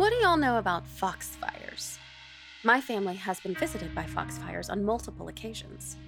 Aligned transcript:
What 0.00 0.14
do 0.14 0.16
y'all 0.16 0.38
know 0.38 0.56
about 0.56 0.86
foxfires? 0.86 1.98
My 2.64 2.80
family 2.80 3.16
has 3.16 3.38
been 3.38 3.54
visited 3.54 3.94
by 3.94 4.04
foxfires 4.04 4.70
on 4.70 4.82
multiple 4.82 5.28
occasions. 5.28 5.98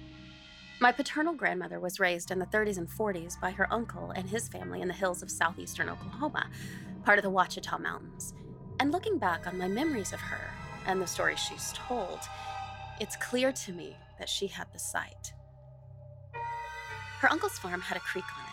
My 0.79 0.91
paternal 0.91 1.35
grandmother 1.35 1.79
was 1.79 1.99
raised 1.99 2.31
in 2.31 2.39
the 2.39 2.47
30s 2.47 2.79
and 2.79 2.89
40s 2.89 3.39
by 3.39 3.51
her 3.51 3.71
uncle 3.71 4.09
and 4.09 4.27
his 4.27 4.47
family 4.47 4.81
in 4.81 4.87
the 4.87 4.95
hills 4.95 5.21
of 5.21 5.29
southeastern 5.29 5.89
Oklahoma, 5.89 6.49
part 7.05 7.19
of 7.19 7.23
the 7.23 7.29
Ouachita 7.29 7.77
Mountains. 7.77 8.33
And 8.79 8.91
looking 8.91 9.19
back 9.19 9.45
on 9.45 9.59
my 9.59 9.67
memories 9.67 10.11
of 10.11 10.21
her 10.21 10.49
and 10.87 10.99
the 10.99 11.05
stories 11.05 11.37
she's 11.37 11.71
told, 11.73 12.17
it's 12.99 13.15
clear 13.17 13.51
to 13.51 13.73
me 13.73 13.95
that 14.17 14.27
she 14.27 14.47
had 14.47 14.73
the 14.73 14.79
sight. 14.79 15.33
Her 17.19 17.31
uncle's 17.31 17.59
farm 17.59 17.81
had 17.81 17.97
a 17.97 17.99
creek 17.99 18.25
on 18.39 18.52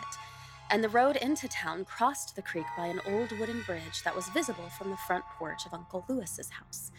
and 0.71 0.81
the 0.81 0.89
road 0.89 1.17
into 1.17 1.49
town 1.49 1.83
crossed 1.83 2.33
the 2.35 2.41
creek 2.41 2.65
by 2.77 2.87
an 2.87 3.01
old 3.05 3.37
wooden 3.37 3.61
bridge 3.63 4.03
that 4.03 4.15
was 4.15 4.29
visible 4.29 4.69
from 4.77 4.89
the 4.89 4.97
front 4.97 5.25
porch 5.37 5.65
of 5.65 5.73
Uncle 5.73 6.05
Lewis's 6.07 6.49
house. 6.49 6.91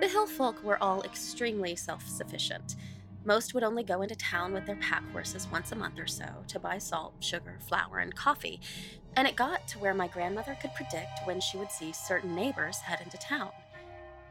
The 0.00 0.08
hill 0.08 0.26
folk 0.26 0.64
were 0.64 0.82
all 0.82 1.02
extremely 1.02 1.76
self 1.76 2.08
sufficient. 2.08 2.76
Most 3.24 3.52
would 3.52 3.62
only 3.62 3.84
go 3.84 4.00
into 4.00 4.16
town 4.16 4.52
with 4.52 4.66
their 4.66 4.76
pack 4.76 5.08
horses 5.12 5.46
once 5.52 5.70
a 5.70 5.76
month 5.76 5.98
or 5.98 6.06
so 6.06 6.24
to 6.48 6.58
buy 6.58 6.78
salt, 6.78 7.12
sugar, 7.20 7.58
flour, 7.60 7.98
and 7.98 8.16
coffee, 8.16 8.60
and 9.14 9.28
it 9.28 9.36
got 9.36 9.68
to 9.68 9.78
where 9.78 9.94
my 9.94 10.08
grandmother 10.08 10.56
could 10.60 10.74
predict 10.74 11.20
when 11.24 11.38
she 11.38 11.58
would 11.58 11.70
see 11.70 11.92
certain 11.92 12.34
neighbors 12.34 12.78
head 12.78 13.00
into 13.04 13.18
town. 13.18 13.50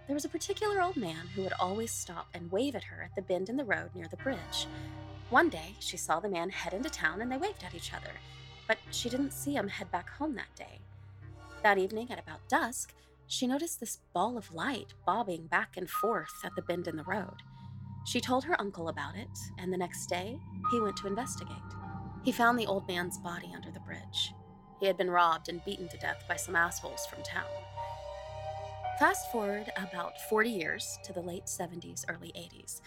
There 0.08 0.16
was 0.16 0.26
a 0.26 0.30
particular 0.30 0.82
old 0.82 0.98
man 0.98 1.28
who 1.36 1.44
would 1.44 1.54
always 1.60 1.92
stop 1.92 2.28
and 2.34 2.52
wave 2.52 2.76
at 2.76 2.86
her 2.86 3.04
at 3.04 3.16
the 3.16 3.22
bend 3.22 3.48
in 3.48 3.58
the 3.58 3.64
road 3.64 3.92
near 3.94 4.08
the 4.10 4.18
bridge. 4.18 4.68
One 5.30 5.50
day, 5.50 5.76
she 5.80 5.96
saw 5.96 6.20
the 6.20 6.28
man 6.28 6.50
head 6.50 6.74
into 6.74 6.90
town 6.90 7.22
and 7.22 7.32
they 7.32 7.38
waved 7.38 7.64
at 7.64 7.76
each 7.76 7.94
other, 7.94 8.12
but 8.68 8.78
she 8.92 9.10
didn't 9.10 9.34
see 9.34 9.56
him 9.56 9.68
head 9.68 9.92
back 9.92 10.10
home 10.10 10.36
that 10.36 10.56
day. 10.56 10.80
That 11.64 11.78
evening, 11.78 12.12
at 12.12 12.20
about 12.20 12.48
dusk, 12.50 12.94
she 13.28 13.48
noticed 13.48 13.80
this 13.80 14.00
ball 14.14 14.38
of 14.38 14.54
light 14.54 14.94
bobbing 15.06 15.48
back 15.48 15.78
and 15.78 15.90
forth 15.90 16.34
at 16.44 16.56
the 16.56 16.62
bend 16.62 16.88
in 16.88 16.98
the 16.98 17.04
road. 17.04 17.44
She 18.06 18.20
told 18.20 18.44
her 18.46 18.60
uncle 18.60 18.90
about 18.90 19.16
it, 19.16 19.30
and 19.58 19.72
the 19.72 19.78
next 19.78 20.08
day, 20.08 20.40
he 20.72 20.80
went 20.80 20.98
to 20.98 21.08
investigate. 21.08 21.56
He 22.24 22.32
found 22.32 22.58
the 22.58 22.68
old 22.68 22.88
man's 22.88 23.18
body 23.18 23.52
under 23.56 23.72
the 23.72 23.80
bridge. 23.80 24.34
He 24.80 24.88
had 24.88 24.98
been 24.98 25.12
robbed 25.12 25.50
and 25.50 25.64
beaten 25.64 25.88
to 25.90 25.98
death 25.98 26.24
by 26.28 26.36
some 26.36 26.56
assholes 26.56 27.06
from 27.06 27.24
town. 27.24 27.46
Fast 29.00 29.32
forward 29.32 29.72
about 29.78 30.20
40 30.30 30.50
years 30.50 31.00
to 31.04 31.14
the 31.14 31.22
late 31.22 31.46
70s, 31.46 32.04
early 32.08 32.32
80s. 32.36 32.82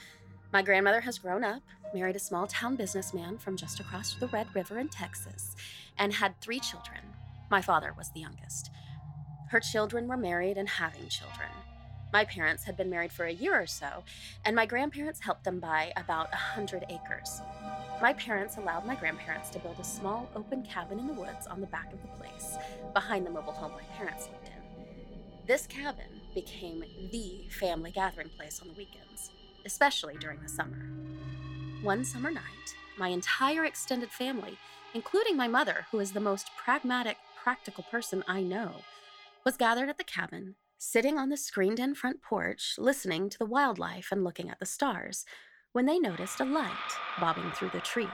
My 0.52 0.62
grandmother 0.62 1.00
has 1.00 1.18
grown 1.18 1.42
up, 1.42 1.62
married 1.92 2.16
a 2.16 2.20
small 2.20 2.46
town 2.46 2.76
businessman 2.76 3.38
from 3.38 3.56
just 3.56 3.80
across 3.80 4.14
the 4.14 4.28
Red 4.28 4.46
River 4.54 4.78
in 4.78 4.88
Texas, 4.88 5.56
and 5.98 6.12
had 6.12 6.40
three 6.40 6.60
children. 6.60 7.00
My 7.50 7.60
father 7.60 7.92
was 7.96 8.10
the 8.10 8.20
youngest. 8.20 8.70
Her 9.50 9.60
children 9.60 10.08
were 10.08 10.16
married 10.16 10.56
and 10.56 10.68
having 10.68 11.08
children. 11.08 11.50
My 12.12 12.24
parents 12.24 12.62
had 12.62 12.76
been 12.76 12.90
married 12.90 13.10
for 13.10 13.24
a 13.24 13.32
year 13.32 13.60
or 13.60 13.66
so, 13.66 14.04
and 14.44 14.54
my 14.54 14.66
grandparents 14.66 15.18
helped 15.18 15.42
them 15.42 15.58
buy 15.58 15.92
about 15.96 16.32
a 16.32 16.36
hundred 16.36 16.84
acres. 16.88 17.40
My 18.00 18.12
parents 18.12 18.56
allowed 18.56 18.86
my 18.86 18.94
grandparents 18.94 19.50
to 19.50 19.58
build 19.58 19.80
a 19.80 19.84
small 19.84 20.30
open 20.36 20.62
cabin 20.62 21.00
in 21.00 21.08
the 21.08 21.12
woods 21.12 21.48
on 21.48 21.60
the 21.60 21.66
back 21.66 21.92
of 21.92 22.00
the 22.02 22.08
place, 22.16 22.56
behind 22.92 23.26
the 23.26 23.30
mobile 23.30 23.52
home 23.52 23.72
my 23.72 23.82
parents 23.96 24.28
lived 24.30 24.46
in. 24.46 25.46
This 25.46 25.66
cabin 25.66 26.20
became 26.34 26.84
the 27.10 27.48
family 27.50 27.90
gathering 27.90 28.30
place 28.36 28.60
on 28.60 28.68
the 28.68 28.74
weekends, 28.74 29.30
especially 29.64 30.16
during 30.18 30.40
the 30.40 30.48
summer. 30.48 30.90
One 31.82 32.04
summer 32.04 32.30
night, 32.30 32.74
my 32.98 33.08
entire 33.08 33.64
extended 33.64 34.10
family, 34.10 34.58
including 34.94 35.36
my 35.36 35.48
mother, 35.48 35.86
who 35.90 36.00
is 36.00 36.12
the 36.12 36.20
most 36.20 36.50
pragmatic, 36.56 37.16
practical 37.42 37.84
person 37.90 38.24
I 38.26 38.42
know, 38.42 38.76
was 39.44 39.56
gathered 39.56 39.88
at 39.88 39.98
the 39.98 40.04
cabin 40.04 40.54
sitting 40.78 41.18
on 41.18 41.30
the 41.30 41.36
screened 41.36 41.80
in 41.80 41.94
front 41.94 42.20
porch, 42.20 42.74
listening 42.76 43.30
to 43.30 43.38
the 43.38 43.46
wildlife 43.46 44.08
and 44.12 44.22
looking 44.22 44.50
at 44.50 44.58
the 44.58 44.66
stars, 44.66 45.24
when 45.72 45.86
they 45.86 45.98
noticed 45.98 46.40
a 46.40 46.44
light 46.44 46.70
bobbing 47.18 47.50
through 47.52 47.70
the 47.70 47.80
trees. 47.80 48.08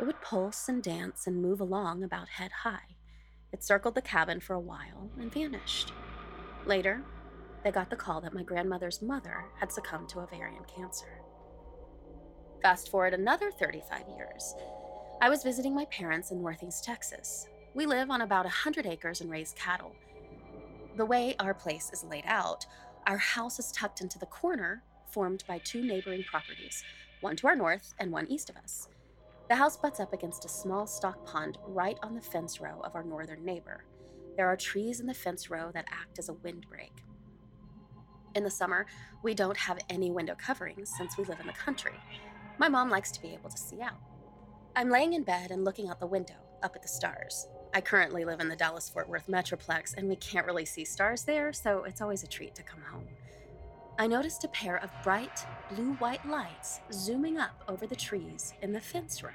It 0.00 0.04
would 0.04 0.20
pulse 0.22 0.68
and 0.68 0.82
dance 0.82 1.26
and 1.26 1.42
move 1.42 1.60
along 1.60 2.02
about 2.02 2.28
head 2.28 2.50
high. 2.62 2.96
It 3.52 3.62
circled 3.62 3.94
the 3.94 4.02
cabin 4.02 4.40
for 4.40 4.54
a 4.54 4.60
while 4.60 5.10
and 5.20 5.32
vanished. 5.32 5.92
Later, 6.66 7.02
they 7.64 7.70
got 7.70 7.88
the 7.88 7.96
call 7.96 8.20
that 8.20 8.34
my 8.34 8.42
grandmother's 8.42 9.00
mother 9.00 9.46
had 9.58 9.72
succumbed 9.72 10.10
to 10.10 10.20
ovarian 10.20 10.62
cancer. 10.64 11.22
Fast 12.62 12.90
forward 12.90 13.14
another 13.14 13.50
35 13.50 14.02
years. 14.16 14.54
I 15.22 15.30
was 15.30 15.42
visiting 15.42 15.74
my 15.74 15.86
parents 15.86 16.30
in 16.30 16.42
Northeast 16.42 16.84
Texas. 16.84 17.48
We 17.74 17.86
live 17.86 18.10
on 18.10 18.20
about 18.20 18.44
100 18.44 18.86
acres 18.86 19.22
and 19.22 19.30
raise 19.30 19.54
cattle. 19.58 19.96
The 20.96 21.06
way 21.06 21.34
our 21.40 21.54
place 21.54 21.90
is 21.92 22.04
laid 22.04 22.24
out, 22.26 22.66
our 23.06 23.16
house 23.16 23.58
is 23.58 23.72
tucked 23.72 24.02
into 24.02 24.18
the 24.18 24.26
corner 24.26 24.82
formed 25.08 25.44
by 25.48 25.58
two 25.58 25.82
neighboring 25.82 26.24
properties, 26.24 26.84
one 27.20 27.36
to 27.36 27.46
our 27.46 27.56
north 27.56 27.94
and 27.98 28.12
one 28.12 28.26
east 28.28 28.50
of 28.50 28.56
us. 28.56 28.88
The 29.48 29.56
house 29.56 29.76
butts 29.76 30.00
up 30.00 30.12
against 30.12 30.44
a 30.44 30.48
small 30.48 30.86
stock 30.86 31.24
pond 31.24 31.58
right 31.66 31.98
on 32.02 32.14
the 32.14 32.20
fence 32.20 32.60
row 32.60 32.80
of 32.82 32.94
our 32.94 33.04
northern 33.04 33.44
neighbor. 33.44 33.84
There 34.36 34.48
are 34.48 34.56
trees 34.56 35.00
in 35.00 35.06
the 35.06 35.14
fence 35.14 35.50
row 35.50 35.70
that 35.72 35.86
act 35.90 36.18
as 36.18 36.28
a 36.28 36.34
windbreak. 36.34 36.92
In 38.34 38.42
the 38.42 38.50
summer, 38.50 38.86
we 39.22 39.32
don't 39.32 39.56
have 39.56 39.78
any 39.88 40.10
window 40.10 40.34
coverings 40.36 40.90
since 40.96 41.16
we 41.16 41.24
live 41.24 41.38
in 41.40 41.46
the 41.46 41.52
country. 41.52 41.94
My 42.58 42.68
mom 42.68 42.90
likes 42.90 43.12
to 43.12 43.22
be 43.22 43.32
able 43.32 43.50
to 43.50 43.56
see 43.56 43.80
out. 43.80 44.00
I'm 44.74 44.90
laying 44.90 45.12
in 45.12 45.22
bed 45.22 45.52
and 45.52 45.64
looking 45.64 45.88
out 45.88 46.00
the 46.00 46.06
window, 46.06 46.34
up 46.62 46.74
at 46.74 46.82
the 46.82 46.88
stars. 46.88 47.46
I 47.72 47.80
currently 47.80 48.24
live 48.24 48.40
in 48.40 48.48
the 48.48 48.56
Dallas 48.56 48.88
Fort 48.88 49.08
Worth 49.08 49.28
Metroplex, 49.28 49.94
and 49.96 50.08
we 50.08 50.16
can't 50.16 50.46
really 50.46 50.64
see 50.64 50.84
stars 50.84 51.22
there, 51.22 51.52
so 51.52 51.84
it's 51.84 52.00
always 52.00 52.24
a 52.24 52.28
treat 52.28 52.54
to 52.56 52.62
come 52.64 52.80
home. 52.80 53.06
I 53.98 54.08
noticed 54.08 54.42
a 54.42 54.48
pair 54.48 54.78
of 54.78 54.90
bright 55.04 55.46
blue 55.72 55.92
white 55.94 56.28
lights 56.28 56.80
zooming 56.92 57.38
up 57.38 57.62
over 57.68 57.86
the 57.86 57.94
trees 57.94 58.52
in 58.62 58.72
the 58.72 58.80
fence 58.80 59.22
row. 59.22 59.30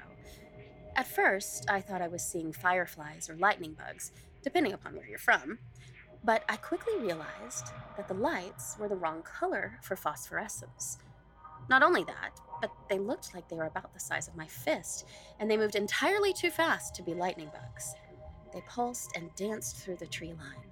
At 0.96 1.06
first, 1.06 1.70
I 1.70 1.80
thought 1.80 2.02
I 2.02 2.08
was 2.08 2.22
seeing 2.22 2.52
fireflies 2.52 3.30
or 3.30 3.36
lightning 3.36 3.72
bugs, 3.72 4.12
depending 4.42 4.74
upon 4.74 4.94
where 4.96 5.06
you're 5.06 5.18
from. 5.18 5.58
But 6.22 6.44
I 6.48 6.56
quickly 6.56 6.98
realized 6.98 7.72
that 7.96 8.08
the 8.08 8.14
lights 8.14 8.76
were 8.78 8.88
the 8.88 8.96
wrong 8.96 9.22
color 9.22 9.78
for 9.82 9.96
phosphorescence. 9.96 10.98
Not 11.68 11.82
only 11.82 12.04
that, 12.04 12.40
but 12.60 12.72
they 12.88 12.98
looked 12.98 13.34
like 13.34 13.48
they 13.48 13.56
were 13.56 13.64
about 13.64 13.94
the 13.94 14.00
size 14.00 14.28
of 14.28 14.36
my 14.36 14.46
fist, 14.46 15.06
and 15.38 15.50
they 15.50 15.56
moved 15.56 15.76
entirely 15.76 16.32
too 16.32 16.50
fast 16.50 16.94
to 16.96 17.02
be 17.02 17.14
lightning 17.14 17.50
bugs. 17.52 17.94
They 18.52 18.62
pulsed 18.68 19.16
and 19.16 19.34
danced 19.34 19.76
through 19.76 19.96
the 19.96 20.06
tree 20.06 20.32
line. 20.32 20.70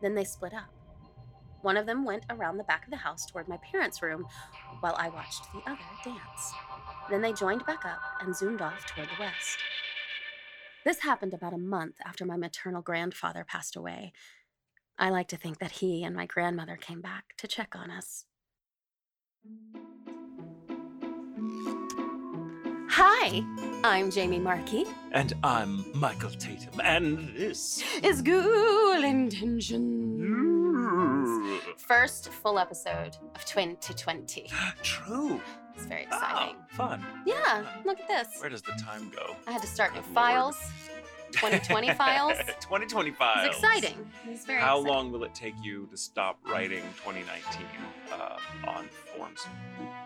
Then 0.00 0.14
they 0.14 0.24
split 0.24 0.54
up. 0.54 0.72
One 1.62 1.76
of 1.76 1.84
them 1.84 2.04
went 2.04 2.24
around 2.30 2.56
the 2.56 2.64
back 2.64 2.84
of 2.84 2.90
the 2.90 2.96
house 2.96 3.26
toward 3.26 3.48
my 3.48 3.58
parents' 3.58 4.02
room, 4.02 4.26
while 4.80 4.94
I 4.96 5.10
watched 5.10 5.52
the 5.52 5.70
other 5.70 5.80
dance. 6.02 6.54
Then 7.10 7.20
they 7.20 7.34
joined 7.34 7.66
back 7.66 7.84
up 7.84 8.00
and 8.20 8.34
zoomed 8.34 8.62
off 8.62 8.86
toward 8.86 9.08
the 9.08 9.20
west. 9.20 9.58
This 10.84 11.00
happened 11.00 11.34
about 11.34 11.52
a 11.52 11.58
month 11.58 11.96
after 12.06 12.24
my 12.24 12.38
maternal 12.38 12.80
grandfather 12.80 13.44
passed 13.44 13.76
away. 13.76 14.12
I 15.00 15.08
like 15.08 15.28
to 15.28 15.36
think 15.38 15.60
that 15.60 15.70
he 15.70 16.04
and 16.04 16.14
my 16.14 16.26
grandmother 16.26 16.76
came 16.76 17.00
back 17.00 17.34
to 17.38 17.48
check 17.48 17.74
on 17.74 17.90
us. 17.90 18.26
Hi, 22.90 23.42
I'm 23.82 24.10
Jamie 24.10 24.38
Markey. 24.38 24.84
And 25.12 25.32
I'm 25.42 25.86
Michael 25.98 26.28
Tatum, 26.28 26.82
and 26.84 27.34
this 27.34 27.82
Is 28.02 28.20
Ghoul 28.20 29.02
Intentions. 29.02 30.20
First 31.78 32.28
full 32.28 32.58
episode 32.58 33.16
of 33.34 33.42
2020. 33.46 34.50
True. 34.82 35.40
It's 35.74 35.86
very 35.86 36.06
oh, 36.12 36.16
exciting. 36.16 36.56
Oh, 36.58 36.76
fun. 36.76 37.02
Yeah, 37.24 37.64
look 37.86 38.00
at 38.00 38.06
this. 38.06 38.38
Where 38.38 38.50
does 38.50 38.60
the 38.60 38.72
time 38.72 39.10
go? 39.16 39.34
I 39.46 39.52
had 39.52 39.62
to 39.62 39.66
start 39.66 39.94
new 39.94 40.02
files. 40.02 40.58
2020 41.32 41.94
files. 41.94 42.32
2020 42.60 43.10
files. 43.12 43.46
It's 43.48 43.56
exciting. 43.58 44.10
It's 44.26 44.44
very 44.44 44.60
How 44.60 44.78
exciting. 44.78 44.92
long 44.94 45.12
will 45.12 45.24
it 45.24 45.34
take 45.34 45.54
you 45.62 45.86
to 45.90 45.96
stop 45.96 46.38
writing 46.46 46.82
2019 47.04 47.66
uh, 48.12 48.36
on 48.68 48.88
forms 49.16 49.40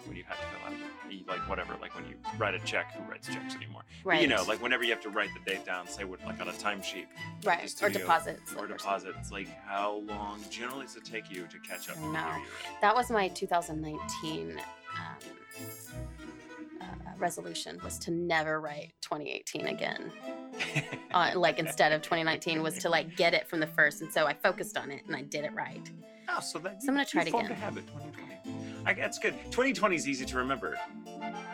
when 0.06 0.16
you 0.16 0.24
had 0.24 0.34
to 0.36 0.42
fill 0.46 0.74
out, 0.74 1.28
like 1.28 1.48
whatever, 1.48 1.74
like 1.80 1.94
when 1.94 2.06
you 2.06 2.14
write 2.38 2.54
a 2.54 2.58
check, 2.60 2.92
who 2.94 3.10
writes 3.10 3.28
checks 3.28 3.54
anymore? 3.54 3.82
But 4.04 4.08
Right. 4.10 4.20
You 4.22 4.28
know, 4.28 4.44
like 4.46 4.60
whenever 4.62 4.84
you 4.84 4.90
have 4.90 5.02
to 5.02 5.08
write 5.10 5.30
the 5.32 5.50
date 5.50 5.64
down, 5.64 5.88
say 5.88 6.04
what, 6.04 6.22
like 6.26 6.40
on 6.40 6.48
a 6.48 6.52
timesheet 6.52 7.06
right. 7.44 7.64
Or 7.82 7.88
to, 7.88 7.92
you 7.92 7.92
know, 7.94 7.98
deposits. 8.00 8.54
or 8.54 8.66
deposits, 8.66 9.32
like 9.32 9.48
how 9.66 10.02
long 10.06 10.40
generally 10.50 10.84
does 10.86 10.96
it 10.96 11.04
take 11.04 11.30
you 11.30 11.46
to 11.46 11.58
catch 11.60 11.88
up? 11.88 11.96
I 11.96 12.00
with 12.02 12.12
the 12.12 12.12
know. 12.12 12.26
year 12.28 12.36
you're 12.38 12.80
That 12.82 12.94
was 12.94 13.10
my 13.10 13.28
2019 13.28 14.50
um, 14.50 14.58
uh, 16.84 17.10
resolution 17.18 17.80
was 17.82 17.98
to 18.00 18.10
never 18.10 18.60
write 18.60 18.92
2018 19.02 19.66
again. 19.66 20.12
Uh, 21.12 21.30
like 21.36 21.60
instead 21.60 21.92
of 21.92 22.02
2019 22.02 22.60
was 22.60 22.76
to 22.78 22.88
like 22.88 23.16
get 23.16 23.34
it 23.34 23.46
from 23.48 23.60
the 23.60 23.66
first, 23.68 24.02
and 24.02 24.12
so 24.12 24.26
I 24.26 24.34
focused 24.34 24.76
on 24.76 24.90
it 24.90 25.02
and 25.06 25.14
I 25.14 25.22
did 25.22 25.44
it 25.44 25.54
right. 25.54 25.88
Oh, 26.28 26.40
so 26.40 26.58
that 26.58 26.82
So 26.82 26.88
I'm 26.88 26.94
gonna 26.94 27.04
try 27.04 27.22
it 27.22 27.28
again. 27.28 27.48
a 27.50 27.54
habit. 27.54 27.86
2020. 27.86 28.84
I, 28.84 28.94
that's 28.94 29.18
good. 29.20 29.34
2020 29.52 29.94
is 29.94 30.08
easy 30.08 30.24
to 30.24 30.36
remember. 30.36 30.76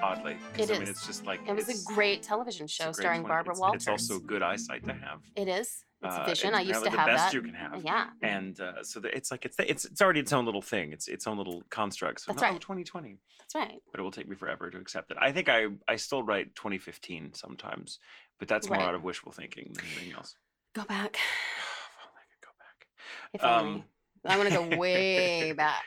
Oddly, 0.03 0.37
It 0.57 0.71
I 0.71 0.73
mean, 0.75 0.83
is. 0.85 0.89
it's 0.89 1.07
just 1.07 1.27
like 1.27 1.41
It 1.47 1.55
was 1.55 1.69
a 1.69 1.95
great 1.95 2.23
television 2.23 2.67
show 2.67 2.91
starring 2.93 3.21
20 3.21 3.29
Barbara 3.29 3.53
it's, 3.53 3.61
Walters. 3.61 3.83
It's 3.83 3.89
also 3.89 4.19
good 4.19 4.43
eyesight 4.43 4.85
to 4.87 4.95
have. 4.95 5.21
It 5.37 5.49
is. 5.49 5.85
It's 6.03 6.17
Uh, 6.17 6.23
efficient. 6.23 6.55
I 6.55 6.61
used 6.63 6.83
to 6.83 6.91
have 6.91 7.07
the 7.07 7.13
best 7.13 7.25
that. 7.27 7.35
you 7.35 7.43
can 7.43 7.53
have. 7.55 7.85
Yeah. 7.85 8.07
And 8.23 8.59
uh, 8.61 8.83
so 8.83 9.01
the, 9.01 9.15
it's 9.15 9.31
like 9.31 9.45
it's 9.45 9.57
it's 9.59 9.85
it's 9.85 10.01
already 10.01 10.21
its 10.21 10.33
own 10.33 10.47
little 10.47 10.63
thing. 10.63 10.93
It's 10.93 11.09
its 11.09 11.27
own 11.27 11.37
little 11.37 11.63
construct. 11.71 12.21
So 12.23 12.33
That's 12.33 12.41
no, 12.43 12.49
right. 12.49 12.61
2020, 12.61 13.19
That's 13.39 13.55
right. 13.55 13.79
but 13.91 14.01
it 14.01 14.03
will 14.03 14.11
take 14.11 14.27
me 14.29 14.35
forever 14.35 14.71
to 14.71 14.79
accept 14.79 15.11
it. 15.11 15.19
I 15.21 15.31
think 15.33 15.49
I 15.51 15.67
I 15.89 15.97
still 15.97 16.23
write 16.23 16.55
2015 16.55 17.35
sometimes, 17.35 17.99
but 18.39 18.49
that's 18.49 18.69
more 18.69 18.79
Right. 18.79 18.89
out 18.89 18.95
of 18.95 19.03
wishful 19.05 19.31
thinking 19.33 19.73
than 19.75 19.85
anything 19.97 20.13
else. 20.15 20.37
Go 20.75 20.85
back. 20.85 21.19
only 22.07 22.17
I 22.17 22.25
could 22.33 22.47
go 22.47 22.53
back. 22.59 22.87
If 23.35 23.45
only. 23.45 23.81
Um, 23.81 23.85
I 24.25 24.37
want 24.39 24.49
to 24.49 24.55
go 24.71 24.77
way 24.79 25.53
back. 25.57 25.83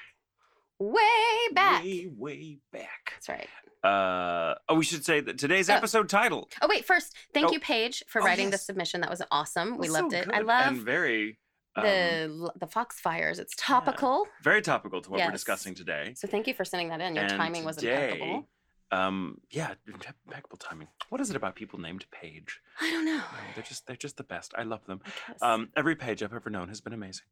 Way 0.79 1.53
back. 1.53 1.83
Way 1.83 2.07
way 2.15 2.59
back. 2.71 3.13
That's 3.15 3.29
right. 3.29 3.47
Uh, 3.83 4.55
oh, 4.69 4.75
we 4.75 4.83
should 4.85 5.03
say 5.03 5.19
that 5.19 5.37
today's 5.37 5.69
Oh. 5.69 5.73
episode 5.75 6.07
title. 6.09 6.49
Oh 6.61 6.67
wait, 6.69 6.85
first, 6.85 7.15
thank 7.33 7.47
Oh. 7.47 7.51
you, 7.51 7.59
Paige, 7.59 8.03
for 8.07 8.21
Oh, 8.21 8.25
writing 8.25 8.49
the 8.49 8.57
submission. 8.57 9.01
That 9.01 9.09
was 9.09 9.21
awesome. 9.31 9.77
We 9.77 9.89
Well, 9.89 9.95
so 9.95 10.01
loved 10.03 10.13
it. 10.13 10.29
I 10.33 10.39
love 10.39 10.67
and 10.67 10.77
very 10.77 11.39
um, 11.75 11.83
the 11.83 12.51
the 12.61 12.67
Fox 12.67 12.99
fires. 12.99 13.39
It's 13.39 13.53
topical. 13.57 14.27
very 14.41 14.61
topical 14.61 15.01
to 15.01 15.09
what 15.11 15.19
we're 15.25 15.31
discussing 15.31 15.75
today. 15.75 16.13
So 16.15 16.27
thank 16.27 16.47
you 16.47 16.53
for 16.53 16.63
sending 16.65 16.89
that 16.89 17.01
in. 17.01 17.15
Your 17.15 17.25
And 17.25 17.33
timing 17.33 17.65
was 17.65 17.77
today, 17.77 18.11
impeccable. 18.13 18.47
Um, 18.91 19.41
yeah, 19.49 19.73
impeccable 19.87 20.57
timing. 20.57 20.87
What 21.09 21.19
is 21.19 21.31
it 21.31 21.35
about 21.35 21.55
people 21.55 21.79
named 21.79 22.05
Paige? 22.11 22.59
I 22.79 22.91
don't 22.91 23.05
know. 23.05 23.21
Oh, 23.23 23.37
they're 23.55 23.63
just 23.63 23.87
they're 23.87 23.95
just 23.95 24.17
the 24.17 24.23
best. 24.23 24.53
I 24.55 24.63
love 24.63 24.85
them. 24.85 25.01
I. 25.41 25.53
Um, 25.53 25.69
every 25.75 25.95
page 25.95 26.21
I've 26.21 26.31
ever 26.33 26.51
known 26.51 26.69
has 26.69 26.79
been 26.79 26.93
amazing. 26.93 27.25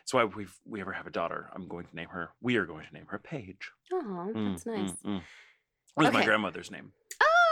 That's 0.00 0.14
why 0.14 0.24
we've 0.24 0.56
we 0.64 0.80
ever 0.80 0.92
have 0.92 1.08
a 1.08 1.10
daughter. 1.10 1.50
I'm 1.52 1.66
going 1.66 1.86
to 1.86 1.96
name 1.96 2.08
her. 2.10 2.30
We 2.40 2.56
are 2.56 2.66
going 2.66 2.86
to 2.86 2.94
name 2.94 3.06
her 3.08 3.18
Paige. 3.18 3.72
oh, 3.92 4.32
that's 4.32 4.62
Mm, 4.64 4.66
nice. 4.66 4.90
mm, 4.92 4.96
mm. 5.04 5.22
It 5.96 6.02
was 6.04 6.12
my 6.12 6.24
grandmother's 6.24 6.70
name. 6.70 6.92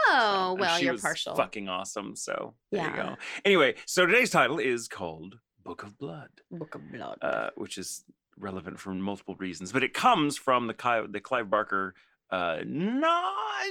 Oh, 0.09 0.51
and 0.51 0.59
well, 0.59 0.77
she 0.77 0.85
you're 0.85 0.93
was 0.93 1.01
partial. 1.01 1.35
Fucking 1.35 1.67
awesome. 1.67 2.15
So 2.15 2.55
there 2.71 2.89
you 2.89 2.95
go. 2.95 3.15
Anyway, 3.43 3.75
so 3.85 4.05
today's 4.05 4.29
title 4.29 4.57
is 4.59 4.87
called 4.87 5.35
Book 5.63 5.83
of 5.83 5.97
Blood, 5.97 6.29
Book 6.49 6.75
of 6.75 6.91
Blood. 6.91 7.17
uh, 7.21 7.49
which 7.55 7.77
is 7.77 8.03
relevant 8.37 8.79
for 8.79 8.93
multiple 8.93 9.35
reasons, 9.35 9.71
but 9.73 9.83
it 9.83 9.93
comes 9.93 10.37
from 10.37 10.67
the 10.67 10.73
Clive, 10.73 11.11
the 11.11 11.19
Clive 11.19 11.49
Barker 11.49 11.93
uh 12.29 12.57
no 12.65 13.23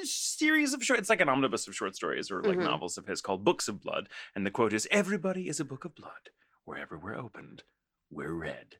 series 0.02 0.72
of 0.72 0.82
short 0.82 0.98
it's 0.98 1.10
like 1.10 1.20
an 1.20 1.28
omnibus 1.28 1.68
of 1.68 1.76
short 1.76 1.94
stories 1.94 2.30
or 2.30 2.42
like 2.42 2.56
Mhm. 2.56 2.64
novels 2.64 2.96
of 2.96 3.06
his 3.06 3.20
called 3.20 3.44
books 3.44 3.68
of 3.68 3.82
blood 3.82 4.08
and 4.34 4.46
the 4.46 4.50
quote 4.50 4.72
is 4.72 4.88
everybody 4.90 5.46
is 5.46 5.60
a 5.60 5.64
book 5.66 5.84
of 5.84 5.94
blood 5.94 6.30
wherever 6.64 6.96
we're 6.98 7.14
opened 7.14 7.64
we're 8.10 8.32
read 8.32 8.76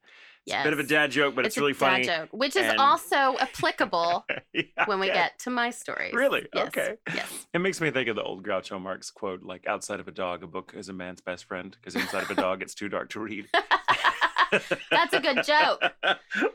it's 0.55 0.61
a 0.61 0.65
bit 0.65 0.73
of 0.73 0.79
a 0.79 0.85
dad 0.89 1.11
joke 1.11 1.35
but 1.35 1.45
it's, 1.47 1.57
a 1.57 1.61
really 1.61 1.73
dad 1.73 1.79
funny 1.79 2.05
joke, 2.05 2.29
which 2.33 2.57
is 2.57 2.67
and- 2.67 2.79
also 2.79 3.37
applicable 3.41 4.25
Yeah, 4.53 4.63
when 4.87 5.01
we 5.01 5.07
get 5.07 5.39
to 5.41 5.51
my 5.51 5.71
stories. 5.71 6.15
Really? 6.15 6.47
Yes. 6.55 6.69
Okay. 6.69 6.97
Yes. 7.15 7.47
It 7.53 7.59
makes 7.59 7.81
me 7.81 7.91
think 7.91 8.09
of 8.09 8.17
the 8.17 8.23
old 8.23 8.45
Groucho 8.45 8.81
Marx 8.81 9.11
quote, 9.11 9.43
like 9.43 9.67
outside 9.67 10.01
of 10.01 10.09
a 10.09 10.13
dog, 10.13 10.43
a 10.43 10.47
book 10.47 10.73
is 10.77 10.89
a 10.89 10.93
man's 10.93 11.21
best 11.21 11.45
friend, 11.45 11.77
because 11.81 11.95
inside 12.01 12.23
of 12.23 12.31
a 12.31 12.35
dog, 12.35 12.63
it's 12.63 12.75
too 12.75 12.89
dark 12.89 13.11
to 13.11 13.21
read. 13.21 13.49
That's 14.91 15.13
a 15.13 15.21
good 15.21 15.45
joke. 15.45 15.83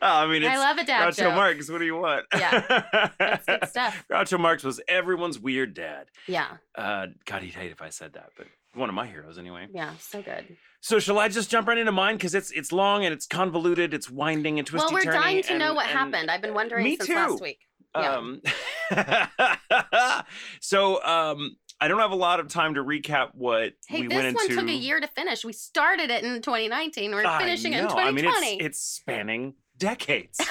I 0.01 0.25
mean, 0.25 0.43
it's 0.43 0.51
I 0.51 0.57
love 0.57 0.77
a 0.77 0.85
dad 0.85 1.09
Groucho 1.09 1.17
joke. 1.17 1.35
Marx. 1.35 1.69
What 1.69 1.79
do 1.79 1.85
you 1.85 1.97
want? 1.97 2.25
Yeah. 2.33 3.11
That's 3.19 3.45
good 3.45 3.67
stuff. 3.67 4.05
Groucho 4.09 4.39
Marx 4.39 4.63
was 4.63 4.79
everyone's 4.87 5.37
weird 5.39 5.73
dad. 5.73 6.07
Yeah. 6.27 6.47
Uh, 6.75 7.07
God, 7.25 7.41
he'd 7.43 7.53
hate 7.53 7.71
if 7.71 7.81
I 7.81 7.89
said 7.89 8.13
that, 8.13 8.29
but 8.37 8.47
one 8.73 8.87
of 8.89 8.95
my 8.95 9.07
heroes 9.07 9.37
anyway. 9.37 9.67
Yeah. 9.73 9.91
So 9.99 10.21
good. 10.21 10.55
So 10.83 10.99
shall 10.99 11.19
I 11.19 11.27
just 11.27 11.49
jump 11.51 11.67
right 11.67 11.77
into 11.77 11.91
mine 11.91 12.15
because 12.17 12.33
it's 12.35 12.51
it's 12.51 12.71
long 12.71 13.05
and 13.05 13.13
it's 13.13 13.27
convoluted, 13.27 13.93
it's 13.93 14.09
winding 14.09 14.57
and 14.59 14.67
twisty. 14.67 14.93
well, 14.93 15.03
we're 15.05 15.11
dying 15.11 15.43
to 15.43 15.57
know 15.57 15.73
what 15.75 15.87
and- 15.87 15.97
happened. 15.97 16.31
I've 16.31 16.41
been 16.41 16.53
wondering 16.55 16.83
Me 16.83 16.95
since 16.97 17.07
too. 17.07 17.15
last 17.15 17.41
week. 17.41 17.59
Yeah. 17.95 18.15
Um, 18.15 18.41
so 20.61 21.03
um, 21.03 21.57
I 21.79 21.87
don't 21.87 21.99
have 21.99 22.11
a 22.11 22.15
lot 22.15 22.39
of 22.39 22.47
time 22.47 22.75
to 22.75 22.83
recap 22.83 23.29
what 23.33 23.73
Hey, 23.87 24.01
we 24.01 24.07
this 24.07 24.33
one 24.33 24.47
took 24.49 24.67
a 24.67 24.71
year 24.73 24.99
to 24.99 25.07
finish. 25.07 25.43
We 25.43 25.53
started 25.53 26.09
it 26.09 26.23
in 26.23 26.41
2019. 26.41 27.11
We're 27.11 27.23
finishing 27.39 27.73
it 27.73 27.79
in 27.79 27.83
know. 27.85 27.91
I 27.91 28.11
2020. 28.11 28.41
mean, 28.41 28.55
it's, 28.61 28.65
it's 28.65 28.79
spanning 28.79 29.53
decades. 29.77 30.39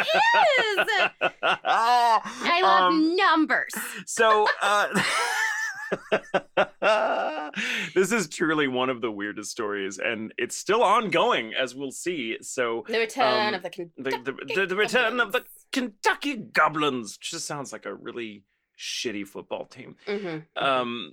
It 0.00 0.78
is. 0.78 0.86
I 1.42 2.60
love 2.62 2.92
Um, 2.92 3.16
numbers. 3.16 3.72
so 4.06 4.46
uh, 4.62 4.86
this 7.94 8.12
is 8.12 8.28
truly 8.28 8.68
one 8.68 8.90
of 8.90 9.00
the 9.00 9.10
weirdest 9.10 9.50
stories, 9.50 9.98
and 9.98 10.32
it's 10.38 10.56
still 10.56 10.82
ongoing, 10.82 11.54
as 11.54 11.74
we'll 11.74 11.90
see. 11.90 12.38
So 12.40 12.84
The 12.88 12.98
return 12.98 13.48
um, 13.48 13.54
of 13.54 13.62
the 13.62 13.70
Kentucky 13.70 14.22
the 14.24 14.32
the, 14.32 14.54
the, 14.54 14.66
the 14.66 14.76
return 14.76 15.20
of 15.20 15.32
the 15.32 15.40
Goblins. 15.40 15.66
Kentucky 15.72 16.36
Goblins 16.36 17.16
just 17.18 17.46
sounds 17.46 17.72
like 17.72 17.86
a 17.86 17.94
really 17.94 18.44
shitty 18.78 19.26
football 19.26 19.66
team. 19.66 19.96
Mhm. 20.06 20.44
Um, 20.56 21.12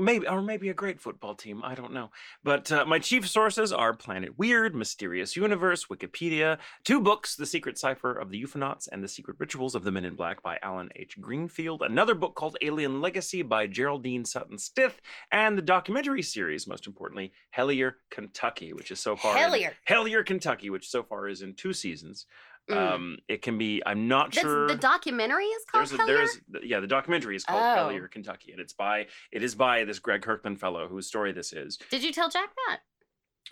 maybe 0.00 0.26
or 0.26 0.42
maybe 0.42 0.68
a 0.68 0.74
great 0.74 1.00
football 1.00 1.34
team. 1.34 1.62
I 1.64 1.74
don't 1.74 1.92
know. 1.92 2.10
But 2.42 2.72
uh, 2.72 2.84
my 2.84 2.98
chief 2.98 3.28
sources 3.28 3.72
are 3.72 3.92
Planet 3.94 4.38
Weird, 4.38 4.74
Mysterious 4.74 5.36
Universe, 5.36 5.86
Wikipedia, 5.86 6.58
two 6.84 7.00
books: 7.00 7.36
The 7.36 7.46
Secret 7.46 7.78
Cipher 7.78 8.12
of 8.12 8.30
the 8.30 8.42
UFOnauts 8.42 8.88
and 8.90 9.02
The 9.02 9.08
Secret 9.08 9.36
Rituals 9.38 9.74
of 9.74 9.84
the 9.84 9.92
Men 9.92 10.04
in 10.04 10.14
Black 10.14 10.42
by 10.42 10.58
Alan 10.62 10.90
H. 10.96 11.20
Greenfield, 11.20 11.82
another 11.82 12.14
book 12.14 12.34
called 12.34 12.56
Alien 12.62 13.00
Legacy 13.00 13.42
by 13.42 13.66
Geraldine 13.66 14.24
Sutton 14.24 14.58
Stith, 14.58 15.00
and 15.30 15.56
the 15.56 15.62
documentary 15.62 16.22
series, 16.22 16.66
most 16.66 16.86
importantly, 16.86 17.32
Hellier, 17.56 17.94
Kentucky, 18.10 18.72
which 18.72 18.90
is 18.90 19.00
so 19.00 19.16
far 19.16 19.36
in- 19.36 19.42
Hellier. 19.42 19.72
Hellier, 19.88 20.24
Kentucky, 20.24 20.70
which 20.70 20.88
so 20.88 21.02
far 21.02 21.28
is 21.28 21.42
in 21.42 21.54
two 21.54 21.72
seasons. 21.72 22.26
Mm. 22.70 22.92
Um, 22.94 23.18
it 23.28 23.42
can 23.42 23.58
be. 23.58 23.82
I'm 23.84 24.08
not 24.08 24.32
That's- 24.32 24.42
sure. 24.50 24.68
The 24.68 24.76
documentary 24.76 25.44
is 25.46 25.64
called 25.64 25.88
There's 25.88 25.92
a, 25.92 26.02
Hellier? 26.02 26.06
there's 26.50 26.64
yeah, 26.64 26.80
the 26.80 26.86
documentary 26.86 27.36
is 27.36 27.44
called 27.44 27.60
Oh. 27.62 27.90
Hellier, 27.90 28.10
Kentucky, 28.10 28.52
and 28.52 28.60
it's 28.60 28.72
by 28.72 29.06
it 29.32 29.42
is 29.42 29.54
by 29.54 29.84
this 29.84 29.98
Greg 29.98 30.22
Kirkman 30.22 30.56
fellow 30.56 30.88
whose 30.88 31.06
story 31.06 31.32
this 31.32 31.52
is. 31.52 31.78
Did 31.90 32.02
you 32.04 32.12
tell 32.12 32.28
Jack 32.30 32.50
that? 32.68 32.80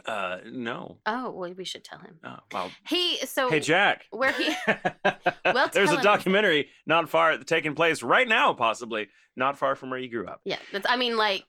Uh, 0.06 0.38
no. 0.46 0.98
Oh, 1.06 1.30
well, 1.30 1.52
we 1.54 1.64
should 1.64 1.82
tell 1.82 1.98
him. 1.98 2.18
Oh, 2.22 2.36
well, 2.52 2.70
He 2.88 3.16
so 3.26 3.48
hey 3.50 3.58
Jack. 3.60 4.04
where 4.10 4.30
he 4.32 4.54
Well, 5.44 5.68
there's 5.72 5.90
a 5.90 5.96
him. 5.96 6.02
documentary 6.02 6.68
not 6.86 7.08
far 7.08 7.38
taking 7.38 7.74
place 7.74 8.02
right 8.02 8.28
now, 8.28 8.52
possibly 8.52 9.08
not 9.34 9.58
far 9.58 9.74
from 9.74 9.90
where 9.90 9.98
you 9.98 10.08
grew 10.10 10.26
up. 10.28 10.40
yeah, 10.44 10.58
that's 10.72 10.86
I 10.88 10.96
mean 10.96 11.16
like 11.16 11.44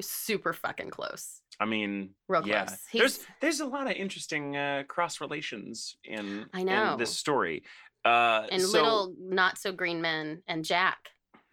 super 0.00 0.52
fucking 0.52 0.90
close. 0.90 1.40
I 1.60 1.66
mean, 1.66 2.14
Real 2.26 2.46
yeah. 2.46 2.64
close. 2.64 2.78
There's 2.92 3.16
He's- 3.16 3.26
there's 3.40 3.60
a 3.60 3.66
lot 3.66 3.86
of 3.86 3.92
interesting 3.92 4.56
uh, 4.56 4.84
cross 4.88 5.20
relations 5.20 5.96
in 6.04 6.46
I 6.54 6.60
in 6.60 6.98
this 6.98 7.16
story. 7.16 7.64
Uh, 8.04 8.46
and 8.50 8.62
so- 8.62 8.72
little 8.72 9.14
not 9.20 9.58
so 9.58 9.70
green 9.72 10.00
men 10.00 10.42
and 10.48 10.64
Jack. 10.64 11.10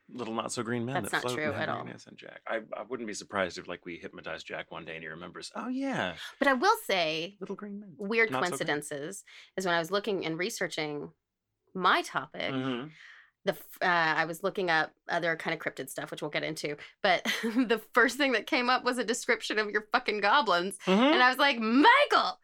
little 0.09 0.33
not 0.33 0.53
so 0.53 0.63
green 0.63 0.85
men 0.85 1.03
That's 1.03 1.11
that 1.11 1.23
not 1.25 1.33
true 1.33 1.51
at 1.51 1.67
all. 1.67 1.81
and 1.85 2.17
Jack. 2.17 2.39
I, 2.47 2.61
I 2.77 2.83
wouldn't 2.87 3.07
be 3.07 3.13
surprised 3.13 3.57
if 3.57 3.67
like 3.67 3.85
we 3.85 3.97
hypnotize 3.97 4.41
Jack 4.45 4.71
one 4.71 4.85
day 4.85 4.93
and 4.95 5.03
he 5.03 5.09
remembers. 5.09 5.51
Oh 5.53 5.67
yeah, 5.67 6.13
But 6.39 6.47
I 6.47 6.53
will 6.53 6.77
say 6.85 7.35
little 7.41 7.57
green 7.57 7.81
men. 7.81 7.93
weird 7.97 8.31
Not 8.31 8.43
so 8.45 8.49
coincidences 8.51 9.25
is 9.57 9.65
when 9.65 9.75
I 9.75 9.79
was 9.79 9.91
looking 9.91 10.25
and 10.25 10.39
researching 10.39 11.11
my 11.73 12.01
topic. 12.03 12.53
Mhm. 12.53 12.91
The 13.47 13.53
uh, 13.81 14.13
I 14.21 14.25
was 14.25 14.43
looking 14.43 14.69
up 14.69 14.91
other 15.09 15.35
kind 15.35 15.53
of 15.53 15.59
cryptid 15.59 15.89
stuff, 15.89 16.11
which 16.11 16.21
we'll 16.21 16.29
get 16.31 16.43
into. 16.43 16.77
But 17.01 17.23
the 17.43 17.81
first 17.93 18.17
thing 18.17 18.33
that 18.33 18.45
came 18.45 18.69
up 18.69 18.83
was 18.83 18.97
a 18.99 19.03
description 19.03 19.57
of 19.57 19.69
your 19.71 19.87
fucking 19.91 20.21
goblins, 20.21 20.77
Mhm. 20.85 21.13
and 21.13 21.23
I 21.23 21.29
was 21.29 21.37
like, 21.39 21.57
Michael, 21.59 22.39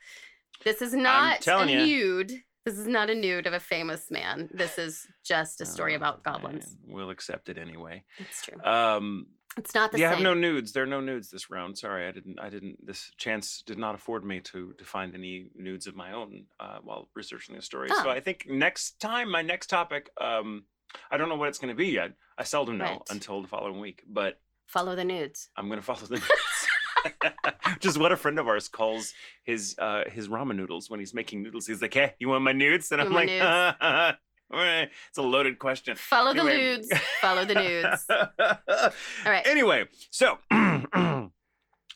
this 0.63 0.81
is 0.81 0.93
not 0.93 1.45
a 1.47 1.51
ya. 1.51 1.65
nude. 1.85 2.31
This 2.65 2.77
is 2.77 2.87
not 2.87 3.09
a 3.09 3.15
nude 3.15 3.45
of 3.45 3.53
a 3.53 3.59
famous 3.59 4.09
man. 4.09 4.49
This 4.53 4.77
is 4.77 5.05
just 5.23 5.59
a 5.59 5.65
story 5.65 5.93
Oh, 5.93 5.97
about 5.97 6.23
goblins. 6.23 6.77
man, 6.85 6.95
We'll 6.95 7.09
accept 7.09 7.49
it 7.49 7.57
anyway. 7.57 8.05
It's 8.19 8.45
true. 8.45 8.57
Um, 8.63 9.27
It's 9.57 9.75
not 9.75 9.91
the 9.91 9.99
yeah, 9.99 10.07
I 10.07 10.11
same. 10.15 10.23
have 10.23 10.23
no 10.23 10.33
nudes. 10.33 10.71
There 10.71 10.83
are 10.83 10.87
no 10.87 11.01
nudes 11.01 11.29
this 11.29 11.49
round. 11.51 11.77
Sorry, 11.77 12.07
I 12.07 12.11
didn't. 12.11 12.39
I 12.39 12.49
didn't. 12.49 12.77
This 12.87 13.11
chance 13.17 13.61
did 13.63 13.77
not 13.77 13.93
afford 13.95 14.23
me 14.23 14.39
to 14.51 14.73
to 14.79 14.85
find 14.85 15.13
any 15.13 15.49
nudes 15.55 15.85
of 15.87 15.95
my 15.95 16.13
own 16.13 16.45
uh, 16.59 16.77
while 16.81 17.09
researching 17.13 17.55
the 17.55 17.61
story. 17.61 17.89
Oh. 17.91 18.03
So 18.03 18.09
I 18.09 18.19
think 18.21 18.45
next 18.47 18.99
time, 19.01 19.29
my 19.29 19.41
next 19.41 19.67
topic. 19.67 20.09
Um, 20.19 20.63
I 21.11 21.17
don't 21.17 21.29
know 21.29 21.35
what 21.35 21.49
it's 21.49 21.59
going 21.59 21.73
to 21.73 21.77
be 21.77 21.87
yet. 21.87 22.13
I 22.37 22.43
seldom 22.43 22.77
know 22.77 22.85
Right. 22.85 23.01
until 23.09 23.41
the 23.41 23.47
following 23.47 23.79
week, 23.79 24.03
but 24.07 24.39
Follow 24.67 24.95
the 24.95 25.03
nudes. 25.03 25.49
I'm 25.57 25.67
going 25.67 25.79
to 25.79 25.85
follow 25.85 25.99
the 25.99 26.15
nudes. 27.05 27.47
Just 27.79 27.97
what 27.97 28.11
a 28.11 28.17
friend 28.17 28.39
of 28.39 28.47
ours 28.47 28.67
calls 28.69 29.13
his 29.43 29.75
uh, 29.77 30.03
his 30.09 30.29
ramen 30.29 30.55
noodles 30.55 30.89
when 30.89 30.99
he's 31.01 31.13
making 31.13 31.43
noodles. 31.43 31.67
He's 31.67 31.81
like, 31.81 31.93
"Hey, 31.93 32.13
you 32.19 32.29
want 32.29 32.43
my 32.43 32.53
nudes?" 32.53 32.91
And 32.91 33.01
You 33.01 33.07
I'm 33.07 33.13
like. 33.13 33.29
"It's 35.09 35.17
a 35.17 35.21
loaded 35.21 35.59
question." 35.59 35.95
Follow 35.97 36.33
the 36.33 36.43
nudes. 36.43 36.89
Follow 37.21 37.43
the 37.43 37.55
nudes. 37.55 38.05
All 38.09 39.31
right. 39.31 39.45
Anyway, 39.45 39.85
so 40.11 40.37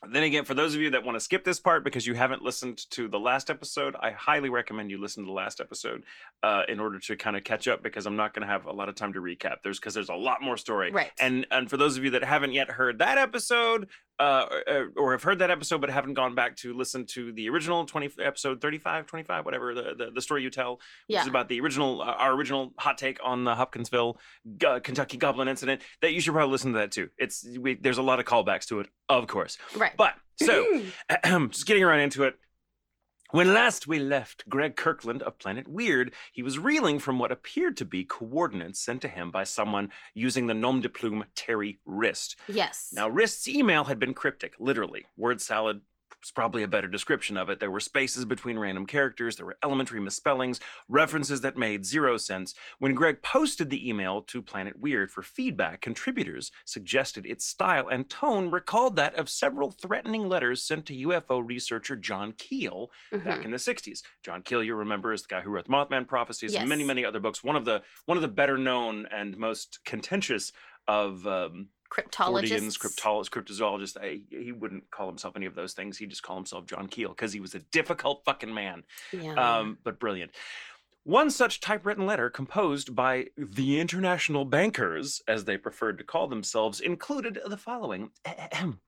then 0.06 0.22
again, 0.22 0.44
for 0.44 0.54
those 0.54 0.74
of 0.74 0.80
you 0.80 0.90
that 0.90 1.04
want 1.04 1.16
to 1.16 1.20
skip 1.20 1.44
this 1.44 1.58
part 1.58 1.84
because 1.84 2.06
you 2.06 2.14
haven't 2.14 2.42
listened 2.42 2.78
to 2.90 3.08
the 3.08 3.18
last 3.18 3.50
episode, 3.50 3.96
I 4.00 4.12
highly 4.12 4.48
recommend 4.48 4.90
you 4.90 5.00
listen 5.00 5.24
to 5.24 5.26
the 5.26 5.32
last 5.32 5.60
episode 5.60 6.04
uh, 6.42 6.62
in 6.68 6.80
order 6.80 6.98
to 7.00 7.16
kind 7.16 7.36
of 7.36 7.44
catch 7.44 7.66
up 7.66 7.82
because 7.82 8.06
I'm 8.06 8.16
not 8.16 8.34
going 8.34 8.46
to 8.46 8.52
have 8.52 8.66
a 8.66 8.72
lot 8.72 8.88
of 8.88 8.94
time 8.94 9.12
to 9.14 9.20
recap. 9.20 9.56
There's 9.62 9.78
because 9.78 9.94
there's 9.94 10.08
a 10.08 10.14
lot 10.14 10.42
more 10.42 10.56
story. 10.56 10.90
Right. 10.90 11.10
And 11.18 11.46
and 11.50 11.68
for 11.68 11.76
those 11.76 11.96
of 11.96 12.04
you 12.04 12.10
that 12.10 12.24
haven't 12.24 12.52
yet 12.52 12.70
heard 12.70 12.98
that 12.98 13.18
episode, 13.18 13.88
uh, 14.18 14.46
or, 14.66 14.92
or 14.96 15.12
have 15.12 15.22
heard 15.22 15.38
that 15.38 15.50
episode 15.50 15.80
but 15.80 15.90
haven't 15.90 16.14
gone 16.14 16.34
back 16.34 16.56
to 16.56 16.74
listen 16.74 17.06
to 17.06 17.32
the 17.32 17.48
original 17.48 17.84
20 17.84 18.10
episode 18.22 18.60
35, 18.60 19.06
25, 19.06 19.44
whatever 19.44 19.74
the, 19.74 19.94
the, 19.96 20.10
the 20.14 20.20
story 20.22 20.42
you 20.42 20.50
tell, 20.50 20.74
which 20.74 20.82
Yeah. 21.08 21.22
is 21.22 21.28
about 21.28 21.48
the 21.48 21.60
original, 21.60 22.02
uh, 22.02 22.06
our 22.06 22.32
original 22.32 22.72
hot 22.78 22.98
take 22.98 23.18
on 23.22 23.44
the 23.44 23.54
Hopkinsville 23.54 24.18
uh, 24.66 24.80
Kentucky 24.80 25.16
Goblin 25.16 25.48
incident, 25.48 25.82
that 26.02 26.12
you 26.12 26.20
should 26.20 26.32
probably 26.34 26.50
listen 26.52 26.72
to 26.72 26.78
that 26.78 26.90
too. 26.92 27.08
It's 27.18 27.46
we, 27.58 27.74
there's 27.74 27.98
a 27.98 28.02
lot 28.02 28.18
of 28.18 28.24
callbacks 28.26 28.66
to 28.66 28.80
it, 28.80 28.88
of 29.08 29.26
course. 29.26 29.56
Right. 29.76 29.92
But 29.96 30.14
so 30.36 30.64
just 31.50 31.66
getting 31.66 31.84
right 31.84 32.00
into 32.00 32.24
it. 32.24 32.34
When 33.30 33.52
last 33.52 33.86
we 33.86 33.98
left 33.98 34.48
Greg 34.48 34.74
Kirkland 34.74 35.22
of 35.22 35.38
Planet 35.38 35.68
Weird, 35.68 36.14
he 36.32 36.42
was 36.42 36.58
reeling 36.58 36.98
from 36.98 37.18
what 37.18 37.30
appeared 37.30 37.76
to 37.76 37.84
be 37.84 38.02
coordinates 38.02 38.80
sent 38.80 39.02
to 39.02 39.08
him 39.08 39.30
by 39.30 39.44
someone 39.44 39.90
using 40.14 40.46
the 40.46 40.54
nom 40.54 40.80
de 40.80 40.88
plume 40.88 41.26
Terry 41.34 41.78
Wriste. 41.84 42.36
yes. 42.48 42.88
Now, 42.90 43.06
Wriste's 43.06 43.46
email 43.46 43.84
had 43.84 43.98
been 43.98 44.14
cryptic, 44.14 44.54
literally. 44.58 45.04
Word 45.18 45.42
salad 45.42 45.82
is 46.22 46.30
probably 46.30 46.62
a 46.62 46.68
better 46.68 46.88
description 46.88 47.36
of 47.36 47.48
it. 47.48 47.60
There 47.60 47.70
were 47.70 47.80
spaces 47.80 48.24
between 48.24 48.58
random 48.58 48.86
characters, 48.86 49.36
there 49.36 49.46
were 49.46 49.56
elementary 49.62 50.00
misspellings, 50.00 50.58
references 50.88 51.40
that 51.42 51.56
made 51.56 51.84
zero 51.84 52.16
sense. 52.16 52.54
When 52.78 52.94
Greg 52.94 53.22
posted 53.22 53.70
the 53.70 53.88
email 53.88 54.22
to 54.22 54.42
Planet 54.42 54.78
Weird 54.78 55.10
for 55.10 55.22
feedback, 55.22 55.80
contributors 55.80 56.50
suggested 56.64 57.24
its 57.26 57.44
style 57.46 57.88
and 57.88 58.08
tone 58.10 58.50
recalled 58.50 58.96
that 58.96 59.14
of 59.14 59.28
several 59.28 59.70
threatening 59.70 60.28
letters 60.28 60.62
sent 60.62 60.86
to 60.86 60.94
UFO 61.06 61.40
researcher 61.46 61.96
John 61.96 62.32
Keel 62.32 62.90
back 63.12 63.40
Mhm. 63.40 63.44
in 63.46 63.50
the 63.52 63.58
60s. 63.58 64.02
John 64.22 64.42
Keel, 64.42 64.62
you 64.62 64.74
remember, 64.74 65.12
is 65.12 65.22
the 65.22 65.28
guy 65.28 65.40
who 65.40 65.50
wrote 65.50 65.66
the 65.66 65.70
Mothman 65.72 66.06
Prophecies 66.08 66.54
and 66.54 66.68
many, 66.68 66.84
many 66.84 67.04
other 67.04 67.20
books. 67.20 67.44
One 67.44 67.56
of 67.56 67.64
the 67.64 67.82
one 68.06 68.18
of 68.18 68.22
the 68.22 68.28
better 68.28 68.58
known 68.58 69.06
and 69.06 69.36
most 69.36 69.80
contentious 69.84 70.52
of 70.86 71.26
um, 71.26 71.68
Forteans, 71.90 72.76
Cryptologists. 72.76 72.78
cryptologists, 72.78 73.30
cryptozoologists. 73.30 73.96
I, 74.00 74.20
he 74.30 74.52
wouldn't 74.52 74.90
call 74.90 75.08
himself 75.08 75.36
any 75.36 75.46
of 75.46 75.54
those 75.54 75.72
things. 75.72 75.98
He'd 75.98 76.10
just 76.10 76.22
call 76.22 76.36
himself 76.36 76.66
John 76.66 76.86
Keel 76.86 77.10
because 77.10 77.32
he 77.32 77.40
was 77.40 77.54
a 77.54 77.60
difficult 77.60 78.22
fucking 78.24 78.52
man, 78.52 78.84
yeah. 79.12 79.34
um, 79.34 79.78
but 79.84 79.98
brilliant. 79.98 80.32
One 81.04 81.30
such 81.30 81.60
typewritten 81.60 82.04
letter, 82.04 82.28
composed 82.28 82.94
by 82.94 83.28
the 83.38 83.80
international 83.80 84.44
bankers, 84.44 85.22
as 85.26 85.44
they 85.44 85.56
preferred 85.56 85.96
to 85.98 86.04
call 86.04 86.28
themselves, 86.28 86.80
included 86.80 87.38
the 87.46 87.56
following. 87.56 88.10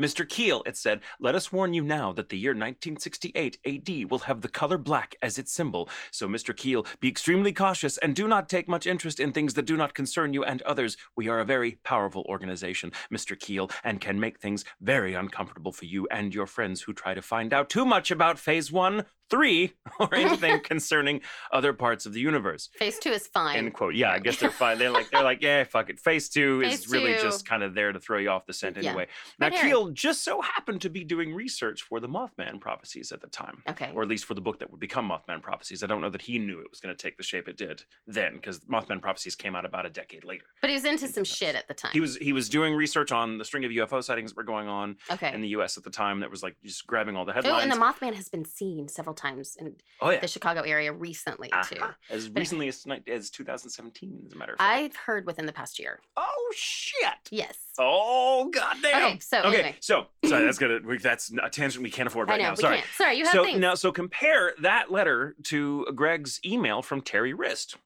Mr. 0.00 0.26
Keel, 0.28 0.62
it 0.64 0.76
said, 0.76 1.00
let 1.20 1.34
us 1.34 1.52
warn 1.52 1.74
you 1.74 1.82
now 1.82 2.12
that 2.12 2.30
the 2.30 2.38
year 2.38 2.52
1968 2.52 3.58
AD 3.66 4.10
will 4.10 4.20
have 4.20 4.40
the 4.40 4.48
color 4.48 4.78
black 4.78 5.14
as 5.20 5.38
its 5.38 5.52
symbol. 5.52 5.88
So, 6.10 6.26
Mr. 6.26 6.56
Keel, 6.56 6.86
be 7.00 7.08
extremely 7.08 7.52
cautious 7.52 7.98
and 7.98 8.16
do 8.16 8.26
not 8.26 8.48
take 8.48 8.68
much 8.68 8.86
interest 8.86 9.20
in 9.20 9.32
things 9.32 9.54
that 9.54 9.66
do 9.66 9.76
not 9.76 9.94
concern 9.94 10.32
you 10.32 10.42
and 10.42 10.62
others. 10.62 10.96
We 11.16 11.28
are 11.28 11.40
a 11.40 11.44
very 11.44 11.78
powerful 11.84 12.24
organization, 12.28 12.92
Mr. 13.12 13.38
Keel, 13.38 13.70
and 13.84 14.00
can 14.00 14.18
make 14.18 14.40
things 14.40 14.64
very 14.80 15.14
uncomfortable 15.14 15.72
for 15.72 15.84
you 15.84 16.08
and 16.10 16.34
your 16.34 16.46
friends 16.46 16.80
who 16.80 16.92
try 16.92 17.14
to 17.14 17.22
find 17.22 17.52
out 17.52 17.68
too 17.68 17.84
much 17.84 18.10
about 18.10 18.38
Phase 18.38 18.72
1, 18.72 19.04
3, 19.30 19.72
or 20.00 20.14
anything 20.14 20.60
concerning 20.64 21.20
other 21.52 21.72
parts 21.72 22.06
of 22.06 22.12
the 22.12 22.20
universe. 22.20 22.68
Phase 22.78 22.98
two 22.98 23.10
is 23.10 23.26
fine. 23.28 23.56
End 23.56 23.74
quote. 23.74 23.94
Yeah, 23.94 24.10
I 24.10 24.18
guess 24.18 24.38
they're 24.38 24.50
fine. 24.50 24.78
They're 24.78 24.90
like, 24.90 25.10
they're 25.10 25.22
like, 25.22 25.42
yeah, 25.42 25.64
fuck 25.64 25.90
it. 25.90 26.00
Phase 26.00 26.28
two 26.28 26.62
is 26.62 26.84
Phase 26.84 26.90
really 26.90 27.14
just 27.14 27.46
kind 27.46 27.62
of 27.62 27.74
there 27.74 27.92
to 27.92 28.00
throw 28.00 28.18
you 28.18 28.30
off 28.30 28.46
the 28.46 28.52
scent 28.52 28.76
Yeah. 28.76 28.90
anyway. 28.90 29.06
Now, 29.38 29.48
Red. 29.48 29.62
Keel 29.62 29.88
just 29.90 30.24
so 30.24 30.40
happened 30.40 30.80
to 30.82 30.90
be 30.90 31.04
doing 31.04 31.34
research 31.34 31.82
for 31.82 32.00
the 32.00 32.08
Mothman 32.08 32.60
prophecies 32.60 33.12
at 33.12 33.20
the 33.20 33.28
time. 33.28 33.62
Okay. 33.68 33.90
Or 33.94 34.02
at 34.02 34.08
least 34.08 34.24
for 34.24 34.34
the 34.34 34.40
book 34.40 34.58
that 34.58 34.70
would 34.70 34.80
become 34.80 35.08
Mothman 35.08 35.42
Prophecies. 35.42 35.82
I 35.82 35.86
don't 35.86 36.00
know 36.00 36.10
that 36.10 36.22
he 36.22 36.38
knew 36.38 36.60
it 36.60 36.70
was 36.70 36.80
going 36.80 36.94
to 36.94 37.00
take 37.00 37.16
the 37.16 37.22
shape 37.22 37.48
it 37.48 37.56
did 37.56 37.82
then, 38.06 38.34
because 38.34 38.60
Mothman 38.60 39.00
Prophecies 39.00 39.34
came 39.34 39.54
out 39.54 39.64
about 39.64 39.86
a 39.86 39.90
decade 39.90 40.24
later. 40.24 40.44
But 40.60 40.70
he 40.70 40.74
was 40.74 40.84
into 40.84 41.08
some 41.08 41.24
shit 41.24 41.54
at 41.54 41.68
the 41.68 41.74
time. 41.74 41.92
He 41.92 42.00
was 42.00 42.16
he 42.16 42.32
was 42.32 42.48
doing 42.48 42.74
research 42.74 43.12
on 43.12 43.38
the 43.38 43.44
string 43.44 43.64
of 43.64 43.70
UFO 43.70 44.02
sightings 44.02 44.32
that 44.32 44.36
were 44.36 44.44
going 44.44 44.68
on 44.68 44.96
okay. 45.10 45.32
in 45.32 45.40
the 45.40 45.48
U.S. 45.48 45.76
at 45.76 45.84
the 45.84 45.90
time. 45.90 46.20
That 46.20 46.30
was 46.30 46.42
like 46.42 46.56
just 46.64 46.86
grabbing 46.86 47.16
all 47.16 47.24
the 47.24 47.32
headlines. 47.32 47.56
Oh, 47.56 47.60
and 47.60 47.72
the 47.72 47.76
Mothman 47.76 48.14
has 48.14 48.28
been 48.28 48.44
seen 48.44 48.88
several 48.88 49.14
times 49.14 49.19
in 49.24 49.74
oh 50.00 50.10
yeah, 50.10 50.20
the 50.20 50.26
Chicago 50.28 50.62
area 50.62 50.92
recently 50.92 51.48
too. 51.68 51.76
Uh-huh. 51.80 51.92
as 52.10 52.28
But- 52.28 52.40
recently 52.40 52.68
as 52.68 52.84
as 53.06 53.30
2017, 53.30 54.22
as 54.26 54.32
a 54.32 54.36
matter 54.36 54.52
of 54.52 54.58
fact. 54.58 54.70
I've 54.78 54.96
heard 54.96 55.26
within 55.26 55.46
the 55.46 55.52
past 55.52 55.78
year. 55.78 56.00
oh 56.16 56.52
shit. 56.54 57.08
Yes. 57.30 57.56
Oh 57.78 58.50
goddamn! 58.52 59.04
Okay, 59.06 59.18
so 59.20 59.38
okay, 59.40 59.48
anyway. 59.54 59.76
so 59.80 60.06
sorry, 60.24 60.44
that's 60.44 60.58
gonna 60.62 60.80
we, 60.84 60.98
that's 60.98 61.32
a 61.42 61.48
tangent 61.50 61.82
we 61.82 61.90
can't 61.90 62.06
afford 62.06 62.28
right 62.28 62.40
I 62.40 62.42
know. 62.42 62.48
now. 62.50 62.54
Sorry. 62.54 62.76
can't. 62.76 62.88
Sorry, 62.96 63.16
you 63.18 63.24
have 63.24 63.32
so 63.32 63.44
things. 63.44 63.58
now, 63.60 63.74
so 63.74 63.92
compare 63.92 64.52
that 64.62 64.90
letter 64.90 65.36
to 65.44 65.86
Greg's 65.94 66.40
email 66.44 66.82
from 66.82 67.00
Terry 67.00 67.32
Wriste, 67.32 67.76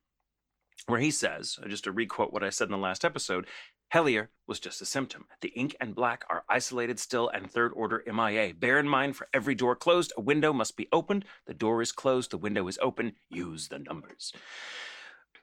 where 0.87 1.00
he 1.00 1.11
says, 1.11 1.59
just 1.69 1.85
to 1.85 1.93
requote 1.93 2.33
what 2.33 2.43
I 2.43 2.50
said 2.50 2.67
in 2.69 2.73
the 2.73 2.79
last 2.79 3.05
episode. 3.05 3.47
Hellier 3.93 4.29
was 4.47 4.61
just 4.61 4.81
a 4.83 4.87
symptom. 4.87 5.26
The 5.41 5.49
ink 5.50 5.76
and 5.81 5.95
black 5.95 6.25
are 6.29 6.45
isolated 6.49 6.99
still 6.99 7.29
and 7.29 7.50
third 7.50 7.73
order 7.75 8.03
MIA. 8.07 8.53
Bear 8.55 8.79
in 8.79 8.88
mind 8.88 9.17
for 9.17 9.29
every 9.33 9.55
door 9.55 9.76
closed, 9.76 10.12
a 10.17 10.21
window 10.21 10.53
must 10.53 10.76
be 10.76 10.88
opened. 10.93 11.25
The 11.47 11.55
door 11.55 11.81
is 11.81 11.93
closed, 11.93 12.31
the 12.31 12.38
window 12.38 12.67
is 12.69 12.79
open. 12.83 13.14
Use 13.29 13.69
the 13.69 13.79
numbers. 13.79 14.33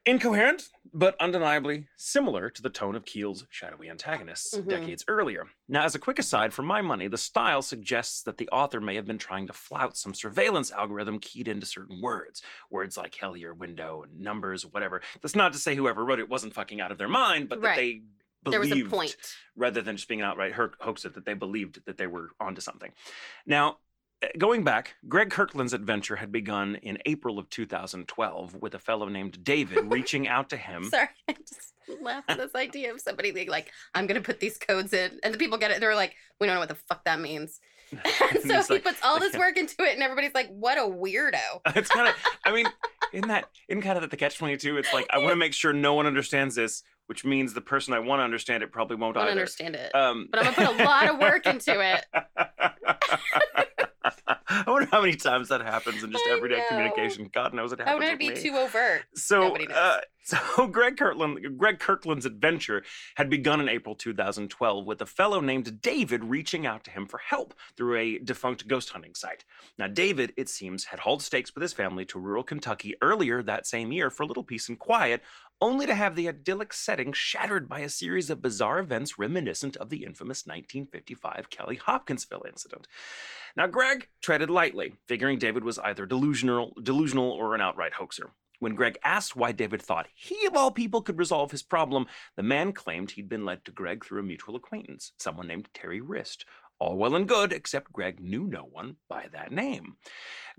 Incoherent, 0.04 0.70
but 0.92 1.16
undeniably 1.20 1.88
similar 1.96 2.50
to 2.50 2.62
the 2.64 2.72
tone 2.72 2.96
of 2.96 3.06
Keel's 3.06 3.46
shadowy 3.52 3.88
antagonists 3.88 4.56
Mhm. 4.58 4.68
decades 4.68 5.06
earlier. 5.08 5.48
Now, 5.68 5.84
as 5.84 5.94
a 5.94 6.00
quick 6.00 6.18
aside, 6.18 6.56
for 6.56 6.64
my 6.64 6.82
money, 6.82 7.08
the 7.08 7.20
style 7.20 7.62
suggests 7.62 8.24
that 8.24 8.38
the 8.38 8.50
author 8.50 8.82
may 8.82 8.96
have 8.96 9.06
been 9.06 9.20
trying 9.20 9.46
to 9.46 9.54
flout 9.54 9.96
some 9.96 10.16
surveillance 10.16 10.72
algorithm 10.72 11.20
keyed 11.20 11.48
into 11.48 11.68
certain 11.68 12.02
words. 12.02 12.42
Words 12.72 12.98
like 12.98 13.14
Hellier, 13.14 13.56
window, 13.56 14.02
and 14.02 14.20
numbers, 14.20 14.66
whatever. 14.66 15.04
That's 15.22 15.36
not 15.36 15.54
to 15.54 15.60
say 15.60 15.76
whoever 15.76 16.04
wrote 16.04 16.20
it 16.20 16.30
wasn't 16.30 16.56
fucking 16.56 16.82
out 16.82 16.92
of 16.92 16.98
their 16.98 17.08
mind, 17.08 17.48
but 17.48 17.62
that 17.62 17.68
Right. 17.68 18.02
They 18.44 18.52
there 18.52 18.60
was 18.60 18.72
a 18.72 18.84
point. 18.84 19.16
rather 19.56 19.82
than 19.82 19.96
just 19.98 20.08
being 20.08 20.22
an 20.22 20.28
outright 20.28 20.54
ho- 20.54 20.72
hoax 20.80 21.06
it, 21.06 21.14
that 21.16 21.26
they 21.26 21.34
believed 21.34 21.86
that 21.86 21.98
they 21.98 22.08
were 22.08 22.30
onto 22.40 22.62
something. 22.62 22.92
Now, 23.46 23.78
eh, 24.22 24.30
going 24.38 24.64
back, 24.64 24.96
Greg 25.08 25.30
Kirkland's 25.30 25.74
adventure 25.74 26.16
had 26.16 26.32
begun 26.32 26.76
in 26.76 26.98
April 27.06 27.38
of 27.40 27.50
2012 27.50 28.56
with 28.56 28.74
a 28.76 28.80
fellow 28.80 29.08
named 29.08 29.44
David 29.44 29.92
reaching 29.92 30.28
out 30.28 30.50
to 30.50 30.58
him. 30.58 30.84
Sorry, 30.90 31.10
I 31.28 31.34
just 31.34 31.74
laugh 32.02 32.24
at 32.28 32.38
this 32.38 32.56
idea 32.56 32.94
of 32.94 33.02
somebody 33.02 33.32
being 33.32 33.50
like, 33.50 33.72
"I'm 33.94 34.08
gonna 34.08 34.22
put 34.22 34.40
these 34.40 34.58
codes 34.58 34.94
in," 34.94 35.20
and 35.24 35.34
the 35.34 35.38
people 35.38 35.58
get 35.58 35.72
it. 35.72 35.80
They're 35.80 35.96
like, 35.96 36.16
"We 36.40 36.48
don't 36.48 36.56
know 36.56 36.60
what 36.62 36.70
the 36.70 36.76
fuck 36.76 37.04
that 37.06 37.20
means." 37.20 37.60
And 37.92 38.36
And 38.38 38.44
so 38.44 38.62
he 38.64 38.74
like- 38.76 38.84
puts 38.84 39.02
all 39.04 39.20
this 39.20 39.36
work 39.36 39.58
into 39.58 39.84
it, 39.84 39.94
and 39.94 40.02
everybody's 40.02 40.34
like, 40.34 40.48
"What 40.50 40.78
a 40.78 40.82
weirdo!" 40.82 41.62
it's 41.76 41.90
kind 41.90 42.08
of, 42.08 42.16
I 42.46 42.52
mean, 42.54 42.66
in 43.12 43.28
that, 43.28 43.50
in 43.68 43.82
kind 43.82 43.98
of 44.02 44.10
the 44.10 44.16
catch 44.18 44.38
22, 44.38 44.78
it's 44.78 44.94
like, 44.94 45.06
I 45.12 45.18
want 45.18 45.32
to 45.32 45.36
make 45.36 45.54
sure 45.54 45.74
no 45.74 45.94
one 45.94 46.08
understands 46.08 46.56
this, 46.56 46.84
which 47.12 47.26
means 47.26 47.54
the 47.54 47.60
person 47.60 47.94
I 47.94 48.00
want 48.00 48.22
to 48.22 48.24
understand 48.24 48.64
it 48.64 48.72
probably 48.72 48.96
won't 48.96 49.18
either. 49.18 49.30
understand 49.32 49.76
it, 49.76 49.94
Um, 49.94 50.30
but 50.32 50.40
I'm 50.40 50.54
gonna 50.54 50.70
put 50.70 50.80
a 50.80 50.84
lot 50.86 51.10
of 51.10 51.20
work 51.20 51.46
into 51.46 51.78
it. 51.82 52.06
I 54.48 54.64
wonder 54.68 54.88
how 54.92 55.02
many 55.02 55.16
times 55.16 55.50
that 55.50 55.62
happens 55.62 56.04
in 56.04 56.12
just 56.12 56.24
I 56.28 56.32
everyday 56.38 56.58
know. 56.58 56.66
communication. 56.70 57.30
God 57.34 57.54
knows 57.54 57.72
it 57.74 57.80
happens. 57.80 58.06
to 58.06 58.12
with 58.12 58.20
be 58.20 58.30
me. 58.30 58.36
too 58.42 58.56
overt. 58.58 59.04
So, 59.16 59.50
knows. 59.56 59.68
uh, 59.70 60.00
so 60.24 60.68
Greg 60.68 60.98
Kirkland, 60.98 61.58
Greg 61.58 61.80
Kirkland's 61.80 62.26
adventure 62.26 62.84
had 63.16 63.30
begun 63.30 63.60
in 63.62 63.70
April 63.70 63.96
2012 63.96 64.86
with 64.86 65.02
a 65.02 65.06
fellow 65.06 65.40
named 65.42 65.82
David 65.82 66.24
reaching 66.24 66.66
out 66.66 66.84
to 66.86 66.92
him 66.92 67.06
for 67.08 67.20
help 67.20 67.54
through 67.78 67.98
a 67.98 68.18
defunct 68.20 68.68
ghost 68.68 68.90
hunting 68.90 69.16
site. 69.16 69.44
Now, 69.78 69.88
David, 69.88 70.34
it 70.38 70.50
seems, 70.50 70.86
had 70.86 71.00
hauled 71.02 71.22
stakes 71.22 71.54
with 71.56 71.62
his 71.62 71.74
family 71.74 72.06
to 72.06 72.20
rural 72.20 72.44
Kentucky 72.44 72.96
earlier 73.02 73.42
that 73.44 73.68
same 73.68 73.92
year 73.92 74.10
for 74.10 74.24
a 74.24 74.28
little 74.28 74.44
peace 74.44 74.70
and 74.70 74.78
quiet, 74.80 75.22
only 75.62 75.86
to 75.86 75.96
have 75.96 76.16
the 76.16 76.28
idyllic 76.28 76.74
setting 76.74 77.14
shattered 77.14 77.70
by 77.70 77.80
a 77.80 77.90
series 77.90 78.30
of 78.30 78.42
bizarre 78.42 78.80
events 78.80 79.20
reminiscent 79.20 79.78
of 79.78 79.90
the 79.90 80.04
infamous 80.04 80.46
1955 80.46 81.50
Kelly 81.50 81.76
Hopkinsville 81.76 82.46
incident. 82.48 82.88
Now, 83.56 83.68
Greg 83.68 84.08
treaded 84.22 84.50
lightly, 84.50 84.96
figuring 85.08 85.38
David 85.38 85.64
was 85.64 85.78
either 85.80 86.06
delusional, 86.06 86.74
delusional 86.82 87.32
or 87.32 87.54
an 87.54 87.62
outright 87.62 87.94
hoaxer. 87.94 88.32
When 88.60 88.76
Greg 88.76 88.98
asked 89.04 89.36
why 89.36 89.54
David 89.54 89.82
thought 89.82 90.08
he, 90.14 90.46
of 90.46 90.56
all 90.56 90.70
people, 90.70 91.02
could 91.02 91.18
resolve 91.18 91.50
his 91.50 91.64
problem, 91.64 92.06
the 92.36 92.44
man 92.44 92.74
claimed 92.74 93.12
he'd 93.12 93.28
been 93.28 93.44
led 93.44 93.66
to 93.66 93.72
Greg 93.72 94.06
through 94.06 94.20
a 94.20 94.24
mutual 94.24 94.56
acquaintance, 94.56 95.14
someone 95.18 95.48
named 95.48 95.70
Terry 95.74 96.00
Wriste. 96.00 96.46
All 96.82 96.98
well 96.98 97.14
and 97.14 97.28
good, 97.28 97.54
except 97.54 97.94
Greg 97.94 98.20
knew 98.20 98.48
no 98.48 98.64
one 98.64 98.96
by 99.08 99.28
that 99.32 99.52
name. 99.52 99.98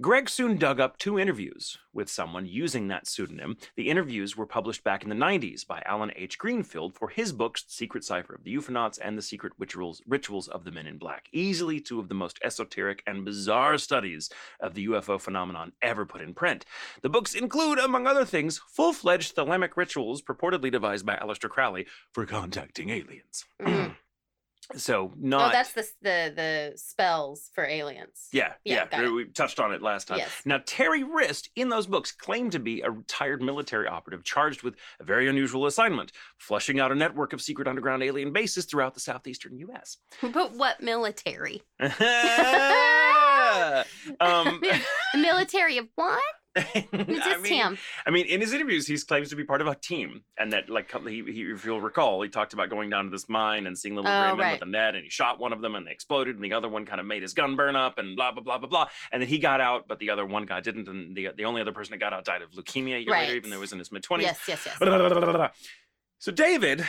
Greg 0.01 0.29
soon 0.29 0.57
dug 0.57 0.79
up 0.79 0.97
two 0.97 1.19
interviews 1.19 1.79
with 1.93 2.09
someone 2.09 2.47
using 2.47 2.87
that 2.87 3.09
pseudonym. 3.09 3.57
The 3.75 3.91
interviews 3.91 4.37
were 4.37 4.47
published 4.47 4.85
back 4.85 5.03
in 5.03 5.09
the 5.09 5.17
90s 5.17 5.67
by 5.67 5.83
Alan 5.85 6.13
H. 6.15 6.39
Greenfield 6.39 6.95
for 6.95 7.09
his 7.09 7.33
books, 7.33 7.65
Secret 7.67 8.05
Cipher 8.05 8.37
of 8.37 8.45
the 8.45 8.55
UFOnauts 8.55 9.01
and 9.03 9.19
The 9.19 9.23
Secret 9.23 9.53
Rituals, 9.59 10.01
Rituals 10.07 10.47
of 10.47 10.63
the 10.63 10.71
Men 10.71 10.87
in 10.87 10.97
Black. 10.97 11.27
Easily 11.33 11.81
two 11.81 11.99
of 11.99 12.09
the 12.09 12.15
most 12.15 12.39
esoteric 12.45 13.03
and 13.05 13.25
bizarre 13.25 13.77
studies 13.77 14.31
of 14.61 14.75
the 14.75 14.87
UFO 14.87 15.21
phenomenon 15.21 15.73
ever 15.83 16.07
put 16.07 16.21
in 16.21 16.35
print. 16.35 16.65
The 17.03 17.09
books 17.09 17.35
include, 17.35 17.81
among 17.81 18.07
other 18.07 18.25
things, 18.25 18.61
full 18.69 18.93
fledged 18.93 19.35
Thelemic 19.35 19.77
rituals 19.77 20.23
purportedly 20.23 20.71
devised 20.71 21.05
by 21.05 21.17
Aleister 21.17 21.51
Crowley 21.51 21.85
for 22.13 22.27
contacting 22.27 22.91
aliens. 22.91 23.45
Mm. 23.61 23.97
So 24.77 25.13
not. 25.19 25.49
Oh, 25.49 25.53
that's 25.53 25.73
the 25.73 25.87
the 26.03 26.33
the 26.35 26.73
spells 26.77 27.51
for 27.55 27.65
aliens. 27.65 28.29
Yeah, 28.33 28.53
Yeah, 28.65 28.87
yeah, 28.93 29.11
we- 29.11 29.25
touched 29.27 29.61
on 29.61 29.73
it 29.73 29.83
last 29.83 30.09
time. 30.09 30.19
Yes. 30.19 30.31
Now, 30.45 30.61
Terry 30.65 31.03
Wriste 31.03 31.51
in 31.57 31.69
those 31.69 31.87
books 31.87 32.13
claimed 32.13 32.53
to 32.53 32.59
be 32.59 32.81
a 32.83 32.91
retired 32.91 33.43
military 33.43 33.87
operative 33.89 34.25
charged 34.25 34.63
with 34.63 34.77
a 35.01 35.05
very 35.05 35.29
unusual 35.29 35.67
assignment, 35.67 36.13
flushing 36.39 36.81
out 36.81 36.93
a 36.93 36.95
network 36.95 37.33
of 37.33 37.43
secret 37.43 37.67
underground 37.69 38.03
alien 38.03 38.33
bases 38.33 38.65
throughout 38.65 38.95
the 38.95 39.01
southeastern 39.01 39.57
U.S. 39.59 39.99
But 40.23 40.53
what 40.53 40.81
military? 40.81 41.63
um, 41.81 41.91
the 44.61 44.81
military 45.19 45.79
of 45.79 45.89
what? 45.97 46.23
I 46.57 46.87
this 46.93 47.41
mean, 47.43 47.53
him? 47.55 47.79
I 48.07 48.11
mean, 48.11 48.27
in 48.27 48.41
his 48.41 48.53
interviews, 48.53 48.87
he 48.87 48.99
claims 48.99 49.31
to 49.31 49.37
be 49.37 49.45
part 49.45 49.61
of 49.63 49.67
a 49.69 49.75
team, 49.75 50.23
and 50.39 50.53
that, 50.53 50.69
like, 50.69 50.93
he, 51.09 51.23
he, 51.25 51.43
if 51.51 51.65
you'll 51.65 51.81
recall, 51.81 52.21
he 52.21 52.29
talked 52.29 52.53
about 52.53 52.69
going 52.69 52.91
down 52.91 53.05
to 53.07 53.11
this 53.11 53.27
mine 53.29 53.67
and 53.67 53.79
seeing 53.79 53.95
little 53.97 54.11
Oh, 54.11 54.21
gray 54.21 54.29
men 54.31 54.39
right. 54.39 54.53
with 54.61 54.63
a 54.69 54.71
net, 54.71 54.95
and 54.95 55.05
he 55.05 55.09
shot 55.11 55.41
one 55.41 55.53
of 55.55 55.63
them, 55.63 55.75
and 55.75 55.87
they 55.87 55.93
exploded, 55.93 56.37
and 56.37 56.45
the 56.45 56.53
other 56.53 56.69
one 56.69 56.85
kind 56.85 57.01
of 57.01 57.07
made 57.07 57.23
his 57.23 57.33
gun 57.33 57.57
burn 57.57 57.75
up, 57.75 57.97
and 57.99 58.17
blah 58.17 58.33
blah 58.33 58.43
blah 58.43 58.59
blah 58.59 58.69
blah. 58.69 58.87
And 59.13 59.23
then 59.23 59.29
he 59.29 59.39
got 59.39 59.61
out, 59.63 59.89
but 59.89 59.99
the 59.99 60.11
other 60.11 60.27
one 60.27 60.45
guy 60.45 60.61
didn't, 60.61 60.89
and 60.89 61.17
the 61.17 61.29
the 61.35 61.45
only 61.47 61.61
other 61.63 61.73
person 61.73 61.93
that 61.93 62.01
got 62.01 62.13
out 62.13 62.25
died 62.27 62.43
of 62.43 62.51
leukemia 62.51 62.97
a 62.97 62.99
year 62.99 62.99
later, 62.99 63.11
Right. 63.13 63.31
even 63.37 63.49
though 63.51 63.57
he 63.57 63.61
was 63.61 63.73
in 63.73 63.79
his 63.79 63.91
mid 63.91 64.03
twenties. 64.03 64.27
Yes, 64.27 64.41
yes, 64.47 64.67
yes. 64.67 65.53
So 66.19 66.31
David, 66.31 66.87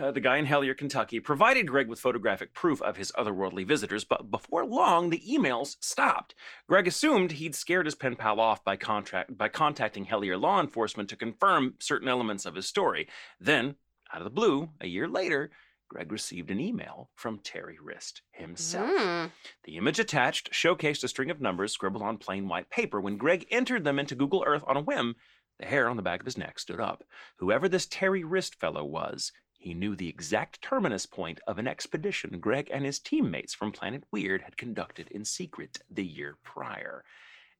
uh, 0.00 0.10
the 0.10 0.20
guy 0.20 0.36
in 0.36 0.46
Hellier, 0.46 0.76
Kentucky, 0.76 1.20
provided 1.20 1.68
Greg 1.68 1.88
with 1.88 2.00
photographic 2.00 2.54
proof 2.54 2.80
of 2.82 2.96
his 2.96 3.12
otherworldly 3.12 3.66
visitors, 3.66 4.04
but 4.04 4.30
before 4.30 4.64
long, 4.64 5.10
the 5.10 5.22
emails 5.28 5.76
stopped. 5.80 6.34
Greg 6.68 6.86
assumed 6.86 7.32
he'd 7.32 7.54
scared 7.54 7.86
his 7.86 7.94
pen 7.94 8.16
pal 8.16 8.40
off 8.40 8.64
by 8.64 8.76
contract 8.76 9.36
by 9.36 9.48
contacting 9.48 10.06
Hellier 10.06 10.40
law 10.40 10.60
enforcement 10.60 11.08
to 11.10 11.16
confirm 11.16 11.74
certain 11.78 12.08
elements 12.08 12.46
of 12.46 12.54
his 12.54 12.66
story. 12.66 13.08
Then, 13.38 13.76
out 14.12 14.20
of 14.20 14.24
the 14.24 14.30
blue, 14.30 14.70
a 14.80 14.86
year 14.86 15.06
later, 15.06 15.50
Greg 15.88 16.12
received 16.12 16.52
an 16.52 16.60
email 16.60 17.10
from 17.16 17.40
Terry 17.40 17.76
Wriste 17.82 18.22
himself. 18.30 18.88
Mm. 18.88 19.32
The 19.64 19.76
image 19.76 19.98
attached 19.98 20.52
showcased 20.52 21.02
a 21.02 21.08
string 21.08 21.30
of 21.30 21.40
numbers 21.40 21.72
scribbled 21.72 22.04
on 22.04 22.16
plain 22.16 22.46
white 22.46 22.70
paper. 22.70 23.00
When 23.00 23.16
Greg 23.16 23.44
entered 23.50 23.82
them 23.82 23.98
into 23.98 24.14
Google 24.14 24.44
Earth 24.46 24.62
on 24.68 24.76
a 24.76 24.82
whim, 24.82 25.16
the 25.58 25.66
hair 25.66 25.88
on 25.88 25.96
the 25.96 26.02
back 26.02 26.20
of 26.20 26.26
his 26.26 26.38
neck 26.38 26.60
stood 26.60 26.80
up. 26.80 27.02
Whoever 27.38 27.68
this 27.68 27.86
Terry 27.86 28.22
Wriste 28.22 28.54
fellow 28.54 28.84
was, 28.84 29.32
he 29.60 29.74
knew 29.74 29.94
the 29.94 30.08
exact 30.08 30.62
terminus 30.62 31.04
point 31.04 31.38
of 31.46 31.58
an 31.58 31.68
expedition 31.68 32.40
Greg 32.40 32.70
and 32.72 32.86
his 32.86 32.98
teammates 32.98 33.52
from 33.52 33.70
Planet 33.70 34.04
Weird 34.10 34.40
had 34.40 34.56
conducted 34.56 35.08
in 35.10 35.22
secret 35.22 35.78
the 35.90 36.04
year 36.04 36.38
prior 36.42 37.04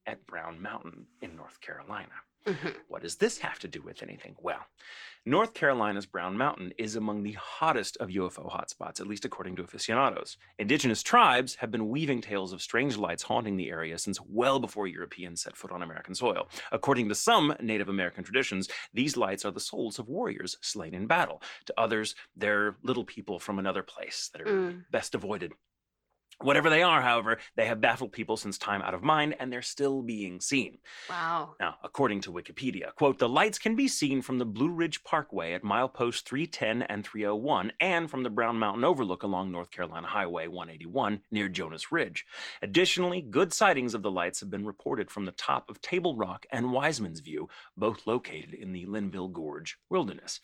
at 0.07 0.26
Brown 0.26 0.62
Mountain 0.62 1.07
in 1.21 1.37
North 1.37 1.61
Carolina. 1.61 2.09
Mhm. 2.47 2.75
What 2.89 3.03
does 3.03 3.17
this 3.17 3.39
have 3.39 3.59
to 3.61 3.69
do 3.69 3.83
with 3.83 4.03
anything? 4.03 4.35
Well, 4.41 4.65
North 5.27 5.53
Carolina's 5.53 6.07
Brown 6.07 6.37
Mountain 6.39 6.73
is 6.79 6.97
among 6.97 7.23
the 7.23 7.33
hottest 7.35 7.99
of 7.99 8.09
UFO 8.11 8.49
hotspots, 8.51 8.99
at 9.01 9.07
least 9.07 9.27
according 9.27 9.57
to 9.57 9.63
aficionados. 9.63 10.39
Indigenous 10.59 11.03
tribes 11.03 11.57
have 11.57 11.71
been 11.71 11.89
weaving 11.91 12.23
tales 12.23 12.53
of 12.55 12.63
strange 12.63 12.97
lights 12.97 13.25
haunting 13.25 13.57
the 13.57 13.69
area 13.71 13.99
since 13.99 14.19
well 14.23 14.59
before 14.59 14.87
Europeans 14.87 15.43
set 15.43 15.57
foot 15.57 15.71
on 15.71 15.83
American 15.83 16.15
soil. 16.15 16.49
According 16.73 17.09
to 17.11 17.15
some 17.15 17.55
Native 17.61 17.91
American 17.91 18.25
traditions, 18.25 18.69
these 18.95 19.17
lights 19.19 19.45
are 19.45 19.51
the 19.53 19.61
souls 19.61 19.99
of 19.99 20.09
warriors 20.09 20.57
slain 20.63 20.95
in 20.95 21.07
battle. 21.07 21.43
To 21.67 21.75
others, 21.79 22.15
they're 22.35 22.77
little 22.83 23.05
people 23.05 23.39
from 23.39 23.59
another 23.59 23.83
place 23.83 24.31
that 24.33 24.41
are 24.43 24.47
Mm. 24.47 24.85
best 24.91 25.15
avoided. 25.15 25.53
Whatever 26.43 26.71
they 26.71 26.83
are, 26.83 27.03
however, 27.03 27.39
they 27.57 27.67
have 27.67 27.83
baffled 27.83 28.13
people 28.13 28.37
since 28.37 28.57
time 28.57 28.81
out 28.81 28.95
of 28.95 29.03
mind, 29.03 29.37
and 29.39 29.53
they're 29.53 29.61
still 29.61 30.01
being 30.01 30.41
seen. 30.41 30.79
Wow. 31.09 31.55
Now, 31.61 31.77
according 31.85 32.23
to 32.23 32.33
Wikipedia, 32.33 32.95
quote, 32.95 33.19
the 33.19 33.29
lights 33.29 33.59
can 33.59 33.77
be 33.77 33.89
seen 33.89 34.23
from 34.23 34.39
the 34.39 34.47
Blue 34.47 34.71
Ridge 34.71 35.05
Parkway 35.05 35.53
at 35.53 35.63
milepost 35.63 36.25
310 36.25 36.83
and 36.83 37.05
301 37.05 37.73
and 37.81 38.11
from 38.11 38.23
the 38.23 38.31
Brown 38.31 38.59
Mountain 38.59 38.85
Overlook 38.85 39.23
along 39.23 39.53
North 39.53 39.71
Carolina 39.71 40.07
Highway 40.07 40.47
181 40.47 41.21
near 41.31 41.49
Jonas 41.49 41.93
Ridge. 41.93 42.25
Additionally, 42.63 43.21
good 43.21 43.53
sightings 43.53 43.93
of 43.93 44.03
the 44.03 44.11
lights 44.11 44.41
have 44.41 44.51
been 44.51 44.65
reported 44.65 45.11
from 45.11 45.27
the 45.27 45.33
top 45.33 45.69
of 45.69 45.83
Table 45.83 46.17
Rock 46.17 46.47
and 46.51 46.73
Wiseman's 46.73 47.21
View, 47.21 47.49
both 47.77 48.07
located 48.07 48.55
in 48.55 48.73
the 48.73 48.87
Linville 48.87 49.29
Gorge 49.29 49.79
Wilderness. 49.91 50.41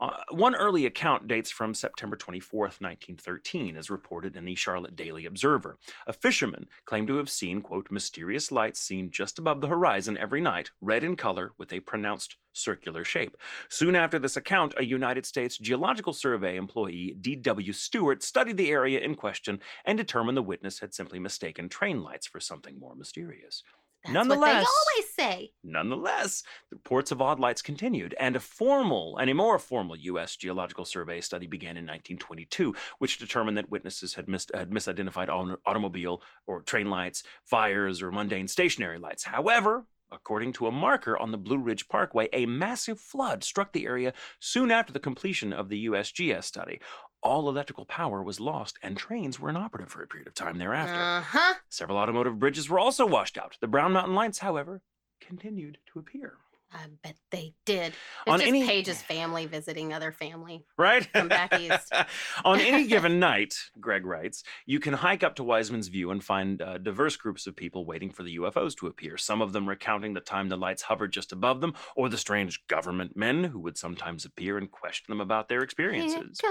Uh, 0.00 0.10
one 0.30 0.54
early 0.54 0.86
account 0.86 1.26
dates 1.26 1.50
from 1.50 1.74
September 1.74 2.16
24th, 2.16 2.80
1913, 2.80 3.76
as 3.76 3.90
reported 3.90 4.36
in 4.36 4.44
the 4.44 4.54
Charlotte 4.54 4.96
Daily 4.96 5.26
Observer. 5.26 5.78
A 6.06 6.12
fisherman 6.12 6.66
claimed 6.84 7.08
to 7.08 7.16
have 7.16 7.30
seen, 7.30 7.62
quote, 7.62 7.90
mysterious 7.90 8.52
lights 8.52 8.80
seen 8.80 9.10
just 9.10 9.38
above 9.38 9.60
the 9.60 9.68
horizon 9.68 10.18
every 10.18 10.40
night, 10.40 10.70
red 10.80 11.02
in 11.04 11.16
color 11.16 11.52
with 11.58 11.72
a 11.72 11.80
pronounced 11.80 12.36
circular 12.52 13.04
shape. 13.04 13.36
Soon 13.68 13.94
after 13.94 14.18
this 14.18 14.36
account, 14.36 14.74
a 14.76 14.84
United 14.84 15.26
States 15.26 15.58
Geological 15.58 16.12
Survey 16.12 16.56
employee, 16.56 17.16
D.W. 17.20 17.72
Stewart, 17.72 18.22
studied 18.22 18.56
the 18.56 18.70
area 18.70 19.00
in 19.00 19.14
question 19.14 19.60
and 19.84 19.98
determined 19.98 20.36
the 20.36 20.42
witness 20.42 20.80
had 20.80 20.94
simply 20.94 21.18
mistaken 21.18 21.68
train 21.68 22.02
lights 22.02 22.26
for 22.26 22.40
something 22.40 22.78
more 22.78 22.94
mysterious. 22.94 23.62
That's 24.06 24.14
Nonetheless, 24.14 24.64
what 24.64 25.16
they 25.18 25.24
always 25.26 25.38
say. 25.40 25.52
Nonetheless, 25.64 26.42
the 26.70 26.76
reports 26.76 27.10
of 27.10 27.20
odd 27.20 27.40
lights 27.40 27.62
continued, 27.62 28.14
and 28.20 28.36
a 28.36 28.40
formal 28.40 29.18
and 29.18 29.28
a 29.28 29.34
more 29.34 29.58
formal 29.58 29.96
U.S. 29.96 30.36
Geological 30.36 30.84
Survey 30.84 31.20
study 31.20 31.46
began 31.46 31.76
in 31.76 31.84
1922, 31.84 32.74
which 32.98 33.18
determined 33.18 33.56
that 33.58 33.70
witnesses 33.70 34.14
had, 34.14 34.28
mis- 34.28 34.46
had 34.54 34.70
misidentified 34.70 35.28
au- 35.28 35.58
automobile 35.66 36.22
or 36.46 36.62
train 36.62 36.88
lights, 36.88 37.22
fires, 37.44 38.02
or 38.02 38.12
mundane 38.12 38.48
stationary 38.48 38.98
lights. 38.98 39.24
However, 39.24 39.86
according 40.12 40.52
to 40.54 40.66
a 40.66 40.72
marker 40.72 41.18
on 41.18 41.32
the 41.32 41.38
Blue 41.38 41.58
Ridge 41.58 41.88
Parkway, 41.88 42.28
a 42.32 42.46
massive 42.46 43.00
flood 43.00 43.42
struck 43.42 43.72
the 43.72 43.86
area 43.86 44.12
soon 44.38 44.70
after 44.70 44.92
the 44.92 45.00
completion 45.00 45.52
of 45.52 45.68
the 45.68 45.86
USGS 45.86 46.44
study. 46.44 46.80
All 47.26 47.48
electrical 47.48 47.84
power 47.84 48.22
was 48.22 48.38
lost, 48.38 48.78
and 48.82 48.96
trains 48.96 49.40
were 49.40 49.50
inoperative 49.50 49.90
for 49.90 50.02
a 50.02 50.06
period 50.06 50.28
of 50.28 50.34
time 50.34 50.58
thereafter. 50.58 50.94
Uh 50.94 51.20
huh. 51.22 51.54
Several 51.68 51.98
automotive 51.98 52.38
bridges 52.38 52.68
were 52.68 52.78
also 52.78 53.04
washed 53.04 53.36
out. 53.36 53.56
The 53.60 53.66
Brown 53.66 53.92
Mountain 53.92 54.14
Lights, 54.14 54.38
however, 54.38 54.80
continued 55.20 55.78
to 55.92 55.98
appear. 55.98 56.34
I 56.78 56.88
bet 57.02 57.16
they 57.30 57.54
did. 57.64 57.88
It's 57.88 57.96
On 58.26 58.38
just 58.38 58.48
any- 58.48 58.66
Paige's 58.66 59.00
family 59.00 59.46
visiting 59.46 59.94
other 59.94 60.12
family. 60.12 60.66
Right? 60.76 61.06
From 61.06 61.28
back 61.28 61.58
east. 61.58 61.90
On 62.44 62.60
any 62.60 62.86
given 62.86 63.18
night, 63.30 63.54
Greg 63.80 64.04
writes, 64.04 64.42
you 64.66 64.78
can 64.78 64.92
hike 64.92 65.22
up 65.24 65.36
to 65.36 65.44
Wiseman's 65.44 65.88
View 65.88 66.10
and 66.10 66.22
find 66.22 66.60
uh, 66.60 66.76
diverse 66.76 67.16
groups 67.16 67.46
of 67.46 67.56
people 67.56 67.86
waiting 67.86 68.10
for 68.10 68.24
the 68.24 68.36
UFOs 68.36 68.76
to 68.76 68.88
appear. 68.88 69.16
Some 69.16 69.40
of 69.40 69.54
them 69.54 69.66
recounting 69.66 70.12
the 70.12 70.20
time 70.20 70.50
the 70.50 70.56
lights 70.58 70.82
hovered 70.82 71.12
just 71.12 71.32
above 71.32 71.62
them, 71.62 71.72
or 71.96 72.10
the 72.10 72.18
strange 72.18 72.66
government 72.68 73.16
men 73.16 73.44
who 73.44 73.58
would 73.60 73.78
sometimes 73.78 74.26
appear 74.26 74.58
and 74.58 74.70
question 74.70 75.06
them 75.12 75.20
about 75.22 75.48
their 75.48 75.62
experiences. 75.62 76.38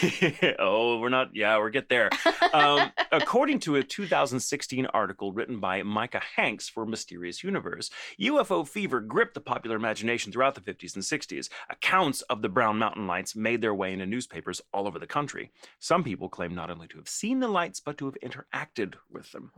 comes 0.00 0.18
the 0.18 0.26
empire. 0.26 0.56
oh, 0.58 0.98
we're 0.98 1.08
not. 1.08 1.34
Yeah, 1.34 1.56
we'll 1.56 1.70
get 1.70 1.88
there. 1.88 2.10
Um, 2.52 2.92
according 3.12 3.60
to 3.60 3.76
a 3.76 3.82
2016 3.82 4.86
article 4.86 5.32
written 5.32 5.60
by 5.60 5.82
Micah 5.82 6.22
Hanks 6.36 6.68
for 6.68 6.86
Mysterious 6.86 7.42
Universe, 7.42 7.90
UFO 8.20 8.66
fever 8.66 9.00
gripped 9.00 9.34
the 9.34 9.40
popular 9.40 9.76
imagination 9.76 10.32
throughout 10.32 10.54
the 10.54 10.60
50s 10.60 10.94
and 10.94 11.04
60s. 11.04 11.48
Accounts 11.70 12.22
of 12.22 12.42
the 12.42 12.48
Brown 12.48 12.78
Mountain 12.78 13.06
Lights 13.06 13.36
made 13.36 13.60
their 13.60 13.74
way 13.74 13.92
into 13.92 14.06
newspapers 14.06 14.60
all 14.72 14.86
over 14.86 14.98
the 14.98 15.06
country. 15.06 15.50
Some 15.78 16.04
people 16.04 16.28
claim 16.28 16.54
not 16.54 16.70
only 16.70 16.88
to 16.88 16.96
have 16.98 17.08
seen 17.08 17.40
the 17.40 17.48
lights, 17.48 17.80
but 17.80 17.98
to 17.98 18.06
have 18.06 18.16
interacted 18.22 18.94
with 19.10 19.32
them. 19.32 19.52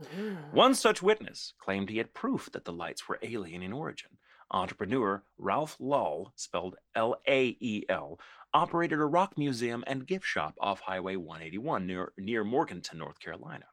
One 0.51 0.75
such 0.75 1.01
witness 1.01 1.53
claimed 1.59 1.89
he 1.89 1.97
had 1.97 2.13
proof 2.13 2.49
that 2.53 2.65
the 2.65 2.73
lights 2.73 3.07
were 3.07 3.19
alien 3.21 3.61
in 3.61 3.73
origin. 3.73 4.09
Entrepreneur 4.51 5.23
Ralph 5.37 5.75
Lull, 5.79 6.31
spelled 6.35 6.75
L 6.95 7.15
A 7.27 7.57
E 7.59 7.83
L, 7.89 8.19
operated 8.53 8.99
a 8.99 9.05
rock 9.05 9.37
museum 9.37 9.83
and 9.87 10.07
gift 10.07 10.25
shop 10.25 10.55
off 10.59 10.79
Highway 10.79 11.15
181 11.15 11.85
near, 11.85 12.13
near 12.17 12.43
Morganton, 12.43 12.99
North 12.99 13.19
Carolina. 13.19 13.65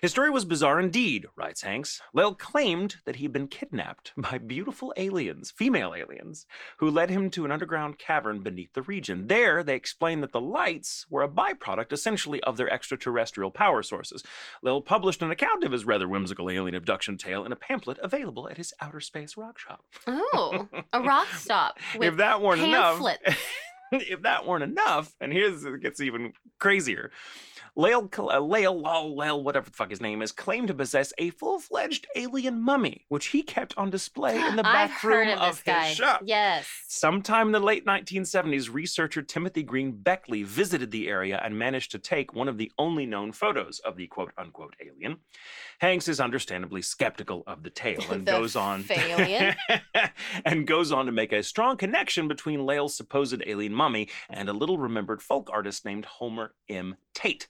His 0.00 0.10
story 0.10 0.30
was 0.30 0.44
bizarre 0.44 0.80
indeed, 0.80 1.26
writes 1.36 1.62
Hanks. 1.62 2.02
Lel 2.12 2.34
claimed 2.34 2.96
that 3.04 3.16
he'd 3.16 3.32
been 3.32 3.46
kidnapped 3.46 4.12
by 4.16 4.38
beautiful 4.38 4.92
aliens, 4.96 5.50
female 5.50 5.94
aliens, 5.94 6.46
who 6.78 6.90
led 6.90 7.08
him 7.10 7.30
to 7.30 7.44
an 7.44 7.52
underground 7.52 7.98
cavern 7.98 8.40
beneath 8.42 8.72
the 8.72 8.82
region. 8.82 9.28
There, 9.28 9.62
they 9.62 9.76
explained 9.76 10.22
that 10.22 10.32
the 10.32 10.40
lights 10.40 11.06
were 11.08 11.22
a 11.22 11.28
byproduct 11.28 11.92
essentially 11.92 12.42
of 12.42 12.56
their 12.56 12.68
extraterrestrial 12.72 13.50
power 13.52 13.82
sources. 13.82 14.24
Lil 14.62 14.80
published 14.80 15.22
an 15.22 15.30
account 15.30 15.62
of 15.62 15.72
his 15.72 15.84
rather 15.84 16.08
whimsical 16.08 16.50
alien 16.50 16.74
abduction 16.74 17.16
tale 17.16 17.44
in 17.44 17.52
a 17.52 17.56
pamphlet 17.56 17.98
available 18.02 18.48
at 18.48 18.56
his 18.56 18.74
outer 18.80 19.00
space 19.00 19.36
rock 19.36 19.58
shop. 19.58 19.84
Oh, 20.06 20.68
a 20.92 21.00
rock 21.02 21.28
stop. 21.36 21.78
With 21.96 22.08
if 22.08 22.16
that 22.16 22.40
weren't 22.42 22.60
pamphlets. 22.60 23.22
enough, 23.24 23.48
if 23.92 24.22
that 24.22 24.46
weren't 24.46 24.64
enough, 24.64 25.14
and 25.20 25.32
here's 25.32 25.64
it 25.64 25.80
gets 25.80 26.00
even 26.00 26.32
crazier. 26.58 27.10
Lael, 27.74 28.10
uh, 28.18 28.38
Lael, 28.38 28.82
Lael, 28.82 29.16
Lael, 29.16 29.42
whatever 29.42 29.70
the 29.70 29.76
fuck 29.76 29.88
his 29.88 30.00
name 30.00 30.20
is, 30.20 30.30
claimed 30.30 30.68
to 30.68 30.74
possess 30.74 31.12
a 31.16 31.30
full-fledged 31.30 32.06
alien 32.14 32.60
mummy, 32.60 33.06
which 33.08 33.28
he 33.28 33.42
kept 33.42 33.72
on 33.78 33.88
display 33.88 34.36
in 34.36 34.56
the 34.56 34.66
I've 34.66 34.90
back 34.90 35.02
room 35.02 35.28
of, 35.28 35.38
of, 35.38 35.50
this 35.54 35.62
guy. 35.62 35.86
his 35.86 35.96
shop. 35.96 36.20
Yes. 36.24 36.66
Sometime 36.86 37.46
in 37.46 37.52
the 37.52 37.60
late 37.60 37.86
1970s, 37.86 38.72
researcher 38.72 39.22
Timothy 39.22 39.62
Green 39.62 39.92
Beckley 39.92 40.42
visited 40.42 40.90
the 40.90 41.08
area 41.08 41.40
and 41.42 41.58
managed 41.58 41.92
to 41.92 41.98
take 41.98 42.34
one 42.34 42.48
of 42.48 42.58
the 42.58 42.70
only 42.78 43.06
known 43.06 43.32
photos 43.32 43.78
of 43.78 43.96
the 43.96 44.06
quote 44.06 44.32
unquote 44.36 44.76
alien. 44.84 45.16
Hanks 45.78 46.08
is 46.08 46.20
understandably 46.20 46.82
skeptical 46.82 47.42
of 47.46 47.62
the 47.62 47.70
tale 47.70 48.04
and 48.10 48.26
The 48.26 48.32
goes 48.32 48.54
on 48.54 48.84
and 50.44 50.66
goes 50.66 50.92
on 50.92 51.06
to 51.06 51.12
make 51.12 51.32
a 51.32 51.42
strong 51.42 51.78
connection 51.78 52.28
between 52.28 52.66
Lael's 52.66 52.96
supposed 52.96 53.42
alien 53.46 53.72
mummy 53.72 54.08
and 54.28 54.50
a 54.50 54.52
little 54.52 54.76
remembered 54.76 55.22
folk 55.22 55.48
artist 55.50 55.86
named 55.86 56.04
Homer 56.04 56.52
M. 56.68 56.96
Tate. 57.14 57.48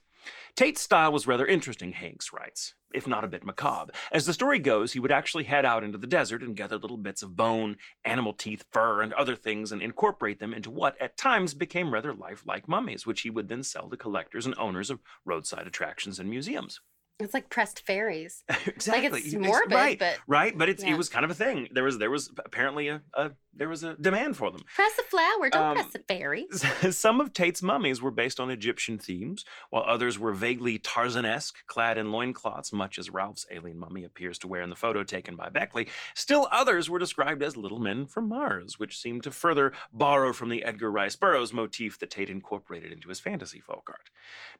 Tate's 0.55 0.81
style 0.81 1.11
was 1.11 1.25
rather 1.25 1.47
interesting, 1.47 1.93
Hanks 1.93 2.31
writes, 2.31 2.75
if 2.93 3.07
not 3.07 3.23
a 3.23 3.27
bit 3.27 3.43
macabre. 3.43 3.91
As 4.11 4.27
the 4.27 4.33
story 4.33 4.59
goes, 4.59 4.93
he 4.93 4.99
would 4.99 5.11
actually 5.11 5.45
head 5.45 5.65
out 5.65 5.83
into 5.83 5.97
the 5.97 6.05
desert 6.05 6.43
and 6.43 6.55
gather 6.55 6.77
little 6.77 6.97
bits 6.97 7.23
of 7.23 7.35
bone, 7.35 7.77
animal 8.05 8.33
teeth, 8.33 8.63
fur, 8.71 9.01
and 9.01 9.13
other 9.13 9.35
things 9.35 9.71
and 9.71 9.81
incorporate 9.81 10.39
them 10.39 10.53
into 10.53 10.69
what 10.69 10.99
at 11.01 11.17
times 11.17 11.55
became 11.55 11.91
rather 11.91 12.13
lifelike 12.13 12.67
mummies, 12.67 13.07
which 13.07 13.21
he 13.21 13.31
would 13.31 13.47
then 13.49 13.63
sell 13.63 13.89
to 13.89 13.97
collectors 13.97 14.45
and 14.45 14.53
owners 14.59 14.91
of 14.91 14.99
roadside 15.25 15.65
attractions 15.65 16.19
and 16.19 16.29
museums. 16.29 16.81
It's 17.19 17.33
like 17.33 17.49
pressed 17.49 17.85
fairies. 17.85 18.43
exactly. 18.67 19.09
Like 19.09 19.25
it's 19.25 19.35
morbid, 19.35 19.71
right, 19.71 19.97
but 19.99 20.17
right, 20.27 20.55
but 20.57 20.69
it's, 20.69 20.83
Yeah. 20.83 20.93
it 20.93 20.97
was 20.97 21.09
kind 21.09 21.25
of 21.25 21.31
a 21.31 21.35
thing. 21.35 21.69
There 21.71 21.83
was 21.83 21.97
there 21.97 22.09
was 22.11 22.31
apparently 22.43 22.89
a, 22.89 23.01
a 23.13 23.31
there 23.55 23.69
was 23.69 23.83
a 23.83 23.95
demand 23.95 24.35
for 24.37 24.51
them. 24.51 24.61
press 24.75 24.97
a 24.99 25.03
flower, 25.03 25.49
don't 25.49 25.61
Um, 25.63 25.75
press 25.75 25.95
a 25.95 25.99
fairy. 25.99 26.47
Some 26.91 27.21
of 27.21 27.33
Tate's 27.33 27.61
mummies 27.61 28.01
were 28.01 28.11
based 28.11 28.39
on 28.39 28.49
Egyptian 28.49 28.97
themes, 28.97 29.45
while 29.69 29.83
others 29.87 30.17
were 30.17 30.33
vaguely 30.33 30.79
Tarzan-esque, 30.79 31.65
clad 31.67 31.97
in 31.97 32.11
loincloths, 32.11 32.73
much 32.73 32.97
as 32.97 33.09
Ralph's 33.09 33.45
alien 33.51 33.77
mummy 33.77 34.03
appears 34.03 34.37
to 34.39 34.47
wear 34.47 34.61
in 34.61 34.69
the 34.69 34.75
photo 34.75 35.03
taken 35.03 35.35
by 35.35 35.49
Beckley. 35.49 35.87
Still 36.15 36.47
others 36.51 36.89
were 36.89 36.99
described 36.99 37.43
as 37.43 37.55
little 37.55 37.79
men 37.79 38.05
from 38.07 38.27
Mars, 38.29 38.79
which 38.79 38.97
seemed 38.99 39.23
to 39.23 39.31
further 39.31 39.71
borrow 39.91 40.33
from 40.33 40.49
the 40.49 40.63
Edgar 40.63 40.91
Rice 40.91 41.15
Burroughs 41.15 41.53
motif 41.53 41.99
that 41.99 42.09
Tate 42.11 42.29
incorporated 42.29 42.91
into 42.91 43.09
his 43.09 43.19
fantasy 43.19 43.59
folk 43.59 43.87
art. 43.89 44.09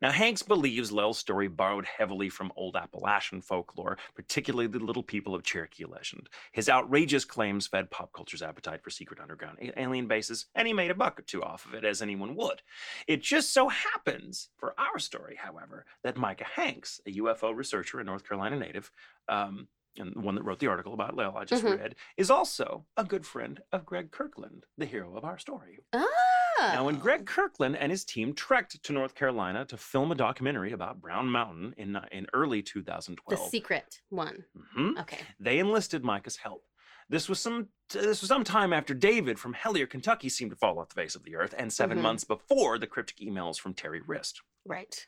Now, 0.01 0.11
Hanks 0.11 0.43
believes 0.43 0.91
Lel's 0.91 1.17
story 1.17 1.47
borrowed 1.47 1.85
heavily 1.85 2.29
from 2.29 2.51
old 2.55 2.75
Appalachian 2.75 3.41
folklore, 3.41 3.97
particularly 4.15 4.67
the 4.67 4.79
little 4.79 5.03
people 5.03 5.33
of 5.33 5.43
Cherokee 5.43 5.85
legend. 5.85 6.29
His 6.51 6.69
outrageous 6.69 7.25
claims 7.25 7.65
fed 7.67 7.89
pop 7.89 8.11
culture's 8.13 8.41
appetite 8.41 8.82
for 8.83 8.89
secret 8.89 9.19
underground 9.19 9.57
alien 9.77 10.07
bases, 10.07 10.45
and 10.53 10.67
he 10.67 10.73
made 10.73 10.91
a 10.91 10.95
buck 10.95 11.19
or 11.19 11.23
two 11.23 11.41
off 11.41 11.65
of 11.65 11.73
it, 11.73 11.85
as 11.85 12.01
anyone 12.01 12.35
would. 12.35 12.61
It 13.07 13.21
just 13.21 13.53
so 13.53 13.69
happens, 13.69 14.49
for 14.57 14.75
our 14.79 14.99
story, 14.99 15.37
however, 15.41 15.85
that 16.03 16.17
Micah 16.17 16.45
Hanks, 16.55 16.99
a 17.07 17.11
UFO 17.13 17.55
researcher 17.55 17.99
and 17.99 18.07
North 18.07 18.27
Carolina 18.27 18.57
native, 18.57 18.91
um, 19.29 19.67
and 19.97 20.15
the 20.15 20.19
one 20.21 20.33
that 20.35 20.43
wrote 20.43 20.57
the 20.59 20.67
article 20.67 20.93
about 20.93 21.15
Lel 21.15 21.37
I 21.37 21.45
just 21.45 21.63
Mhm. 21.63 21.77
read, 21.79 21.95
is 22.17 22.31
also 22.31 22.87
a 22.97 23.03
good 23.03 23.25
friend 23.27 23.61
of 23.71 23.85
Greg 23.85 24.11
Kirkland, 24.11 24.65
the 24.77 24.87
hero 24.87 25.15
of 25.15 25.23
our 25.23 25.37
story. 25.37 25.79
Ah. 25.93 26.03
Now, 26.59 26.85
when 26.85 26.97
Greg 26.97 27.25
Kirkland 27.27 27.75
and 27.77 27.91
his 27.91 28.03
team 28.05 28.33
trekked 28.33 28.81
to 28.83 28.93
North 28.93 29.13
Carolina 29.15 29.65
to 29.65 29.77
film 29.77 30.11
a 30.11 30.15
documentary 30.15 30.71
about 30.71 30.99
Brown 31.01 31.27
Mountain 31.29 31.73
in, 31.77 31.95
uh, 31.95 32.05
in 32.11 32.25
early 32.33 32.61
2012, 32.63 33.39
the 33.39 33.49
secret 33.49 34.01
one. 34.09 34.45
Mhm. 34.75 34.99
Okay. 35.01 35.21
they 35.39 35.59
enlisted 35.59 36.03
Micah's 36.03 36.37
help. 36.37 36.65
This 37.13 37.29
was 37.29 37.39
some 37.39 37.67
this 37.91 38.21
was 38.21 38.27
some 38.27 38.43
time 38.43 38.73
after 38.73 38.95
David 38.95 39.37
from 39.37 39.53
Hellier, 39.53 39.87
Kentucky 39.87 40.29
seemed 40.29 40.49
to 40.49 40.57
fall 40.57 40.79
off 40.79 40.89
the 40.89 40.95
face 40.95 41.13
of 41.13 41.23
the 41.23 41.35
earth, 41.35 41.53
and 41.55 41.71
7 41.71 41.99
Mhm. 41.99 42.01
months 42.01 42.23
before 42.23 42.79
the 42.79 42.87
cryptic 42.87 43.17
emails 43.17 43.59
from 43.59 43.75
Terry 43.75 44.01
Wriste. 44.01 44.41
Right. 44.65 45.05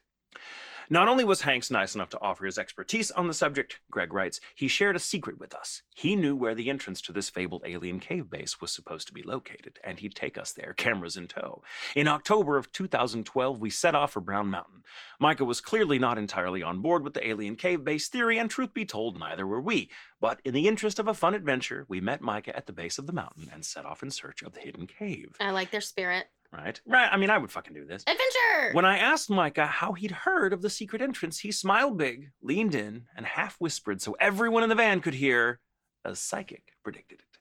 Not 0.89 1.07
only 1.07 1.23
was 1.23 1.41
Hanks 1.41 1.71
nice 1.71 1.95
enough 1.95 2.09
to 2.09 2.21
offer 2.21 2.45
his 2.45 2.59
expertise 2.59 3.09
on 3.11 3.27
the 3.27 3.33
subject, 3.33 3.79
Greg 3.89 4.13
writes, 4.13 4.39
he 4.53 4.67
shared 4.67 4.95
a 4.95 4.99
secret 4.99 5.39
with 5.39 5.55
us. 5.55 5.81
He 5.95 6.15
knew 6.15 6.35
where 6.35 6.53
the 6.53 6.69
entrance 6.69 7.01
to 7.01 7.11
this 7.11 7.29
fabled 7.29 7.63
alien 7.65 7.99
cave 7.99 8.29
base 8.29 8.61
was 8.61 8.71
supposed 8.71 9.07
to 9.07 9.13
be 9.13 9.23
located, 9.23 9.79
and 9.83 9.99
he'd 9.99 10.13
take 10.13 10.37
us 10.37 10.51
there, 10.51 10.73
cameras 10.73 11.17
in 11.17 11.27
tow. 11.27 11.63
In 11.95 12.07
October 12.07 12.57
of 12.57 12.71
2012, 12.71 13.59
we 13.59 13.69
set 13.69 13.95
off 13.95 14.11
for 14.11 14.21
Brown 14.21 14.47
Mountain. 14.47 14.83
Micah 15.19 15.45
was 15.45 15.61
clearly 15.61 15.97
not 15.97 16.17
entirely 16.17 16.61
on 16.61 16.81
board 16.81 17.03
with 17.03 17.13
the 17.13 17.27
alien 17.27 17.55
cave 17.55 17.83
base 17.83 18.07
theory, 18.07 18.37
and 18.37 18.49
truth 18.49 18.73
be 18.73 18.85
told, 18.85 19.19
neither 19.19 19.47
were 19.47 19.61
we. 19.61 19.89
But 20.21 20.39
in 20.45 20.53
the 20.53 20.67
interest 20.67 20.99
of 20.99 21.07
a 21.07 21.13
fun 21.13 21.33
adventure, 21.33 21.85
we 21.87 21.99
met 21.99 22.21
Micah 22.21 22.55
at 22.55 22.67
the 22.67 22.73
base 22.73 22.97
of 22.97 23.07
the 23.07 23.13
mountain 23.13 23.49
and 23.51 23.65
set 23.65 23.85
off 23.85 24.03
in 24.03 24.11
search 24.11 24.43
of 24.43 24.53
the 24.53 24.59
hidden 24.59 24.87
cave. 24.87 25.35
I 25.39 25.51
like 25.51 25.71
their 25.71 25.81
spirit. 25.81 26.27
Right? 26.55 26.79
Right. 26.85 27.09
I 27.11 27.17
mean, 27.17 27.29
I 27.29 27.37
would 27.37 27.51
fucking 27.51 27.73
do 27.73 27.85
this. 27.85 28.03
Adventure. 28.03 28.73
When 28.73 28.85
I 28.85 28.97
asked 28.97 29.29
Micah 29.29 29.65
how 29.65 29.91
he'd 29.93 30.11
heard 30.11 30.53
of 30.53 30.61
the 30.61 30.69
secret 30.69 31.01
entrance, 31.01 31.39
he 31.39 31.51
smiled 31.51 31.97
big, 31.97 32.31
leaned 32.41 32.73
in, 32.73 33.07
and 33.15 33.25
half 33.25 33.55
whispered 33.59 34.01
so 34.01 34.15
everyone 34.19 34.63
in 34.63 34.69
the 34.69 34.75
van 34.75 35.01
could 35.01 35.15
hear, 35.15 35.59
a 36.05 36.15
psychic 36.15 36.73
predicted 36.83 37.19
it. 37.19 37.39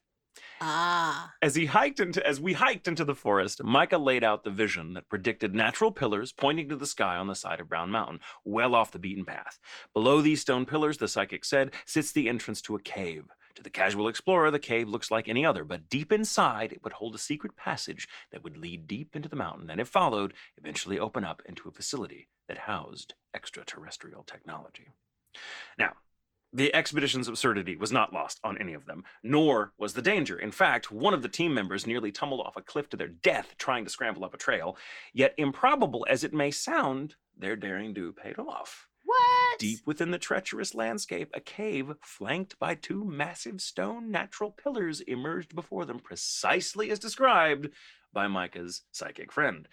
ah. 0.61 1.33
As 1.41 1.55
he 1.55 1.67
hiked 1.67 2.01
into 2.01 2.27
as 2.27 2.41
we 2.41 2.55
hiked 2.55 2.89
into 2.89 3.05
the 3.05 3.15
forest, 3.15 3.63
Micah 3.63 3.99
laid 3.99 4.25
out 4.25 4.43
the 4.43 4.51
vision 4.51 4.95
that 4.95 5.09
predicted 5.09 5.55
natural 5.55 5.93
pillars 5.93 6.33
pointing 6.33 6.69
to 6.71 6.77
the 6.77 6.87
sky 6.87 7.17
on 7.17 7.29
the 7.29 7.35
side 7.35 7.61
of 7.61 7.69
Brown 7.69 7.91
Mountain, 7.91 8.21
well 8.45 8.75
off 8.75 8.91
the 8.91 8.99
beaten 8.99 9.25
path. 9.25 9.59
Below 9.93 10.23
these 10.23 10.41
stone 10.41 10.67
pillars, 10.67 10.99
the 10.99 11.09
psychic 11.09 11.45
said, 11.45 11.71
sits 11.87 12.11
the 12.11 12.29
entrance 12.29 12.61
to 12.63 12.75
a 12.75 12.81
cave. 12.81 13.27
To 13.57 13.63
the 13.63 13.71
casual 13.71 14.09
explorer, 14.09 14.51
the 14.51 14.59
cave 14.59 14.89
looks 14.89 15.11
like 15.11 15.29
any 15.29 15.47
other, 15.47 15.65
but 15.65 15.89
deep 15.89 16.13
inside, 16.13 16.73
it 16.73 16.83
would 16.83 16.95
hold 16.95 17.15
a 17.15 17.19
secret 17.19 17.57
passage 17.57 18.09
that 18.33 18.43
would 18.43 18.57
lead 18.57 18.89
deep 18.89 19.15
into 19.15 19.29
the 19.29 19.37
mountain, 19.37 19.71
and 19.71 19.81
if 19.81 19.89
followed, 19.89 20.35
eventually 20.57 20.99
open 20.99 21.25
up 21.25 21.41
into 21.47 21.69
a 21.69 21.73
facility 21.73 22.29
that 22.49 22.59
housed 22.59 23.15
extraterrestrial 23.35 24.25
technology. 24.25 24.89
Now, 25.79 25.93
the 26.53 26.73
expedition's 26.73 27.27
absurdity 27.27 27.75
was 27.77 27.91
not 27.91 28.13
lost 28.13 28.39
on 28.45 28.59
any 28.59 28.75
of 28.75 28.87
them, 28.87 29.03
nor 29.25 29.73
was 29.77 29.95
the 29.95 30.03
danger. 30.03 30.39
In 30.39 30.53
fact, 30.53 30.93
one 30.93 31.13
of 31.13 31.23
the 31.23 31.29
team 31.29 31.53
members 31.53 31.87
nearly 31.87 32.13
tumbled 32.13 32.41
off 32.41 32.57
a 32.57 32.63
cliff 32.63 32.89
to 32.91 32.97
their 32.97 33.09
death 33.09 33.57
trying 33.59 33.85
to 33.85 33.91
scramble 33.91 34.25
up 34.25 34.35
a 34.35 34.39
trail. 34.39 34.77
Yet, 35.13 35.35
improbable 35.37 36.07
as 36.09 36.23
it 36.23 36.33
may 36.33 36.53
sound, 36.53 37.17
their 37.37 37.57
daring 37.57 37.93
do 37.93 38.13
paid 38.13 38.39
off. 38.39 38.89
What? 39.05 39.59
Deep 39.59 39.81
within 39.87 40.11
the 40.11 40.19
treacherous 40.19 40.75
landscape, 40.75 41.31
a 41.35 41.41
cave 41.41 41.93
flanked 42.03 42.59
by 42.59 42.75
two 42.75 43.05
massive 43.05 43.61
stone 43.61 44.11
natural 44.11 44.51
pillars 44.51 45.01
emerged 45.03 45.55
before 45.55 45.85
them, 45.85 46.01
precisely 46.01 46.91
as 46.91 46.99
described 46.99 47.69
by 48.13 48.27
Micah's 48.27 48.83
psychic 48.91 49.33
friend. 49.33 49.69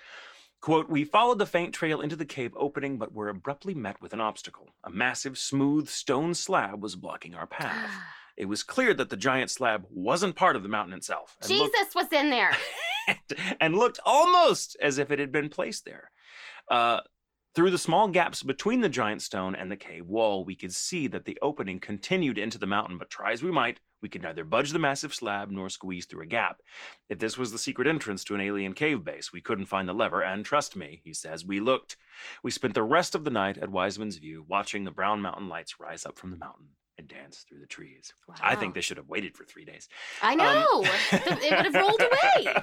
Quote, 0.62 0.90
we 0.90 1.04
followed 1.04 1.40
the 1.40 1.48
faint 1.48 1.74
trail 1.74 2.02
into 2.02 2.16
the 2.16 2.26
cave 2.26 2.54
opening, 2.56 3.00
but 3.00 3.14
were 3.14 3.30
abruptly 3.30 3.74
met 3.74 4.00
with 4.00 4.14
an 4.14 4.22
obstacle. 4.22 4.76
A 4.84 4.92
massive, 4.92 5.38
smooth 5.38 5.90
stone 5.90 6.36
slab 6.36 6.84
was 6.84 6.96
blocking 6.96 7.36
our 7.36 7.48
path. 7.48 7.90
It 8.38 8.46
was 8.46 8.64
clear 8.64 8.94
that 8.94 9.10
the 9.10 9.18
giant 9.18 9.52
slab 9.52 9.86
wasn't 9.92 10.38
part 10.38 10.56
of 10.56 10.64
the 10.64 10.70
mountain 10.70 10.96
itself. 10.96 11.38
Jesus 11.46 11.70
looked- 11.78 11.96
was 11.96 12.08
in 12.12 12.30
there. 12.30 12.56
and 13.60 13.76
looked 13.76 14.00
almost 14.06 14.78
as 14.82 14.98
if 14.98 15.12
it 15.12 15.20
had 15.20 15.34
been 15.34 15.50
placed 15.50 15.86
there. 15.86 16.12
Uh, 16.70 17.02
through 17.54 17.72
the 17.72 17.78
small 17.78 18.08
gaps 18.08 18.44
between 18.44 18.80
the 18.80 18.90
giant 18.90 19.22
stone 19.22 19.56
and 19.56 19.70
the 19.70 19.76
cave 19.76 20.08
wall, 20.08 20.46
we 20.46 20.56
could 20.56 20.74
see 20.74 21.08
that 21.08 21.26
the 21.26 21.38
opening 21.42 21.80
continued 21.80 22.38
into 22.38 22.58
the 22.58 22.66
mountain, 22.66 22.98
but 22.98 23.10
try 23.10 23.34
as 23.34 23.44
we 23.44 23.52
might, 23.52 23.80
we 24.02 24.08
could 24.08 24.24
neither 24.24 24.44
budge 24.46 24.72
the 24.72 24.80
massive 24.80 25.14
slab 25.14 25.52
nor 25.52 25.70
squeeze 25.70 26.06
through 26.06 26.24
a 26.24 26.28
gap. 26.28 26.62
If 27.10 27.20
this 27.20 27.38
was 27.38 27.52
the 27.52 27.58
secret 27.58 27.88
entrance 27.88 28.24
to 28.26 28.36
an 28.36 28.42
alien 28.42 28.74
cave 28.74 29.04
base, 29.04 29.34
we 29.34 29.42
couldn't 29.42 29.66
find 29.66 29.88
the 29.88 29.94
lever, 29.94 30.22
and 30.22 30.46
trust 30.46 30.76
me, 30.76 31.02
he 31.04 31.14
says, 31.14 31.46
we 31.46 31.60
looked. 31.60 31.98
We 32.42 32.52
spent 32.52 32.74
the 32.74 32.84
rest 32.84 33.16
of 33.16 33.26
the 33.26 33.32
night 33.32 33.58
at 33.58 33.70
Wiseman's 33.70 34.18
View, 34.18 34.46
watching 34.48 34.86
the 34.86 34.92
brown 34.92 35.22
mountain 35.22 35.50
lights 35.50 35.80
rise 35.80 36.06
up 36.06 36.18
from 36.18 36.32
the 36.32 36.38
mountain 36.38 36.70
and 37.02 37.10
dance 37.10 37.46
through 37.50 37.60
the 37.60 37.66
trees. 37.66 38.14
I 38.42 38.56
think 38.56 38.74
they 38.74 38.82
should 38.82 38.96
have 38.98 39.10
waited 39.10 39.36
for 39.36 39.44
three 39.44 39.66
days. 39.66 39.90
I 40.22 40.32
Um, 40.34 40.38
know. 40.38 40.84
it 41.12 41.52
would 41.58 41.66
have 41.66 41.76
rolled 41.76 42.02
away. 42.02 42.56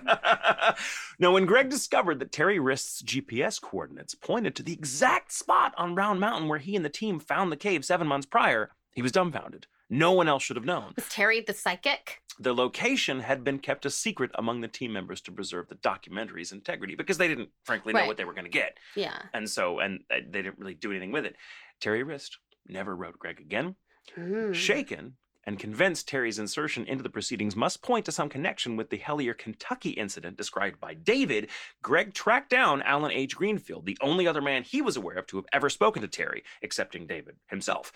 now, 1.19 1.33
when 1.33 1.45
Greg 1.47 1.69
discovered 1.69 2.19
that 2.21 2.33
Terry 2.33 2.59
Wriste's 2.59 3.03
GPS 3.03 3.61
coordinates 3.61 4.15
pointed 4.15 4.55
to 4.57 4.63
the 4.63 4.73
exact 4.73 5.33
spot 5.33 5.75
on 5.77 5.95
Brown 5.95 6.19
Mountain 6.19 6.49
where 6.49 6.59
he 6.59 6.75
and 6.77 6.85
the 6.85 6.89
team 6.91 7.19
found 7.21 7.53
the 7.53 7.57
cave 7.57 7.85
seven 7.85 8.07
months 8.07 8.27
prior, 8.27 8.71
he 8.95 9.03
was 9.03 9.13
dumbfounded. 9.13 9.67
No 9.91 10.13
one 10.13 10.29
else 10.29 10.43
should 10.43 10.57
have 10.57 10.65
known. 10.67 10.93
Was 10.97 11.09
Terry 11.09 11.41
the 11.41 11.55
psychic? 11.55 12.21
The 12.39 12.55
location 12.55 13.21
had 13.21 13.43
been 13.43 13.59
kept 13.59 13.85
a 13.87 13.91
secret 13.91 14.31
among 14.35 14.61
the 14.61 14.69
team 14.69 14.93
members 14.93 15.21
to 15.23 15.33
preserve 15.33 15.69
the 15.69 15.75
documentary's 15.77 16.53
integrity 16.53 16.95
because 16.95 17.19
they 17.19 17.27
didn't, 17.27 17.49
frankly, 17.65 17.93
know 17.93 18.01
Right. 18.01 18.07
what 18.09 18.17
they 18.17 18.25
were 18.27 18.35
going 18.35 18.45
to 18.45 18.51
get. 18.51 18.77
Yeah. 18.95 19.19
And 19.35 19.49
so, 19.51 19.81
and 19.81 20.01
uh, 20.11 20.17
they 20.31 20.43
didn't 20.43 20.59
really 20.59 20.75
do 20.75 20.91
anything 20.91 21.11
with 21.11 21.25
it. 21.25 21.35
Terry 21.81 22.03
Wriste 22.05 22.37
never 22.69 22.95
wrote 22.95 23.19
Greg 23.19 23.41
again. 23.41 23.77
Mm. 24.17 24.55
Shaken 24.55 25.17
and 25.45 25.59
convinced 25.59 26.07
Terry's 26.07 26.39
insertion 26.39 26.85
into 26.85 27.03
the 27.03 27.09
proceedings 27.09 27.57
must 27.57 27.83
point 27.83 28.05
to 28.05 28.13
some 28.13 28.29
connection 28.29 28.77
with 28.77 28.91
the 28.91 28.99
Hellier, 28.99 29.37
Kentucky 29.37 29.91
incident 29.91 30.37
described 30.37 30.79
by 30.79 30.93
David, 30.93 31.49
Greg 31.81 32.13
tracked 32.13 32.51
down 32.51 32.83
Alan 32.83 33.13
H. 33.13 33.35
Greenfield, 33.35 33.87
the 33.87 33.97
only 34.03 34.27
other 34.27 34.43
man 34.43 34.63
he 34.63 34.83
was 34.83 34.97
aware 34.97 35.17
of 35.17 35.27
to 35.29 35.37
have 35.39 35.47
ever 35.53 35.71
spoken 35.71 36.03
to 36.03 36.09
Terry, 36.09 36.45
excepting 36.61 37.07
David 37.07 37.37
himself. 37.47 37.93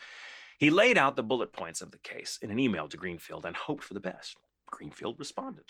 He 0.58 0.70
laid 0.70 0.96
out 0.96 1.16
the 1.16 1.22
bullet 1.22 1.52
points 1.52 1.82
of 1.82 1.90
the 1.90 1.98
case 1.98 2.38
in 2.40 2.50
an 2.50 2.58
email 2.58 2.88
to 2.88 2.96
Greenfield 2.96 3.44
and 3.44 3.54
hoped 3.54 3.84
for 3.84 3.94
the 3.94 4.00
best. 4.00 4.36
Greenfield 4.70 5.18
responded. 5.18 5.66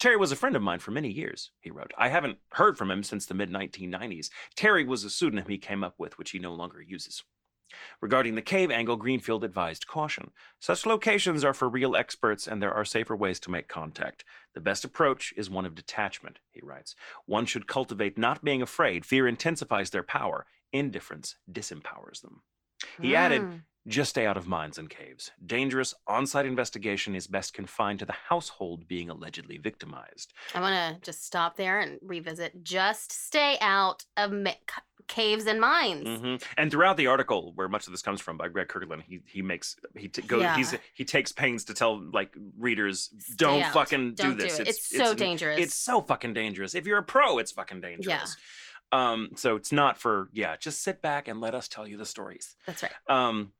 Terry 0.00 0.16
was 0.16 0.32
a 0.32 0.36
friend 0.36 0.56
of 0.56 0.62
mine 0.62 0.80
for 0.80 0.90
many 0.90 1.12
years, 1.12 1.52
he 1.60 1.70
wrote. 1.70 1.92
I 1.96 2.08
haven't 2.08 2.38
heard 2.54 2.76
from 2.76 2.90
him 2.90 3.04
since 3.04 3.26
the 3.26 3.34
mid 3.34 3.50
1990s. 3.50 4.30
Terry 4.56 4.84
was 4.84 5.04
a 5.04 5.10
pseudonym 5.10 5.44
he 5.46 5.58
came 5.58 5.84
up 5.84 5.94
with, 5.98 6.18
which 6.18 6.32
he 6.32 6.40
no 6.40 6.52
longer 6.52 6.82
uses. 6.82 7.22
Regarding 8.00 8.34
the 8.34 8.42
cave 8.42 8.70
angle, 8.70 8.96
Greenfield 8.96 9.44
advised 9.44 9.86
caution. 9.86 10.30
Such 10.60 10.86
locations 10.86 11.44
are 11.44 11.54
for 11.54 11.68
real 11.68 11.96
experts, 11.96 12.46
and 12.46 12.62
there 12.62 12.72
are 12.74 12.84
safer 12.84 13.16
ways 13.16 13.40
to 13.40 13.50
make 13.50 13.68
contact. 13.68 14.24
The 14.54 14.60
best 14.60 14.84
approach 14.84 15.32
is 15.36 15.48
one 15.50 15.64
of 15.64 15.74
detachment, 15.74 16.38
he 16.50 16.60
writes. 16.62 16.94
One 17.26 17.46
should 17.46 17.66
cultivate 17.66 18.18
not 18.18 18.44
being 18.44 18.62
afraid. 18.62 19.04
Fear 19.06 19.28
intensifies 19.28 19.90
their 19.90 20.02
power, 20.02 20.46
indifference 20.72 21.36
disempowers 21.50 22.20
them. 22.20 22.42
He 23.00 23.14
added, 23.14 23.42
Mm. 23.42 23.62
Just 23.88 24.10
stay 24.10 24.26
out 24.26 24.36
of 24.36 24.46
mines 24.46 24.78
and 24.78 24.88
caves. 24.88 25.32
Dangerous 25.44 25.94
on 26.06 26.26
site 26.26 26.46
investigation 26.46 27.14
is 27.16 27.26
best 27.26 27.52
confined 27.52 27.98
to 27.98 28.06
the 28.06 28.12
household 28.28 28.86
being 28.86 29.10
allegedly 29.10 29.58
victimized. 29.58 30.32
I 30.54 30.60
want 30.60 30.74
to 30.74 31.04
just 31.10 31.24
stop 31.26 31.56
there 31.56 31.80
and 31.80 31.98
revisit. 32.02 32.62
Just 32.62 33.10
stay 33.12 33.56
out 33.60 34.04
of 34.16 34.30
c- 34.32 34.54
caves 35.08 35.46
and 35.46 35.60
mines. 35.60 36.20
hmm 36.20 36.36
And 36.56 36.70
throughout 36.70 36.96
the 36.96 37.08
article, 37.08 37.52
where 37.56 37.68
much 37.68 37.86
of 37.88 37.92
this 37.92 38.02
comes 38.02 38.20
from 38.20 38.36
by 38.36 38.48
Greg 38.48 38.68
Kirkland, 38.68 39.02
he 39.06 39.20
he 39.26 39.42
makes 39.42 39.74
he 39.96 40.06
t- 40.08 40.22
goes 40.22 40.44
he's 40.56 40.74
he 40.94 41.04
takes 41.04 41.32
pains 41.32 41.64
to 41.64 41.74
tell 41.74 42.00
like 42.12 42.32
readers 42.56 43.10
Stay 43.18 43.34
don't 43.36 43.62
out. 43.64 43.72
fucking 43.72 44.14
Don't 44.14 44.36
do 44.38 44.44
this. 44.44 44.60
it. 44.60 44.68
It's, 44.68 44.96
so 44.96 45.12
dangerous. 45.12 45.58
It's 45.58 45.74
so 45.74 46.00
fucking 46.02 46.34
dangerous. 46.34 46.74
If 46.76 46.86
you're 46.86 46.98
a 46.98 47.02
pro, 47.02 47.38
it's 47.38 47.50
fucking 47.50 47.80
dangerous. 47.80 48.06
Yeah. 48.92 49.12
Um, 49.12 49.30
so 49.36 49.56
it's 49.56 49.72
not 49.72 49.98
for 49.98 50.28
yeah. 50.32 50.56
Just 50.56 50.82
sit 50.82 51.02
back 51.02 51.26
and 51.26 51.40
let 51.40 51.54
us 51.54 51.66
tell 51.66 51.86
you 51.88 51.96
the 51.96 52.06
stories. 52.06 52.54
That's 52.66 52.82
right. 52.82 52.92
Um, 53.08 53.52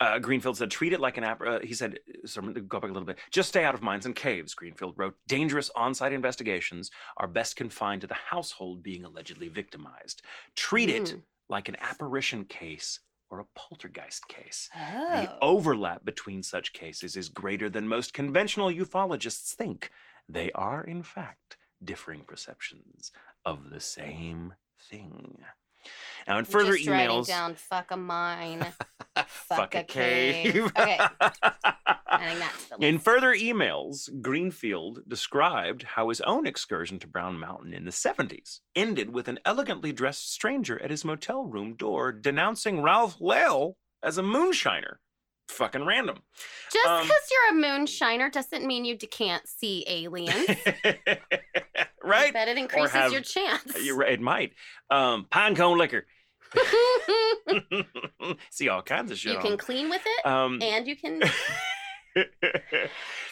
uh, 0.00 0.18
Greenfield 0.18 0.56
said, 0.56 0.70
treat 0.70 0.92
it 0.92 1.00
like 1.00 1.18
an 1.18 1.24
app. 1.24 1.40
Uh, 1.42 1.58
he 1.60 1.74
said, 1.74 1.98
so 2.24 2.38
I'm 2.40 2.46
going 2.46 2.54
to 2.54 2.60
go 2.62 2.80
back 2.80 2.90
a 2.90 2.92
little 2.92 3.06
bit. 3.06 3.18
Just 3.30 3.50
stay 3.50 3.64
out 3.64 3.74
of 3.74 3.82
mines 3.82 4.06
and 4.06 4.16
caves, 4.16 4.54
Greenfield 4.54 4.94
wrote. 4.96 5.14
Dangerous 5.28 5.70
on 5.76 5.94
site 5.94 6.12
investigations 6.12 6.90
are 7.18 7.26
best 7.28 7.56
confined 7.56 8.00
to 8.00 8.06
the 8.06 8.14
household 8.14 8.82
being 8.82 9.04
allegedly 9.04 9.48
victimized. 9.48 10.22
Treat 10.56 10.88
it 10.88 11.02
Mm. 11.04 11.22
like 11.48 11.68
an 11.68 11.76
apparition 11.80 12.44
case 12.46 13.00
or 13.30 13.40
a 13.40 13.46
poltergeist 13.54 14.26
case. 14.28 14.68
Oh. 14.74 15.10
The 15.22 15.38
overlap 15.42 16.04
between 16.04 16.42
such 16.42 16.72
cases 16.72 17.16
is 17.16 17.28
greater 17.28 17.68
than 17.68 17.86
most 17.86 18.12
conventional 18.14 18.70
ufologists 18.70 19.54
think. 19.54 19.90
They 20.28 20.50
are, 20.52 20.82
in 20.82 21.02
fact, 21.02 21.56
differing 21.84 22.22
perceptions 22.26 23.12
of 23.44 23.70
the 23.70 23.80
same 23.80 24.54
thing. 24.88 25.38
Now, 26.26 26.38
in 26.38 26.44
further 26.44 26.76
just 26.76 26.88
writing 26.88 27.08
emails, 27.10 27.26
down 27.26 27.54
fuck 27.54 27.90
a 27.90 27.96
mine. 27.96 28.66
fuck 29.28 29.74
a 29.74 29.84
cave. 29.84 30.52
cave. 30.52 30.64
Okay. 30.66 30.98
Adding 32.08 32.38
that 32.40 32.52
to 32.70 32.76
the 32.78 32.86
In 32.86 32.98
further 32.98 33.34
emails, 33.34 34.08
Greenfield 34.20 35.00
described 35.08 35.82
how 35.84 36.08
his 36.08 36.20
own 36.22 36.46
excursion 36.46 36.98
to 37.00 37.06
Brown 37.06 37.38
Mountain 37.38 37.72
in 37.72 37.84
the 37.84 37.90
70s 37.90 38.60
ended 38.74 39.12
with 39.12 39.28
an 39.28 39.38
elegantly 39.44 39.92
dressed 39.92 40.32
stranger 40.32 40.80
at 40.82 40.90
his 40.90 41.04
motel 41.04 41.44
room 41.44 41.74
door 41.76 42.12
denouncing 42.12 42.82
Ralph 42.82 43.16
Lael 43.20 43.76
as 44.02 44.18
a 44.18 44.22
moonshiner. 44.22 44.96
Fucking 45.48 45.84
random. 45.84 46.18
Just 46.72 46.86
um, 46.86 47.02
because 47.02 47.20
you're 47.30 47.58
a 47.58 47.62
moonshiner 47.62 48.30
doesn't 48.30 48.64
mean 48.64 48.84
you 48.84 48.96
can't 48.96 49.46
see 49.48 49.84
aliens. 49.88 50.32
I 50.84 51.18
right? 52.04 52.32
bet 52.32 52.46
it 52.48 52.56
increases 52.56 52.92
have- 52.92 53.12
your 53.12 53.22
chance. 53.22 53.62
You're 53.82 53.96
right. 53.96 54.12
It 54.12 54.20
might. 54.20 54.52
Um, 54.90 55.26
pine 55.28 55.56
cone 55.56 55.76
liquor. 55.76 56.06
See 58.50 58.68
all 58.68 58.82
kinds 58.82 59.10
of 59.10 59.18
shit. 59.18 59.32
you 59.32 59.38
on 59.38 59.44
can 59.44 59.56
clean 59.56 59.88
with 59.90 60.02
it, 60.04 60.26
Um, 60.26 60.60
and 60.62 60.86
you 60.86 60.96
can. 60.96 61.22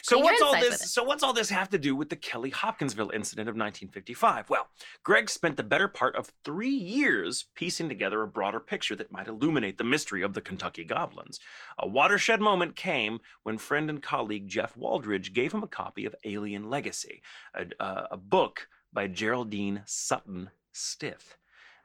so 0.02 0.18
what's 0.18 0.40
all 0.40 0.52
this? 0.52 0.92
So 0.92 1.02
what's 1.02 1.22
all 1.22 1.32
this 1.32 1.50
have 1.50 1.68
to 1.70 1.78
do 1.78 1.96
with 1.96 2.10
the 2.10 2.16
Kelly 2.16 2.50
Hopkinsville 2.50 3.10
incident 3.10 3.48
of 3.48 3.54
1955? 3.54 4.48
Well, 4.50 4.68
Greg 5.02 5.28
spent 5.28 5.56
the 5.56 5.62
better 5.62 5.88
part 5.88 6.14
of 6.16 6.32
three 6.44 6.68
years 6.70 7.46
piecing 7.54 7.88
together 7.88 8.22
a 8.22 8.28
broader 8.28 8.60
picture 8.60 8.94
that 8.96 9.10
might 9.12 9.26
illuminate 9.28 9.78
the 9.78 9.84
mystery 9.84 10.22
of 10.22 10.34
the 10.34 10.40
Kentucky 10.40 10.84
Goblins. 10.84 11.40
A 11.78 11.88
watershed 11.88 12.40
moment 12.40 12.76
came 12.76 13.18
when 13.42 13.58
friend 13.58 13.90
and 13.90 14.02
colleague 14.02 14.48
Jeff 14.48 14.76
Waldridge 14.76 15.32
gave 15.32 15.52
him 15.52 15.62
a 15.62 15.68
copy 15.68 16.04
of 16.04 16.14
Alien 16.24 16.70
Legacy, 16.70 17.22
a, 17.54 17.66
uh, 17.82 18.06
a 18.12 18.16
book 18.16 18.68
by 18.92 19.06
Geraldine 19.08 19.82
Sutton 19.86 20.50
Stith. 20.72 21.36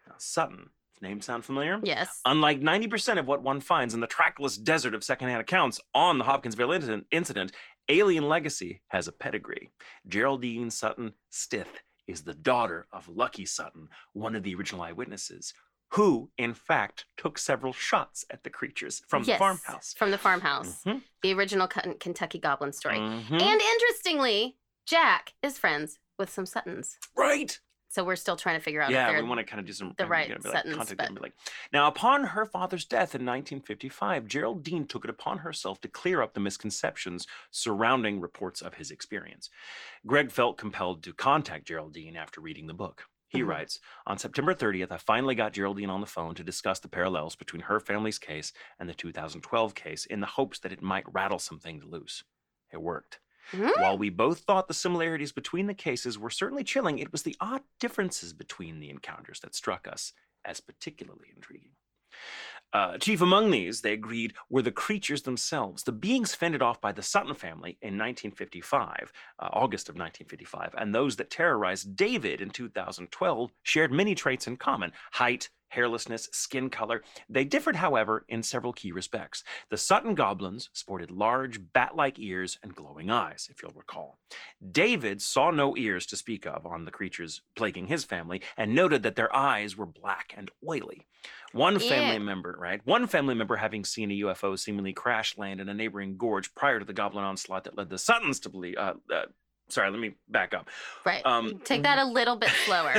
Now, 0.07 0.15
Sutton, 0.17 0.69
name 1.01 1.21
sound 1.21 1.43
familiar? 1.45 1.79
Yes. 1.83 2.21
Unlike 2.25 2.61
90% 2.61 3.19
of 3.19 3.27
what 3.27 3.41
one 3.41 3.59
finds 3.59 3.93
in 3.93 3.99
the 3.99 4.07
trackless 4.07 4.57
desert 4.57 4.93
of 4.93 5.03
secondhand 5.03 5.41
accounts 5.41 5.79
on 5.93 6.17
the 6.17 6.23
Hopkinsville 6.23 6.71
incident, 6.71 7.05
incident, 7.11 7.51
Alien 7.89 8.27
Legacy 8.29 8.81
has 8.87 9.07
a 9.07 9.11
pedigree. 9.11 9.71
Geraldine 10.07 10.69
Sutton 10.69 11.13
Stith 11.29 11.81
is 12.07 12.23
the 12.23 12.33
daughter 12.33 12.87
of 12.91 13.07
Lucky 13.09 13.45
Sutton, 13.45 13.87
one 14.13 14.35
of 14.35 14.43
the 14.43 14.55
original 14.55 14.81
eyewitnesses, 14.81 15.53
who, 15.91 16.29
in 16.37 16.53
fact, 16.53 17.05
took 17.17 17.37
several 17.37 17.71
shots 17.73 18.25
at 18.31 18.43
the 18.43 18.49
creatures 18.49 19.01
from 19.07 19.23
yes, 19.23 19.35
the 19.35 19.39
farmhouse. 19.39 19.93
From 19.97 20.11
the 20.11 20.17
farmhouse. 20.17 20.83
Mhm, 20.85 21.01
The 21.21 21.33
original 21.33 21.67
Ken- 21.67 21.95
Kentucky 21.99 22.39
Goblin 22.39 22.73
story. 22.73 22.97
mhm. 22.97 23.41
And 23.41 23.61
interestingly, 23.61 24.57
Jack 24.85 25.33
is 25.41 25.57
friends 25.57 25.99
with 26.17 26.29
some 26.29 26.45
Suttons. 26.45 26.97
right. 27.15 27.59
So 27.93 28.03
we're 28.03 28.15
still 28.15 28.35
trying 28.35 28.57
to 28.57 28.63
figure 28.63 28.81
out 28.81 28.89
Yeah, 28.89 29.21
we 29.21 29.27
want 29.27 29.37
to 29.37 29.43
kind 29.43 29.59
of 29.59 29.67
do 29.67 29.73
some 29.73 29.93
the 29.99 30.07
right 30.07 30.27
be 30.27 30.33
like, 30.33 30.41
sentence, 30.41 30.75
contact 30.75 30.97
but- 30.97 31.05
them, 31.05 31.13
be 31.13 31.21
like- 31.21 31.33
Now, 31.71 31.85
upon 31.87 32.23
her 32.23 32.43
father's 32.43 32.85
death 32.85 33.13
in 33.13 33.23
1955, 33.23 34.25
Geraldine 34.27 34.87
took 34.87 35.03
it 35.03 35.11
upon 35.11 35.37
herself 35.37 35.79
to 35.81 35.87
clear 35.87 36.19
up 36.23 36.33
the 36.33 36.39
misconceptions 36.39 37.27
surrounding 37.51 38.19
reports 38.19 38.61
of 38.63 38.73
his 38.73 38.89
experience. 38.89 39.51
Greg 40.07 40.31
felt 40.31 40.57
compelled 40.57 41.03
to 41.03 41.13
contact 41.13 41.67
Geraldine 41.67 42.15
after 42.15 42.41
reading 42.41 42.65
the 42.65 42.73
book. 42.73 43.05
He 43.27 43.41
Mhm. 43.41 43.47
writes, 43.47 43.79
On 44.07 44.17
September 44.17 44.55
30th, 44.55 44.91
I 44.91 44.97
finally 44.97 45.35
got 45.35 45.53
Geraldine 45.53 45.91
on 45.91 46.01
the 46.01 46.07
phone 46.07 46.33
to 46.33 46.43
discuss 46.43 46.79
the 46.79 46.89
parallels 46.89 47.35
between 47.35 47.61
her 47.63 47.79
family's 47.79 48.17
case 48.17 48.53
and 48.79 48.89
the 48.89 48.95
2012 48.95 49.75
case 49.75 50.07
in 50.07 50.19
the 50.19 50.25
hopes 50.25 50.57
that 50.59 50.71
it 50.71 50.81
might 50.81 51.05
rattle 51.13 51.37
some 51.37 51.59
things 51.59 51.83
loose. 51.83 52.23
It 52.71 52.81
worked. 52.81 53.19
Hmm? 53.51 53.69
While 53.79 53.97
we 53.97 54.09
both 54.09 54.39
thought 54.39 54.67
the 54.67 54.73
similarities 54.73 55.31
between 55.31 55.67
the 55.67 55.73
cases 55.73 56.17
were 56.17 56.29
certainly 56.29 56.63
chilling, 56.63 56.99
it 56.99 57.11
was 57.11 57.23
the 57.23 57.35
odd 57.39 57.61
differences 57.79 58.33
between 58.33 58.79
the 58.79 58.89
encounters 58.89 59.39
that 59.41 59.55
struck 59.55 59.87
us 59.87 60.13
as 60.45 60.59
particularly 60.59 61.27
intriguing. 61.35 61.71
Uh, 62.73 62.97
chief 62.97 63.21
among 63.21 63.51
these, 63.51 63.81
they 63.81 63.93
agreed, 63.93 64.33
were 64.49 64.63
the 64.63 64.71
creatures 64.71 65.21
themselves, 65.21 65.83
the 65.83 65.91
beings 65.91 66.33
fended 66.33 66.61
off 66.61 66.81
by 66.81 66.91
the 66.91 67.03
Sutton 67.03 67.35
family 67.35 67.77
in 67.83 67.99
1955, 67.99 69.13
uh, 69.39 69.49
August 69.53 69.89
of 69.89 69.93
1955, 69.93 70.73
and 70.79 70.93
those 70.93 71.15
that 71.17 71.29
terrorized 71.29 71.95
David 71.95 72.41
in 72.41 72.49
2012 72.49 73.51
shared 73.61 73.91
many 73.91 74.15
traits 74.15 74.47
in 74.47 74.57
common 74.57 74.91
height, 75.11 75.49
hairlessness, 75.75 76.33
skin 76.33 76.69
color. 76.69 77.03
They 77.29 77.43
differed, 77.43 77.77
however, 77.77 78.25
in 78.27 78.43
several 78.43 78.73
key 78.73 78.91
respects. 78.91 79.43
The 79.69 79.77
Sutton 79.77 80.15
goblins 80.15 80.69
sported 80.73 81.11
large, 81.11 81.59
bat 81.73 81.95
like 81.95 82.19
ears 82.19 82.59
and 82.63 82.75
glowing 82.75 83.09
eyes, 83.09 83.47
if 83.51 83.61
you'll 83.61 83.73
recall. 83.75 84.17
David 84.71 85.21
saw 85.21 85.51
no 85.51 85.75
ears 85.77 86.05
to 86.07 86.17
speak 86.17 86.45
of 86.45 86.65
on 86.65 86.85
the 86.85 86.91
creatures 86.91 87.41
plaguing 87.55 87.87
his 87.87 88.03
family 88.03 88.41
and 88.57 88.75
noted 88.75 89.03
that 89.03 89.15
their 89.15 89.33
eyes 89.35 89.75
were 89.75 89.85
black 89.85 90.33
and 90.35 90.51
oily. 90.67 91.05
One 91.53 91.79
family 91.79 92.15
Ew. 92.15 92.19
member, 92.19 92.55
right? 92.59 92.81
One 92.85 93.07
family 93.07 93.35
member 93.35 93.55
having 93.55 93.85
seen 93.85 94.11
a 94.11 94.19
UFO 94.21 94.57
seemingly 94.57 94.93
crash 94.93 95.37
land 95.37 95.61
in 95.61 95.69
a 95.69 95.73
neighboring 95.73 96.17
gorge 96.17 96.53
prior 96.55 96.79
to 96.79 96.85
the 96.85 96.93
goblin 96.93 97.23
onslaught 97.23 97.63
that 97.65 97.77
led 97.77 97.89
the 97.89 97.97
Suttons 97.97 98.39
to 98.41 98.49
believe. 98.49 98.75
Uh, 98.77 98.95
uh, 99.13 99.25
sorry, 99.69 99.89
let 99.89 99.99
me 99.99 100.15
back 100.29 100.53
up. 100.53 100.69
Right. 101.05 101.25
Um, 101.25 101.59
Take 101.63 101.83
that 101.83 101.97
a 101.99 102.05
little 102.05 102.35
bit 102.35 102.49
slower. 102.65 102.93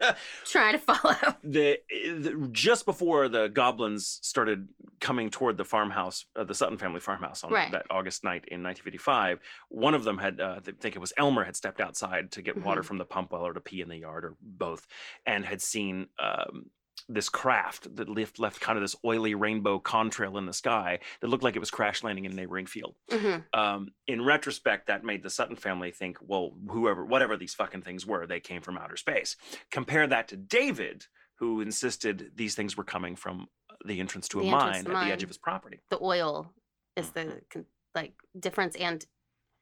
Try 0.44 0.72
to 0.72 0.78
follow. 0.78 1.14
the, 1.44 1.78
the 1.90 2.48
just 2.52 2.84
before 2.86 3.28
the 3.28 3.48
goblins 3.48 4.18
started 4.22 4.68
coming 5.00 5.30
toward 5.30 5.56
the 5.56 5.64
farmhouse, 5.64 6.24
uh, 6.36 6.44
the 6.44 6.54
Sutton 6.54 6.78
family 6.78 7.00
farmhouse 7.00 7.44
on 7.44 7.52
Right. 7.52 7.70
that 7.72 7.86
August 7.90 8.24
night 8.24 8.44
in 8.48 8.62
1955, 8.62 9.40
one 9.68 9.94
of 9.94 10.04
them 10.04 10.18
had, 10.18 10.40
uh, 10.40 10.56
I 10.58 10.60
think 10.60 10.96
it 10.96 11.00
was 11.00 11.12
Elmer, 11.16 11.44
had 11.44 11.56
stepped 11.56 11.80
outside 11.80 12.32
to 12.32 12.42
get 12.42 12.62
water 12.62 12.82
Mhm. 12.82 12.86
from 12.86 12.98
the 12.98 13.04
pump 13.04 13.32
well 13.32 13.46
or 13.46 13.52
to 13.52 13.60
pee 13.60 13.80
in 13.80 13.88
the 13.88 13.96
yard 13.98 14.24
or 14.24 14.34
both, 14.40 14.86
and 15.26 15.44
had 15.44 15.62
seen. 15.62 16.08
Um, 16.18 16.66
this 17.12 17.28
craft 17.28 17.94
that 17.96 18.08
left, 18.08 18.38
left 18.38 18.60
kind 18.60 18.78
of 18.78 18.82
this 18.82 18.96
oily 19.04 19.34
rainbow 19.34 19.78
contrail 19.80 20.38
in 20.38 20.46
the 20.46 20.52
sky 20.52 20.98
that 21.20 21.28
looked 21.28 21.44
like 21.44 21.56
it 21.56 21.60
was 21.60 21.70
crash 21.70 22.02
landing 22.02 22.24
in 22.24 22.32
a 22.32 22.34
neighboring 22.34 22.66
field 22.66 22.94
hmm 23.10 23.36
um, 23.52 23.88
in 24.06 24.24
retrospect, 24.24 24.86
that 24.86 25.04
made 25.04 25.22
the 25.22 25.30
Sutton 25.30 25.56
family 25.56 25.90
think, 25.90 26.18
well, 26.20 26.52
whoever, 26.68 27.04
whatever 27.04 27.36
these 27.36 27.54
fucking 27.54 27.82
things 27.82 28.06
were, 28.06 28.26
they 28.26 28.40
came 28.40 28.62
from 28.62 28.78
outer 28.78 28.96
space. 28.96 29.36
Compare 29.70 30.06
that 30.08 30.28
to 30.28 30.36
David, 30.36 31.06
who 31.36 31.60
insisted 31.60 32.30
these 32.36 32.54
things 32.54 32.76
were 32.76 32.84
coming 32.84 33.16
from 33.16 33.48
the 33.84 33.98
entrance 33.98 34.28
to 34.28 34.38
a 34.38 34.42
The 34.42 34.50
entrance 34.50 34.76
mine 34.76 34.84
to 34.84 34.92
at 34.92 35.06
the 35.06 35.12
edge 35.12 35.22
of 35.22 35.28
his 35.28 35.38
property. 35.38 35.80
The 35.90 35.98
oil 36.00 36.52
is 36.96 37.10
the 37.10 37.20
Mm-hmm. 37.20 37.60
like 37.94 38.12
difference, 38.38 38.76
and 38.76 39.04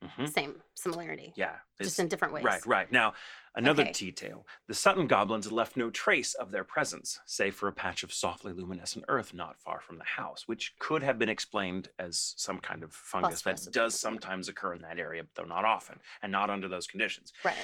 Mhm. 0.04 0.32
Same 0.32 0.62
similarity, 0.74 1.32
Yeah. 1.37 1.58
just 1.80 1.98
in 1.98 2.06
different 2.08 2.32
ways. 2.32 2.44
Right, 2.44 2.64
right. 2.66 2.92
Now, 2.92 3.14
another 3.56 3.82
Okay. 3.82 3.92
detail. 3.92 4.46
The 4.68 4.74
Sutton 4.74 5.08
goblins 5.08 5.50
left 5.50 5.76
no 5.76 5.90
trace 5.90 6.34
of 6.34 6.52
their 6.52 6.62
presence, 6.62 7.18
save 7.26 7.56
for 7.56 7.66
a 7.66 7.72
patch 7.72 8.04
of 8.04 8.12
softly 8.12 8.52
luminescent 8.52 9.04
earth 9.08 9.34
not 9.34 9.61
far 9.61 9.80
from 9.80 9.98
the 9.98 10.04
house, 10.04 10.46
which 10.46 10.76
could 10.78 11.02
have 11.02 11.18
been 11.18 11.28
explained 11.28 11.90
as 11.98 12.34
some 12.37 12.61
kind 12.61 12.84
of 12.84 12.94
fungus 12.94 13.42
that 13.42 13.50
Phosphorus 13.56 13.72
does 13.74 13.98
sometimes 13.98 14.48
occur 14.48 14.74
in 14.74 14.82
that 14.82 15.00
area, 15.00 15.26
though 15.34 15.44
not 15.44 15.64
often, 15.64 16.00
and 16.22 16.30
not 16.30 16.48
under 16.48 16.68
those 16.68 16.87
conditions. 16.87 17.32
Right. 17.42 17.56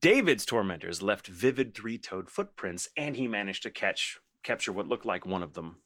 David's 0.00 0.46
tormentors 0.46 1.02
left 1.02 1.26
vivid 1.26 1.74
three-toed 1.74 2.30
footprints, 2.30 2.88
and 2.96 3.16
he 3.16 3.28
managed 3.28 3.62
to 3.64 3.70
catch 3.70 4.18
capture 4.42 4.72
what 4.72 4.88
looked 4.88 5.04
like 5.04 5.26
one 5.26 5.42
of 5.42 5.52
them 5.52 5.82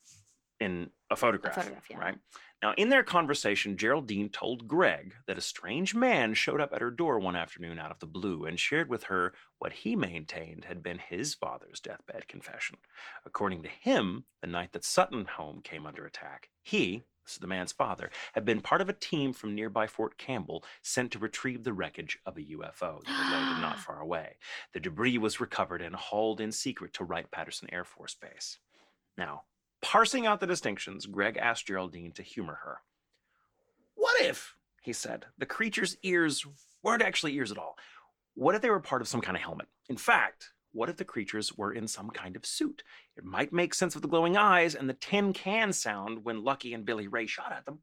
in 0.61 0.93
a 1.11 1.17
photograph. 1.17 1.57
photograph, 1.57 1.91
yeah. 1.91 1.99
Right. 1.99 2.19
Now, 2.65 2.73
in 2.79 2.89
their 2.89 3.05
conversation, 3.05 3.77
Geraldine 3.77 4.31
told 4.31 4.67
Greg 4.67 5.17
that 5.27 5.37
a 5.37 5.43
strange 5.43 5.95
man 5.95 6.33
showed 6.33 6.63
up 6.63 6.73
at 6.73 6.81
her 6.81 6.91
door 6.91 7.19
one 7.19 7.37
afternoon 7.37 7.79
out 7.79 7.91
of 7.91 7.99
the 7.99 8.07
blue 8.07 8.47
and 8.47 8.59
shared 8.59 8.89
with 8.89 9.05
her 9.05 9.35
what 9.59 9.75
he 9.75 9.95
maintained 9.95 10.65
had 10.65 10.83
been 10.83 10.97
his 10.97 11.35
father's 11.35 11.79
deathbed 11.79 12.27
confession. 12.27 12.79
According 13.27 13.65
to 13.65 13.69
him, 13.69 14.25
the 14.41 14.47
night 14.47 14.73
that 14.73 14.83
Sutton 14.83 15.27
home 15.27 15.61
came 15.63 15.85
under 15.85 16.07
attack, 16.07 16.49
he, 16.63 17.03
this 17.27 17.35
is 17.35 17.39
the 17.39 17.47
man's 17.47 17.73
father, 17.73 18.11
had 18.33 18.47
been 18.47 18.63
part 18.63 18.81
of 18.81 18.89
a 18.89 18.95
team 18.95 19.35
from 19.35 19.55
nearby 19.55 19.87
Fort 19.87 20.17
Campbell 20.17 20.65
sent 20.81 21.13
to 21.13 21.19
retrieve 21.19 21.65
the 21.65 21.75
wreckage 21.75 22.19
of 22.25 22.39
a 22.39 22.45
UFO 22.45 23.05
that 23.05 23.11
had 23.11 23.31
landed 23.31 23.61
not 23.61 23.79
far 23.87 24.01
away. 24.01 24.37
The 24.73 24.81
debris 24.81 25.19
was 25.19 25.39
recovered 25.39 25.83
and 25.83 25.95
hauled 25.95 26.41
in 26.41 26.51
secret 26.51 26.95
to 26.95 27.05
Wright 27.05 27.31
Patterson 27.31 27.69
Air 27.71 27.85
Force 27.85 28.15
Base. 28.15 28.57
Now, 29.19 29.43
parsing 29.85 30.27
out 30.27 30.41
the 30.41 30.47
distinctions, 30.47 31.05
Greg 31.05 31.37
asked 31.37 31.67
Geraldine 31.67 32.11
to 32.13 32.23
humor 32.23 32.59
her. 32.65 32.79
What 33.95 34.19
if, 34.23 34.55
he 34.81 34.95
said, 34.95 35.27
the 35.37 35.45
creature's 35.45 35.99
ears 36.03 36.45
weren't 36.83 37.03
actually 37.03 37.35
ears 37.35 37.53
at 37.53 37.59
all? 37.59 37.77
What 38.35 38.55
if 38.55 38.63
they 38.63 38.71
were 38.71 38.81
part 38.81 39.03
of 39.03 39.09
some 39.09 39.21
kind 39.21 39.37
of 39.37 39.43
helmet? 39.43 39.69
In 39.91 39.99
fact, 39.99 40.53
what 40.73 40.89
if 40.89 40.97
the 40.97 41.05
creatures 41.05 41.53
were 41.57 41.73
in 41.73 41.87
some 41.87 42.09
kind 42.09 42.35
of 42.35 42.47
suit? 42.47 42.83
It 43.15 43.25
might 43.25 43.53
make 43.53 43.75
sense 43.75 43.95
with 43.95 44.01
the 44.01 44.09
glowing 44.09 44.39
eyes 44.39 44.75
and 44.75 44.89
the 44.89 44.95
tin 44.95 45.35
can 45.35 45.73
sound 45.73 46.25
when 46.25 46.43
Lucky 46.43 46.73
and 46.73 46.87
Billy 46.87 47.07
Ray 47.07 47.27
shot 47.27 47.53
at 47.53 47.67
them. 47.67 47.81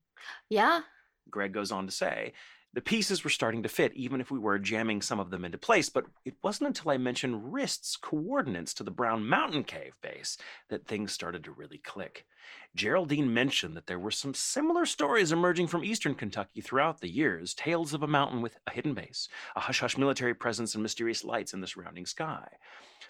Yeah. 0.49 0.81
Greg 1.29 1.53
goes 1.53 1.71
on 1.71 1.85
to 1.85 1.91
say, 1.91 2.33
the 2.73 2.81
pieces 2.81 3.23
were 3.23 3.29
starting 3.29 3.63
to 3.63 3.69
fit, 3.69 3.93
even 3.95 4.21
if 4.21 4.31
we 4.31 4.39
were 4.39 4.57
jamming 4.57 5.01
some 5.01 5.19
of 5.19 5.29
them 5.29 5.43
into 5.43 5.57
place. 5.57 5.89
But 5.89 6.05
it 6.23 6.35
wasn't 6.41 6.67
until 6.67 6.91
I 6.91 6.97
mentioned 6.97 7.53
Wriste's 7.53 7.97
coordinates 7.97 8.73
to 8.75 8.83
the 8.83 8.91
Brown 8.91 9.27
Mountain 9.27 9.65
Cave 9.65 9.97
base 10.01 10.37
that 10.69 10.87
things 10.87 11.11
started 11.11 11.43
to 11.43 11.51
really 11.51 11.79
click. 11.79 12.25
Geraldine 12.73 13.33
mentioned 13.33 13.75
that 13.75 13.87
there 13.87 13.99
were 13.99 14.11
some 14.11 14.33
similar 14.33 14.85
stories 14.85 15.31
emerging 15.31 15.67
from 15.67 15.83
eastern 15.83 16.15
Kentucky 16.15 16.61
throughout 16.61 17.01
the 17.01 17.09
years 17.09 17.53
tales 17.53 17.93
of 17.93 18.03
a 18.03 18.07
mountain 18.07 18.41
with 18.41 18.57
a 18.65 18.71
hidden 18.71 18.93
base, 18.93 19.27
a 19.55 19.59
hush 19.59 19.81
hush 19.81 19.97
military 19.97 20.33
presence, 20.33 20.73
and 20.73 20.81
mysterious 20.81 21.23
lights 21.25 21.53
in 21.53 21.59
the 21.59 21.67
surrounding 21.67 22.05
sky. 22.05 22.47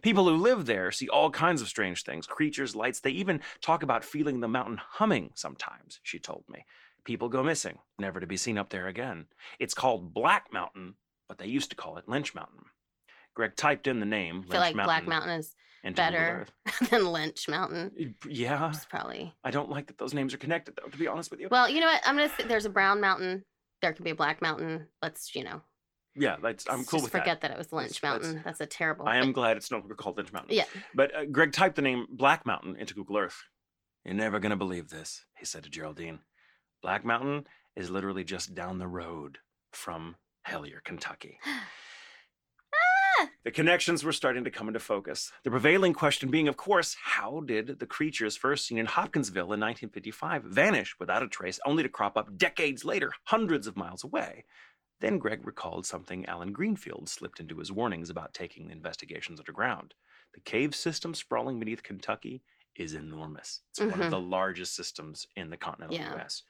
People 0.02 0.28
who 0.28 0.36
live 0.36 0.65
there 0.65 0.91
see 0.91 1.08
all 1.10 1.30
kinds 1.30 1.62
of 1.62 1.67
strange 1.67 2.04
things 2.04 2.26
creatures, 2.26 2.76
lights. 2.76 3.00
They 3.00 3.12
even 3.12 3.41
talk 3.62 3.84
about 3.84 4.04
feeling 4.04 4.39
the 4.39 4.47
mountain 4.47 4.80
humming 4.82 5.32
sometimes, 5.36 6.00
she 6.02 6.17
told 6.17 6.43
me. 6.50 6.65
People 7.05 7.29
go 7.29 7.43
missing, 7.43 7.79
never 7.99 8.19
to 8.19 8.27
be 8.27 8.37
seen 8.37 8.57
up 8.57 8.69
there 8.69 8.87
again. 8.87 9.25
It's 9.59 9.73
called 9.73 10.13
Black 10.13 10.47
Mountain, 10.53 10.95
but 11.27 11.37
they 11.37 11.47
used 11.47 11.71
to 11.71 11.75
call 11.75 11.97
it 11.97 12.07
Lynch 12.07 12.35
Mountain. 12.35 12.65
Greg 13.33 13.55
typed 13.55 13.87
in 13.87 13.99
the 13.99 14.05
name. 14.05 14.43
I 14.47 14.51
feel 14.51 14.59
like 14.61 14.75
Black 14.75 15.07
Mountain 15.07 15.31
is 15.31 15.55
better 15.95 16.45
than 16.89 17.07
Lynch 17.11 17.47
Mountain. 17.47 18.15
Yeah, 18.27 18.69
It's 18.69 18.85
probably. 18.85 19.33
I 19.43 19.51
don't 19.51 19.69
like 19.69 19.87
that 19.87 19.97
those 19.97 20.13
names 20.13 20.33
are 20.33 20.37
connected, 20.37 20.75
though. 20.75 20.89
To 20.89 20.97
be 20.97 21.07
honest 21.07 21.31
with 21.31 21.39
you. 21.39 21.47
Well, 21.49 21.69
you 21.69 21.79
know 21.79 21.87
what? 21.87 22.01
I'm 22.05 22.15
gonna. 22.15 22.29
Th- 22.29 22.47
there's 22.47 22.65
a 22.65 22.69
Brown 22.69 23.01
Mountain. 23.01 23.45
There 23.81 23.93
could 23.93 24.05
be 24.05 24.11
a 24.11 24.15
Black 24.15 24.41
Mountain. 24.43 24.87
Let's, 25.01 25.33
you 25.33 25.43
know, 25.43 25.61
yeah, 26.15 26.35
that's, 26.41 26.69
I'm 26.69 26.83
cool 26.83 26.99
just 26.99 27.03
with 27.05 27.11
forget 27.13 27.41
that. 27.41 27.51
it 27.51 27.57
was 27.57 27.71
Lynch 27.71 28.03
Mountain. 28.03 28.41
That's 28.43 28.59
a 28.59 28.65
terrible. 28.65 29.07
I 29.07 29.17
am 29.17 29.31
glad 29.31 29.57
it's 29.57 29.71
no 29.71 29.77
longer 29.79 29.95
called 29.95 30.17
Lynch 30.17 30.33
Mountain. 30.33 30.55
Yeah. 30.55 30.65
But 30.93 31.15
uh, 31.15 31.25
Greg 31.25 31.53
typed 31.53 31.77
the 31.77 31.81
name 31.81 32.05
Black 32.11 32.45
Mountain 32.45 32.75
into 32.75 32.93
Google 32.93 33.17
Earth. 33.17 33.41
You're 34.05 34.13
never 34.13 34.39
going 34.39 34.49
to 34.51 34.55
believe 34.57 34.89
this, 34.89 35.25
he 35.37 35.45
said 35.45 35.63
to 35.63 35.69
Geraldine. 35.69 36.19
Black 36.81 37.05
Mountain 37.05 37.45
is 37.75 37.91
literally 37.91 38.23
just 38.23 38.55
down 38.55 38.79
the 38.79 38.87
road 38.87 39.37
from 39.71 40.15
Hellier, 40.47 40.83
Kentucky. 40.83 41.39
Ah! 42.73 43.29
The 43.43 43.51
connections 43.51 44.03
were 44.03 44.13
starting 44.13 44.45
to 44.45 44.49
come 44.49 44.67
into 44.67 44.79
focus. 44.79 45.31
The 45.43 45.51
prevailing 45.51 45.93
question 45.93 46.31
being, 46.31 46.47
of 46.47 46.57
course, 46.57 46.95
how 47.03 47.41
did 47.41 47.79
the 47.79 47.85
creatures 47.85 48.37
first 48.37 48.65
seen 48.65 48.77
in 48.77 48.85
Hopkinsville 48.87 49.53
in 49.53 49.59
1955 49.59 50.43
vanish 50.43 50.95
without 50.99 51.21
a 51.21 51.27
trace, 51.27 51.59
only 51.65 51.83
to 51.83 51.89
crop 51.89 52.17
up 52.17 52.37
decades 52.37 52.85
later, 52.85 53.11
hundreds 53.25 53.67
of 53.67 53.75
miles 53.77 54.03
away? 54.03 54.45
Then 55.01 55.19
Greg 55.19 55.45
recalled 55.45 55.85
something 55.85 56.25
Allen 56.25 56.53
Greenfield 56.53 57.09
slipped 57.09 57.39
into 57.39 57.57
his 57.59 57.71
warnings 57.71 58.09
about 58.09 58.33
taking 58.33 58.67
the 58.67 58.73
investigations 58.73 59.39
underground. 59.39 59.93
The 60.33 60.39
cave 60.39 60.73
system 60.73 61.13
sprawling 61.13 61.59
beneath 61.59 61.83
Kentucky 61.83 62.41
is 62.75 62.93
enormous. 62.93 63.62
It's 63.71 63.79
one 63.79 63.91
Mhm. 63.91 64.05
of 64.05 64.12
the 64.12 64.19
largest 64.19 64.75
systems 64.75 65.27
in 65.36 65.49
the 65.49 65.57
continental 65.57 65.97
Yeah. 65.97 66.15
US. 66.15 66.43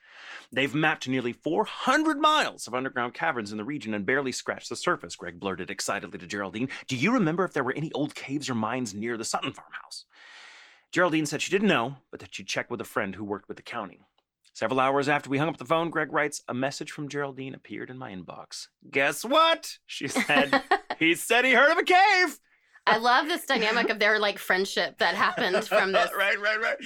They've 0.51 0.73
mapped 0.73 1.07
nearly 1.07 1.33
400 1.33 2.19
miles 2.19 2.67
of 2.67 2.75
underground 2.75 3.13
caverns 3.13 3.51
in 3.51 3.57
the 3.57 3.63
region 3.65 3.93
and 3.93 4.05
barely 4.05 4.31
scratched 4.31 4.69
the 4.69 4.75
surface, 4.75 5.15
Greg 5.15 5.39
blurted 5.39 5.69
excitedly 5.71 6.19
to 6.19 6.27
Geraldine. 6.27 6.69
Do 6.87 6.95
you 6.95 7.11
remember 7.11 7.43
if 7.43 7.53
there 7.53 7.63
were 7.63 7.73
any 7.73 7.91
old 7.93 8.13
caves 8.15 8.49
or 8.49 8.55
mines 8.55 8.93
near 8.93 9.17
the 9.17 9.25
Sutton 9.25 9.53
farmhouse? 9.53 10.05
Geraldine 10.91 11.25
said 11.25 11.41
she 11.41 11.51
didn't 11.51 11.69
know, 11.69 11.97
but 12.11 12.19
that 12.19 12.35
she'd 12.35 12.47
check 12.47 12.69
with 12.69 12.81
a 12.81 12.85
friend 12.85 13.15
who 13.15 13.23
worked 13.23 13.47
with 13.47 13.57
the 13.57 13.63
county. 13.63 14.05
Several 14.53 14.81
hours 14.81 15.07
after 15.07 15.29
we 15.29 15.37
hung 15.37 15.47
up 15.47 15.57
the 15.57 15.65
phone, 15.65 15.89
Greg 15.89 16.11
writes, 16.11 16.43
a 16.49 16.53
message 16.53 16.91
from 16.91 17.07
Geraldine 17.07 17.55
appeared 17.55 17.89
in 17.89 17.97
my 17.97 18.11
inbox. 18.13 18.67
Guess 18.89 19.23
what? 19.23 19.77
She 19.85 20.09
said, 20.09 20.61
he 20.99 21.15
said 21.15 21.45
he 21.45 21.53
heard 21.53 21.71
of 21.71 21.77
a 21.77 21.83
cave. 21.83 22.37
I 22.87 22.97
love 22.97 23.27
this 23.27 23.45
dynamic 23.45 23.89
of 23.89 23.99
their 23.99 24.17
like 24.17 24.39
friendship 24.39 24.97
that 24.97 25.13
happened 25.13 25.65
from 25.65 25.91
this. 25.93 26.09
right, 26.17 26.39
right, 26.39 26.59
right. 26.59 26.77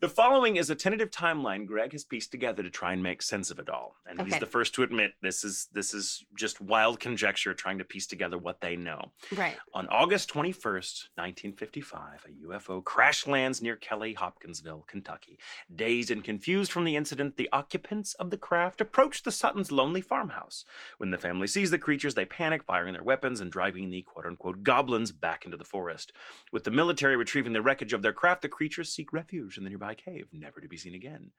The 0.00 0.08
following 0.08 0.56
is 0.56 0.68
a 0.68 0.74
tentative 0.74 1.10
timeline 1.10 1.64
Greg 1.64 1.92
has 1.92 2.02
pieced 2.02 2.32
together 2.32 2.62
to 2.62 2.70
try 2.70 2.92
and 2.92 3.02
make 3.02 3.22
sense 3.22 3.50
of 3.50 3.60
it 3.60 3.68
all. 3.68 3.96
And 4.06 4.20
he's 4.20 4.38
the 4.40 4.46
first 4.46 4.74
to 4.74 4.82
admit 4.82 5.12
this 5.22 5.44
is 5.44 5.68
this 5.72 5.94
is 5.94 6.24
just 6.36 6.60
wild 6.60 6.98
conjecture 6.98 7.54
trying 7.54 7.78
to 7.78 7.84
piece 7.84 8.06
together 8.08 8.36
what 8.36 8.60
they 8.60 8.74
know. 8.74 9.12
Right. 9.34 9.56
On 9.74 9.86
August 9.88 10.28
21st, 10.32 11.08
1955, 11.14 12.26
a 12.26 12.48
UFO 12.48 12.82
crash 12.82 13.26
lands 13.26 13.62
near 13.62 13.76
Kelly, 13.76 14.14
Hopkinsville, 14.14 14.84
Kentucky. 14.88 15.38
Dazed 15.74 16.10
and 16.10 16.24
confused 16.24 16.72
from 16.72 16.84
the 16.84 16.96
incident, 16.96 17.36
the 17.36 17.48
occupants 17.52 18.14
of 18.14 18.30
the 18.30 18.36
craft 18.36 18.80
approach 18.80 19.22
the 19.22 19.30
Suttons' 19.30 19.70
lonely 19.70 20.00
farmhouse. 20.00 20.64
When 20.98 21.12
the 21.12 21.18
family 21.18 21.46
sees 21.46 21.70
the 21.70 21.78
creatures, 21.78 22.14
they 22.14 22.24
panic, 22.24 22.64
firing 22.64 22.94
their 22.94 23.04
weapons 23.04 23.40
and 23.40 23.52
driving 23.52 23.90
the 23.90 24.02
quote 24.02 24.26
unquote 24.26 24.64
goblins 24.64 25.12
back 25.12 25.43
into 25.44 25.56
the 25.56 25.64
forest. 25.64 26.12
With 26.52 26.64
the 26.64 26.70
military 26.70 27.16
retrieving 27.16 27.52
the 27.52 27.62
wreckage 27.62 27.92
of 27.92 28.02
their 28.02 28.12
craft, 28.12 28.42
the 28.42 28.48
creatures 28.48 28.92
seek 28.92 29.12
refuge 29.12 29.58
in 29.58 29.64
the 29.64 29.70
nearby 29.70 29.94
cave, 29.94 30.28
never 30.32 30.60
to 30.60 30.68
be 30.68 30.76
seen 30.76 30.94
again. 30.94 31.30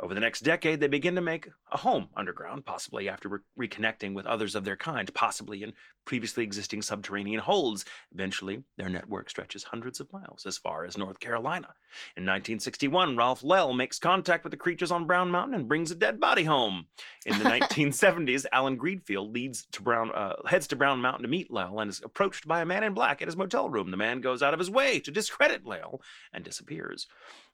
Over 0.00 0.14
the 0.14 0.20
next 0.20 0.40
decade, 0.40 0.80
they 0.80 0.88
begin 0.88 1.14
to 1.14 1.20
make 1.20 1.48
a 1.72 1.78
home 1.78 2.08
underground, 2.16 2.64
possibly 2.64 3.08
after 3.08 3.28
re- 3.56 3.68
reconnecting 3.68 4.14
with 4.14 4.26
others 4.26 4.54
of 4.54 4.64
their 4.64 4.76
kind, 4.76 5.12
possibly 5.14 5.62
in 5.62 5.72
previously 6.04 6.44
existing 6.44 6.82
subterranean 6.82 7.40
holds. 7.40 7.84
Eventually, 8.12 8.62
their 8.76 8.88
network 8.88 9.30
stretches 9.30 9.64
hundreds 9.64 10.00
of 10.00 10.12
miles 10.12 10.44
as 10.46 10.58
far 10.58 10.84
as 10.84 10.98
North 10.98 11.20
Carolina. 11.20 11.68
In 12.16 12.24
1961, 12.24 13.16
Ralph 13.16 13.42
Lael 13.42 13.72
makes 13.72 13.98
contact 13.98 14.44
with 14.44 14.50
the 14.50 14.56
creatures 14.56 14.90
on 14.90 15.06
Brown 15.06 15.30
Mountain 15.30 15.54
and 15.54 15.68
brings 15.68 15.90
a 15.90 15.94
dead 15.94 16.20
body 16.20 16.44
home. 16.44 16.86
In 17.24 17.38
the 17.38 17.44
1970s, 17.50 18.44
Allen 18.52 18.76
Greenfield 18.76 19.32
leads 19.32 19.66
to 19.72 19.82
Brown, 19.82 20.10
uh, 20.12 20.34
heads 20.46 20.66
to 20.68 20.76
Brown 20.76 21.00
Mountain 21.00 21.22
to 21.22 21.28
meet 21.28 21.50
Lael 21.50 21.80
and 21.80 21.88
is 21.88 22.02
approached 22.04 22.46
by 22.46 22.60
a 22.60 22.66
man 22.66 22.84
in 22.84 22.94
black 22.94 23.22
at 23.22 23.28
his 23.28 23.36
motel 23.36 23.53
room. 23.62 23.90
The 23.90 23.96
man 23.96 24.20
goes 24.20 24.42
out 24.42 24.52
of 24.52 24.58
his 24.58 24.70
way 24.70 25.00
to 25.00 25.10
discredit 25.10 25.64
Lael 25.64 26.00
and 26.32 26.44
disappears. 26.44 27.06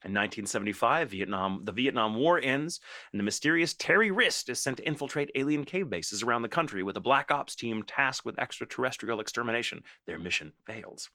In 0.03 0.11
1975, 0.13 1.11
Vietnam, 1.11 1.61
the 1.63 1.71
Vietnam 1.71 2.15
War 2.15 2.39
ends, 2.41 2.79
and 3.11 3.19
the 3.19 3.23
mysterious 3.23 3.73
Terry 3.73 4.09
Wriste 4.09 4.49
is 4.49 4.59
sent 4.59 4.77
to 4.77 4.87
infiltrate 4.87 5.31
alien 5.35 5.63
cave 5.63 5.89
bases 5.89 6.23
around 6.23 6.41
the 6.41 6.49
country 6.49 6.81
with 6.83 6.97
a 6.97 7.01
black 7.01 7.31
ops 7.31 7.55
team 7.55 7.83
tasked 7.83 8.25
with 8.25 8.39
extraterrestrial 8.39 9.19
extermination. 9.19 9.83
Their 10.07 10.19
mission 10.19 10.53
fails. 10.65 11.09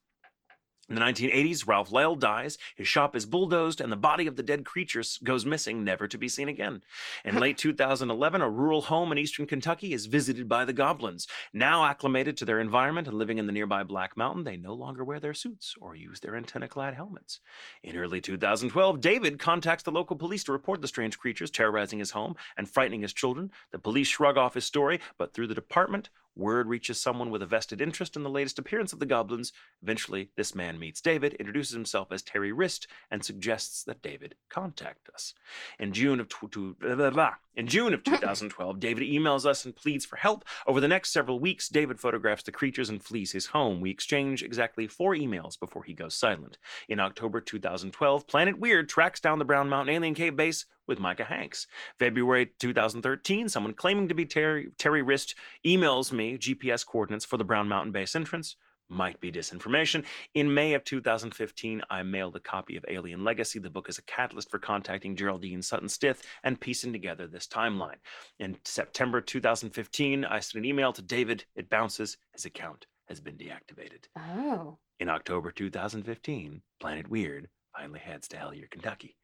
In 0.88 0.94
the 0.94 1.01
1980s, 1.01 1.66
Ralph 1.66 1.90
Lael 1.90 2.14
dies, 2.14 2.59
his 2.77 2.87
shop 2.87 3.16
is 3.16 3.27
bulldozed, 3.27 3.81
and 3.81 3.90
the 3.90 3.96
body 3.96 4.29
of 4.29 4.37
the 4.37 4.42
dead 4.44 4.64
creature 4.64 5.03
goes 5.25 5.44
missing, 5.44 5.83
never 5.83 6.07
to 6.07 6.16
be 6.16 6.29
seen 6.29 6.49
again. 6.49 6.83
In 7.25 7.35
late 7.40 7.59
2011, 7.59 8.40
a 8.40 8.49
rural 8.49 8.83
home 8.83 9.11
in 9.11 9.18
eastern 9.18 9.46
Kentucky 9.46 9.92
is 9.92 10.07
visited 10.07 10.49
by 10.49 10.64
the 10.64 10.72
goblins. 10.72 11.27
Now 11.53 11.85
acclimated 11.85 12.37
to 12.37 12.44
their 12.44 12.61
environment 12.61 13.09
and 13.09 13.18
living 13.18 13.38
in 13.38 13.46
the 13.46 13.53
nearby 13.53 13.83
Black 13.83 14.16
Mountain, 14.16 14.44
they 14.44 14.57
no 14.57 14.75
longer 14.75 15.03
wear 15.03 15.18
their 15.18 15.35
suits 15.35 15.75
or 15.81 15.96
use 15.96 16.20
their 16.20 16.37
antenna 16.37 16.68
clad 16.68 16.94
helmets. 16.94 17.40
In 17.83 17.96
early 17.96 18.20
2012, 18.20 19.01
David 19.01 19.40
contacts 19.40 19.83
the 19.83 19.90
local 19.90 20.14
police 20.14 20.44
to 20.44 20.53
report 20.53 20.83
the 20.83 20.88
strange 20.88 21.18
creatures 21.18 21.51
terrorizing 21.51 21.99
his 21.99 22.12
home 22.12 22.37
and 22.57 22.70
frightening 22.70 23.03
his 23.03 23.12
children. 23.12 23.51
The 23.72 23.81
police 23.81 24.07
shrug 24.07 24.37
off 24.37 24.55
his 24.55 24.64
story, 24.64 25.01
but 25.18 25.35
through 25.35 25.49
the 25.49 25.55
department, 25.55 26.11
word 26.37 26.68
reaches 26.68 27.01
someone 27.01 27.31
with 27.31 27.42
a 27.42 27.46
vested 27.46 27.81
interest 27.81 28.14
in 28.16 28.22
the 28.22 28.31
latest 28.31 28.59
appearance 28.59 28.92
of 28.92 28.99
the 28.99 29.07
goblins. 29.07 29.53
Eventually, 29.83 30.31
this 30.37 30.55
man 30.55 30.79
meets 30.79 31.01
David, 31.01 31.35
introduces 31.35 31.72
himself 31.72 32.12
as 32.12 32.22
Terry 32.22 32.53
Wriste, 32.53 32.87
and 33.11 33.25
suggests 33.25 33.83
that 33.85 34.03
David 34.03 34.35
contact 34.49 35.09
us. 35.12 35.35
In 35.79 35.92
June 35.92 36.20
of 36.20 36.29
tw- 36.29 36.79
blah, 36.79 36.94
blah, 36.94 37.11
blah. 37.11 37.35
In 37.56 37.66
June 37.66 37.94
of 37.94 38.04
2012, 38.04 38.78
David 38.78 39.02
emails 39.02 39.46
us 39.46 39.64
and 39.64 39.74
pleads 39.74 40.04
for 40.04 40.16
help. 40.16 40.44
Over 40.66 40.78
the 40.78 40.88
next 40.88 41.10
several 41.10 41.40
weeks, 41.40 41.70
David 41.70 41.98
photographs 41.98 42.42
the 42.42 42.52
creatures 42.52 42.90
and 42.90 43.02
flees 43.02 43.32
his 43.32 43.46
home. 43.46 43.80
We 43.80 43.90
exchange 43.90 44.42
exactly 44.42 44.86
four 44.86 45.14
emails 45.14 45.58
before 45.58 45.82
he 45.82 45.94
goes 45.94 46.14
silent. 46.14 46.58
In 46.86 47.00
October 47.00 47.40
2012, 47.40 48.26
Planet 48.26 48.58
Weird 48.58 48.90
tracks 48.90 49.20
down 49.20 49.38
the 49.38 49.46
Brown 49.46 49.70
Mountain 49.70 49.94
Alien 49.94 50.14
Cave 50.14 50.36
base 50.36 50.66
with 50.86 51.00
Micah 51.00 51.24
Hanks. 51.24 51.66
February 51.98 52.50
2013, 52.58 53.48
someone 53.48 53.72
claiming 53.72 54.08
to 54.08 54.14
be 54.14 54.26
Terry, 54.26 54.68
Terry 54.76 55.02
Wriste 55.02 55.34
emails 55.64 56.12
me 56.12 56.36
GPS 56.36 56.84
coordinates 56.84 57.24
for 57.24 57.38
the 57.38 57.44
Brown 57.44 57.68
Mountain 57.68 57.92
base 57.92 58.14
entrance 58.14 58.56
might 58.88 59.20
be 59.20 59.33
disinformation. 59.33 60.05
In 60.35 60.53
May 60.53 60.75
of 60.75 60.85
2015, 60.85 61.83
I 61.90 62.03
mailed 62.03 62.37
a 62.37 62.40
copy 62.40 62.77
of 62.77 62.85
Alien 62.88 63.25
Legacy. 63.25 63.59
The 63.59 63.70
book 63.70 63.88
is 63.88 63.99
a 63.99 64.03
catalyst 64.03 64.51
for 64.51 64.59
contacting 64.59 65.16
Geraldine 65.16 65.62
Sutton 65.62 65.88
Stith 65.88 66.22
and 66.44 66.61
piecing 66.61 66.92
together 66.92 67.27
this 67.27 67.46
timeline. 67.46 67.99
In 68.38 68.57
September 68.64 69.20
2015, 69.20 70.25
I 70.25 70.40
sent 70.40 70.64
an 70.64 70.64
email 70.64 70.92
to 70.92 71.03
David. 71.03 71.44
It 71.55 71.70
bounces. 71.70 72.16
His 72.33 72.44
account 72.44 72.87
has 73.09 73.20
been 73.20 73.37
deactivated. 73.37 74.07
Oh. 74.16 74.79
In 74.99 75.09
October 75.09 75.51
2015, 75.51 76.62
Planet 76.80 77.09
Weird 77.09 77.49
finally 77.76 78.01
heads 78.01 78.28
to 78.28 78.37
Hellier, 78.37 78.70
Kentucky. 78.70 79.16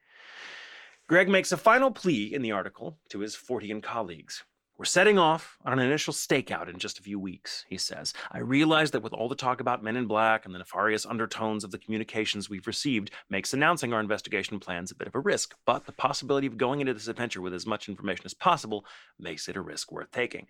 Greg 1.08 1.28
makes 1.28 1.52
a 1.52 1.56
final 1.56 1.90
plea 1.90 2.32
in 2.32 2.42
the 2.42 2.52
article 2.52 2.98
to 3.10 3.20
his 3.20 3.34
Fortean 3.34 3.82
colleagues. 3.82 4.44
We're 4.78 4.86
setting 4.86 5.18
off 5.18 5.58
on 5.66 5.74
an 5.74 5.78
initial 5.80 6.14
stakeout 6.14 6.68
in 6.68 6.78
just 6.78 6.98
a 6.98 7.02
few 7.02 7.18
weeks, 7.18 7.66
he 7.68 7.76
says. 7.76 8.14
I 8.30 8.38
realize 8.38 8.90
that 8.92 9.02
with 9.02 9.12
all 9.12 9.28
the 9.28 9.34
talk 9.34 9.60
about 9.60 9.82
men 9.84 9.96
in 9.96 10.06
black 10.06 10.46
and 10.46 10.54
the 10.54 10.58
nefarious 10.58 11.04
undertones 11.04 11.62
of 11.62 11.70
the 11.70 11.78
communications 11.78 12.48
we've 12.48 12.66
received 12.66 13.10
makes 13.28 13.52
announcing 13.52 13.92
our 13.92 14.00
investigation 14.00 14.58
plans 14.58 14.90
a 14.90 14.94
bit 14.94 15.06
of 15.06 15.14
a 15.14 15.20
risk, 15.20 15.54
but 15.66 15.84
the 15.84 15.92
possibility 15.92 16.46
of 16.46 16.56
going 16.56 16.80
into 16.80 16.94
this 16.94 17.06
adventure 17.06 17.42
with 17.42 17.52
as 17.52 17.66
much 17.66 17.86
information 17.86 18.24
as 18.24 18.32
possible 18.32 18.86
makes 19.18 19.46
it 19.46 19.56
a 19.56 19.60
risk 19.60 19.92
worth 19.92 20.10
taking. 20.10 20.46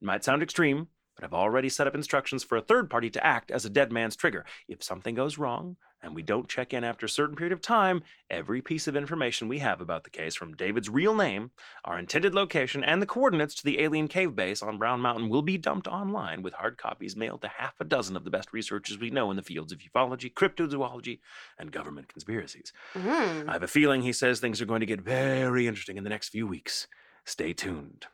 It 0.00 0.06
might 0.06 0.24
sound 0.24 0.42
extreme, 0.42 0.88
but 1.14 1.24
I've 1.24 1.34
already 1.34 1.68
set 1.68 1.86
up 1.86 1.94
instructions 1.94 2.42
for 2.42 2.56
a 2.56 2.62
third 2.62 2.88
party 2.88 3.10
to 3.10 3.24
act 3.24 3.50
as 3.50 3.66
a 3.66 3.70
dead 3.70 3.92
man's 3.92 4.16
trigger. 4.16 4.46
If 4.68 4.82
something 4.82 5.14
goes 5.14 5.36
wrong 5.36 5.76
and 6.06 6.14
we 6.14 6.22
don't 6.22 6.48
check 6.48 6.72
in 6.72 6.84
after 6.84 7.04
a 7.04 7.08
certain 7.08 7.34
period 7.34 7.52
of 7.52 7.60
time, 7.60 8.02
every 8.30 8.62
piece 8.62 8.86
of 8.86 8.94
information 8.94 9.48
we 9.48 9.58
have 9.58 9.80
about 9.80 10.04
the 10.04 10.10
case, 10.10 10.36
from 10.36 10.54
David's 10.54 10.88
real 10.88 11.16
name, 11.16 11.50
our 11.84 11.98
intended 11.98 12.32
location, 12.32 12.84
and 12.84 13.02
the 13.02 13.06
coordinates 13.06 13.56
to 13.56 13.64
the 13.64 13.80
alien 13.80 14.06
cave 14.06 14.36
base 14.36 14.62
on 14.62 14.78
Brown 14.78 15.00
Mountain 15.00 15.28
will 15.28 15.42
be 15.42 15.58
dumped 15.58 15.88
online 15.88 16.42
with 16.42 16.54
hard 16.54 16.78
copies 16.78 17.16
mailed 17.16 17.42
to 17.42 17.48
half 17.48 17.74
a 17.80 17.84
dozen 17.84 18.16
of 18.16 18.22
the 18.22 18.30
best 18.30 18.52
researchers 18.52 18.98
we 18.98 19.10
know 19.10 19.30
in 19.32 19.36
the 19.36 19.42
fields 19.42 19.72
of 19.72 19.80
ufology, 19.80 20.32
cryptozoology, 20.32 21.18
and 21.58 21.72
government 21.72 22.08
conspiracies. 22.08 22.72
Mm. 22.94 23.48
I 23.48 23.52
have 23.54 23.64
a 23.64 23.68
feeling, 23.68 24.02
he 24.02 24.12
says, 24.12 24.38
things 24.38 24.62
are 24.62 24.66
going 24.66 24.80
to 24.80 24.86
get 24.86 25.00
very 25.00 25.66
interesting 25.66 25.96
in 25.96 26.04
the 26.04 26.10
next 26.10 26.28
few 26.28 26.46
weeks. 26.46 26.86
Stay 27.24 27.52
tuned. 27.52 28.06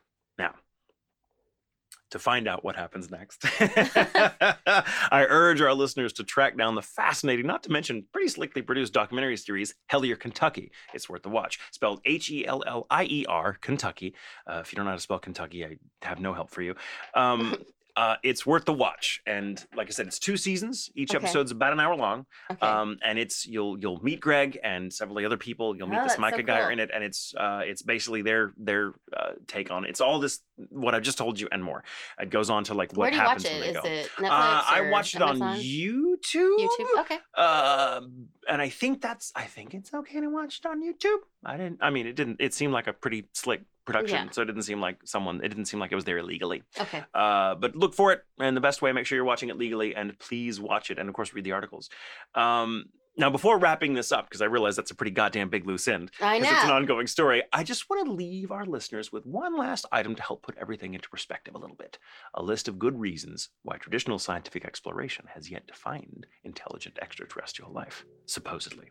To 2.13 2.19
find 2.19 2.47
out 2.47 2.63
what 2.63 2.75
happens 2.75 3.09
next. 3.09 3.43
I 3.59 5.25
urge 5.27 5.61
our 5.61 5.73
listeners 5.73 6.13
to 6.13 6.23
track 6.23 6.55
down 6.55 6.75
the 6.75 6.83
fascinating, 6.83 7.47
not 7.47 7.63
to 7.63 7.71
mention 7.71 8.05
pretty 8.13 8.27
slickly 8.27 8.61
produced 8.61 8.93
documentary 8.93 9.35
series, 9.35 9.73
Hellier, 9.91 10.19
Kentucky. 10.19 10.71
It's 10.93 11.09
worth 11.09 11.23
the 11.23 11.29
watch. 11.29 11.59
Spelled 11.71 12.01
H 12.05 12.29
E 12.29 12.45
L 12.45 12.63
L 12.67 12.85
I 12.91 13.05
E 13.05 13.25
R, 13.27 13.57
Kentucky. 13.59 14.13
Uh, 14.45 14.59
if 14.63 14.71
you 14.71 14.75
don't 14.75 14.85
know 14.85 14.91
how 14.91 14.97
to 14.97 15.01
spell 15.01 15.17
Kentucky, 15.17 15.65
I 15.65 15.77
have 16.03 16.19
no 16.19 16.35
help 16.35 16.51
for 16.51 16.61
you. 16.61 16.75
Um, 17.15 17.55
uh, 17.95 18.15
it's 18.23 18.45
worth 18.45 18.65
the 18.65 18.73
watch, 18.73 19.21
and 19.27 19.63
like 19.75 19.87
I 19.87 19.91
said, 19.91 20.07
it's 20.07 20.17
two 20.19 20.35
seasons. 20.37 20.89
Each 20.95 21.11
Okay. 21.13 21.23
episode's 21.23 21.51
about 21.51 21.73
an 21.73 21.79
hour 21.79 21.95
long, 21.95 22.25
Okay. 22.51 22.65
um, 22.65 22.97
and 23.05 23.19
it's 23.19 23.45
you'll 23.45 23.79
you'll 23.79 24.01
meet 24.03 24.19
Greg 24.19 24.57
and 24.63 24.91
several 24.91 25.17
of 25.17 25.21
the 25.21 25.25
other 25.27 25.37
people. 25.37 25.75
You'll 25.77 25.87
meet 25.87 25.97
Oh, 25.99 26.03
this 26.03 26.13
that's 26.13 26.15
so 26.15 26.21
Micah 26.21 26.43
guy 26.43 26.61
cool. 26.61 26.69
in 26.69 26.79
it, 26.79 26.89
and 26.93 27.03
it's 27.03 27.33
uh, 27.37 27.61
it's 27.63 27.81
basically 27.83 28.21
their 28.23 28.53
their 28.57 28.93
uh, 29.15 29.33
take 29.47 29.69
on 29.69 29.85
it. 29.85 29.89
it's 29.89 30.01
all 30.01 30.19
this 30.19 30.39
what 30.69 30.93
I 30.95 30.99
just 30.99 31.17
told 31.17 31.39
you 31.39 31.47
and 31.51 31.63
more. 31.63 31.83
It 32.19 32.29
goes 32.29 32.49
on 32.49 32.63
to 32.65 32.73
like 32.73 32.91
what 32.93 32.97
Where 32.97 33.09
do 33.11 33.15
you 33.17 33.21
happens 33.21 33.43
watch 33.45 33.53
when 33.53 33.61
it? 33.61 33.65
they 33.65 33.69
Is 33.69 33.83
go. 33.83 33.89
it 33.89 34.09
Netflix? 34.25 34.29
uh, 34.29 34.63
I 34.67 34.79
or 34.79 34.89
watched 34.89 35.15
it 35.15 35.21
on 35.21 35.41
Amazon? 35.41 35.59
YouTube. 35.59 36.57
YouTube. 36.59 36.99
Okay. 37.01 37.19
Uh, 37.35 38.01
and 38.49 38.61
I 38.61 38.69
think 38.69 39.01
that's 39.01 39.31
I 39.35 39.43
think 39.43 39.73
it's 39.73 39.93
okay 39.93 40.19
to 40.19 40.27
watch 40.27 40.59
it 40.63 40.67
on 40.67 40.81
YouTube. 40.83 41.19
I 41.45 41.57
didn't. 41.57 41.79
I 41.81 41.89
mean, 41.89 42.07
it 42.07 42.15
didn't. 42.15 42.37
It 42.39 42.53
seemed 42.53 42.73
like 42.73 42.87
a 42.87 42.93
pretty 42.93 43.27
slick 43.33 43.61
production, 43.85 44.25
Yeah. 44.27 44.31
so 44.31 44.41
it 44.41 44.45
didn't 44.45 44.61
seem 44.63 44.79
like 44.79 44.97
someone. 45.05 45.41
It 45.43 45.49
didn't 45.49 45.65
seem 45.65 45.79
like 45.79 45.91
it 45.91 45.95
was 45.95 46.05
there 46.05 46.17
illegally. 46.17 46.63
Okay. 46.79 47.03
Uh, 47.13 47.55
but 47.55 47.75
look 47.75 47.93
for 47.93 48.11
it, 48.13 48.23
and 48.39 48.55
the 48.55 48.61
best 48.61 48.81
way, 48.81 48.91
make 48.93 49.05
sure 49.05 49.15
you're 49.15 49.25
watching 49.25 49.49
it 49.49 49.57
legally, 49.57 49.95
and 49.95 50.17
please 50.19 50.59
watch 50.59 50.89
it, 50.91 50.97
and 50.99 51.09
of 51.09 51.15
course, 51.15 51.33
read 51.33 51.43
the 51.43 51.51
articles. 51.51 51.89
Um, 52.35 52.85
now, 53.15 53.29
before 53.29 53.59
wrapping 53.59 53.93
this 53.93 54.11
up, 54.11 54.27
because 54.27 54.41
I 54.41 54.45
realize 54.45 54.75
that's 54.75 54.89
a 54.89 54.95
pretty 54.95 55.11
goddamn 55.11 55.49
big 55.49 55.67
loose 55.67 55.87
end, 55.87 56.09
because 56.17 56.41
it's 56.55 56.63
an 56.63 56.71
ongoing 56.71 57.05
story, 57.05 57.43
I 57.53 57.63
just 57.63 57.87
want 57.87 58.07
to 58.07 58.11
leave 58.11 58.51
our 58.51 58.65
listeners 58.65 59.11
with 59.11 59.23
one 59.27 59.55
last 59.55 59.85
item 59.91 60.15
to 60.15 60.21
help 60.23 60.41
put 60.41 60.57
everything 60.57 60.95
into 60.95 61.09
perspective 61.09 61.53
a 61.53 61.59
little 61.59 61.75
bit. 61.75 61.99
A 62.33 62.41
list 62.41 62.67
of 62.67 62.79
good 62.79 62.99
reasons 62.99 63.49
why 63.61 63.77
traditional 63.77 64.17
scientific 64.17 64.65
exploration 64.65 65.25
has 65.31 65.51
yet 65.51 65.67
to 65.67 65.75
find 65.75 66.25
intelligent 66.43 66.97
extraterrestrial 67.03 67.71
life, 67.71 68.03
supposedly. 68.25 68.89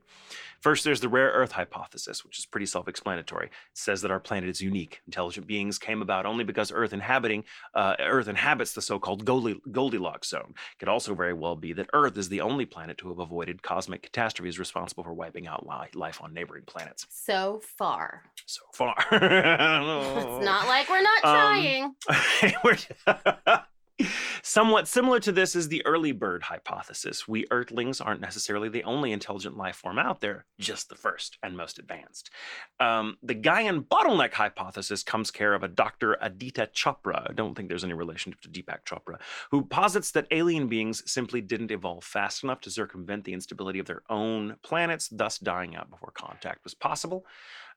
First, 0.60 0.84
there's 0.84 1.00
the 1.00 1.08
rare 1.08 1.30
Earth 1.30 1.50
hypothesis, 1.50 2.24
which 2.24 2.38
is 2.38 2.46
pretty 2.46 2.66
self 2.66 2.86
explanatory. 2.86 3.46
It 3.46 3.52
says 3.74 4.02
that 4.02 4.12
our 4.12 4.20
planet 4.20 4.48
is 4.48 4.60
unique. 4.60 5.00
Intelligent 5.06 5.48
beings 5.48 5.78
came 5.78 6.00
about 6.00 6.26
only 6.26 6.44
because 6.44 6.70
Earth 6.70 6.92
inhabiting 6.92 7.42
uh, 7.74 7.96
Earth 7.98 8.28
inhabits 8.28 8.72
the 8.72 8.82
so-called 8.82 9.24
Goldilocks 9.24 10.28
zone. 10.28 10.50
It 10.50 10.78
could 10.78 10.88
also 10.88 11.12
very 11.12 11.34
well 11.34 11.56
be 11.56 11.72
that 11.72 11.90
Earth 11.92 12.16
is 12.16 12.28
the 12.28 12.40
only 12.40 12.66
planet 12.66 12.98
to 12.98 13.08
have 13.08 13.18
avoided 13.18 13.62
cosmic 13.62 14.11
catastrophes 14.12 14.58
responsible 14.58 15.02
for 15.04 15.12
wiping 15.14 15.46
out 15.46 15.66
li- 15.66 15.88
life 15.94 16.20
on 16.22 16.32
neighboring 16.34 16.64
planets 16.66 17.06
So 17.08 17.60
far. 17.76 18.24
so 18.46 18.62
far. 18.72 18.94
It's 19.12 20.44
not 20.44 20.66
like 20.68 20.88
we're 20.88 21.02
not 21.02 21.24
Um, 21.24 21.34
trying. 21.34 21.94
We're- 22.64 23.62
Somewhat 24.42 24.88
similar 24.88 25.20
to 25.20 25.32
this 25.32 25.54
is 25.54 25.68
the 25.68 25.84
early 25.86 26.12
bird 26.12 26.44
hypothesis. 26.44 27.28
We 27.28 27.46
Earthlings 27.50 28.00
aren't 28.00 28.20
necessarily 28.20 28.68
the 28.68 28.84
only 28.84 29.12
intelligent 29.12 29.56
life 29.56 29.76
form 29.76 29.98
out 29.98 30.20
there, 30.20 30.46
just 30.58 30.88
the 30.88 30.94
first 30.94 31.38
and 31.42 31.56
most 31.56 31.78
advanced. 31.78 32.30
Um, 32.80 33.16
the 33.22 33.34
Gaian 33.34 33.84
bottleneck 33.84 34.32
hypothesis 34.32 35.02
comes 35.02 35.30
care 35.30 35.54
of 35.54 35.62
a 35.62 35.68
Dr. 35.68 36.16
Aditya 36.20 36.68
Chopra. 36.74 37.28
I 37.30 37.32
don't 37.32 37.54
think 37.54 37.68
there's 37.68 37.84
any 37.84 37.94
relationship 37.94 38.40
to 38.42 38.48
Deepak 38.48 38.84
Chopra, 38.84 39.18
who 39.50 39.64
posits 39.64 40.10
that 40.12 40.26
alien 40.30 40.68
beings 40.68 41.02
simply 41.10 41.40
didn't 41.40 41.70
evolve 41.70 42.04
fast 42.04 42.44
enough 42.44 42.60
to 42.62 42.70
circumvent 42.70 43.24
the 43.24 43.32
instability 43.32 43.78
of 43.78 43.86
their 43.86 44.02
own 44.08 44.56
planets, 44.62 45.08
thus 45.08 45.38
dying 45.38 45.76
out 45.76 45.90
before 45.90 46.12
contact 46.14 46.64
was 46.64 46.74
possible. 46.74 47.26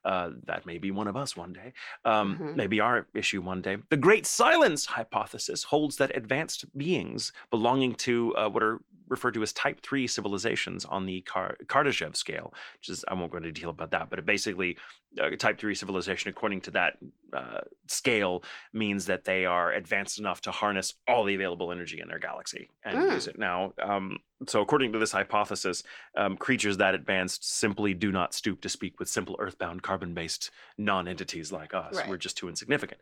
Uh, 0.06 0.30
that 0.44 0.64
may 0.64 0.78
be 0.78 0.90
one 0.92 1.08
of 1.08 1.16
us 1.16 1.36
one 1.36 1.52
day. 1.52 1.72
Um, 2.04 2.38
Mhm. 2.38 2.54
Maybe 2.54 2.78
our 2.80 3.06
issue 3.12 3.40
one 3.42 3.60
day. 3.60 3.78
The 3.90 3.96
Great 3.96 4.24
Silence 4.24 4.86
hypothesis 4.86 5.64
holds 5.64 5.96
that 5.96 6.16
advanced 6.16 6.64
beings 6.78 7.32
belonging 7.50 7.96
to 8.06 8.14
uh, 8.36 8.48
what 8.48 8.62
are 8.62 8.78
referred 9.08 9.34
to 9.34 9.42
as 9.42 9.52
Type 9.52 9.80
3 9.82 10.06
civilizations 10.06 10.84
on 10.84 11.06
the 11.06 11.20
Kar- 11.22 11.56
Kardashev 11.66 12.14
scale, 12.16 12.54
which 12.78 12.88
is, 12.88 13.04
I 13.08 13.14
won't 13.14 13.30
go 13.32 13.38
into 13.38 13.50
detail 13.52 13.70
about 13.70 13.90
that, 13.92 14.10
but 14.10 14.18
it 14.20 14.26
basically, 14.26 14.76
uh, 15.20 15.30
Type 15.36 15.58
3 15.58 15.74
civilization, 15.74 16.28
according 16.30 16.60
to 16.62 16.70
that 16.72 16.98
uh, 17.32 17.60
scale, 17.86 18.42
means 18.72 19.06
that 19.06 19.24
they 19.24 19.44
are 19.44 19.72
advanced 19.72 20.18
enough 20.18 20.40
to 20.42 20.50
harness 20.50 20.94
all 21.08 21.24
the 21.24 21.34
available 21.34 21.72
energy 21.72 22.00
in 22.00 22.08
their 22.08 22.18
galaxy 22.18 22.70
and 22.84 22.98
Mm. 22.98 23.12
use 23.14 23.26
it. 23.26 23.38
Now, 23.38 23.72
um, 23.82 24.18
so 24.46 24.60
according 24.60 24.92
to 24.92 24.98
this 24.98 25.12
hypothesis, 25.12 25.82
um, 26.16 26.36
creatures 26.36 26.76
that 26.78 26.94
advanced 26.94 27.44
simply 27.48 27.94
do 27.94 28.12
not 28.12 28.34
stoop 28.34 28.60
to 28.62 28.68
speak 28.68 28.98
with 29.00 29.08
simple 29.08 29.36
earthbound 29.38 29.82
carbon 29.82 30.14
based 30.14 30.50
non 30.78 31.08
entities 31.08 31.50
like 31.52 31.74
us. 31.74 31.94
Right. 31.96 32.08
We're 32.08 32.16
just 32.18 32.36
too 32.36 32.48
insignificant. 32.48 33.00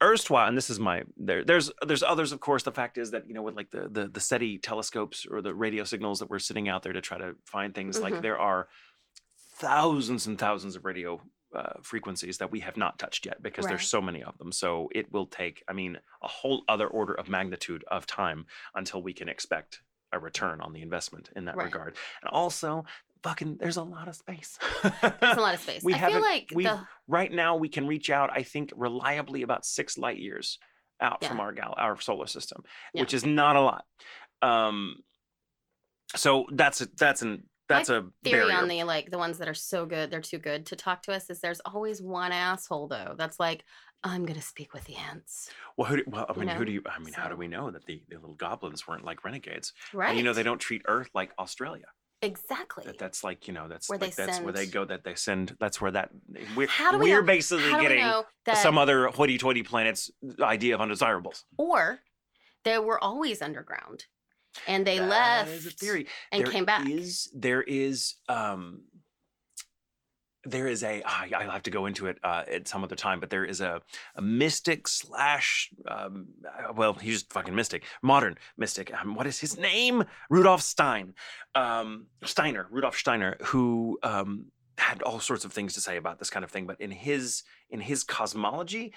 Erstwhile, 0.00 0.46
and 0.46 0.56
this 0.56 0.70
is 0.70 0.78
my 0.78 1.02
there, 1.16 1.42
there's 1.42 1.72
there's 1.84 2.04
others, 2.04 2.30
of 2.30 2.38
course. 2.38 2.62
The 2.62 2.70
fact 2.70 2.98
is 2.98 3.10
that 3.10 3.26
you 3.26 3.34
know 3.34 3.42
with 3.42 3.56
like 3.56 3.70
the 3.70 3.88
the 3.90 4.06
the 4.06 4.20
SETI 4.20 4.58
telescopes 4.58 5.26
or 5.28 5.42
the 5.42 5.52
radio 5.52 5.82
signals 5.82 6.20
that 6.20 6.30
we're 6.30 6.38
sitting 6.38 6.68
out 6.68 6.84
there 6.84 6.92
to 6.92 7.00
try 7.00 7.18
to 7.18 7.34
find 7.44 7.74
things, 7.74 8.00
like 8.00 8.14
Mhm. 8.14 8.22
there 8.22 8.38
are 8.38 8.68
thousands 9.60 10.26
and 10.26 10.38
thousands 10.38 10.76
of 10.76 10.84
radio 10.84 11.20
uh, 11.54 11.72
frequencies 11.82 12.38
that 12.38 12.50
we 12.50 12.60
have 12.60 12.76
not 12.76 12.98
touched 12.98 13.24
yet 13.24 13.42
because 13.42 13.64
Right. 13.64 13.70
there's 13.70 13.88
so 13.88 14.02
many 14.02 14.22
of 14.22 14.36
them. 14.38 14.52
So 14.52 14.90
it 14.94 15.10
will 15.10 15.26
take, 15.26 15.62
I 15.66 15.72
mean, 15.72 15.98
a 16.22 16.28
whole 16.28 16.62
other 16.68 16.86
order 16.86 17.14
of 17.14 17.28
magnitude 17.28 17.84
of 17.90 18.06
time 18.06 18.44
until 18.74 19.02
we 19.02 19.14
can 19.14 19.28
expect 19.30 19.80
a 20.12 20.18
return 20.18 20.60
on 20.60 20.72
the 20.74 20.82
investment 20.82 21.30
in 21.34 21.46
that 21.46 21.56
Right. 21.56 21.64
regard. 21.64 21.96
And 22.22 22.30
also, 22.30 22.84
fucking, 23.22 23.56
there's 23.58 23.78
a 23.78 23.82
lot 23.82 24.08
of 24.08 24.14
space. 24.16 24.58
There's 24.82 25.36
a 25.36 25.40
lot 25.40 25.54
of 25.54 25.60
space. 25.66 25.82
We 25.82 25.94
I 25.94 26.10
feel 26.10 26.20
like 26.20 26.48
we 26.54 26.64
the 26.64 26.86
right 27.06 27.32
now 27.32 27.56
we 27.56 27.68
can 27.70 27.86
reach 27.86 28.10
out, 28.10 28.30
I 28.32 28.42
think, 28.42 28.70
reliably 28.76 29.40
about 29.42 29.64
six 29.64 29.96
light 29.96 30.18
years 30.18 30.58
out 31.00 31.24
from 31.24 31.40
our 31.40 31.52
gal 31.52 31.74
our 31.78 31.98
solar 32.00 32.26
system, 32.26 32.62
Yeah. 32.92 33.00
which 33.02 33.14
is 33.14 33.24
not 33.24 33.56
a 33.56 33.60
lot. 33.60 33.84
Um, 34.42 34.96
so 36.14 36.46
that's 36.52 36.80
a 36.82 36.86
that's 36.96 37.22
an 37.22 37.44
that's 37.68 37.88
a 37.90 38.06
theory 38.24 38.40
barrier. 38.48 38.56
on 38.56 38.68
the 38.68 38.84
like 38.84 39.10
the 39.10 39.18
ones 39.18 39.38
that 39.38 39.48
are 39.48 39.54
so 39.54 39.86
good 39.86 40.10
they're 40.10 40.20
too 40.20 40.38
good 40.38 40.66
to 40.66 40.76
talk 40.76 41.02
to 41.02 41.12
us 41.12 41.28
is 41.30 41.40
there's 41.40 41.60
always 41.66 42.00
one 42.02 42.32
asshole 42.32 42.88
though 42.88 43.14
that's 43.16 43.38
like 43.38 43.64
I'm 44.04 44.24
gonna 44.26 44.40
speak 44.42 44.72
with 44.74 44.84
the 44.84 44.94
ants. 44.94 45.50
well, 45.76 45.88
who 45.88 45.96
do, 45.96 46.04
well, 46.06 46.24
I 46.28 46.32
you 46.34 46.46
mean, 46.46 46.48
who 46.56 46.64
do 46.64 46.70
you? 46.70 46.82
I 46.86 47.00
mean, 47.00 47.14
how 47.14 47.28
do 47.28 47.34
we 47.34 47.48
know 47.48 47.72
that 47.72 47.84
the, 47.86 48.00
the 48.08 48.14
little 48.14 48.36
goblins 48.36 48.86
weren't 48.86 49.04
like 49.04 49.24
renegades? 49.24 49.72
Right. 49.92 50.10
And 50.10 50.18
you 50.18 50.22
know, 50.22 50.32
they 50.32 50.44
don't 50.44 50.60
treat 50.60 50.82
Earth 50.86 51.10
like 51.14 51.32
Australia. 51.36 51.86
exactly. 52.22 52.84
That 52.86 52.96
that's 52.96 53.24
like 53.24 53.48
you 53.48 53.54
know 53.54 53.66
that's 53.66 53.88
Where 53.88 53.98
like 53.98 54.14
they 54.14 54.24
that's 54.26 54.38
where 54.40 54.52
they 54.52 54.66
go. 54.66 54.84
That 54.84 55.02
they 55.02 55.16
send. 55.16 55.56
That's 55.58 55.80
where 55.80 55.90
that 55.90 56.10
we're 56.56 56.68
How 56.68 56.92
do 56.92 56.98
we 56.98 57.10
we're 57.10 57.22
know- 57.22 57.26
basically 57.26 57.72
we 57.74 57.80
getting 57.80 57.98
know 57.98 58.24
that 58.44 58.58
some 58.58 58.78
other 58.78 59.08
hoity-toity 59.08 59.64
planet's 59.64 60.12
idea 60.40 60.76
of 60.76 60.80
undesirables. 60.80 61.44
or 61.56 61.98
they 62.64 62.78
were 62.78 63.02
always 63.02 63.42
underground 63.42 64.04
and 64.66 64.86
they 64.86 64.98
That 64.98 65.08
left 65.08 65.50
is 65.50 65.66
a 65.66 65.70
theory. 65.70 66.06
and 66.32 66.44
There 66.44 66.52
came 66.52 66.64
back. 66.64 66.88
is- 66.88 67.30
there 67.34 67.62
is 67.62 68.14
um 68.28 68.82
there 70.44 70.66
is 70.68 70.82
a 70.82 71.02
I, 71.04 71.30
I'll 71.36 71.50
have 71.50 71.64
to 71.64 71.70
go 71.70 71.86
into 71.86 72.06
it 72.06 72.18
uh, 72.24 72.44
at 72.50 72.68
some 72.68 72.82
other 72.82 72.94
time, 72.96 73.20
but 73.20 73.28
there 73.28 73.44
is 73.44 73.60
a, 73.60 73.82
a 74.14 74.22
mystic 74.22 74.88
slash 74.88 75.68
um, 75.86 76.28
uh, 76.46 76.72
well, 76.72 76.94
he's 76.94 77.14
just 77.22 77.32
fucking 77.32 77.54
mystic, 77.54 77.84
modern 78.02 78.36
mystic. 78.56 78.90
Um, 78.98 79.14
what 79.14 79.26
is 79.26 79.38
his 79.38 79.58
name? 79.58 80.04
Rudolf 80.30 80.62
Stein, 80.62 81.14
um, 81.54 82.06
Steiner, 82.24 82.66
Rudolf 82.70 82.96
Steiner, 82.96 83.36
who 83.42 83.98
um, 84.02 84.46
had 84.78 85.02
all 85.02 85.20
sorts 85.20 85.44
of 85.44 85.52
things 85.52 85.74
to 85.74 85.80
say 85.82 85.96
about 85.98 86.18
this 86.18 86.30
kind 86.30 86.44
of 86.44 86.50
thing. 86.50 86.66
But 86.66 86.80
in 86.80 86.92
his 86.92 87.42
in 87.68 87.80
his 87.80 88.02
cosmology, 88.04 88.94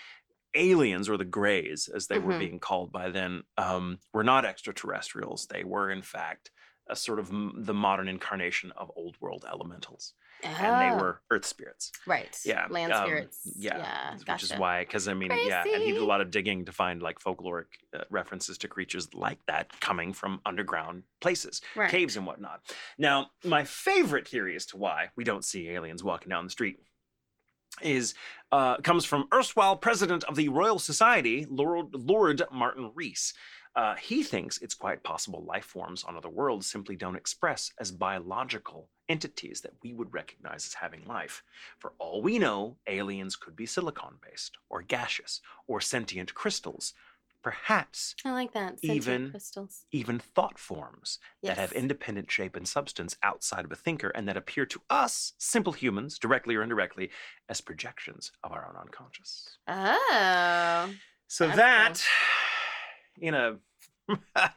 aliens 0.56 1.10
or 1.10 1.18
the 1.18 1.26
Greys, 1.26 1.88
as 1.88 2.08
they 2.08 2.20
were 2.20 2.34
Mhm. 2.34 2.40
being 2.40 2.60
called 2.60 2.92
by 2.92 3.10
then, 3.10 3.44
um, 3.58 4.00
were 4.14 4.24
not 4.24 4.46
extraterrestrials. 4.46 5.48
They 5.48 5.64
were 5.64 5.90
in 5.92 6.02
fact 6.02 6.52
a 6.88 6.96
sort 6.96 7.20
of 7.20 7.30
m- 7.30 7.54
the 7.56 7.74
modern 7.74 8.08
incarnation 8.10 8.72
of 8.74 8.92
old 8.96 9.16
world 9.22 9.46
elementals, 9.50 10.14
and 10.44 10.82
they 10.82 10.90
Oh, 10.92 10.96
were 10.98 11.22
Earth 11.30 11.46
spirits. 11.46 11.92
right. 12.06 12.38
Yeah, 12.44 12.68
Land 12.70 12.92
um, 12.92 13.06
spirits. 13.08 13.40
Yeah, 13.56 13.78
Yeah. 13.78 14.14
which 14.18 14.26
Gotcha. 14.26 14.46
is 14.46 14.54
why, 14.60 14.82
because 14.84 15.08
I 15.08 15.14
mean, 15.14 15.32
yeah, 15.32 15.64
and 15.64 15.84
he 15.84 15.92
did 15.94 16.02
a 16.02 16.06
lot 16.06 16.20
of 16.20 16.32
digging 16.32 16.66
to 16.66 16.72
find 16.74 17.02
like 17.02 17.20
folkloric 17.20 17.68
uh, 17.94 18.04
references 18.10 18.58
to 18.58 18.68
creatures 18.68 19.14
like 19.14 19.40
that 19.46 19.80
coming 19.80 20.12
from 20.12 20.42
underground 20.46 21.04
places, 21.22 21.62
Right. 21.76 21.90
caves 21.90 22.18
and 22.18 22.26
whatnot. 22.26 22.76
Now, 22.98 23.32
my 23.46 23.64
favorite 23.64 24.28
theory 24.28 24.56
as 24.58 24.66
to 24.68 24.78
why 24.78 25.12
we 25.16 25.24
don't 25.24 25.46
see 25.46 25.70
aliens 25.70 26.04
walking 26.04 26.30
down 26.30 26.44
the 26.46 26.52
street 26.52 26.80
is 27.84 28.14
uh, 28.52 28.78
comes 28.78 29.06
from 29.06 29.28
erstwhile 29.34 29.76
president 29.76 30.24
of 30.26 30.36
the 30.36 30.50
Royal 30.50 30.80
Society, 30.80 31.46
Lord, 31.50 31.94
Lord 31.94 32.44
Martin 32.52 32.92
Rees. 32.94 33.34
Uh, 33.74 33.96
he 33.96 34.22
thinks 34.22 34.58
it's 34.58 34.76
quite 34.76 35.04
possible 35.04 35.46
life 35.46 35.64
forms 35.64 36.04
on 36.04 36.18
other 36.18 36.30
worlds 36.30 36.68
simply 36.68 36.96
don't 36.98 37.16
express 37.16 37.72
as 37.80 37.92
biological 37.92 38.90
entities 39.08 39.62
that 39.62 39.76
we 39.82 39.94
would 39.94 40.14
recognize 40.14 40.66
as 40.66 40.74
having 40.74 41.06
life. 41.06 41.42
For 41.80 41.94
all 41.98 42.22
we 42.22 42.38
know, 42.38 42.78
aliens 42.88 43.38
could 43.38 43.56
be 43.56 43.66
silicon 43.66 44.16
based, 44.22 44.58
or 44.70 44.82
gaseous, 44.82 45.40
or 45.68 45.80
sentient 45.80 46.34
crystals, 46.34 46.94
perhaps 47.44 48.16
I 48.26 48.32
like 48.32 48.54
that. 48.54 48.78
Even- 48.82 49.32
crystals. 49.32 49.86
even 49.92 50.20
thought 50.20 50.60
forms 50.60 51.20
that 51.44 51.58
have 51.58 51.72
independent 51.72 52.30
shape 52.32 52.56
and 52.56 52.68
substance 52.68 53.18
outside 53.24 53.66
of 53.66 53.72
a 53.72 53.76
thinker 53.76 54.10
and 54.10 54.28
that 54.28 54.38
appear 54.38 54.66
to 54.68 54.82
us, 54.90 55.34
simple 55.38 55.74
humans, 55.74 56.20
directly 56.20 56.56
or 56.56 56.64
indirectly, 56.64 57.10
as 57.50 57.62
projections 57.62 58.32
of 58.44 58.52
our 58.52 58.68
own 58.68 58.76
unconscious. 58.80 59.58
Oh. 59.68 60.92
So 61.28 61.48
that, 61.48 62.04
in 63.20 63.34
a 63.34 63.58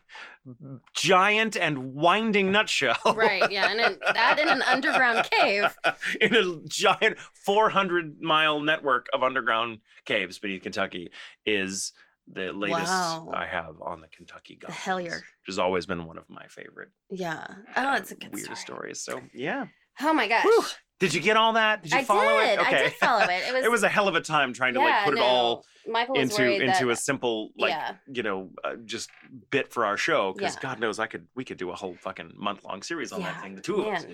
giant 0.94 1.56
and 1.56 1.94
winding 1.94 2.52
nutshell, 2.52 2.96
Right. 3.14 3.50
Yeah. 3.50 3.70
And 3.70 3.80
in, 3.80 3.98
that 4.14 4.38
in 4.38 4.48
an 4.48 4.62
underground 4.62 5.28
cave. 5.30 5.76
in 6.20 6.34
a 6.34 6.60
giant 6.68 7.18
400 7.18 8.20
mile 8.20 8.60
network 8.60 9.06
of 9.12 9.22
underground 9.22 9.78
caves 10.04 10.38
beneath 10.38 10.62
Kentucky, 10.62 11.10
is 11.46 11.92
the 12.32 12.52
latest 12.52 12.86
Wow. 12.90 13.30
I 13.34 13.46
have 13.46 13.74
on 13.82 14.00
the 14.00 14.08
Kentucky 14.08 14.58
The 14.60 14.66
Goblins, 14.68 14.80
Hellier. 15.10 15.14
which 15.16 15.46
has 15.46 15.58
always 15.58 15.86
been 15.86 16.06
one 16.06 16.18
of 16.18 16.24
my 16.28 16.46
favorite 16.48 16.88
Yeah. 17.10 17.46
Oh, 17.76 17.94
it's 17.94 18.12
a 18.12 18.16
good 18.16 18.32
weirdest 18.32 18.62
story. 18.62 18.94
stories. 18.94 19.02
So 19.02 19.20
yeah. 19.34 19.66
Oh 20.00 20.12
my 20.14 20.26
gosh. 20.28 20.44
Whew. 20.44 20.64
Did 21.00 21.12
you 21.12 21.20
get 21.20 21.36
all 21.36 21.52
that? 21.54 21.82
Did 21.82 21.92
you 21.92 21.98
I 21.98 22.04
follow 22.04 22.38
did. 22.40 22.50
it? 22.54 22.58
Okay. 22.60 22.76
I 22.76 22.82
did 22.84 22.92
follow 22.94 23.22
it. 23.24 23.30
It 23.48 23.52
was. 23.54 23.64
it 23.64 23.70
was 23.70 23.82
a 23.82 23.88
hell 23.88 24.08
of 24.08 24.14
a 24.14 24.20
time 24.20 24.52
trying 24.54 24.74
to 24.74 24.80
like 24.80 24.88
yeah, 24.88 25.04
put 25.04 25.14
it 25.14 25.20
all 25.20 25.64
Michael 25.86 26.14
into 26.14 26.50
into 26.50 26.86
that, 26.86 26.92
a 26.92 26.96
simple 26.96 27.50
like 27.58 27.70
yeah. 27.70 27.96
you 28.10 28.22
know 28.22 28.50
uh, 28.64 28.76
just 28.84 29.10
bit 29.50 29.72
for 29.72 29.84
our 29.84 29.96
show 29.98 30.32
because 30.32 30.54
Yeah. 30.54 30.60
God 30.62 30.80
knows 30.80 30.98
I 30.98 31.06
could 31.06 31.26
we 31.36 31.44
could 31.44 31.58
do 31.58 31.70
a 31.70 31.74
whole 31.74 31.94
fucking 32.00 32.32
month 32.36 32.64
long 32.64 32.82
series 32.82 33.12
on 33.12 33.20
that 33.22 33.42
thing 33.42 33.54
the 33.56 33.60
two 33.60 33.82
of 33.82 33.88
us. 33.94 34.06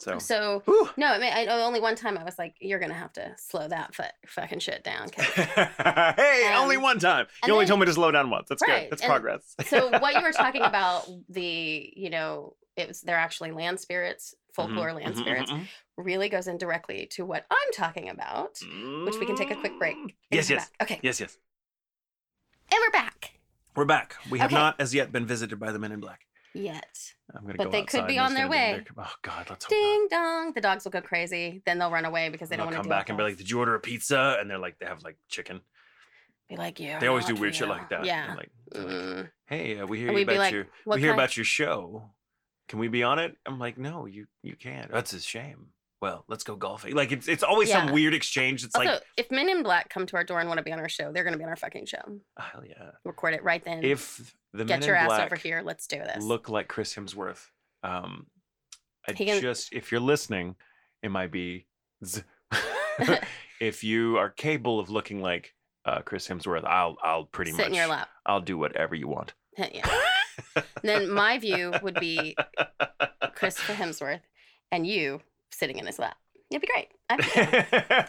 So. 0.00 0.18
So 0.18 0.62
Whew. 0.64 0.88
no, 0.96 1.06
I 1.08 1.18
mean, 1.18 1.32
I, 1.32 1.46
only 1.62 1.78
one 1.80 1.94
time 1.94 2.16
I 2.16 2.24
was 2.24 2.38
like, 2.38 2.54
"You're 2.60 2.78
gonna 2.78 2.94
have 2.94 3.12
to 3.14 3.34
slow 3.36 3.68
that 3.68 3.94
fu- 3.94 4.02
fucking 4.26 4.60
shit 4.60 4.82
down. 4.82 5.08
hey, 5.16 6.54
only 6.56 6.76
Um, 6.76 6.82
one 6.82 6.98
time. 6.98 7.26
You 7.46 7.52
only 7.52 7.64
then- 7.64 7.68
told 7.68 7.80
me 7.80 7.86
to 7.86 7.92
slow 7.92 8.10
down 8.10 8.30
once. 8.30 8.48
That's 8.48 8.62
Right, 8.66 8.84
good. 8.88 8.92
That's 8.92 9.04
progress. 9.04 9.54
so 9.66 9.90
what 9.98 10.14
you 10.14 10.22
were 10.22 10.32
talking 10.32 10.62
about, 10.72 11.06
the 11.28 11.92
you 11.94 12.08
know, 12.10 12.56
it 12.76 12.88
was 12.88 13.02
they're 13.02 13.18
actually 13.18 13.50
land 13.52 13.78
spirits, 13.78 14.34
Mhm, 14.34 14.54
folklore 14.54 14.92
land 14.94 15.14
mhm, 15.16 15.18
spirits, 15.20 15.50
mhm, 15.50 15.66
really 15.98 16.28
goes 16.30 16.46
in 16.48 16.56
directly 16.56 17.06
to 17.12 17.24
what 17.26 17.44
I'm 17.50 17.72
talking 17.74 18.08
about. 18.08 18.54
mhm. 18.56 19.04
Which 19.04 19.16
we 19.16 19.26
can 19.26 19.36
take 19.36 19.50
a 19.50 19.56
quick 19.56 19.78
break. 19.78 19.96
Yes, 20.30 20.48
yes. 20.48 20.70
back. 20.70 20.82
Okay, 20.82 21.00
Yes, 21.02 21.20
yes. 21.20 21.36
and 22.72 22.78
we're 22.80 22.90
back. 22.90 23.32
We're 23.76 23.84
back. 23.84 24.16
We 24.30 24.38
have 24.38 24.50
Okay. 24.50 24.56
not 24.60 24.80
as 24.80 24.94
yet 24.94 25.12
been 25.12 25.26
visited 25.26 25.58
by 25.60 25.72
the 25.72 25.78
men 25.78 25.92
in 25.92 26.00
black. 26.00 26.26
Yet, 26.52 27.12
I'm 27.34 27.42
gonna 27.42 27.54
But 27.58 27.64
go 27.64 27.70
they 27.70 27.82
could 27.84 28.06
be 28.08 28.18
on 28.18 28.34
their 28.34 28.48
way. 28.48 28.72
there- 28.96 29.04
Oh 29.06 29.14
God, 29.22 29.46
let's 29.50 29.66
ding 29.66 30.08
dong, 30.10 30.52
the 30.52 30.60
dogs 30.60 30.84
will 30.84 30.90
go 30.90 31.00
crazy. 31.00 31.62
Then 31.64 31.78
they'll 31.78 31.90
run 31.92 32.04
away 32.04 32.28
because 32.28 32.48
they 32.48 32.54
And 32.56 32.60
don't 32.60 32.66
want 32.66 32.76
to 32.76 32.82
come 32.82 32.88
back 32.88 33.08
and 33.08 33.16
be 33.16 33.22
like, 33.24 33.36
"Did 33.36 33.48
you 33.48 33.58
order 33.60 33.74
a 33.76 33.80
pizza?" 33.80 34.36
And 34.40 34.50
they're 34.50 34.58
like, 34.58 34.78
they 34.80 34.86
have 34.86 35.02
like 35.04 35.16
chicken. 35.28 35.60
be 36.48 36.56
like, 36.56 36.80
yeah. 36.80 36.98
They 36.98 37.06
always 37.06 37.26
do 37.26 37.36
weird 37.36 37.54
shit 37.54 37.68
like 37.68 37.88
that. 37.90 38.04
Yeah. 38.04 38.34
Like, 38.36 38.50
they're 38.72 38.82
like, 38.82 38.90
Mm. 38.92 39.30
hey, 39.46 39.78
uh, 39.78 39.86
we 39.86 39.98
hear 39.98 40.10
about 40.10 40.36
like, 40.36 40.52
your 40.52 40.66
we 40.84 40.98
hear 41.00 41.10
kind- 41.10 41.20
about 41.20 41.36
your 41.36 41.44
show. 41.44 42.10
Can 42.66 42.80
we 42.80 42.88
be 42.88 43.04
on 43.04 43.20
it? 43.20 43.36
I'm 43.46 43.60
like, 43.60 43.78
no, 43.78 44.06
you 44.06 44.26
you 44.42 44.56
can't. 44.56 44.90
That's 44.90 45.12
a 45.12 45.20
shame. 45.20 45.68
Well, 46.00 46.24
let's 46.28 46.44
go 46.44 46.56
golfing. 46.56 46.94
Like 46.94 47.12
it's 47.12 47.28
it's 47.28 47.42
always 47.42 47.70
some 47.70 47.92
weird 47.92 48.14
exchange. 48.14 48.64
It's 48.64 48.74
Also, 48.74 48.88
like, 48.92 49.02
if 49.18 49.30
Men 49.30 49.48
in 49.50 49.62
Black 49.62 49.90
come 49.90 50.06
to 50.06 50.16
our 50.16 50.24
door 50.24 50.40
and 50.40 50.48
want 50.48 50.56
to 50.58 50.64
be 50.64 50.72
on 50.72 50.80
our 50.80 50.88
show, 50.88 51.12
they're 51.12 51.24
going 51.24 51.34
to 51.34 51.38
be 51.38 51.44
on 51.44 51.50
our 51.50 51.56
fucking 51.56 51.86
show. 51.86 52.00
oh, 52.06 52.42
hell 52.42 52.62
yeah. 52.66 52.92
Record 53.04 53.34
it 53.34 53.42
right 53.44 53.62
then. 53.62 53.84
If 53.84 54.34
the 54.54 54.64
Get 54.64 54.80
men 54.80 54.86
your 54.88 54.96
in 54.96 55.10
ass 55.10 55.20
over 55.20 55.36
here. 55.36 55.60
Let's 55.64 55.86
do 55.86 55.98
this. 55.98 56.24
look 56.24 56.48
like 56.48 56.68
Chris 56.68 56.94
Hemsworth, 56.94 57.46
um, 57.82 58.26
I 59.06 59.12
can- 59.12 59.40
just 59.40 59.72
if 59.74 59.92
you're 59.92 60.00
listening, 60.00 60.56
it 61.02 61.10
might 61.10 61.30
be. 61.30 61.66
z- 62.04 62.22
if 63.60 63.84
you 63.84 64.16
are 64.16 64.30
capable 64.30 64.80
of 64.80 64.88
looking 64.90 65.20
like 65.20 65.54
uh, 65.84 66.00
Chris 66.00 66.26
Hemsworth, 66.26 66.64
I'll 66.64 66.96
I'll 67.02 67.24
pretty 67.24 67.50
Sit 67.52 67.58
much 67.58 67.66
in 67.68 67.74
your 67.74 67.86
lap. 67.86 68.08
I'll 68.24 68.40
do 68.40 68.56
whatever 68.58 68.94
you 68.94 69.08
want. 69.08 69.34
yeah. 69.58 69.86
then 70.82 71.10
my 71.10 71.38
view 71.38 71.74
would 71.82 72.00
be 72.00 72.34
Chris 73.34 73.58
Hemsworth 73.58 74.20
and 74.72 74.86
you 74.86 75.20
sitting 75.52 75.78
in 75.78 75.86
his 75.86 75.98
lap. 75.98 76.16
It'd 76.50 76.62
be 76.62 76.66
great. 76.66 76.88
I'd, 77.08 77.20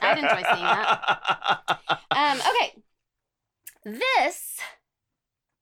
I'd 0.01 0.17
enjoy 0.17 0.43
seeing 0.51 0.65
that. 0.65 1.79
um, 2.11 2.39
okay. 2.39 2.83
This 3.83 4.59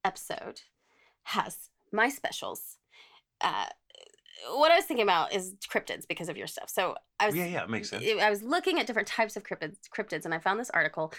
episode 0.03 0.61
has 1.23 1.69
my 1.91 2.09
specials. 2.09 2.77
Uh, 3.41 3.65
what 4.51 4.71
I 4.71 4.75
was 4.75 4.85
thinking 4.85 5.03
about 5.03 5.33
is 5.33 5.55
cryptids 5.71 6.07
because 6.07 6.29
of 6.29 6.37
your 6.37 6.47
stuff. 6.47 6.69
So 6.69 6.95
I 7.19 7.27
was 7.27 7.35
yeah, 7.35 7.45
yeah, 7.45 7.63
it 7.63 7.69
makes 7.69 7.89
sense. 7.89 8.05
I 8.21 8.29
was 8.29 8.41
looking 8.41 8.79
at 8.79 8.87
different 8.87 9.07
types 9.07 9.35
of 9.35 9.43
cryptids, 9.43 9.77
cryptids 9.95 10.25
and 10.25 10.33
I 10.33 10.39
found 10.39 10.59
this 10.59 10.69
article 10.69 11.13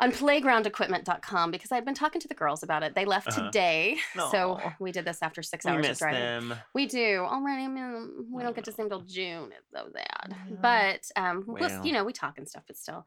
on 0.00 0.10
playgroundequipment.com 0.10 1.50
because 1.50 1.70
I'd 1.72 1.84
been 1.84 1.94
talking 1.94 2.20
to 2.20 2.28
the 2.28 2.34
girls 2.34 2.62
about 2.62 2.82
it. 2.82 2.94
They 2.94 3.04
left 3.04 3.28
Uh-huh. 3.28 3.44
today. 3.46 3.96
So 4.30 4.60
we 4.80 4.90
did 4.92 5.04
this 5.04 5.18
after 5.22 5.42
six 5.42 5.64
we 5.64 5.70
hours 5.70 5.84
of 5.86 5.90
miss 5.90 5.98
driving. 5.98 6.20
them. 6.48 6.58
We 6.74 6.86
do 6.86 7.20
already. 7.20 7.62
I 7.64 7.68
mean, 7.68 8.26
we 8.30 8.42
don't 8.42 8.54
get 8.56 8.64
to 8.64 8.72
see 8.72 8.76
them 8.82 8.88
till 8.88 9.02
June. 9.02 9.50
It's 9.56 9.70
so 9.72 9.88
sad. 9.92 10.36
Yeah. 10.50 10.56
But 10.60 11.10
um, 11.20 11.44
we'll, 11.46 11.60
Well. 11.68 11.86
you 11.86 11.92
know, 11.92 12.04
we 12.04 12.12
talk 12.12 12.38
and 12.38 12.48
stuff, 12.48 12.64
but 12.66 12.76
still. 12.76 13.06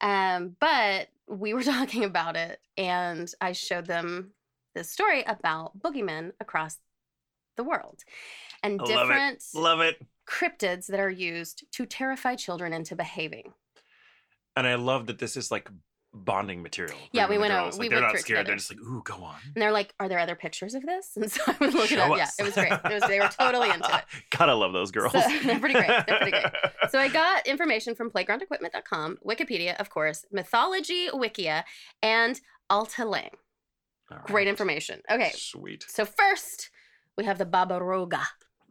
Um, 0.00 0.54
but 0.60 1.08
we 1.26 1.54
were 1.54 1.62
talking 1.74 2.04
about 2.04 2.36
it, 2.36 2.60
and 2.76 3.32
I 3.40 3.52
showed 3.52 3.86
them 3.86 4.32
this 4.74 4.90
story 4.90 5.22
about 5.26 5.78
boogeymen 5.80 6.32
across 6.40 6.76
the 7.56 7.64
world, 7.64 8.02
and 8.62 8.80
I 8.80 8.84
love 8.84 8.90
it. 8.90 8.94
different 9.08 9.44
Love 9.54 9.80
it. 9.80 10.06
cryptids 10.28 10.86
that 10.88 11.00
are 11.00 11.10
used 11.10 11.64
to 11.72 11.86
terrify 11.86 12.36
children 12.36 12.72
into 12.72 12.94
behaving. 12.94 13.54
And 14.54 14.66
I 14.66 14.74
love 14.76 15.06
that 15.06 15.18
this 15.18 15.36
is 15.36 15.50
like 15.50 15.68
bonding 16.14 16.62
material. 16.62 16.96
Yeah, 17.12 17.28
we 17.28 17.36
went 17.38 17.52
out- 17.52 17.64
girls. 17.64 17.78
we 17.78 17.88
they're 17.88 18.00
not 18.00 18.14
it 18.14 18.20
scared. 18.20 18.46
They're 18.46 18.56
just 18.56 18.70
like, 18.70 18.80
ooh, 18.80 19.02
go 19.04 19.14
on. 19.22 19.36
And 19.54 19.62
they're 19.62 19.72
like, 19.72 19.94
"Are 20.00 20.08
there 20.08 20.18
other 20.18 20.34
pictures 20.34 20.74
of 20.74 20.82
this?" 20.82 21.12
And 21.16 21.30
so 21.30 21.42
I 21.46 21.56
was 21.64 21.74
looking 21.74 21.98
Show 21.98 22.12
up. 22.12 22.16
Yeah, 22.18 22.28
it 22.38 22.42
was 22.42 22.54
great. 22.54 22.72
It 22.72 22.82
was, 22.94 23.02
they 23.04 23.20
were 23.20 23.28
totally 23.28 23.68
into 23.70 23.88
it. 23.94 24.04
Gotta 24.36 24.54
love 24.54 24.72
those 24.72 24.90
girls. 24.96 25.12
So- 25.12 25.20
they're 25.44 25.58
pretty 25.60 25.74
great. 25.74 25.88
They're 26.06 26.18
pretty 26.18 26.30
great. 26.30 26.44
So 26.90 26.98
I 26.98 27.08
got 27.08 27.46
information 27.46 27.94
from 27.94 28.10
playgroundequipment.com, 28.10 29.18
Wikipedia, 29.26 29.76
of 29.78 29.90
course, 29.90 30.24
Mythology 30.32 31.08
Wikia, 31.12 31.64
and 32.02 32.40
Alta 32.70 33.04
Lang. 33.04 33.30
All 34.10 34.18
Great 34.24 34.48
information. 34.48 35.02
Okay, 35.10 35.32
Sweet. 35.34 35.84
so 35.88 36.04
first 36.06 36.70
we 37.18 37.24
have 37.24 37.36
the 37.38 37.44
Baba 37.44 37.78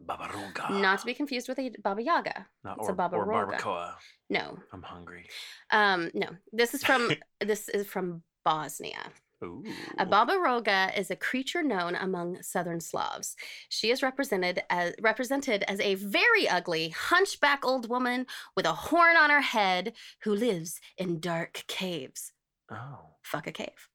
Roga, 0.06 0.18
Babaroga. 0.18 0.80
not 0.80 1.00
to 1.00 1.06
be 1.06 1.14
confused 1.14 1.48
with 1.48 1.58
a 1.58 1.70
Baba 1.82 2.02
Yaga. 2.02 2.46
Not, 2.64 2.78
it's 2.78 2.88
a 2.88 2.92
or, 2.92 2.94
Baba 2.94 3.16
or 3.16 3.26
Roga. 3.26 3.58
barbacoa. 3.58 3.94
No, 4.30 4.58
I'm 4.72 4.82
hungry. 4.82 5.26
um, 5.70 6.10
no. 6.14 6.28
This 6.52 6.74
is 6.74 6.82
from 6.84 7.10
this 7.40 7.68
is 7.68 7.86
from 7.86 8.22
Bosnia. 8.44 9.10
Ooh. 9.44 9.62
A 9.98 10.04
Baba 10.04 10.32
Roga 10.32 10.96
is 10.98 11.12
a 11.12 11.16
creature 11.16 11.62
known 11.62 11.94
among 11.94 12.42
Southern 12.42 12.80
Slavs. 12.80 13.36
She 13.68 13.90
is 13.90 14.02
represented 14.02 14.62
as 14.68 14.94
represented 15.00 15.62
as 15.68 15.78
a 15.80 15.94
very 15.94 16.48
ugly, 16.48 16.88
hunchback 16.88 17.64
old 17.64 17.88
woman 17.88 18.26
with 18.56 18.66
a 18.66 18.72
horn 18.72 19.16
on 19.16 19.30
her 19.30 19.40
head 19.40 19.92
who 20.24 20.34
lives 20.34 20.80
in 20.96 21.20
dark 21.20 21.62
caves. 21.68 22.32
Oh, 22.70 23.14
Fuck 23.22 23.46
a 23.46 23.52
cave, 23.52 23.88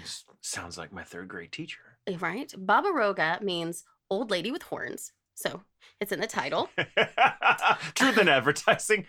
this 0.00 0.24
sounds 0.40 0.78
like 0.78 0.92
my 0.92 1.02
third 1.02 1.28
grade 1.28 1.50
teacher. 1.52 1.98
right? 2.20 2.52
Baba 2.56 2.88
Roga 2.88 3.40
means 3.42 3.82
old 4.08 4.30
lady 4.30 4.52
with 4.52 4.62
horns, 4.62 5.12
so 5.36 5.62
it's 6.00 6.10
in 6.12 6.18
the 6.20 6.26
title. 6.26 6.68
Truth 7.94 8.18
in 8.18 8.28
advertising. 8.28 9.06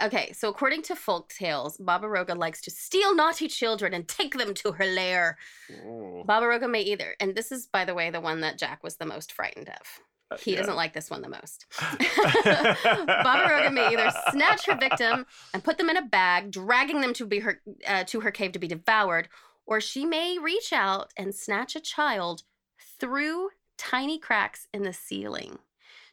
Okay, 0.00 0.32
so 0.32 0.48
according 0.48 0.82
to 0.82 0.96
folk 0.96 1.30
tales, 1.30 1.76
Baba 1.78 2.06
Roga 2.06 2.36
likes 2.36 2.60
to 2.62 2.70
steal 2.70 3.14
naughty 3.14 3.48
children 3.48 3.94
and 3.94 4.06
take 4.06 4.36
them 4.36 4.52
to 4.54 4.72
her 4.72 4.84
lair. 4.84 5.38
Ooh. 5.70 6.22
Baba 6.26 6.46
Roga 6.46 6.68
may 6.70 6.82
either, 6.82 7.14
and 7.20 7.34
this 7.34 7.50
is, 7.50 7.66
by 7.66 7.84
the 7.84 7.94
way, 7.94 8.10
the 8.10 8.20
one 8.20 8.40
that 8.40 8.58
Jack 8.58 8.82
was 8.84 8.96
the 8.96 9.06
most 9.06 9.32
frightened 9.32 9.68
of. 9.70 10.00
Uh, 10.30 10.36
He 10.36 10.52
yeah. 10.52 10.58
doesn't 10.58 10.76
like 10.76 10.92
this 10.92 11.08
one 11.10 11.22
the 11.22 11.28
most. 11.30 11.64
Baba 11.80 13.48
Roga 13.48 13.72
may 13.72 13.86
either 13.88 14.10
snatch 14.32 14.66
her 14.66 14.76
victim 14.76 15.24
and 15.54 15.64
put 15.64 15.78
them 15.78 15.88
in 15.88 15.96
a 15.96 16.02
bag, 16.06 16.50
dragging 16.50 17.00
them 17.00 17.14
to 17.14 17.24
be 17.26 17.38
her 17.40 17.60
uh, 17.86 18.04
to 18.04 18.20
her 18.20 18.30
cave 18.30 18.52
to 18.52 18.58
be 18.58 18.68
devoured, 18.68 19.28
or 19.66 19.80
she 19.80 20.04
may 20.04 20.38
reach 20.38 20.72
out 20.74 21.10
and 21.16 21.34
snatch 21.34 21.74
a 21.74 21.80
child 21.80 22.42
through 23.00 23.48
tiny 23.76 24.18
cracks 24.18 24.68
in 24.72 24.82
the 24.82 24.92
ceiling. 24.92 25.58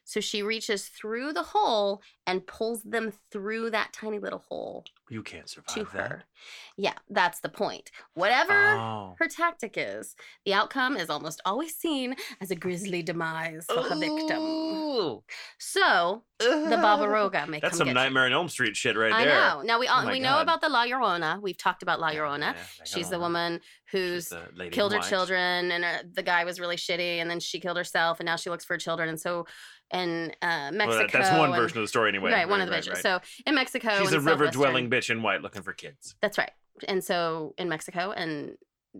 So 0.04 0.20
she 0.20 0.42
reaches 0.42 0.86
through 0.88 1.32
the 1.32 1.42
hole 1.42 2.02
and 2.26 2.46
pulls 2.46 2.82
them 2.82 3.12
through 3.30 3.70
that 3.70 3.92
tiny 3.92 4.18
little 4.18 4.44
hole 4.48 4.84
You 5.10 5.22
can't 5.22 5.48
survive 5.48 5.74
to 5.74 5.96
that. 5.96 6.24
Yeah, 6.76 6.92
that's 7.10 7.40
the 7.40 7.48
point. 7.48 7.90
Whatever 8.14 8.52
Oh. 8.52 9.16
her 9.18 9.28
tactic 9.28 9.74
is, 9.76 10.14
the 10.44 10.52
outcome 10.54 10.96
is 10.96 11.08
almost 11.10 11.40
always 11.44 11.74
seen 11.76 12.16
as 12.40 12.50
a 12.50 12.54
grisly 12.56 13.02
demise 13.02 13.64
for 13.66 13.82
her 13.82 13.96
victim. 13.98 14.40
Ooh. 14.42 15.22
So 15.58 16.22
the 16.38 16.78
Baba 16.82 17.04
Roga 17.04 17.46
may 17.48 17.60
That's 17.60 17.78
some 17.78 17.92
Nightmare 17.92 18.24
on 18.26 18.32
Elm 18.32 18.48
Street 18.48 18.76
shit 18.76 18.96
right 18.96 19.08
you. 19.10 19.14
I 19.14 19.24
there. 19.24 19.34
know. 19.34 19.62
Now 19.62 19.78
we 19.78 19.86
all, 19.86 20.06
Oh 20.06 20.10
we 20.10 20.20
know 20.20 20.40
about 20.40 20.60
the 20.60 20.68
La 20.68 20.84
Llorona. 20.86 21.40
We've 21.40 21.56
talked 21.56 21.82
about 21.82 22.00
La 22.00 22.08
Yeah, 22.10 22.20
Llorona. 22.20 22.38
yeah, 22.40 22.52
La 22.52 22.84
She's 22.84 23.08
the 23.10 23.18
woman 23.18 23.60
who's 23.90 24.28
the 24.30 24.68
killed 24.70 24.92
her 24.92 24.98
children, 25.00 25.70
and 25.70 25.84
uh, 25.84 25.98
the 26.12 26.22
guy 26.22 26.44
was 26.44 26.58
really 26.60 26.76
shitty, 26.76 27.18
and 27.18 27.30
then 27.30 27.40
she 27.40 27.60
killed 27.60 27.76
herself, 27.76 28.18
and 28.20 28.26
now 28.26 28.36
she 28.36 28.50
looks 28.50 28.64
for 28.64 28.74
her 28.74 28.78
children, 28.78 29.08
and 29.08 29.20
so 29.20 29.46
in 29.92 30.32
uh, 30.42 30.70
Mexico. 30.72 30.98
Well, 30.98 31.08
that's 31.12 31.30
one 31.38 31.50
and- 31.50 31.56
version 31.56 31.78
of 31.78 31.84
the 31.84 31.88
story 31.88 32.08
anyway. 32.08 32.32
right, 32.32 32.48
one 32.48 32.60
of 32.60 32.66
the 32.66 32.72
right, 32.72 32.78
versions. 32.84 33.04
right. 33.04 33.20
So 33.22 33.42
in 33.46 33.54
Mexico, 33.54 33.98
She's 34.00 34.12
a 34.12 34.20
river 34.20 34.48
dwelling 34.48 34.88
bitch 34.90 35.10
in 35.10 35.22
white 35.22 35.42
looking 35.42 35.62
for 35.62 35.72
kids. 35.72 36.14
That's 36.20 36.38
right. 36.38 36.50
And 36.88 37.02
so 37.04 37.54
in 37.58 37.68
Mexico 37.68 38.10
and 38.12 38.56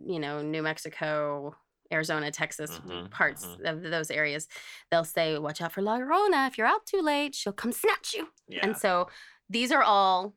you 0.07 0.18
know 0.20 0.43
New 0.43 0.62
Mexico, 0.62 1.55
Arizona, 1.93 2.30
Texas 2.30 2.80
Mhm, 2.87 3.11
parts 3.11 3.45
mhm. 3.47 3.68
of 3.68 3.82
those 3.82 4.11
areas, 4.11 4.49
they'll 4.91 5.05
say, 5.05 5.39
"Watch 5.39 5.61
out 5.61 5.72
for 5.72 5.82
La 5.82 5.99
Llorona. 5.99 6.47
If 6.49 6.59
you're 6.59 6.66
out 6.66 6.87
too 6.87 7.01
late, 7.01 7.35
she'll 7.35 7.53
come 7.53 7.72
snatch 7.72 8.14
you." 8.14 8.28
Yeah. 8.49 8.61
And 8.62 8.76
so 8.76 9.09
these 9.49 9.72
are 9.72 9.82
all 9.82 10.35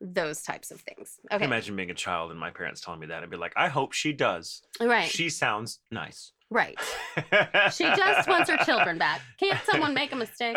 those 0.00 0.42
types 0.42 0.70
of 0.70 0.80
things. 0.82 1.18
Okay, 1.32 1.44
imagine 1.44 1.76
being 1.76 1.90
a 1.90 1.94
child 1.94 2.30
and 2.30 2.38
my 2.38 2.50
parents 2.50 2.80
telling 2.80 3.00
me 3.00 3.06
that 3.06 3.22
and 3.22 3.30
be 3.30 3.36
like, 3.36 3.52
I 3.56 3.68
hope 3.68 3.92
she 3.92 4.12
does. 4.12 4.62
right, 4.80 5.08
She 5.10 5.28
sounds 5.30 5.80
nice. 5.90 6.32
right. 6.50 6.78
She 7.72 7.84
just 7.84 8.28
wants 8.28 8.50
her 8.50 8.58
children 8.64 8.98
back. 8.98 9.20
Can't 9.40 9.58
someone 9.64 9.94
make 9.94 10.12
a 10.12 10.16
mistake? 10.16 10.56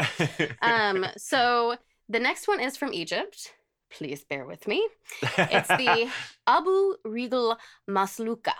Um, 0.61 1.05
so 1.17 1.75
the 2.09 2.19
next 2.19 2.47
one 2.47 2.59
is 2.59 2.75
from 2.77 2.93
Egypt. 2.93 3.53
Please 3.89 4.23
bear 4.23 4.45
with 4.45 4.67
me. 4.67 4.87
It's 5.21 5.67
the 5.69 6.09
Abu 6.47 6.95
Regal 7.05 7.57
Masluka. 7.89 8.53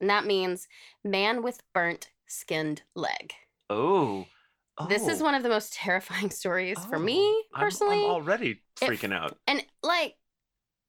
And 0.00 0.08
that 0.08 0.24
means 0.24 0.66
man 1.04 1.42
with 1.42 1.60
burnt 1.74 2.10
skinned 2.26 2.82
leg. 2.94 3.32
oh. 3.70 4.26
This 4.88 5.06
is 5.08 5.20
Oh. 5.22 5.24
one 5.24 5.34
of 5.34 5.42
the 5.42 5.48
most 5.48 5.72
terrifying 5.72 6.30
stories 6.40 6.78
for 6.86 6.96
Oh. 6.96 7.00
me 7.00 7.24
I'm- 7.26 7.44
I'm, 7.54 7.60
personally. 7.62 8.04
already 8.04 8.50
It- 8.80 8.88
freaking 8.88 9.14
out. 9.14 9.38
and 9.46 9.64
like 9.82 10.16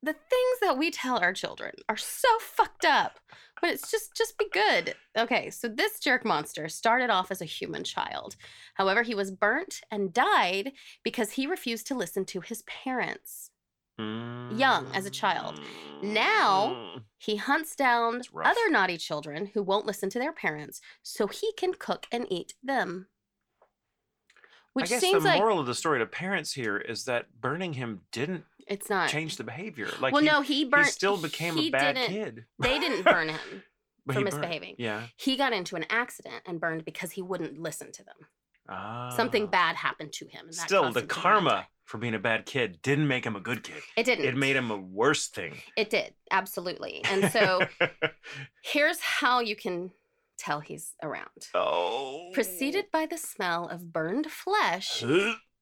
the 0.03 0.13
things 0.13 0.59
that 0.61 0.77
we 0.77 0.91
tell 0.91 1.17
our 1.17 1.33
children 1.33 1.73
are 1.89 1.97
so 1.97 2.27
fucked 2.39 2.85
up. 2.85 3.19
But 3.59 3.71
it's 3.71 3.89
just 3.89 4.15
just 4.15 4.37
be 4.37 4.47
good. 4.51 4.95
Okay, 5.17 5.49
so 5.49 5.67
this 5.67 5.99
jerk 5.99 6.23
monster 6.23 6.69
started 6.69 7.09
off 7.09 7.31
as 7.31 7.41
a 7.41 7.45
human 7.45 7.83
child. 7.83 8.35
However, 8.75 9.01
he 9.01 9.15
was 9.15 9.31
burnt 9.31 9.81
and 9.89 10.13
died 10.13 10.73
because 11.03 11.31
he 11.31 11.47
refused 11.47 11.87
to 11.87 11.95
listen 11.95 12.25
to 12.25 12.41
his 12.41 12.61
parents. 12.63 13.49
young 13.99 14.87
as 14.93 15.07
a 15.07 15.09
child. 15.09 15.59
Now, 16.03 16.67
Mm. 16.67 17.03
He 17.17 17.37
hunts 17.37 17.75
down 17.75 18.21
other 18.43 18.69
naughty 18.69 18.95
children 18.99 19.47
who 19.55 19.63
won't 19.63 19.87
listen 19.87 20.11
to 20.11 20.19
their 20.19 20.31
parents 20.31 20.81
so 21.01 21.25
he 21.25 21.51
can 21.53 21.73
cook 21.73 22.05
and 22.11 22.27
eat 22.31 22.53
them. 22.61 23.07
Which 24.77 24.85
I 24.85 24.95
guess 24.95 25.01
seems 25.01 25.23
the 25.23 25.29
like 25.29 25.39
moral 25.39 25.59
of 25.59 25.65
the 25.65 25.75
story 25.75 25.99
to 25.99 26.05
parents 26.05 26.53
here 26.53 26.77
is 26.77 27.03
that 27.05 27.25
burning 27.41 27.73
him 27.73 28.01
didn't 28.11 28.45
it's 28.67 28.89
not. 28.89 29.09
change 29.09 29.37
the 29.37 29.43
behavior. 29.43 29.89
Like 29.99 30.13
well, 30.13 30.21
he, 30.21 30.27
no, 30.29 30.41
he 30.41 30.69
he 30.73 30.83
still 30.85 31.17
became 31.17 31.55
he 31.57 31.67
a 31.67 31.71
bad 31.71 31.95
kid. 32.07 32.45
They 32.59 32.79
didn't 32.79 33.03
burn 33.03 33.29
him 33.29 33.63
But 34.05 34.13
for 34.13 34.19
he 34.19 34.23
burned- 34.23 34.35
misbehaving. 34.35 34.75
Yeah. 34.77 35.03
He 35.15 35.35
got 35.37 35.53
into 35.53 35.75
an 35.75 35.85
accident 35.89 36.43
and 36.45 36.59
burned 36.59 36.85
because 36.85 37.11
he 37.11 37.21
wouldn't 37.21 37.59
listen 37.59 37.91
to 37.93 38.03
them. 38.03 38.15
Something 39.15 39.43
Ah. 39.45 39.47
bad 39.47 39.75
happened 39.77 40.11
to 40.13 40.27
him. 40.27 40.51
Still, 40.51 40.81
the 40.81 40.87
him 40.87 40.93
to 40.93 40.99
burn 40.99 41.01
and 41.03 41.09
karma 41.09 41.67
for 41.85 41.97
being 41.99 42.13
a 42.15 42.19
bad 42.19 42.45
kid 42.45 42.81
didn't 42.81 43.07
make 43.07 43.25
him 43.25 43.35
a 43.37 43.39
good 43.39 43.63
kid. 43.63 43.81
It 43.95 44.03
didn't. 44.03 44.25
It 44.25 44.35
made 44.35 44.57
him 44.57 44.71
a 44.71 44.75
worse 44.77 45.27
thing. 45.27 45.55
It 45.77 45.89
did 45.89 46.13
absolutely. 46.31 47.01
And 47.05 47.31
so 47.31 47.61
here's 48.63 48.99
how 48.99 49.39
you 49.39 49.55
can 49.55 49.91
tell 50.37 50.59
he's 50.59 50.93
around. 51.03 51.47
oh. 51.53 52.29
Preceded 52.33 52.85
by 52.91 53.05
the 53.05 53.17
smell 53.17 53.67
of 53.67 53.91
burned 53.91 54.31
flesh, 54.31 55.03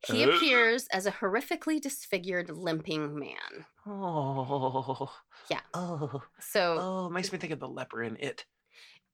He 0.08 0.22
appears 0.24 0.88
as 0.92 1.06
a 1.08 1.12
horrifically 1.12 1.82
disfigured, 1.82 2.50
limping 2.50 3.18
man. 3.18 3.66
Oh. 3.88 5.12
Yeah. 5.50 5.62
Oh. 5.74 6.22
So, 6.40 6.78
Oh, 6.80 7.10
makes 7.10 7.32
me 7.32 7.38
think 7.40 7.54
of 7.54 7.60
the 7.60 7.68
leper 7.68 8.04
in 8.04 8.18
it. 8.20 8.46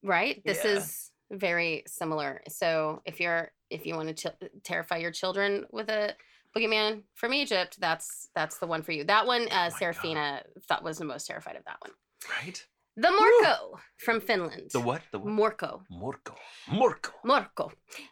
right, 0.04 0.42
this 0.46 0.64
Yeah. 0.66 0.72
is 0.72 1.12
very 1.32 1.84
similar. 1.88 2.42
So, 2.50 3.02
if 3.06 3.20
you're 3.20 3.52
if 3.70 3.86
you 3.86 3.96
want 3.96 4.18
to 4.18 4.30
ch- 4.30 4.50
terrify 4.66 4.98
your 4.98 5.12
children 5.12 5.66
with 5.72 5.90
a 5.90 6.14
boogeyman 6.54 7.04
from 7.16 7.34
Egypt, 7.34 7.78
that's 7.80 8.28
that's 8.36 8.58
the 8.58 8.68
one 8.68 8.82
for 8.84 8.92
you. 8.92 9.06
That 9.06 9.26
one, 9.28 9.44
uh, 9.50 9.70
Oh 9.72 9.78
Serafina 9.78 10.44
thought 10.68 10.84
was 10.84 10.98
the 10.98 11.06
most 11.06 11.26
terrified 11.28 11.56
of 11.56 11.64
that 11.66 11.78
one. 11.80 11.92
Right? 12.42 12.66
The 12.98 13.10
Morco 13.10 13.80
from 13.98 14.20
Finland. 14.20 14.72
The 14.74 14.82
what? 14.82 15.02
The 15.12 15.20
what? 15.20 15.30
Morco. 15.32 15.84
Morco. 15.90 16.36
Morco. 16.70 17.12
Morco. 17.24 17.72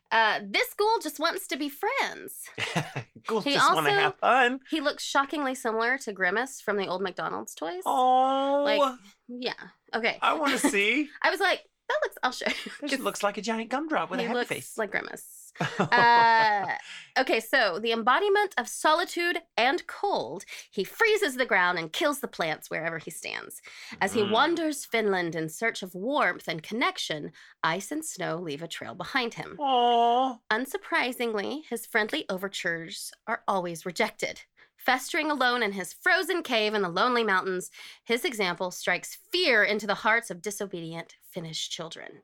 Uh, 0.10 0.40
this 0.50 0.74
ghoul 0.74 1.00
just 1.02 1.20
wants 1.20 1.48
to 1.48 1.58
be 1.58 1.70
friends. 1.70 2.46
Ghouls 3.28 3.44
He 3.44 3.54
just 3.54 3.74
want 3.74 3.88
to 3.88 3.92
also- 3.92 4.02
have 4.02 4.16
fun. 4.20 4.60
He 4.70 4.80
looks 4.80 5.04
shockingly 5.04 5.54
similar 5.54 5.98
to 6.00 6.14
Grimace 6.14 6.62
from 6.62 6.78
the 6.78 6.88
old 6.88 7.02
McDonald's 7.02 7.54
toys. 7.54 7.84
Oh. 7.86 8.64
Like, 8.66 8.96
Yeah. 9.28 9.54
Okay. 9.94 10.18
I 10.22 10.34
want 10.36 10.52
to 10.60 10.70
see. 10.70 11.10
I 11.22 11.30
was 11.30 11.40
like, 11.42 11.62
that 11.90 12.00
looks. 12.04 12.18
I'll 12.24 12.32
show 12.32 12.46
'cause 12.80 13.00
looks 13.00 13.24
like 13.24 13.38
a 13.38 13.42
giant 13.42 13.70
gumdrop 13.70 14.10
with 14.10 14.20
he 14.20 14.26
a 14.26 14.30
happy 14.30 14.38
looks 14.40 14.50
face. 14.50 14.78
like 14.78 14.92
Grimace. 14.92 15.36
Uh, 15.80 16.76
okay, 17.18 17.40
so 17.42 17.80
the 17.80 17.92
embodiment 17.92 18.54
of 18.58 18.68
solitude 18.70 19.42
and 19.58 19.86
cold, 19.88 20.46
he 20.72 20.84
freezes 20.86 21.36
the 21.36 21.46
ground 21.46 21.78
and 21.78 21.92
kills 21.92 22.20
the 22.22 22.28
plants 22.30 22.70
wherever 22.70 22.98
he 22.98 23.12
stands. 23.12 23.62
As 24.00 24.14
he 24.14 24.22
Mm. 24.22 24.32
wanders 24.32 24.86
Finland 24.86 25.36
in 25.36 25.50
search 25.50 25.84
of 25.84 25.94
warmth 25.96 26.48
and 26.48 26.64
connection, 26.64 27.32
ice 27.64 27.92
and 27.92 28.06
snow 28.06 28.38
leave 28.38 28.62
a 28.62 28.68
trail 28.70 28.96
behind 28.96 29.34
him. 29.34 29.58
Aww. 29.60 30.40
Unsurprisingly, 30.50 31.66
his 31.70 31.86
friendly 31.86 32.26
overtures 32.30 33.12
are 33.28 33.44
always 33.48 33.86
rejected. 33.86 34.42
Festering 34.90 35.30
alone 35.30 35.62
in 35.62 35.74
his 35.74 35.94
frozen 35.94 36.42
cave 36.42 36.74
in 36.74 36.82
the 36.82 36.90
lonely 36.90 37.24
mountains, 37.24 37.70
his 38.06 38.26
example 38.26 38.72
strikes 38.72 39.20
fear 39.32 39.64
into 39.64 39.86
the 39.86 39.94
hearts 39.94 40.32
of 40.32 40.42
disobedient 40.42 41.14
Finnish 41.30 41.70
children. 41.70 42.24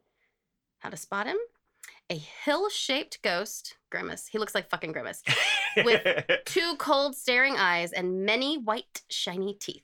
How 0.79 0.89
to 0.89 0.97
spot 0.97 1.27
him? 1.27 1.37
A 2.09 2.15
hill 2.17 2.71
shaped 2.71 3.21
ghost, 3.21 3.77
Grimace. 3.91 4.25
He 4.31 4.39
looks 4.39 4.55
like 4.55 4.67
fucking 4.67 4.93
Grimace. 4.93 5.21
with- 5.85 6.25
Two 6.45 6.75
cold, 6.79 7.15
staring 7.15 7.55
eyes 7.55 7.91
and 7.91 8.25
many 8.25 8.57
white, 8.57 9.03
shiny 9.11 9.53
teeth. 9.53 9.83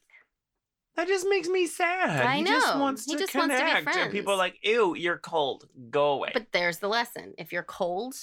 that 0.96 1.08
just 1.08 1.28
makes 1.30 1.50
me 1.50 1.68
sad. 1.68 2.26
I 2.26 2.38
he 2.38 2.44
just 2.46 2.74
know. 2.74 2.82
wants 2.82 3.06
He 3.06 3.14
to 3.14 3.20
just 3.20 3.36
wants 3.36 3.54
to 3.54 3.62
connect. 3.62 3.96
and 3.96 4.12
people 4.12 4.34
are 4.34 4.38
like, 4.38 4.56
ew, 4.64 4.96
you're 4.96 5.20
cold. 5.20 5.68
Go 5.92 6.14
away. 6.14 6.32
But 6.34 6.48
there's 6.52 6.80
the 6.80 6.88
lesson. 6.88 7.36
If 7.38 7.54
you're 7.54 7.62
cold 7.62 8.16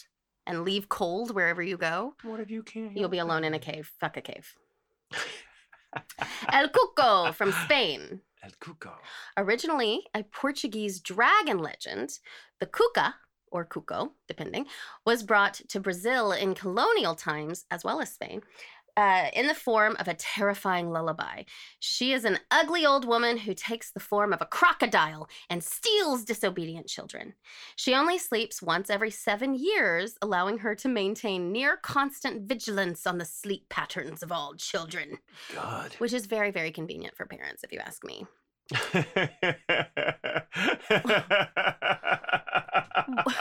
and 0.49 0.64
leave 0.64 0.88
cold 0.88 1.34
wherever 1.34 1.62
you 1.62 1.76
go, 1.76 2.14
what 2.22 2.40
if 2.40 2.51
you 2.51 2.62
can't? 2.64 2.96
you'll 2.96 3.09
be 3.09 3.18
alone 3.18 3.44
in 3.44 3.55
a 3.55 3.59
cave. 3.59 3.92
Fuck 4.01 4.16
a 4.16 4.20
cave. 4.20 4.55
El 6.53 6.68
Cuco 6.68 7.32
from 7.34 7.53
Spain. 7.64 8.20
El 8.42 8.51
Cuco. 8.61 8.92
Originally 9.36 10.03
a 10.14 10.24
Portuguese 10.24 11.01
dragon 11.01 11.59
legend, 11.59 12.18
the 12.61 12.66
Cuca, 12.66 13.14
or 13.51 13.64
Cuco, 13.64 14.11
depending, 14.26 14.66
was 15.07 15.22
brought 15.22 15.55
to 15.68 15.80
Brazil 15.80 16.32
in 16.32 16.55
colonial 16.55 17.14
times 17.14 17.64
as 17.70 17.84
well 17.84 18.01
as 18.01 18.12
Spain 18.12 18.42
uh, 18.99 19.30
in 19.32 19.46
the 19.46 19.55
form 19.55 19.96
of 20.01 20.09
a 20.09 20.14
terrifying 20.14 20.90
lullaby. 20.90 21.44
She 21.78 22.12
is 22.12 22.24
an 22.24 22.40
ugly 22.51 22.84
old 22.84 23.07
woman 23.07 23.36
who 23.38 23.55
takes 23.55 23.92
the 23.92 24.01
form 24.01 24.32
of 24.32 24.42
a 24.42 24.46
crocodile 24.46 25.28
and 25.49 25.62
steals 25.62 26.24
disobedient 26.24 26.88
children. 26.88 27.34
She 27.76 27.94
only 27.94 28.18
sleeps 28.18 28.61
once 28.61 28.90
every 28.90 29.12
seven 29.12 29.55
years, 29.55 30.18
allowing 30.20 30.59
her 30.59 30.74
to 30.74 30.88
maintain 30.88 31.53
near 31.53 31.76
constant 31.76 32.49
vigilance 32.49 33.07
on 33.07 33.18
the 33.18 33.24
sleep 33.24 33.68
patterns 33.68 34.24
of 34.24 34.32
all 34.32 34.55
children, 34.57 35.18
God. 35.55 35.94
which 35.99 36.12
is 36.12 36.26
very, 36.26 36.51
very 36.51 36.72
convenient 36.72 37.16
for 37.16 37.24
parents, 37.24 37.62
if 37.62 37.72
you 37.72 37.78
ask 37.78 38.03
me. 38.05 38.26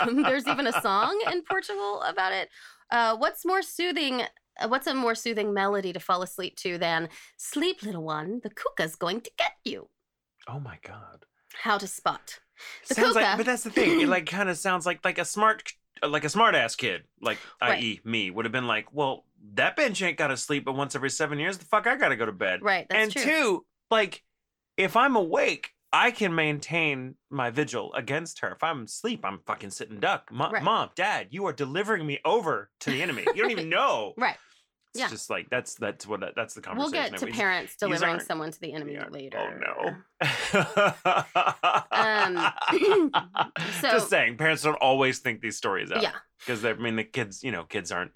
There's 0.24 0.48
even 0.48 0.68
a 0.68 0.82
song 0.84 1.20
in 1.32 1.42
Portugal 1.42 2.04
about 2.04 2.32
it. 2.32 2.50
Uh, 2.92 3.18
what's 3.18 3.44
more 3.44 3.64
soothing? 3.64 4.22
Uh, 4.60 4.68
What's 4.68 4.88
a 4.88 4.94
more 4.94 5.16
soothing 5.16 5.54
melody 5.54 5.94
to 5.94 6.00
fall 6.00 6.22
asleep 6.22 6.56
to 6.58 6.78
than 6.78 7.10
"Sleep, 7.38 7.84
little 7.84 8.04
one, 8.04 8.42
the 8.44 8.50
Cuca's 8.50 8.96
going 8.96 9.22
to 9.22 9.32
get 9.38 9.54
you"? 9.64 9.90
oh 10.48 10.60
my 10.60 10.78
God. 10.86 11.26
How 11.64 11.78
to 11.78 11.88
spot? 11.88 12.40
The 12.88 12.96
sounds 12.96 13.16
Cuca. 13.16 13.22
like, 13.22 13.38
but 13.38 13.46
that's 13.46 13.64
the 13.64 13.70
thing. 13.72 14.02
It 14.02 14.08
like 14.08 14.26
kind 14.38 14.50
of 14.50 14.58
sounds 14.58 14.86
like 14.86 15.04
like 15.04 15.18
a 15.18 15.26
smart, 15.26 15.72
like 16.08 16.24
a 16.24 16.30
smart 16.30 16.56
ass 16.56 16.76
kid, 16.76 17.04
like 17.22 17.38
Right. 17.62 17.80
i.e. 17.80 18.02
me, 18.04 18.32
would 18.32 18.46
have 18.46 18.52
been 18.52 18.68
like, 18.68 18.94
well, 18.94 19.26
that 19.54 19.76
bench 19.76 20.02
ain't 20.02 20.18
got 20.18 20.28
to 20.28 20.38
sleep, 20.38 20.66
but 20.66 20.76
once 20.76 20.96
every 20.96 21.10
seven 21.10 21.40
years, 21.40 21.58
the 21.58 21.66
fuck, 21.66 21.86
I 21.88 21.96
got 21.96 22.10
to 22.10 22.16
go 22.16 22.26
to 22.26 22.32
bed. 22.32 22.60
Right, 22.62 22.86
that's 22.90 23.04
and 23.04 23.12
true. 23.12 23.24
two, 23.24 23.66
like, 23.92 24.24
if 24.78 24.96
I'm 24.96 25.16
awake, 25.16 25.72
I 25.94 26.12
can 26.12 26.36
maintain 26.36 27.16
my 27.30 27.50
vigil 27.50 27.94
against 27.94 28.40
her. 28.40 28.52
If 28.52 28.62
I'm 28.64 28.84
asleep, 28.84 29.22
I'm 29.24 29.40
fucking 29.46 29.70
sitting 29.72 30.00
duck. 30.00 30.30
Mo- 30.32 30.50
Right. 30.52 30.64
Mom, 30.64 30.90
Dad, 30.96 31.28
you 31.32 31.46
are 31.48 31.54
delivering 31.54 32.06
me 32.06 32.20
over 32.26 32.70
to 32.82 32.90
the 32.92 33.02
enemy. 33.02 33.26
You 33.36 33.42
don't 33.44 33.52
even 33.52 33.70
know. 33.78 34.14
Right. 34.18 34.36
It's 34.98 35.04
Yeah. 35.04 35.10
just 35.10 35.30
like 35.30 35.48
that's 35.52 35.76
that's 35.76 36.08
what 36.08 36.22
that's 36.36 36.56
the 36.56 36.62
conversation. 36.62 36.92
We'll 36.92 37.10
get 37.12 37.20
to 37.20 37.28
parents 37.28 37.76
delivering 37.80 38.20
someone 38.20 38.52
to 38.52 38.60
the 38.60 38.74
enemy 38.74 38.94
Yeah. 38.94 39.10
later. 39.12 39.38
Oh 39.38 39.52
no. 39.60 39.96
Um, 41.92 42.52
so- 43.80 43.92
just 43.92 44.10
saying, 44.10 44.38
parents 44.38 44.64
don't 44.64 44.76
always 44.76 45.20
think 45.20 45.42
these 45.42 45.56
stories 45.58 45.92
out. 45.92 46.02
Yeah, 46.02 46.14
because 46.40 46.66
I 46.66 46.74
mean 46.74 46.96
the 46.96 47.04
kids, 47.04 47.44
you 47.44 47.52
know, 47.52 47.64
kids 47.64 47.92
aren't 47.92 48.12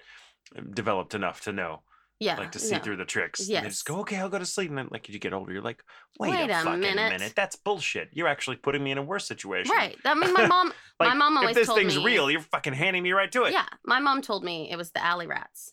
um, 0.56 0.72
developed 0.72 1.14
enough 1.14 1.42
to 1.42 1.52
know, 1.52 1.82
yeah. 2.18 2.36
like 2.36 2.52
to 2.52 2.58
see 2.58 2.74
no. 2.74 2.80
through 2.80 2.96
the 2.96 3.04
tricks. 3.04 3.48
And 3.48 3.68
just 3.68 3.84
go, 3.84 4.00
okay, 4.00 4.16
I'll 4.16 4.28
go 4.28 4.38
to 4.38 4.46
sleep, 4.46 4.70
and 4.70 4.78
then 4.78 4.88
like 4.90 5.08
you 5.08 5.18
get 5.18 5.32
older, 5.32 5.52
you're 5.52 5.62
like, 5.62 5.84
wait, 6.18 6.30
Wait 6.30 6.50
a, 6.50 6.60
a 6.60 6.64
fucking 6.64 6.80
minute. 6.80 7.32
That's 7.36 7.54
bullshit. 7.54 8.08
You're 8.12 8.28
actually 8.28 8.56
putting 8.56 8.82
me 8.82 8.90
in 8.90 8.98
a 8.98 9.02
worse 9.02 9.26
situation. 9.26 9.72
Right. 9.74 9.96
I 10.04 10.14
mean, 10.14 10.32
my 10.32 10.46
mom. 10.46 10.72
my 11.00 11.14
mom 11.14 11.36
always 11.36 11.54
told 11.54 11.78
me, 11.78 11.84
if 11.84 11.86
this 11.86 11.94
thing's 11.94 11.96
me. 11.96 12.04
real, 12.04 12.30
you're 12.30 12.40
fucking 12.40 12.72
handing 12.72 13.02
me 13.02 13.12
right 13.12 13.30
to 13.32 13.44
it. 13.44 13.52
Yeah, 13.52 13.66
my 13.84 14.00
mom 14.00 14.22
told 14.22 14.44
me 14.44 14.70
it 14.70 14.76
was 14.76 14.90
the 14.92 15.04
alley 15.04 15.26
rats. 15.26 15.72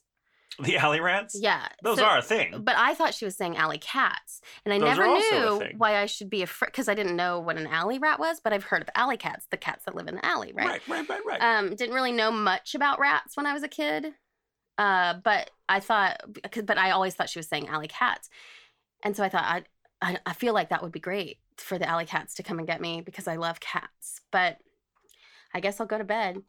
The 0.64 0.78
alley 0.78 1.00
rats. 1.00 1.38
Yeah, 1.40 1.68
Those 1.84 2.00
so- 2.00 2.06
are 2.06 2.18
a 2.18 2.22
thing. 2.22 2.62
But 2.64 2.76
I 2.78 2.94
thought 2.94 3.14
she 3.14 3.24
was 3.24 3.38
saying 3.38 3.56
alley 3.56 3.78
cats, 3.78 4.42
and 4.66 4.74
I 4.74 4.80
Those 4.80 4.90
never 4.90 5.04
are 5.04 5.08
also 5.08 5.62
a 5.62 5.68
knew 5.70 5.78
why 5.78 5.96
I 5.96 6.06
should 6.06 6.30
be 6.30 6.42
afraid 6.42 6.68
because 6.68 6.90
I 6.90 6.96
didn't 6.96 7.16
know 7.16 7.40
what 7.40 7.58
an 7.58 7.68
alley 7.68 7.98
rat 7.98 8.20
was. 8.20 8.42
But 8.44 8.52
I've 8.52 8.66
heard 8.66 8.82
of 8.82 8.90
alley 8.94 9.16
cats, 9.16 9.48
the 9.52 9.58
cats 9.58 9.86
that 9.86 9.96
live 9.96 10.08
in 10.08 10.16
the 10.16 10.26
alley, 10.26 10.52
right? 10.54 10.68
right, 10.68 10.82
right, 10.88 11.10
right. 11.10 11.22
right. 11.26 11.42
Um, 11.42 11.76
didn't 11.76 11.96
really 11.96 12.12
know 12.12 12.32
much 12.32 12.76
about 12.76 13.00
rats 13.00 13.38
when 13.38 13.46
I 13.46 13.54
was 13.54 13.64
a 13.64 13.70
kid. 13.70 14.14
Uh, 14.78 15.16
but 15.24 15.52
I 15.68 15.80
thought, 15.80 16.22
but 16.64 16.78
I 16.78 16.92
always 16.92 17.14
thought 17.14 17.30
she 17.30 17.40
was 17.40 17.48
saying 17.48 17.68
alley 17.68 17.88
cats, 17.88 18.30
and 19.04 19.16
so 19.16 19.24
I 19.24 19.30
thought 19.30 19.44
I, 19.44 19.64
I, 20.02 20.18
I 20.26 20.34
feel 20.34 20.54
like 20.54 20.70
that 20.70 20.82
would 20.82 20.92
be 20.92 21.00
great 21.00 21.38
for 21.58 21.78
the 21.78 21.88
alley 21.88 22.06
cats 22.06 22.34
to 22.36 22.44
come 22.44 22.60
and 22.60 22.68
get 22.68 22.82
me 22.82 23.02
because 23.02 23.28
I 23.28 23.36
love 23.36 23.60
cats. 23.60 24.22
But 24.32 24.58
I 25.54 25.60
guess 25.60 25.80
I'll 25.80 25.88
go 25.88 25.98
to 25.98 26.04
bed 26.04 26.42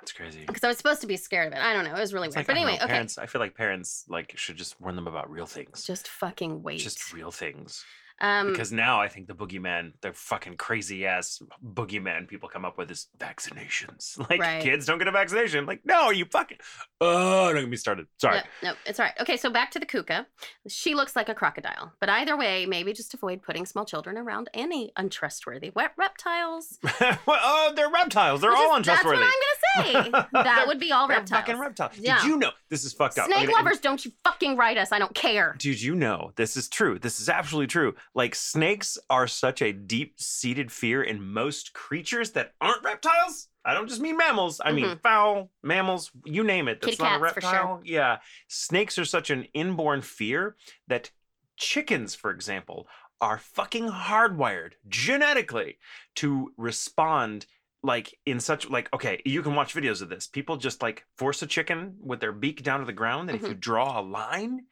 That's 0.00 0.12
crazy. 0.12 0.44
because 0.46 0.64
I 0.64 0.68
was 0.68 0.76
supposed 0.78 1.00
to 1.02 1.06
be 1.06 1.16
scared 1.16 1.48
of 1.48 1.52
it. 1.52 1.58
I 1.60 1.72
don't 1.72 1.84
know, 1.84 1.94
it 1.94 2.00
was 2.00 2.12
really 2.14 2.28
It's 2.28 2.36
weird. 2.36 2.48
like, 2.48 2.54
but 2.56 2.60
anyway, 2.60 2.78
know, 2.78 2.84
okay. 2.84 3.06
I 3.22 3.26
feel 3.26 3.40
like 3.40 3.54
parents 3.54 4.04
like 4.08 4.32
should 4.36 4.56
just 4.56 4.80
warn 4.80 4.96
them 4.96 5.06
about 5.06 5.30
real 5.30 5.46
things. 5.46 5.84
just 5.84 6.08
fucking 6.08 6.62
wait. 6.62 6.78
Just 6.80 7.12
real 7.12 7.30
things. 7.30 7.84
um, 8.22 8.50
Because 8.50 8.70
now 8.70 9.00
I 9.00 9.08
think 9.08 9.28
the 9.28 9.34
boogeyman, 9.34 9.92
the 10.02 10.12
fucking 10.12 10.56
crazy 10.58 11.06
ass 11.06 11.40
boogeyman 11.64 12.28
people 12.28 12.48
come 12.50 12.64
up 12.66 12.76
with 12.76 12.90
is 12.90 13.06
vaccinations. 13.18 14.18
Like 14.30 14.40
Right. 14.40 14.62
kids 14.62 14.84
don't 14.86 14.98
get 14.98 15.08
a 15.08 15.12
vaccination. 15.12 15.64
Like, 15.66 15.80
no, 15.84 16.10
you 16.10 16.24
fucking 16.26 16.58
Oh, 17.00 17.50
don't 17.52 17.62
get 17.62 17.70
me 17.70 17.76
started. 17.78 18.06
Sorry. 18.18 18.36
Yep, 18.36 18.44
no, 18.62 18.72
it's 18.84 19.00
all 19.00 19.06
right. 19.06 19.14
Okay, 19.20 19.36
so 19.38 19.48
back 19.50 19.70
to 19.70 19.78
the 19.78 19.86
Cuca. 19.86 20.26
She 20.68 20.94
looks 20.94 21.16
like 21.16 21.30
a 21.30 21.34
crocodile, 21.34 21.92
but 21.98 22.10
either 22.10 22.36
way, 22.36 22.66
maybe 22.66 22.92
just 22.92 23.14
avoid 23.14 23.40
putting 23.42 23.64
small 23.64 23.86
children 23.86 24.18
around 24.18 24.50
any 24.52 24.92
untrustworthy 24.96 25.70
wet 25.74 25.92
reptiles. 25.96 26.78
well, 27.00 27.18
oh, 27.28 27.72
they're 27.74 27.88
reptiles. 27.90 28.42
They're 28.42 28.50
Which 28.50 28.58
all 28.58 28.76
is- 28.76 28.84
That's 28.84 29.00
untrustworthy. 29.00 29.16
what 29.18 29.24
I'm 29.24 29.30
gonna 29.30 29.59
say. 29.76 30.10
that 30.32 30.64
would 30.66 30.78
be 30.80 30.92
all 30.92 31.08
reptiles. 31.08 31.30
fucking 31.30 31.58
reptiles. 31.58 31.92
Yeah. 31.98 32.18
Did 32.20 32.26
you 32.28 32.36
know 32.38 32.50
this 32.68 32.84
is 32.84 32.92
fucked 32.92 33.18
up? 33.18 33.26
Snake 33.26 33.46
mean, 33.46 33.56
lovers, 33.56 33.80
don't 33.80 34.04
you 34.04 34.12
fucking 34.24 34.56
write 34.56 34.78
us. 34.78 34.92
I 34.92 34.98
don't 34.98 35.14
care. 35.14 35.56
Did 35.58 35.80
you 35.80 35.94
know 35.94 36.32
this 36.36 36.56
is 36.56 36.68
true? 36.68 36.98
This 36.98 37.20
is 37.20 37.28
absolutely 37.28 37.68
true. 37.68 37.94
Like 38.14 38.34
snakes 38.34 38.98
are 39.08 39.26
such 39.26 39.62
a 39.62 39.72
deep-seated 39.72 40.70
fear 40.70 41.02
in 41.02 41.22
most 41.22 41.72
creatures 41.72 42.30
that 42.32 42.52
aren't 42.60 42.84
reptiles. 42.84 43.48
I 43.64 43.74
don't 43.74 43.88
just 43.88 44.00
mean 44.00 44.16
mammals. 44.16 44.60
I 44.64 44.72
mean 44.72 44.98
fowl, 45.02 45.50
mammals, 45.62 46.10
you 46.24 46.42
name 46.42 46.68
it. 46.68 46.80
That's 46.80 46.96
Mm-hmm. 46.96 47.02
Kitty 47.04 47.10
not 47.10 47.20
a 47.20 47.24
cats, 47.24 47.34
for 47.34 47.40
reptile. 47.40 47.80
Yeah. 47.84 48.18
Snakes 48.48 48.98
are 48.98 49.04
such 49.04 49.30
an 49.30 49.46
inborn 49.52 50.02
fear 50.02 50.56
that 50.88 51.10
chickens, 51.56 52.14
for 52.14 52.30
example, 52.30 52.88
are 53.20 53.36
fucking 53.38 53.88
hardwired 53.88 54.72
genetically 54.88 55.76
to 56.16 56.52
respond 56.56 57.44
like 57.82 58.18
in 58.26 58.40
such 58.40 58.68
like 58.68 58.92
okay 58.92 59.20
you 59.24 59.42
can 59.42 59.54
watch 59.54 59.74
videos 59.74 60.02
of 60.02 60.08
this 60.08 60.26
people 60.26 60.56
just 60.56 60.82
like 60.82 61.04
force 61.16 61.42
a 61.42 61.46
chicken 61.46 61.96
with 62.00 62.20
their 62.20 62.32
beak 62.32 62.62
down 62.62 62.80
to 62.80 62.86
the 62.86 62.92
ground 62.92 63.30
and 63.30 63.36
if 63.36 63.48
you 63.48 63.54
Mm-hmm. 63.54 63.60
draw 63.60 63.98
a 63.98 64.02
line 64.02 64.66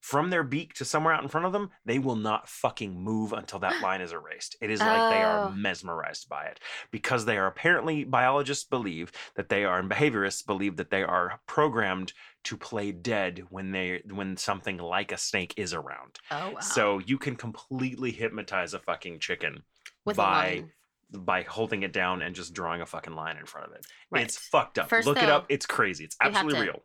from 0.00 0.28
their 0.28 0.42
beak 0.44 0.74
to 0.74 0.84
somewhere 0.84 1.14
out 1.14 1.22
in 1.22 1.28
front 1.28 1.46
of 1.46 1.52
them 1.52 1.70
they 1.84 1.98
will 1.98 2.16
not 2.16 2.48
fucking 2.48 2.94
move 3.02 3.32
until 3.32 3.58
that 3.58 3.80
line 3.82 4.00
is 4.00 4.12
erased 4.12 4.56
it 4.60 4.70
is 4.70 4.84
like 4.84 5.08
they 5.08 5.22
are 5.22 5.40
Oh. 5.40 5.50
mesmerized 5.54 6.28
by 6.28 6.44
it 6.44 6.60
because 6.90 7.24
they 7.24 7.36
are 7.38 7.46
apparently 7.46 8.04
biologists 8.04 8.64
believe 8.64 9.10
that 9.36 9.48
they 9.48 9.64
are 9.64 9.78
and 9.78 9.90
behaviorists 9.90 10.44
believe 10.46 10.76
that 10.76 10.90
they 10.90 11.02
are 11.02 11.40
programmed 11.46 12.12
to 12.44 12.56
play 12.56 12.92
dead 12.92 13.44
when 13.48 13.72
they 13.72 14.02
when 14.10 14.36
something 14.36 14.76
like 14.78 15.10
a 15.12 15.18
snake 15.18 15.54
is 15.56 15.72
around 15.72 16.18
Oh 16.30 16.50
wow. 16.50 16.60
so 16.60 16.98
you 16.98 17.18
can 17.18 17.36
completely 17.36 18.10
hypnotize 18.10 18.74
a 18.74 18.78
fucking 18.78 19.20
chicken 19.20 19.64
with 20.04 20.16
by 20.16 20.46
a 20.46 20.56
line. 20.56 20.72
By 21.12 21.42
holding 21.42 21.82
it 21.82 21.92
down 21.92 22.22
and 22.22 22.34
just 22.34 22.52
drawing 22.54 22.80
a 22.80 22.86
fucking 22.86 23.14
line 23.14 23.36
in 23.36 23.46
front 23.46 23.68
of 23.68 23.74
it. 23.74 23.86
Right. 24.10 24.22
It's 24.24 24.36
fucked 24.36 24.78
up. 24.78 24.88
First, 24.88 25.06
Look 25.06 25.18
it 25.22 25.28
up. 25.28 25.46
It's 25.48 25.66
crazy. 25.66 26.04
It's 26.04 26.16
absolutely 26.20 26.62
real. 26.62 26.82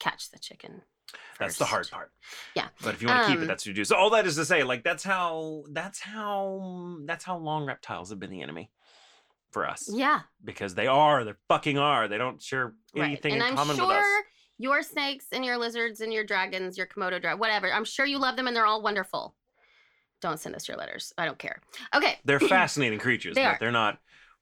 catch 0.00 0.30
the 0.30 0.38
chicken. 0.38 0.82
That's 1.38 1.58
the 1.58 1.64
hard 1.64 1.88
part. 1.90 2.10
Yeah. 2.56 2.68
But 2.82 2.94
if 2.94 3.02
you 3.02 3.08
want 3.08 3.22
to 3.24 3.26
keep 3.28 3.38
it, 3.38 3.42
Um, 3.42 3.46
that's 3.46 3.62
what 3.64 3.68
you 3.68 3.74
do. 3.74 3.84
So 3.84 3.96
all 3.96 4.10
that 4.10 4.26
is 4.26 4.36
to 4.36 4.44
say, 4.44 4.64
like 4.64 4.82
that's 4.82 5.04
how 5.04 5.64
that's 5.70 6.00
how 6.00 6.96
that's 7.04 7.24
how 7.24 7.36
long 7.38 7.66
reptiles 7.66 8.10
have 8.10 8.18
been 8.18 8.30
the 8.30 8.42
enemy 8.42 8.70
for 9.52 9.68
us. 9.68 9.88
Yeah. 9.92 10.22
Because 10.42 10.74
they 10.74 10.86
are, 10.88 11.22
they 11.24 11.34
fucking 11.48 11.78
are. 11.78 12.08
They 12.08 12.18
don't 12.18 12.42
share 12.42 12.74
Right. 12.94 13.04
anything 13.04 13.34
And 13.34 13.42
in 13.42 13.48
I'm 13.50 13.54
common 13.56 13.76
sure 13.76 13.86
with 13.86 13.96
us. 13.96 14.04
your 14.58 14.82
snakes 14.82 15.26
and 15.30 15.44
your 15.44 15.56
lizards 15.58 16.00
and 16.00 16.12
your 16.12 16.24
dragons, 16.24 16.76
your 16.76 16.86
Komodo 16.88 17.20
dragon, 17.20 17.38
whatever. 17.38 17.72
I'm 17.72 17.84
sure 17.84 18.06
you 18.06 18.18
love 18.18 18.34
them 18.36 18.48
and 18.48 18.56
they're 18.56 18.66
all 18.66 18.82
wonderful. 18.82 19.36
Don't 20.24 20.40
send 20.40 20.56
us 20.56 20.66
your 20.66 20.78
letters. 20.78 21.12
I 21.18 21.26
don't 21.26 21.38
care. 21.38 21.60
Okay. 21.94 22.18
They're 22.24 22.40
fascinating 22.40 22.98
creatures, 22.98 23.34
They 23.34 23.42
but 23.42 23.48
are. 23.48 23.56
they're 23.60 23.70
not 23.70 23.98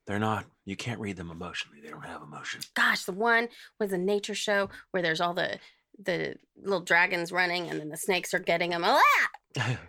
they're 0.07 0.20
not 0.20 0.45
you 0.64 0.76
can't 0.76 1.01
read 1.01 1.16
them 1.16 1.28
emotionally. 1.33 1.80
They 1.83 1.91
don't 1.91 2.05
have 2.05 2.22
emotion. 2.22 2.61
Gosh, 2.74 3.03
the 3.03 3.11
one 3.12 3.49
was 3.80 3.93
a 3.93 3.99
nature 3.99 4.37
show 4.37 4.70
where 4.93 5.03
there's 5.03 5.20
all 5.20 5.35
the 5.35 5.59
the 5.99 6.37
little 6.57 6.80
dragons 6.83 7.33
running 7.33 7.68
and 7.68 7.80
then 7.80 7.89
the 7.89 7.97
snakes 7.97 8.33
are 8.33 8.39
getting 8.39 8.70
them. 8.70 8.85
Ah! 8.85 9.01
Ah! 9.59 9.78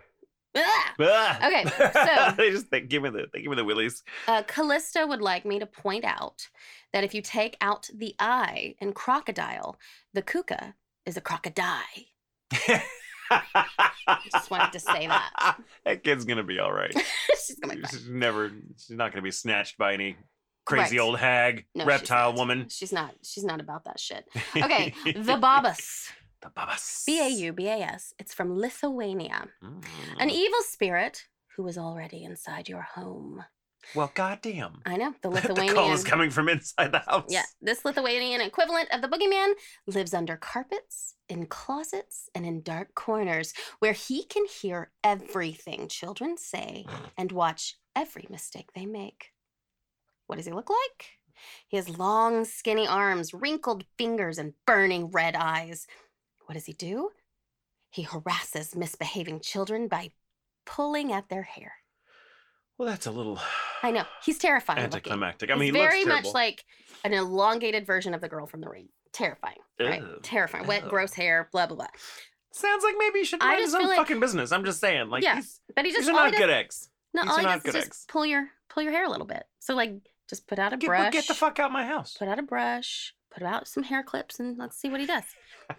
Ah! 1.00 1.48
Okay, 1.48 1.64
so- 1.94 2.36
they 2.38 2.50
just 2.50 2.72
they 2.72 2.82
give 2.82 3.04
me 3.04 3.10
the 3.12 3.26
they 3.32 3.42
give 3.42 3.50
me 3.52 3.56
the 3.56 3.64
willies. 3.66 4.02
Uh, 4.28 4.42
Callista 4.44 5.06
would 5.08 5.22
like 5.22 5.46
me 5.46 5.60
to 5.60 5.66
point 5.68 6.06
out 6.06 6.48
that 6.92 7.04
if 7.04 7.14
you 7.14 7.22
take 7.22 7.56
out 7.62 7.88
the 7.94 8.16
I 8.20 8.74
in 8.80 8.94
crocodile, 8.94 9.78
the 10.14 10.22
Cuca 10.24 10.74
is 11.06 11.18
a 11.18 11.22
crocodile. 11.22 11.82
Just 14.32 14.52
wanted 14.52 14.72
to 14.74 14.80
say 14.80 15.08
that. 15.08 15.58
that 15.86 16.04
kid's 16.04 16.26
gonna 16.26 16.44
be 16.44 16.60
all 16.60 16.72
right. 16.72 16.94
She's 17.46 17.58
gonna 17.60 17.76
be 17.76 17.82
fine. 17.82 17.92
She's 17.92 18.08
never. 18.08 18.52
She's 18.78 18.96
not 18.98 19.12
gonna 19.12 19.22
be 19.22 19.32
snatched 19.32 19.78
by 19.78 19.94
any 19.94 20.18
crazy 20.66 20.98
Right. 20.98 21.04
old 21.04 21.20
hag, 21.20 21.66
No, 21.76 21.86
reptile 21.86 22.32
not. 22.32 22.40
woman. 22.40 22.68
She's 22.70 22.94
not. 22.94 23.14
She's 23.24 23.44
not 23.44 23.60
about 23.60 23.86
that 23.86 24.00
shit. 24.00 24.26
Okay, 24.56 24.94
the 25.06 25.38
Babas. 25.38 26.10
the 26.42 26.50
babas. 26.50 27.04
B 27.06 27.20
A 27.22 27.30
U 27.30 27.54
B 27.54 27.68
A 27.68 27.78
S. 27.78 28.14
It's 28.20 28.34
from 28.34 28.58
Lithuania. 28.58 29.48
Mm. 29.64 29.84
An 30.20 30.30
evil 30.30 30.60
spirit 30.64 31.26
who 31.56 31.68
is 31.68 31.78
already 31.78 32.24
inside 32.24 32.68
your 32.70 32.82
home. 32.82 33.44
Well, 33.96 34.12
goddamn. 34.14 34.82
I 34.86 34.98
know 34.98 35.14
the 35.22 35.30
Lithuanian. 35.30 35.68
the 35.68 35.74
call 35.74 35.94
is 35.94 36.04
coming 36.04 36.30
from 36.30 36.50
inside 36.50 36.92
the 36.92 37.00
house. 37.00 37.26
Yeah, 37.30 37.44
this 37.62 37.86
Lithuanian 37.86 38.42
equivalent 38.42 38.90
of 38.92 39.02
the 39.02 39.08
boogeyman 39.08 39.54
lives 39.88 40.14
under 40.14 40.36
carpets, 40.38 41.16
in 41.30 41.46
closets, 41.46 42.30
and 42.34 42.46
in 42.46 42.62
dark 42.62 42.96
corners 42.96 43.54
where 43.80 43.94
he 43.94 44.24
can 44.24 44.46
hear 44.46 44.92
everything 45.04 45.88
children 45.88 46.38
say 46.38 46.86
and 47.18 47.32
watch 47.32 47.78
every 47.96 48.26
mistake 48.30 48.72
they 48.74 48.86
make. 48.86 49.32
What 50.28 50.38
does 50.38 50.46
he 50.46 50.52
look 50.52 50.70
like? 50.70 51.20
He 51.68 51.78
has 51.78 51.98
long, 51.98 52.46
skinny 52.46 52.88
arms, 52.88 53.34
wrinkled 53.34 53.86
fingers, 53.98 54.38
and 54.38 54.54
burning 54.66 55.12
red 55.12 55.36
eyes. 55.36 55.88
What 56.46 56.54
does 56.54 56.66
he 56.66 56.74
do? 56.74 57.12
He 57.90 58.04
harasses 58.04 58.76
misbehaving 58.76 59.42
children 59.42 59.88
by 59.88 60.12
pulling 60.66 61.12
at 61.12 61.30
their 61.30 61.44
hair. 61.44 61.74
Well, 62.78 62.90
that's 62.90 63.06
a 63.06 63.12
little 63.12 63.40
I 63.82 63.92
know. 63.92 64.04
He's 64.26 64.38
terrifying. 64.38 64.78
looking. 64.78 64.96
anticlimactic. 64.96 65.52
I 65.52 65.56
mean, 65.56 65.74
he 65.76 65.80
very 65.80 66.06
much 66.06 66.26
like 66.34 66.66
an 67.04 67.14
elongated 67.14 67.86
version 67.86 68.14
of 68.14 68.22
the 68.22 68.28
girl 68.30 68.46
from 68.48 68.62
the 68.62 68.70
ring. 68.70 68.90
Terrifying. 69.12 69.58
Right? 69.80 70.02
Ew. 70.02 70.20
Terrifying. 70.24 70.66
Wet, 70.68 70.84
Ew. 70.84 70.90
gross 70.90 71.14
hair, 71.14 71.50
blah, 71.52 71.68
blah, 71.68 71.76
blah. 71.76 71.88
Sounds 72.52 72.84
like 72.84 72.96
maybe 72.98 73.20
he 73.20 73.26
should 73.26 73.40
mind 73.40 73.60
his 73.60 73.74
own 73.76 73.88
like, 73.88 73.98
fucking 73.98 74.20
business. 74.20 74.52
I'm 74.52 74.66
just 74.66 74.80
saying, 74.80 75.10
like, 75.10 75.24
Yeah, 75.24 75.42
But 75.76 75.86
he 75.86 75.92
just 75.92 76.02
these 76.02 76.10
are 76.10 76.14
not 76.14 76.32
does- 76.32 76.40
good 76.40 76.50
eggs. 76.50 76.90
No, 77.14 77.22
These 77.24 77.32
all 77.32 77.38
he 77.38 77.44
not 77.44 77.50
does 77.52 77.58
is 77.58 77.64
good 77.64 77.74
just 77.74 77.88
eggs. 77.88 78.06
pull 78.08 78.26
your 78.26 78.48
pull 78.70 78.82
your 78.84 78.92
hair 78.92 79.06
a 79.06 79.10
little 79.10 79.28
bit. 79.28 79.44
So 79.60 79.76
like 79.76 79.92
just 80.28 80.48
put 80.48 80.58
out 80.58 80.74
a 80.74 80.78
Get, 80.78 80.88
brush. 80.88 81.14
get 81.14 81.28
the 81.28 81.36
fuck 81.36 81.60
out 81.60 81.68
of 81.68 81.72
my 81.72 81.86
house. 81.86 82.16
Put 82.18 82.28
out 82.28 82.40
a 82.40 82.44
brush, 82.44 83.14
put 83.32 83.44
out 83.44 83.68
some 83.68 83.84
hair 83.84 84.02
clips, 84.02 84.40
and 84.40 84.58
let's 84.58 84.78
see 84.78 84.90
what 84.90 85.00
he 85.00 85.06
does. 85.06 85.24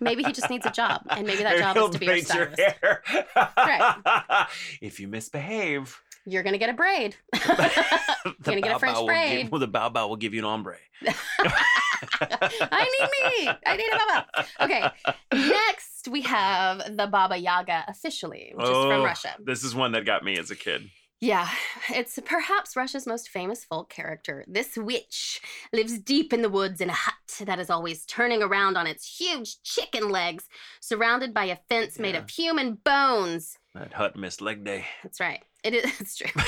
Maybe 0.00 0.22
he 0.22 0.32
just 0.32 0.48
needs 0.48 0.64
a 0.64 0.70
job, 0.70 1.02
and 1.10 1.26
maybe 1.26 1.42
that 1.42 1.58
job 1.74 1.76
is 1.76 1.90
to 1.90 1.98
be 1.98 2.06
our 2.06 2.12
braid 2.14 2.28
your 2.28 2.52
stylist. 2.54 2.76
hair. 2.80 3.02
Right. 3.56 4.46
if 4.80 5.00
you 5.00 5.08
misbehave, 5.08 6.00
You're 6.26 6.42
gonna 6.42 6.58
get 6.58 6.70
a 6.70 6.74
braid. 6.74 7.16
the 7.32 8.34
gonna 8.42 8.60
get 8.60 8.76
a 8.76 8.78
French 8.78 8.96
bow 8.96 9.06
braid. 9.06 9.42
Give, 9.42 9.52
well, 9.52 9.58
the 9.58 9.66
bow 9.68 9.88
bow 9.90 10.08
will 10.08 10.16
give 10.16 10.34
you 10.34 10.40
an 10.40 10.46
ombre. 10.46 10.78
I 12.20 12.84
need 12.84 13.46
me. 13.46 13.52
I 13.66 13.76
need 13.76 13.88
a 13.92 13.98
baba. 13.98 14.46
Okay. 14.60 14.84
Next 15.32 16.08
we 16.08 16.22
have 16.22 16.96
the 16.96 17.06
Baba 17.06 17.36
Yaga 17.36 17.84
officially, 17.88 18.52
which 18.54 18.64
is 18.66 18.70
from 18.70 18.90
Oh, 18.90 19.04
Russia. 19.04 19.36
This 19.38 19.64
is 19.64 19.74
one 19.74 19.92
that 19.92 20.04
got 20.04 20.24
me 20.24 20.38
as 20.38 20.50
a 20.50 20.56
kid. 20.56 20.90
Yeah, 21.24 21.48
it's 21.94 22.18
perhaps 22.24 22.76
Russia's 22.76 23.06
most 23.06 23.28
famous 23.30 23.64
folk 23.64 23.88
character. 23.88 24.44
This 24.46 24.76
witch 24.76 25.40
lives 25.72 25.98
deep 25.98 26.32
in 26.32 26.42
the 26.42 26.48
woods 26.50 26.80
in 26.80 26.90
a 26.90 26.94
hut 26.94 27.14
that 27.46 27.58
is 27.58 27.70
always 27.70 28.04
turning 28.04 28.42
around 28.42 28.76
on 28.76 28.86
its 28.86 29.18
huge 29.18 29.62
chicken 29.62 30.08
legs, 30.10 30.48
surrounded 30.80 31.32
by 31.32 31.46
a 31.46 31.56
fence 31.68 31.98
made 31.98 32.14
Yeah. 32.14 32.20
of 32.22 32.30
human 32.30 32.74
bones. 32.84 33.56
That 33.74 33.92
hut 33.94 34.16
missed 34.16 34.40
leg 34.40 34.64
day. 34.64 34.84
That's 35.02 35.20
right. 35.20 35.42
It 35.62 35.74
is 35.74 35.84
it's 36.00 36.16
true. 36.16 36.42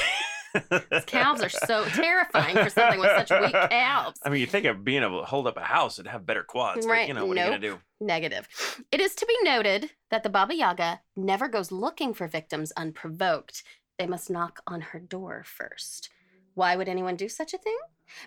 These 0.91 1.05
calves 1.07 1.43
are 1.43 1.49
so 1.51 1.85
terrifying 1.87 2.57
for 2.57 2.70
something 2.70 3.01
with 3.01 3.11
such 3.16 3.31
weak 3.31 3.53
calves. 3.70 4.18
I 4.24 4.29
mean, 4.31 4.41
you 4.41 4.47
think 4.47 4.64
of 4.66 4.85
being 4.85 5.03
able 5.03 5.20
to 5.20 5.27
hold 5.27 5.47
up 5.47 5.57
a 5.57 5.61
house 5.62 5.99
and 5.99 6.07
have 6.09 6.24
better 6.27 6.43
quads, 6.43 6.87
but 6.87 6.93
Right, 6.93 7.09
you 7.09 7.14
know 7.14 7.24
what 7.27 7.37
are 7.39 7.41
you 7.45 7.47
gonna 7.47 7.59
do? 7.61 7.79
Negative. 8.01 8.47
It 8.93 9.01
is 9.01 9.14
to 9.16 9.27
be 9.27 9.37
noted 9.43 9.91
that 10.11 10.22
the 10.22 10.29
Baba 10.31 10.55
Yaga 10.55 11.01
never 11.16 11.49
goes 11.49 11.72
looking 11.72 12.12
for 12.14 12.27
victims 12.29 12.72
unprovoked. 12.77 13.62
They 13.99 14.07
must 14.07 14.30
knock 14.30 14.61
on 14.66 14.80
her 14.80 14.99
door 15.01 15.42
first. 15.44 16.11
Why 16.55 16.76
would 16.76 16.88
anyone 16.88 17.16
do 17.16 17.28
such 17.28 17.55
a 17.55 17.59
thing? 17.59 17.76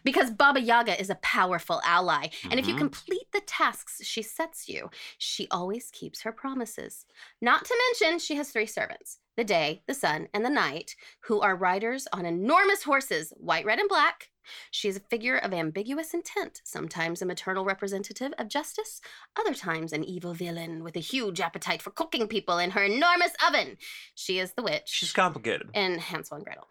Because 0.04 0.30
Baba 0.30 0.60
Yaga 0.60 1.00
is 1.00 1.10
a 1.10 1.16
powerful 1.16 1.80
ally, 1.86 2.28
and 2.44 2.60
if 2.60 2.68
you 2.68 2.74
Mhm. 2.76 2.80
complete 2.80 3.32
the 3.32 3.40
tasks 3.42 4.04
she 4.04 4.22
sets 4.22 4.68
you, 4.68 4.90
she 5.18 5.48
always 5.50 5.90
keeps 5.92 6.22
her 6.22 6.34
promises. 6.34 7.06
Not 7.40 7.64
to 7.66 7.78
mention, 8.02 8.20
she 8.20 8.36
has 8.36 8.52
three 8.52 8.66
servants 8.66 9.20
the 9.38 9.44
day, 9.46 9.84
the 9.88 9.94
sun, 9.94 10.28
and 10.34 10.44
the 10.44 10.50
night, 10.50 10.96
who 11.22 11.40
are 11.40 11.56
riders 11.56 12.08
on 12.12 12.26
enormous 12.26 12.84
horses, 12.84 13.32
white, 13.38 13.66
red, 13.66 13.80
and 13.80 13.88
black. 13.88 14.30
She 14.72 14.88
is 14.88 14.98
a 14.98 15.02
figure 15.02 15.38
of 15.38 15.54
ambiguous 15.54 16.14
intent, 16.14 16.62
sometimes 16.64 17.22
a 17.22 17.26
maternal 17.26 17.66
representative 17.66 18.34
of 18.38 18.48
justice, 18.48 19.02
other 19.40 19.54
times 19.54 19.94
an 19.94 20.04
evil 20.04 20.34
villain 20.34 20.84
with 20.84 20.96
a 20.96 21.00
huge 21.00 21.40
appetite 21.40 21.82
for 21.82 21.92
cooking 21.92 22.28
people 22.28 22.58
in 22.58 22.72
her 22.72 22.84
enormous 22.84 23.32
oven. 23.48 23.78
She 24.16 24.40
is 24.40 24.54
the 24.54 24.64
witch 24.64 24.84
She's 24.86 25.14
complicated. 25.14 25.70
And 25.74 26.00
Hansel 26.00 26.38
and 26.38 26.46
Gretel. 26.46 26.68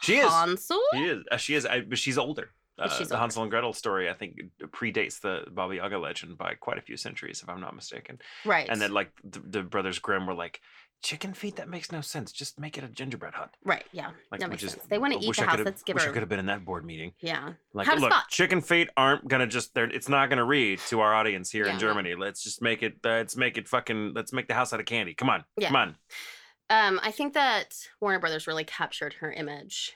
She 0.00 0.16
is. 0.16 0.30
Hansel? 0.30 0.80
She 0.92 1.04
is. 1.04 1.24
Uh, 1.30 1.36
she 1.36 1.54
is. 1.54 1.66
I, 1.66 1.80
but 1.80 1.98
she's 1.98 2.18
older. 2.18 2.50
Uh, 2.78 2.88
She's 2.88 3.08
the 3.08 3.14
older. 3.14 3.20
Hansel 3.20 3.42
and 3.42 3.50
Gretel 3.50 3.74
story, 3.74 4.08
I 4.08 4.14
think, 4.14 4.40
predates 4.68 5.20
the 5.20 5.44
Baba 5.50 5.76
Yaga 5.76 5.98
legend 5.98 6.38
by 6.38 6.54
quite 6.54 6.78
a 6.78 6.80
few 6.80 6.96
centuries, 6.96 7.42
if 7.42 7.48
I'm 7.50 7.60
not 7.60 7.74
mistaken. 7.76 8.18
Right. 8.46 8.66
And 8.70 8.80
then, 8.80 8.92
like, 8.92 9.12
the, 9.22 9.40
the 9.40 9.62
brothers 9.62 9.98
Grimm 9.98 10.26
were 10.26 10.32
like, 10.32 10.62
"Chicken 11.02 11.32
feet? 11.34 11.56
That 11.56 11.68
makes 11.68 11.90
no 11.92 12.00
sense. 12.00 12.32
Just 12.32 12.58
make 12.60 12.76
it 12.78 12.84
a 12.84 12.88
gingerbread 12.88 13.34
hut." 13.34 13.54
right, 13.64 13.84
yeah. 13.92 14.10
Like, 14.30 14.40
that 14.40 14.50
which 14.50 14.62
makes 14.62 14.64
is- 14.64 14.72
sense. 14.72 14.86
They 14.88 14.98
want 14.98 15.12
to 15.14 15.18
eat 15.18 15.34
the 15.36 15.44
house. 15.44 15.60
Let's 15.64 15.82
give 15.82 15.94
wish 15.94 16.04
I 16.04 16.08
could 16.08 16.22
have 16.22 16.28
been 16.28 16.38
in 16.38 16.46
that 16.46 16.64
board 16.64 16.84
meeting. 16.84 17.12
Yeah. 17.20 17.54
Like, 17.72 17.86
How 17.86 17.96
look, 17.96 18.10
spot. 18.12 18.28
chicken 18.28 18.60
feet 18.60 18.88
aren't 18.96 19.26
gonna 19.28 19.46
just. 19.46 19.74
They're, 19.74 19.84
it's 19.84 20.08
not 20.08 20.28
gonna 20.30 20.44
read 20.44 20.78
to 20.88 21.00
our 21.00 21.14
audience 21.14 21.50
here 21.50 21.66
Yeah, 21.66 21.74
in. 21.74 21.78
Germany. 21.78 22.14
Let's 22.14 22.42
just 22.42 22.62
make 22.62 22.82
it. 22.82 22.94
Uh, 23.04 23.08
let's 23.10 23.36
make 23.36 23.58
it 23.58 23.68
fucking. 23.68 24.12
Let's 24.14 24.32
make 24.32 24.48
the 24.48 24.54
house 24.54 24.72
out 24.72 24.80
of 24.80 24.86
candy. 24.86 25.14
Come 25.14 25.30
on. 25.30 25.44
Yeah. 25.56 25.68
Come 25.68 25.76
on. 25.76 25.96
Um, 26.70 27.00
I 27.02 27.10
think 27.10 27.34
that 27.34 27.74
Warner 28.00 28.20
Brothers 28.20 28.46
really 28.46 28.64
captured 28.64 29.14
her 29.14 29.32
image 29.32 29.94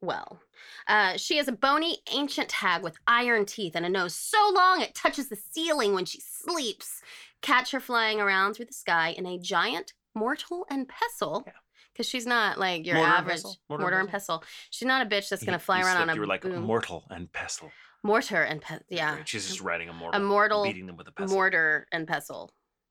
well. 0.00 0.40
Uh, 0.86 1.16
she 1.16 1.38
is 1.38 1.48
a 1.48 1.52
bony 1.52 1.98
ancient 2.12 2.52
hag 2.52 2.82
with 2.82 2.96
iron 3.06 3.44
teeth 3.46 3.74
and 3.74 3.84
a 3.86 3.88
nose 3.88 4.14
so 4.14 4.50
long 4.54 4.80
it 4.80 4.94
touches 4.94 5.28
the 5.28 5.36
ceiling 5.52 5.94
when 5.94 6.04
she 6.04 6.20
sleeps. 6.20 7.00
Catch 7.42 7.70
her 7.72 7.80
flying 7.80 8.20
around 8.20 8.54
through 8.54 8.66
the 8.66 8.72
sky 8.72 9.10
in 9.16 9.26
a 9.26 9.38
giant 9.38 9.92
mortal 10.14 10.66
and 10.70 10.88
pestle. 10.88 11.42
Yeah. 11.46 11.52
Because 11.92 12.08
she's 12.08 12.26
not 12.26 12.58
like 12.58 12.86
your 12.86 12.96
Mortar 12.96 13.10
average 13.12 13.34
pestle? 13.36 13.56
mortar, 13.68 13.82
Mortar 13.82 13.96
and 13.98 14.02
and 14.02 14.10
pestle. 14.10 14.42
She's 14.70 14.86
not 14.86 15.06
a 15.06 15.08
bitch 15.08 15.28
that's 15.28 15.44
gonna 15.44 15.58
fly 15.60 15.78
you 15.78 15.84
around 15.84 15.96
on 15.98 16.02
slipped. 16.02 16.10
a 16.10 16.14
You 16.16 16.20
were 16.22 16.26
like 16.26 16.42
boom. 16.42 16.62
mortal 16.62 17.04
and 17.10 17.32
pestle. 17.32 17.70
mortar 18.02 18.42
and 18.42 18.60
pestle. 18.60 18.84
Yeah, 18.88 19.18
She's 19.24 19.46
just 19.46 19.60
riding 19.60 19.88
a 19.88 19.92
mortal. 19.92 20.20
mortal 20.22 20.64
Beating 20.64 20.86
them 20.86 20.96
with 20.96 21.06
a 21.08 21.12
pestle. 21.12 21.34
mortar 21.36 21.86
and 21.92 22.08
pestle, 22.08 22.50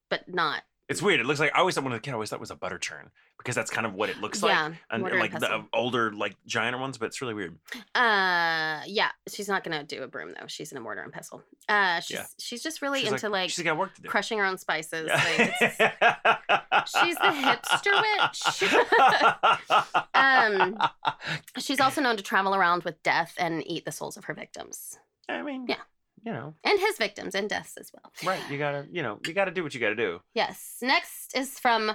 but 0.09 0.27
not. 0.33 0.63
It's 0.89 1.01
weird. 1.01 1.21
It 1.21 1.25
looks 1.25 1.39
like 1.39 1.51
I 1.55 1.59
always 1.59 1.75
thought 1.75 1.85
when 1.85 1.93
I 1.93 1.95
was 1.95 1.99
a 1.99 2.01
kid, 2.01 2.11
I 2.11 2.13
always 2.15 2.29
thought 2.29 2.35
it 2.35 2.41
was 2.41 2.51
a 2.51 2.55
butter 2.55 2.77
churn 2.77 3.09
because 3.37 3.55
that's 3.55 3.71
kind 3.71 3.87
of 3.87 3.93
what 3.93 4.09
it 4.09 4.19
looks 4.19 4.43
like. 4.43 4.53
And, 4.55 4.75
and 4.91 5.01
like 5.19 5.31
the 5.31 5.65
older, 5.73 6.11
like 6.11 6.35
giant 6.45 6.77
ones, 6.77 6.97
but 6.97 7.05
it's 7.05 7.21
really 7.21 7.33
weird. 7.33 7.57
Uh, 7.95 8.81
yeah, 8.85 9.09
she's 9.29 9.47
not 9.47 9.63
gonna 9.63 9.83
do 9.85 10.03
a 10.03 10.07
broom 10.07 10.33
though. 10.39 10.45
She's 10.47 10.71
in 10.73 10.77
a 10.77 10.81
mortar 10.81 11.01
and 11.01 11.11
pestle. 11.13 11.41
Uh, 11.69 12.01
she's 12.01 12.17
Yeah. 12.17 12.25
she's 12.37 12.61
just 12.61 12.81
really 12.81 12.99
she's 13.01 13.13
into 13.13 13.29
like, 13.29 13.49
she's 13.49 13.63
got 13.63 13.77
work 13.77 13.95
to 13.95 14.01
do. 14.01 14.09
crushing 14.09 14.37
her 14.39 14.45
own 14.45 14.57
spices. 14.57 15.07
Yeah. 15.07 15.23
Like, 15.23 15.39
it's- 15.39 16.91
she's 17.01 17.15
the 17.15 17.31
hipster 17.31 18.69
witch. 18.69 19.99
Um, 20.15 20.77
she's 21.59 21.79
also 21.79 22.01
known 22.05 22.17
to 22.17 22.23
travel 22.23 22.55
around 22.55 22.83
with 22.83 23.01
death 23.03 23.33
and 23.37 23.65
eat 23.67 23.85
the 23.85 23.91
souls 23.91 24.17
of 24.17 24.25
her 24.25 24.33
victims 24.33 24.97
I 25.29 25.41
mean, 25.41 25.65
Yeah. 25.67 25.77
You 26.25 26.31
know, 26.31 26.53
and 26.63 26.79
his 26.79 26.97
victims 26.97 27.35
and 27.35 27.49
deaths 27.49 27.77
as 27.77 27.91
well. 27.93 28.11
right? 28.25 28.41
You 28.49 28.57
gotta, 28.57 28.87
you 28.91 29.03
know, 29.03 29.19
you 29.25 29.33
gotta 29.33 29.51
do 29.51 29.63
what 29.63 29.73
you 29.73 29.79
gotta 29.79 29.95
do. 29.95 30.19
Yes. 30.33 30.77
Next 30.81 31.35
is 31.35 31.59
from 31.59 31.91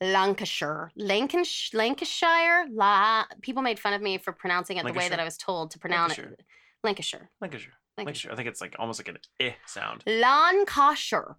Lancashire. 0.00 0.92
Lancash- 0.98 1.74
Lancashire. 1.74 2.66
La. 2.70 3.24
People 3.42 3.62
made 3.62 3.78
fun 3.78 3.92
of 3.92 4.02
me 4.02 4.18
for 4.18 4.32
pronouncing 4.32 4.76
it 4.76 4.84
the 4.86 4.92
way 4.92 5.08
that 5.08 5.20
I 5.20 5.24
was 5.24 5.36
told 5.36 5.70
to 5.72 5.78
pronounce 5.78 6.16
Lancashire. 6.18 6.32
it. 6.38 6.44
Lancashire. 6.82 7.30
Lancashire. 7.40 7.72
Lancashire. 7.96 8.06
Lancashire. 8.06 8.32
I 8.32 8.36
think 8.36 8.48
it's 8.48 8.60
like 8.60 8.76
almost 8.78 9.00
like 9.00 9.08
an 9.08 9.18
eh 9.40 9.52
sound. 9.66 10.02
Lancashire. 10.06 11.36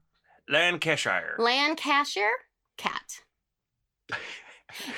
Lancashire. 0.50 1.36
Lancashire 1.38 2.36
cat. 2.78 3.22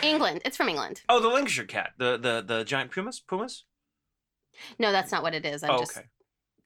England. 0.02 0.42
It's 0.46 0.58
from 0.58 0.70
England. 0.70 1.02
oh, 1.10 1.20
the 1.20 1.28
Lancashire 1.28 1.66
cat. 1.66 1.92
The 1.98 2.18
the 2.18 2.44
the 2.46 2.64
giant 2.64 2.92
pumas. 2.92 3.20
Pumas. 3.20 3.66
No, 4.80 4.92
that's 4.92 5.12
not 5.12 5.22
what 5.24 5.34
it 5.36 5.46
is. 5.46 5.64
I 5.64 5.70
oh, 5.70 5.80
just 5.80 5.98
okay. 5.98 6.08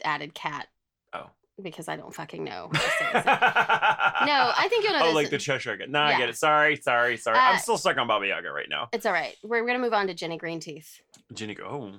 Added 0.04 0.34
cat 0.34 0.68
Oh. 1.14 1.30
because 1.62 1.88
I 1.88 1.96
don't 1.96 2.14
fucking 2.14 2.44
know. 2.44 2.68
what 2.70 2.82
to 2.82 2.90
say. 3.00 3.12
no, 3.14 3.22
I 3.24 4.68
think 4.70 4.84
you'll 4.84 4.94
know 4.94 5.08
oh, 5.10 5.12
like 5.14 5.30
the 5.30 5.38
Cheshire 5.38 5.78
cat. 5.78 5.90
Nah, 5.90 6.08
I 6.08 6.18
get 6.18 6.30
it. 6.30 6.38
Sorry, 6.38 6.76
sorry, 6.78 7.18
sorry. 7.18 7.38
Uh, 7.38 7.42
I'm 7.42 7.60
still 7.60 7.78
stuck 7.78 7.98
on 7.98 8.08
Baba 8.08 8.28
Yaga 8.28 8.52
right 8.52 8.70
now. 8.70 8.90
It's 8.94 9.06
all 9.06 9.14
right. 9.14 9.36
We're 9.44 9.66
gonna 9.66 9.80
move 9.80 9.94
on 9.94 10.08
to 10.08 10.14
Jenny 10.14 10.38
Greenteeth. 10.38 11.02
Jenny, 11.34 11.56
go. 11.56 11.64
Oh, 11.66 11.92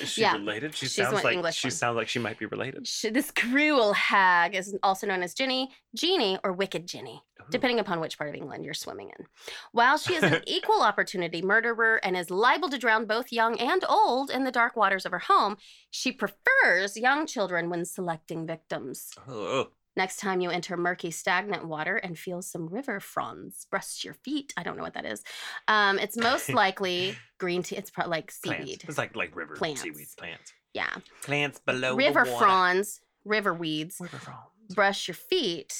is 0.00 0.10
she 0.10 0.20
Yeah. 0.22 0.32
related? 0.34 0.74
She 0.74 0.86
She's 0.86 0.94
sounds 0.96 1.22
like 1.24 1.34
English 1.34 1.56
she 1.56 1.66
one. 1.66 1.72
sounds 1.72 1.96
like 1.96 2.08
she 2.08 2.18
might 2.18 2.38
be 2.38 2.46
related. 2.46 2.86
Sh- 2.86 3.06
This 3.12 3.30
cruel 3.30 3.92
hag 3.92 4.54
is 4.54 4.76
also 4.82 5.06
known 5.06 5.22
as 5.22 5.34
Ginny, 5.34 5.70
Jeannie, 5.94 6.38
or 6.44 6.52
Wicked 6.52 6.86
Ginny, 6.86 7.22
Ooh. 7.40 7.44
depending 7.50 7.78
upon 7.80 8.00
which 8.00 8.18
part 8.18 8.28
of 8.30 8.34
England 8.36 8.64
you're 8.64 8.74
swimming 8.74 9.10
in. 9.18 9.26
While 9.72 9.98
she 9.98 10.14
is 10.14 10.22
an 10.22 10.42
equal 10.46 10.82
opportunity 10.82 11.42
murderer 11.42 12.00
and 12.04 12.16
is 12.16 12.30
liable 12.30 12.68
to 12.70 12.78
drown 12.78 13.06
both 13.06 13.32
young 13.32 13.58
and 13.58 13.84
old 13.88 14.30
in 14.30 14.44
the 14.44 14.50
dark 14.52 14.76
waters 14.76 15.06
of 15.06 15.12
her 15.12 15.20
home, 15.20 15.56
she 15.90 16.12
prefers 16.12 16.96
young 16.96 17.26
children 17.26 17.70
when 17.70 17.84
selecting 17.84 18.46
victims. 18.46 19.10
Oh, 19.28 19.32
oh. 19.34 19.68
Next 19.96 20.16
time 20.18 20.40
you 20.40 20.50
enter 20.50 20.76
murky, 20.76 21.10
stagnant 21.10 21.66
water 21.66 21.96
and 21.96 22.18
feel 22.18 22.42
some 22.42 22.66
river 22.68 23.00
fronds 23.00 23.66
brush 23.70 24.04
your 24.04 24.14
feet, 24.14 24.52
I 24.56 24.62
don't 24.62 24.76
know 24.76 24.82
what 24.82 24.94
that 24.94 25.06
is. 25.06 25.22
Um, 25.68 25.98
it's 25.98 26.16
most 26.16 26.48
likely 26.52 27.16
green 27.38 27.62
tea. 27.62 27.76
It's 27.76 27.90
probably 27.90 28.10
like 28.10 28.32
plants. 28.44 28.64
seaweed. 28.66 28.84
It's 28.86 28.98
like 28.98 29.16
like 29.16 29.34
river 29.34 29.54
Plants. 29.56 29.82
seaweed 29.82 30.06
plants. 30.18 30.52
Yeah, 30.74 30.94
Plants 31.22 31.58
below 31.58 31.96
river 31.96 32.26
fronds, 32.26 33.00
river 33.24 33.54
weeds. 33.54 33.96
River 33.98 34.18
fronds. 34.18 34.74
brush 34.74 35.08
your 35.08 35.14
feet, 35.14 35.74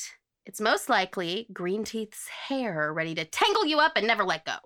it's 0.46 0.60
most 0.60 0.88
likely 0.88 1.46
Green 1.52 1.84
Teeth's 1.84 2.26
hair 2.28 2.92
ready 2.94 3.14
to 3.16 3.24
tangle 3.26 3.66
you 3.66 3.78
up 3.78 3.92
and 3.96 4.06
never 4.06 4.24
let 4.24 4.46
go. 4.46 4.56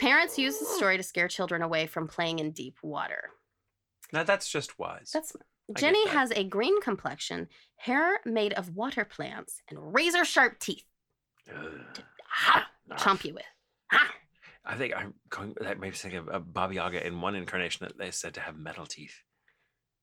Parents 0.00 0.38
use 0.38 0.58
the 0.58 0.64
story 0.64 0.96
to 0.96 1.02
scare 1.02 1.28
children 1.28 1.62
away 1.62 1.86
from 1.86 2.08
playing 2.08 2.38
in 2.40 2.50
deep 2.52 2.78
water. 2.82 3.30
Now 4.12 4.24
that's 4.24 4.48
just 4.48 4.78
wise. 4.78 5.10
That's 5.12 5.36
Jenny 5.76 6.06
has 6.08 6.30
a 6.32 6.44
green 6.44 6.80
complexion, 6.80 7.48
hair 7.76 8.20
made 8.24 8.52
of 8.54 8.74
water 8.76 9.04
plants, 9.04 9.60
and 9.68 9.94
razor 9.94 10.24
sharp 10.24 10.58
teeth. 10.58 10.84
Ugh. 11.48 11.80
Ha! 12.30 12.68
Nah. 12.86 12.96
Chomp 12.96 13.24
you 13.24 13.34
with. 13.34 13.44
Ha! 13.92 14.12
I 14.64 14.74
think 14.76 14.94
I'm 14.96 15.14
going. 15.30 15.54
That 15.60 15.78
makes 15.80 16.04
me 16.04 16.10
think 16.10 16.22
of 16.28 16.34
uh, 16.34 16.38
Baba 16.40 16.74
Yaga 16.74 17.06
in 17.06 17.20
one 17.20 17.34
incarnation 17.34 17.86
that 17.86 17.98
they 17.98 18.10
said 18.10 18.34
to 18.34 18.40
have 18.40 18.56
metal 18.56 18.86
teeth. 18.86 19.14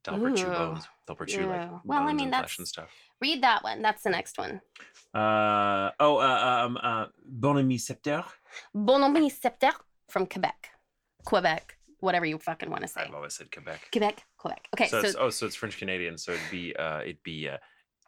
Delbert 0.03 0.36
chew 0.38 0.47
Ooh, 0.47 0.51
bones. 0.51 0.88
Delbert 1.07 1.30
chew 1.30 1.45
like 1.47 1.61
yeah. 1.61 1.80
Well, 1.84 2.03
I 2.03 2.13
mean, 2.13 2.28
and 2.28 2.30
flesh 2.30 2.57
and 2.59 2.66
that's- 2.66 2.70
stuff. 2.70 2.89
Read 3.22 3.41
that 3.43 3.63
one. 3.63 3.82
That's 3.82 4.03
the 4.03 4.09
next 4.11 4.38
one. 4.38 4.61
Uh 5.13 5.91
oh. 5.99 6.18
Uh, 6.18 6.63
um. 6.66 6.78
Uh. 6.82 7.05
Bon 7.26 7.57
ami 7.57 7.78
septeur. 7.78 8.24
Bonhomme 8.74 9.30
Septer 9.30 9.72
from 10.09 10.26
Quebec. 10.26 10.70
Quebec. 11.26 11.74
Whatever 12.06 12.26
you 12.26 12.38
fucking 12.38 12.70
want 12.70 12.84
to 12.84 12.88
say. 12.88 13.01
I've 13.01 13.14
always 13.14 13.34
said 13.34 13.51
Quebec. 13.51 13.89
Quebec. 13.91 14.24
Quebec. 14.38 14.68
Okay, 14.76 14.88
so, 14.88 15.01
so, 15.01 15.08
it's, 15.08 15.18
oh, 15.20 15.30
so 15.30 15.45
it's 15.47 15.56
French 15.56 15.78
Canadian. 15.78 16.18
So 16.18 16.32
it'd 16.34 16.51
be 16.51 16.76
uh, 16.76 17.01
it'd 17.01 17.24
be 17.24 17.49
uh, 17.49 17.58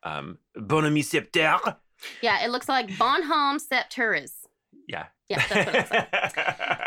um, 0.04 0.38
bon 0.56 0.86
ami 0.86 1.02
septeur. 1.02 1.76
yeah, 2.22 2.46
it 2.46 2.50
looks 2.52 2.70
like 2.70 2.98
Bonhomme 2.98 3.58
Septeris. 3.60 4.32
Yeah. 4.88 5.08
Yeah, 5.30 5.44
that's 5.50 5.66
what 5.66 5.68
it 5.68 5.74
looks 5.74 5.92
like. 5.92 6.12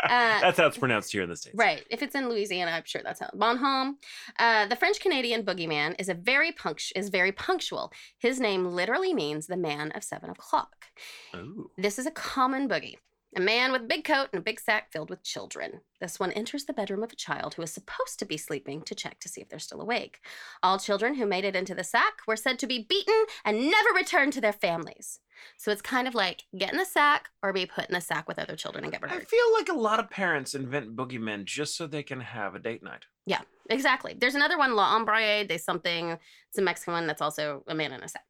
that's 0.09 0.57
how 0.57 0.65
it's 0.65 0.77
pronounced 0.77 1.11
here 1.11 1.21
in 1.21 1.29
the 1.29 1.35
states. 1.35 1.55
Right. 1.55 1.85
If 1.91 2.01
it's 2.01 2.15
in 2.15 2.27
Louisiana, 2.27 2.71
I'm 2.71 2.83
sure 2.85 3.01
that's 3.03 3.19
how. 3.19 3.29
Bonhomme. 3.35 3.97
Uh, 4.39 4.65
the 4.65 4.75
French 4.75 4.99
Canadian 4.99 5.43
boogeyman 5.43 5.95
is 5.99 6.09
a 6.09 6.15
very 6.15 6.51
punct- 6.51 6.93
is 6.95 7.09
very 7.09 7.31
punctual. 7.31 7.91
His 8.17 8.39
name 8.39 8.65
literally 8.65 9.13
means 9.13 9.45
the 9.45 9.57
man 9.57 9.91
of 9.91 10.03
seven 10.03 10.31
o'clock. 10.31 10.87
Ooh. 11.35 11.69
This 11.77 11.99
is 11.99 12.07
a 12.07 12.11
common 12.11 12.67
boogie. 12.67 12.95
A 13.33 13.39
man 13.39 13.71
with 13.71 13.83
a 13.83 13.85
big 13.85 14.03
coat 14.03 14.27
and 14.33 14.39
a 14.39 14.43
big 14.43 14.59
sack 14.59 14.91
filled 14.91 15.09
with 15.09 15.23
children. 15.23 15.81
This 16.01 16.19
one 16.19 16.33
enters 16.33 16.65
the 16.65 16.73
bedroom 16.73 17.01
of 17.01 17.13
a 17.13 17.15
child 17.15 17.53
who 17.53 17.61
is 17.61 17.71
supposed 17.71 18.19
to 18.19 18.25
be 18.25 18.35
sleeping 18.35 18.81
to 18.81 18.93
check 18.93 19.21
to 19.21 19.29
see 19.29 19.39
if 19.39 19.47
they're 19.47 19.57
still 19.57 19.79
awake. 19.79 20.19
All 20.61 20.77
children 20.77 21.15
who 21.15 21.25
made 21.25 21.45
it 21.45 21.55
into 21.55 21.73
the 21.73 21.83
sack 21.85 22.15
were 22.27 22.35
said 22.35 22.59
to 22.59 22.67
be 22.67 22.85
beaten 22.89 23.25
and 23.45 23.71
never 23.71 23.89
returned 23.95 24.33
to 24.33 24.41
their 24.41 24.51
families. 24.51 25.19
So 25.55 25.71
it's 25.71 25.81
kind 25.81 26.09
of 26.09 26.13
like 26.13 26.43
get 26.57 26.73
in 26.73 26.77
the 26.77 26.85
sack 26.85 27.29
or 27.41 27.53
be 27.53 27.65
put 27.65 27.87
in 27.87 27.93
the 27.93 28.01
sack 28.01 28.27
with 28.27 28.37
other 28.37 28.57
children 28.57 28.83
and 28.83 28.91
get 28.91 29.03
I 29.03 29.19
feel 29.19 29.53
like 29.53 29.69
a 29.69 29.79
lot 29.79 29.99
of 29.99 30.09
parents 30.09 30.53
invent 30.53 30.95
boogeymen 30.95 31.45
just 31.45 31.77
so 31.77 31.87
they 31.87 32.03
can 32.03 32.19
have 32.19 32.53
a 32.53 32.59
date 32.59 32.83
night. 32.83 33.05
Yeah, 33.25 33.41
exactly. 33.69 34.13
There's 34.17 34.35
another 34.35 34.57
one, 34.57 34.75
La 34.75 34.95
Ombre 34.95 35.45
de 35.45 35.57
something. 35.57 36.17
It's 36.49 36.57
a 36.57 36.61
Mexican 36.61 36.93
one 36.93 37.07
that's 37.07 37.21
also 37.21 37.63
a 37.67 37.73
man 37.73 37.93
in 37.93 38.03
a 38.03 38.07
sack. 38.07 38.25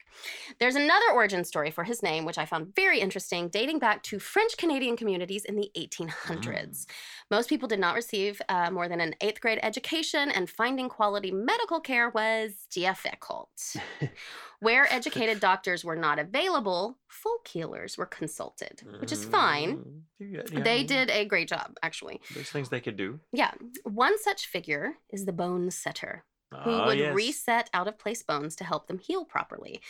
There's 0.60 0.76
another 0.76 1.12
origin 1.14 1.44
story 1.44 1.72
for 1.72 1.84
his 1.84 2.04
name, 2.04 2.26
which 2.26 2.38
I 2.38 2.46
found 2.46 2.76
very 2.76 3.00
interesting, 3.00 3.50
dating 3.50 3.80
back 3.80 4.04
to 4.04 4.20
French 4.20 4.58
Canadian 4.58 4.96
communities 4.98 5.46
in 5.46 5.56
the 5.56 5.72
1800s. 5.78 6.86
Most 7.30 7.50
people 7.50 7.68
did 7.68 7.80
not 7.80 7.96
receive 7.96 8.42
uh, 8.50 8.72
more 8.72 8.88
than 8.88 9.02
an 9.02 9.16
eighth 9.22 9.42
grade 9.42 9.60
education, 9.64 10.30
and 10.32 10.50
finding 10.50 10.90
quality 10.90 11.32
medical 11.32 11.80
care 11.80 12.10
was 12.10 12.52
difficult. 12.70 13.76
Where 14.60 14.92
educated 14.94 15.40
doctors 15.40 15.84
were 15.84 15.96
not 15.96 16.20
available, 16.20 17.00
folk 17.08 17.48
healers 17.48 17.98
were 17.98 18.06
consulted, 18.06 18.84
which 19.00 19.12
is 19.12 19.26
fine. 19.26 19.78
Mm, 19.78 20.02
yeah, 20.20 20.42
yeah, 20.52 20.60
They 20.64 20.84
did 20.84 21.10
a 21.10 21.26
great 21.26 21.48
job, 21.48 21.78
actually. 21.82 22.22
There's 22.36 22.52
things 22.52 22.70
they 22.70 22.80
could 22.80 22.96
do. 22.96 23.20
Yeah. 23.34 23.52
One 23.86 24.20
such 24.20 24.46
figure 24.46 24.98
is 25.10 25.26
the 25.26 25.34
bone 25.34 25.72
setter 25.72 26.26
who 26.64 26.72
Ah, 26.72 26.86
would 26.88 26.98
yes. 26.98 27.16
reset 27.16 27.70
out 27.74 27.88
of 27.88 27.98
place 27.98 28.24
bones 28.24 28.56
to 28.58 28.64
help 28.66 28.88
them 28.88 29.00
heal 29.00 29.24
properly. 29.24 29.82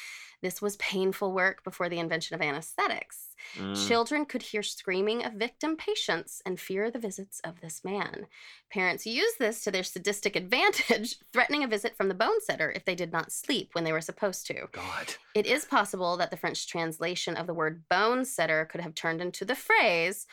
This 0.41 0.61
was 0.61 0.75
painful 0.77 1.33
work 1.33 1.63
before 1.63 1.89
the 1.89 1.99
invention 1.99 2.35
of 2.35 2.41
anesthetics. 2.41 3.35
Mm. 3.57 3.87
Children 3.87 4.25
could 4.25 4.41
hear 4.43 4.61
screaming 4.63 5.23
of 5.25 5.33
victim 5.33 5.75
patients 5.75 6.41
and 6.45 6.59
fear 6.59 6.89
the 6.91 6.99
visits 6.99 7.39
of 7.43 7.61
this 7.61 7.83
man. 7.83 8.27
Parents 8.71 9.05
used 9.05 9.39
this 9.39 9.63
to 9.63 9.71
their 9.71 9.83
sadistic 9.83 10.35
advantage, 10.43 11.17
threatening 11.33 11.63
a 11.63 11.67
visit 11.67 11.95
from 11.97 12.07
the 12.07 12.13
bone 12.15 12.41
setter 12.41 12.71
if 12.71 12.85
they 12.85 12.95
did 12.95 13.11
not 13.11 13.31
sleep 13.31 13.69
when 13.73 13.83
they 13.83 13.91
were 13.91 14.01
supposed 14.01 14.45
to. 14.47 14.67
God. 14.71 15.15
It 15.35 15.45
is 15.47 15.65
possible 15.65 16.17
that 16.17 16.29
the 16.31 16.37
French 16.37 16.67
translation 16.67 17.35
of 17.35 17.47
the 17.47 17.53
word 17.53 17.83
bone 17.89 18.23
setter 18.25 18.65
could 18.65 18.81
have 18.81 18.95
turned 18.95 19.21
into 19.21 19.45
the 19.45 19.55
phrase 19.55 20.27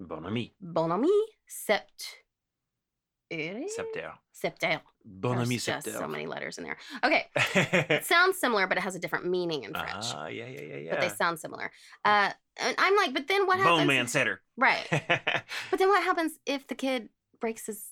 Bon 0.00 0.24
ami. 0.26 0.54
bon 0.60 0.92
ami 0.92 1.08
sept. 1.48 2.16
Septeur. 3.32 4.12
Septel. 4.34 4.80
Bon 5.04 5.36
ami 5.38 5.56
There's 5.56 5.64
just 5.64 5.92
so 5.92 6.06
many 6.06 6.26
letters 6.26 6.58
in 6.58 6.64
there. 6.64 6.76
Okay, 7.04 7.26
it 7.54 8.04
sounds 8.04 8.38
similar, 8.38 8.66
but 8.66 8.76
it 8.78 8.82
has 8.82 8.94
a 8.94 8.98
different 8.98 9.26
meaning 9.26 9.64
in 9.64 9.72
French. 9.72 10.06
Ah, 10.14 10.28
yeah, 10.28 10.46
yeah, 10.46 10.60
yeah, 10.60 10.76
yeah. 10.76 10.90
But 10.92 11.00
they 11.00 11.08
sound 11.08 11.38
similar. 11.40 11.70
Uh, 12.04 12.30
and 12.58 12.74
I'm 12.78 12.96
like, 12.96 13.14
but 13.14 13.26
then 13.28 13.46
what 13.46 13.58
happens? 13.58 13.78
Bone 13.78 13.86
man 13.86 14.06
setter. 14.08 14.40
Right. 14.56 14.86
But 15.70 15.78
then 15.78 15.88
what 15.88 16.02
happens 16.04 16.32
if 16.46 16.66
the 16.66 16.74
kid 16.74 17.08
breaks 17.40 17.66
his 17.66 17.84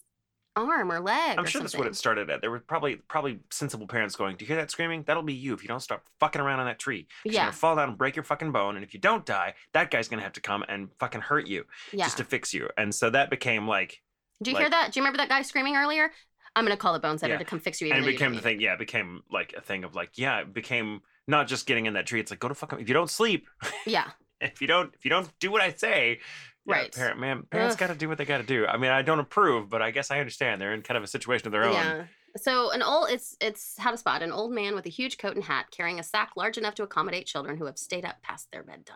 arm 0.57 0.93
or 0.93 1.01
leg? 1.01 1.39
I'm 1.39 1.45
or 1.45 1.47
sure 1.47 1.61
that's 1.63 1.73
something? 1.73 1.79
what 1.79 1.87
it 1.89 1.97
started 1.97 2.29
at. 2.31 2.41
There 2.41 2.51
were 2.51 2.61
probably 2.61 2.97
probably 2.97 3.41
sensible 3.51 3.87
parents 3.87 4.17
going, 4.17 4.37
"Do 4.37 4.45
you 4.45 4.49
hear 4.49 4.57
that 4.57 4.71
screaming? 4.71 5.05
That'll 5.05 5.23
be 5.23 5.35
you 5.35 5.55
if 5.55 5.63
you 5.63 5.69
don't 5.69 5.81
stop 5.81 6.05
fucking 6.19 6.41
around 6.41 6.61
on 6.61 6.67
that 6.67 6.79
tree. 6.79 7.07
You're 7.25 7.35
Yeah, 7.35 7.41
gonna 7.43 7.53
fall 7.53 7.77
down 7.77 7.89
and 7.91 7.99
break 7.99 8.17
your 8.17 8.25
fucking 8.25 8.53
bone, 8.53 8.77
and 8.77 8.85
if 8.85 8.93
you 8.95 9.01
don't 9.01 9.25
die, 9.25 9.55
that 9.73 9.91
guy's 9.91 10.09
gonna 10.09 10.23
have 10.23 10.33
to 10.35 10.41
come 10.41 10.65
and 10.69 10.91
fucking 10.99 11.23
hurt 11.23 11.47
you 11.47 11.65
yeah. 11.93 12.05
just 12.05 12.19
to 12.19 12.25
fix 12.25 12.53
you." 12.53 12.69
And 12.77 12.95
so 12.95 13.11
that 13.11 13.31
became 13.31 13.67
like, 13.67 14.03
Did 14.43 14.53
you 14.53 14.59
hear 14.59 14.71
that? 14.71 14.93
Do 14.93 15.01
you 15.01 15.05
remember 15.05 15.19
that 15.19 15.29
guy 15.29 15.43
screaming 15.43 15.77
earlier? 15.77 16.11
I'm 16.57 16.65
gonna 16.65 16.77
call 16.77 16.93
the 16.93 16.99
bone 16.99 17.19
setter 17.19 17.35
Yeah. 17.35 17.39
to 17.39 17.45
come 17.45 17.61
fix 17.61 17.81
you. 17.81 17.91
and 17.93 18.05
it 18.05 18.07
became 18.07 18.35
the 18.35 18.41
thing. 18.41 18.61
Yeah, 18.61 18.75
it 18.75 18.79
became 18.79 19.23
like 19.31 19.55
a 19.57 19.61
thing 19.61 19.85
of 19.85 19.95
like, 19.95 20.11
yeah, 20.17 20.41
it 20.41 20.53
became 20.53 21.01
not 21.29 21.47
just 21.49 21.67
getting 21.67 21.87
in 21.87 21.95
that 21.95 22.07
tree. 22.07 22.21
It's 22.21 22.31
like 22.31 22.41
go 22.41 22.49
to 22.49 22.55
fucking 22.55 22.81
if 22.81 22.89
you 22.89 22.95
don't 22.95 23.11
sleep, 23.11 23.49
Yeah, 23.87 24.11
if 24.41 24.61
you 24.61 24.67
don't 24.67 24.93
if 24.95 25.05
you 25.05 25.11
don't 25.11 25.29
do 25.39 25.51
what 25.51 25.61
I 25.63 25.73
say, 25.73 26.19
yeah, 26.67 26.75
Right. 26.75 26.95
parent, 26.95 27.19
man, 27.21 27.45
parents 27.51 27.77
got 27.77 27.87
to 27.89 27.95
do 27.95 28.09
what 28.09 28.19
they 28.19 28.25
got 28.25 28.39
to 28.39 28.45
do. 28.45 28.67
I 28.67 28.77
mean, 28.77 28.91
I 28.91 29.03
don't 29.03 29.19
approve, 29.21 29.69
but 29.69 29.81
I 29.81 29.91
guess 29.93 30.11
I 30.11 30.19
understand. 30.21 30.61
They're 30.61 30.75
in 30.75 30.83
kind 30.83 30.99
of 30.99 31.05
a 31.05 31.07
situation 31.09 31.47
of 31.47 31.53
their 31.53 31.65
own. 31.65 31.73
yeah. 31.75 32.05
So 32.37 32.71
an 32.71 32.83
old 32.83 33.11
it's 33.11 33.37
it's 33.41 33.75
how 33.79 33.91
to 33.91 33.97
spot 33.97 34.23
an 34.23 34.31
old 34.31 34.53
man 34.53 34.75
with 34.77 34.87
a 34.87 34.91
huge 34.91 35.19
coat 35.19 35.35
and 35.35 35.45
hat 35.45 35.67
carrying 35.73 35.99
a 35.99 36.03
sack 36.05 36.31
large 36.37 36.59
enough 36.59 36.75
to 36.77 36.83
accommodate 36.85 37.27
children 37.27 37.57
who 37.57 37.67
have 37.67 37.77
stayed 37.79 38.05
up 38.05 38.23
past 38.23 38.49
their 38.53 38.63
bedtime. 38.63 38.95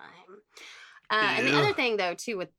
Uh, 1.10 1.34
and 1.36 1.46
the 1.48 1.56
other 1.56 1.72
thing 1.72 1.96
though 1.96 2.14
too 2.14 2.36
with 2.38 2.50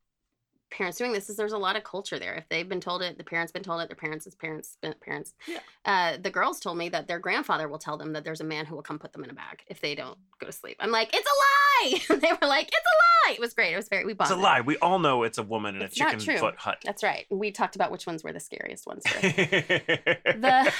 parents 0.70 0.98
doing 0.98 1.12
this 1.12 1.30
is 1.30 1.36
there's 1.36 1.52
a 1.52 1.58
lot 1.58 1.76
of 1.76 1.84
culture 1.84 2.18
there. 2.18 2.34
If 2.34 2.48
they've 2.48 2.68
been 2.68 2.80
told 2.80 3.02
it, 3.02 3.16
the 3.18 3.24
parents 3.24 3.52
been 3.52 3.62
told 3.62 3.80
it, 3.82 3.88
their 3.88 3.96
parents' 3.96 4.26
parents 4.34 4.76
parents. 5.00 5.34
Yeah. 5.46 5.58
Uh, 5.84 6.16
the 6.20 6.30
girls 6.30 6.60
told 6.60 6.76
me 6.78 6.88
that 6.90 7.06
their 7.08 7.18
grandfather 7.18 7.68
will 7.68 7.78
tell 7.78 7.96
them 7.96 8.12
that 8.14 8.24
there's 8.24 8.40
a 8.40 8.44
man 8.44 8.66
who 8.66 8.74
will 8.74 8.82
come 8.82 8.98
put 8.98 9.12
them 9.12 9.24
in 9.24 9.30
a 9.30 9.34
bag 9.34 9.62
if 9.68 9.80
they 9.80 9.94
don't 9.94 10.18
go 10.40 10.46
to 10.46 10.52
sleep. 10.52 10.76
I'm 10.80 10.90
like, 10.90 11.10
it's 11.14 11.26
a 11.28 12.14
lie. 12.14 12.18
they 12.20 12.32
were 12.40 12.48
like, 12.48 12.66
it's 12.68 12.76
a 12.76 13.28
lie. 13.28 13.34
It 13.34 13.40
was 13.40 13.54
great. 13.54 13.72
It 13.72 13.76
was 13.76 13.88
very 13.88 14.04
we 14.04 14.12
bought. 14.12 14.24
It's 14.24 14.30
a 14.32 14.34
bonded. 14.34 14.44
lie. 14.44 14.60
We 14.62 14.76
all 14.78 14.98
know 14.98 15.22
it's 15.22 15.38
a 15.38 15.42
woman 15.42 15.76
in 15.76 15.82
It's 15.82 15.96
a 16.00 16.04
chicken 16.04 16.20
foot 16.38 16.56
hut. 16.56 16.78
That's 16.84 17.02
right. 17.02 17.26
We 17.30 17.50
talked 17.50 17.74
about 17.76 17.90
which 17.90 18.06
ones 18.06 18.22
were 18.22 18.32
the 18.32 18.40
scariest 18.40 18.86
ones. 18.86 19.02
For 19.06 19.20
the 19.30 20.72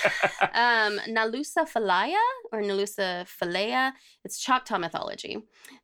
um, 0.52 0.98
Nalusa 1.08 1.68
Falaya 1.68 2.14
or 2.52 2.60
Nalusa 2.62 3.26
Falaya. 3.26 3.92
It's 4.24 4.38
Choctaw 4.38 4.78
mythology. 4.78 5.38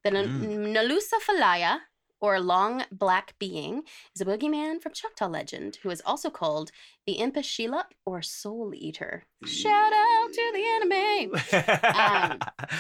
The 0.05 0.11
Mm. 0.13 0.73
Nalusa 0.77 1.19
Falaya, 1.27 1.79
or 2.23 2.41
long 2.41 2.85
black 2.91 3.35
being, 3.39 3.83
is 4.15 4.23
a 4.23 4.25
boogeyman 4.25 4.81
from 4.81 4.93
Choctaw 4.95 5.29
legend 5.29 5.79
who 5.83 5.91
is 5.91 6.01
also 6.07 6.31
called 6.31 6.71
the 7.07 7.19
Impashilup 7.19 7.91
or 8.07 8.23
soul 8.23 8.73
eater. 8.75 9.25
Shout 9.45 9.93
out 9.93 10.33
to 10.33 10.53
the 10.55 10.65
anime. 10.65 12.39
Um, 12.39 12.39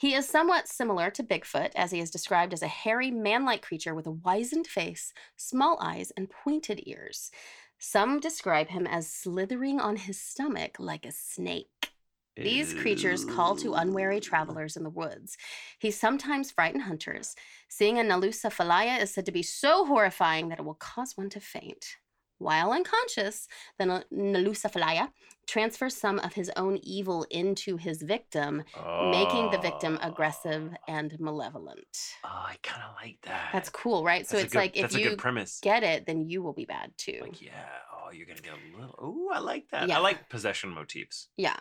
He 0.00 0.14
is 0.14 0.26
somewhat 0.26 0.66
similar 0.66 1.10
to 1.10 1.22
Bigfoot, 1.22 1.72
as 1.76 1.90
he 1.90 2.00
is 2.00 2.10
described 2.10 2.54
as 2.54 2.62
a 2.62 2.68
hairy, 2.68 3.10
man 3.10 3.44
like 3.44 3.60
creature 3.60 3.94
with 3.94 4.06
a 4.06 4.10
wizened 4.10 4.66
face, 4.66 5.12
small 5.36 5.76
eyes, 5.78 6.10
and 6.16 6.30
pointed 6.30 6.80
ears. 6.86 7.30
Some 7.78 8.18
describe 8.18 8.68
him 8.68 8.86
as 8.86 9.12
slithering 9.12 9.78
on 9.78 9.96
his 9.96 10.18
stomach 10.18 10.76
like 10.78 11.04
a 11.04 11.12
snake. 11.12 11.90
These 12.36 12.74
creatures 12.74 13.24
call 13.24 13.56
to 13.56 13.74
unwary 13.74 14.20
travelers 14.20 14.76
in 14.76 14.82
the 14.84 14.90
woods. 14.90 15.36
He 15.78 15.90
sometimes 15.90 16.50
frighten 16.50 16.80
hunters. 16.80 17.34
Seeing 17.68 17.98
a 17.98 18.02
Nalusa 18.02 18.50
falaya 18.50 19.00
is 19.02 19.12
said 19.12 19.26
to 19.26 19.32
be 19.32 19.42
so 19.42 19.84
horrifying 19.84 20.48
that 20.48 20.58
it 20.58 20.64
will 20.64 20.74
cause 20.74 21.16
one 21.16 21.28
to 21.30 21.40
faint. 21.40 21.96
While 22.38 22.72
unconscious, 22.72 23.46
the 23.78 23.84
Nalusa 24.10 24.72
falaya 24.72 25.10
transfers 25.46 25.94
some 25.94 26.18
of 26.20 26.32
his 26.32 26.50
own 26.56 26.78
evil 26.82 27.26
into 27.30 27.76
his 27.76 28.00
victim, 28.00 28.62
making 29.10 29.50
the 29.50 29.58
victim 29.60 29.98
Oh. 30.00 30.08
aggressive 30.08 30.72
and 30.88 31.18
malevolent. 31.20 32.14
Oh, 32.24 32.28
I 32.28 32.56
kind 32.62 32.82
of 32.88 32.94
like 33.02 33.18
that. 33.22 33.50
That's 33.52 33.68
cool, 33.68 34.02
right? 34.04 34.26
So 34.26 34.36
That's 34.38 34.42
a 34.42 34.44
it's 34.46 34.52
good- 34.54 34.58
like 34.58 34.76
if 34.76 34.96
you 34.96 35.16
get 35.60 35.82
it, 35.82 36.06
then 36.06 36.22
you 36.30 36.42
will 36.42 36.54
be 36.54 36.64
bad 36.64 36.92
too. 36.96 37.18
Like, 37.20 37.42
yeah. 37.42 37.66
Oh, 37.92 38.10
you're 38.10 38.26
gonna 38.26 38.40
get 38.40 38.54
a 38.54 38.76
little. 38.80 38.94
Oh, 38.98 39.30
I 39.34 39.40
like 39.40 39.68
that. 39.72 39.88
Yeah. 39.88 39.98
I 39.98 40.00
like 40.00 40.30
possession 40.30 40.70
motifs. 40.70 41.28
Yeah. 41.36 41.56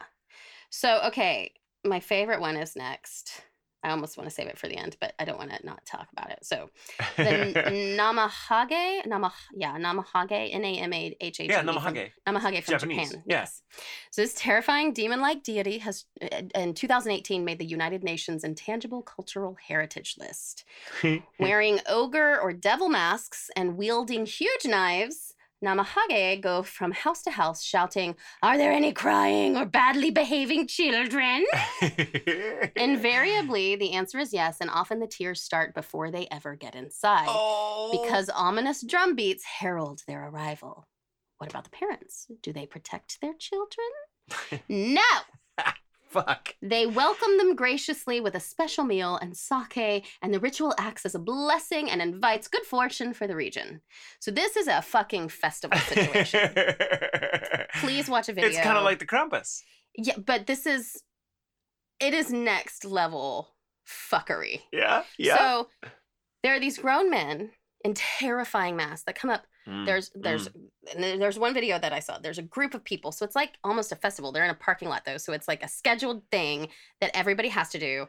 So, 0.70 1.02
okay, 1.08 1.52
my 1.86 2.00
favorite 2.00 2.42
one 2.42 2.56
is 2.58 2.76
next. 2.76 3.42
I 3.82 3.92
almost 3.92 4.18
want 4.18 4.30
to 4.30 4.36
save 4.36 4.48
it 4.48 4.58
for 4.58 4.68
the 4.68 4.76
end, 4.76 4.98
but 5.00 5.14
I 5.20 5.24
don't 5.24 5.38
want 5.38 5.52
to 5.52 5.66
not 5.66 5.86
talk 5.86 6.10
about 6.12 6.32
it. 6.32 6.40
So, 6.44 6.70
the 7.16 7.24
Namahage, 7.98 9.06
Namah, 9.08 9.32
yeah, 9.56 9.78
Namahage, 9.78 10.54
N 10.54 10.66
A 10.66 10.80
M 10.80 10.92
A 10.92 11.16
H 11.22 11.40
H. 11.40 11.50
yeah, 11.50 11.62
E 11.62 11.64
from- 11.66 11.76
Namahage. 11.76 12.12
Namahage 12.28 12.64
from 12.66 12.72
Japanese, 12.74 13.10
Japan. 13.12 13.24
yeah. 13.26 13.40
Yes. 13.40 13.62
So 14.12 14.22
this 14.22 14.34
terrifying 14.34 14.92
demon-like 14.94 15.44
deity 15.44 15.78
has, 15.78 16.04
uh, 16.22 16.42
in 16.56 16.74
2018, 16.74 17.46
made 17.46 17.58
the 17.60 17.66
United 17.66 18.04
Nations 18.04 18.44
Intangible 18.44 19.02
Cultural 19.02 19.56
Heritage 19.66 20.16
List. 20.20 20.66
Wearing 21.40 21.80
ogre 21.88 22.38
or 22.40 22.52
devil 22.52 22.90
masks 22.90 23.50
and 23.56 23.78
wielding 23.78 24.26
huge 24.26 24.66
knives, 24.66 25.36
Namahage 25.64 26.42
go 26.42 26.64
from 26.64 26.92
house 26.92 27.22
to 27.24 27.32
house 27.32 27.62
shouting, 27.64 28.16
"Are 28.42 28.58
there 28.58 28.72
any 28.72 28.94
crying 28.94 29.58
or 29.58 29.66
badly 29.66 30.10
behaving 30.10 30.68
children?" 30.68 31.46
Invariably, 32.76 33.76
the 33.76 33.94
answer 33.94 34.20
is 34.20 34.34
yes, 34.34 34.58
and 34.62 34.70
often 34.70 35.00
the 35.00 35.08
tears 35.08 35.42
start 35.42 35.74
before 35.74 36.12
they 36.12 36.28
ever 36.32 36.56
get 36.56 36.76
inside 36.76 37.28
oh. 37.28 37.90
because 37.92 38.30
ominous 38.30 38.82
drum 38.82 39.16
beats 39.16 39.44
herald 39.44 40.02
their 40.08 40.30
arrival. 40.30 40.88
What 41.40 41.50
about 41.50 41.66
the 41.66 41.72
parents? 41.72 42.28
Do 42.42 42.54
they 42.54 42.66
protect 42.66 43.20
their 43.22 43.34
children? 43.34 43.88
No! 44.70 45.02
Fuck. 46.26 46.56
They 46.62 46.88
welcome 46.88 47.38
them 47.38 47.56
graciously 47.56 48.20
with 48.20 48.36
a 48.36 48.40
special 48.40 48.84
meal 48.84 49.18
and 49.22 49.38
sake, 49.38 50.08
and 50.22 50.34
the 50.34 50.40
ritual 50.40 50.74
acts 50.80 51.06
as 51.06 51.14
a 51.14 51.20
blessing 51.20 51.90
and 51.90 52.02
invites 52.02 52.48
good 52.48 52.64
fortune 52.64 53.14
for 53.14 53.28
the 53.28 53.36
region. 53.36 53.82
So 54.20 54.32
this 54.32 54.56
is 54.58 54.68
a 54.68 54.82
fucking 54.82 55.30
festival 55.30 55.78
situation. 55.80 56.50
Please 57.76 58.10
watch 58.10 58.28
a 58.28 58.34
video. 58.34 58.50
It's 58.50 58.60
kind 58.60 58.78
of 58.78 58.84
like 58.84 59.00
the 59.00 59.06
Krampus. 59.06 59.62
yeah, 59.96 60.18
but 60.18 60.48
this 60.48 60.66
is 60.66 61.04
it 62.00 62.14
is 62.14 62.32
next 62.32 62.86
level 62.86 63.50
fuckery. 63.88 64.62
Yeah. 64.72 65.04
Yeah. 65.18 65.38
So 65.38 65.68
there 66.44 66.56
are 66.56 66.60
these 66.60 66.78
grown 66.78 67.10
men 67.10 67.52
in 67.84 67.94
terrifying 67.94 68.76
masks 68.76 69.04
that 69.06 69.16
come 69.16 69.30
up. 69.30 69.46
Mm, 69.70 69.86
There's 69.86 70.12
there's 70.16 70.50
there- 70.98 71.18
there's 71.18 71.38
one 71.40 71.54
video 71.54 71.78
that 71.80 71.94
I 71.94 72.00
saw. 72.00 72.18
There's 72.18 72.38
a 72.40 72.44
group 72.44 72.74
of 72.74 72.84
people. 72.84 73.12
So 73.12 73.26
it's 73.26 73.36
like 73.36 73.58
almost 73.64 73.92
a 73.92 73.96
festival. 73.96 74.32
They're 74.32 74.44
in 74.46 74.50
a 74.50 74.56
parking 74.56 74.90
lot 74.90 75.06
though. 75.06 75.18
So 75.18 75.34
it's 75.34 75.48
like 75.48 75.64
a 75.64 75.68
scheduled 75.68 76.24
thing 76.32 76.70
that 77.02 77.12
everybody 77.16 77.50
has 77.50 77.70
to 77.70 77.80
do. 77.80 78.08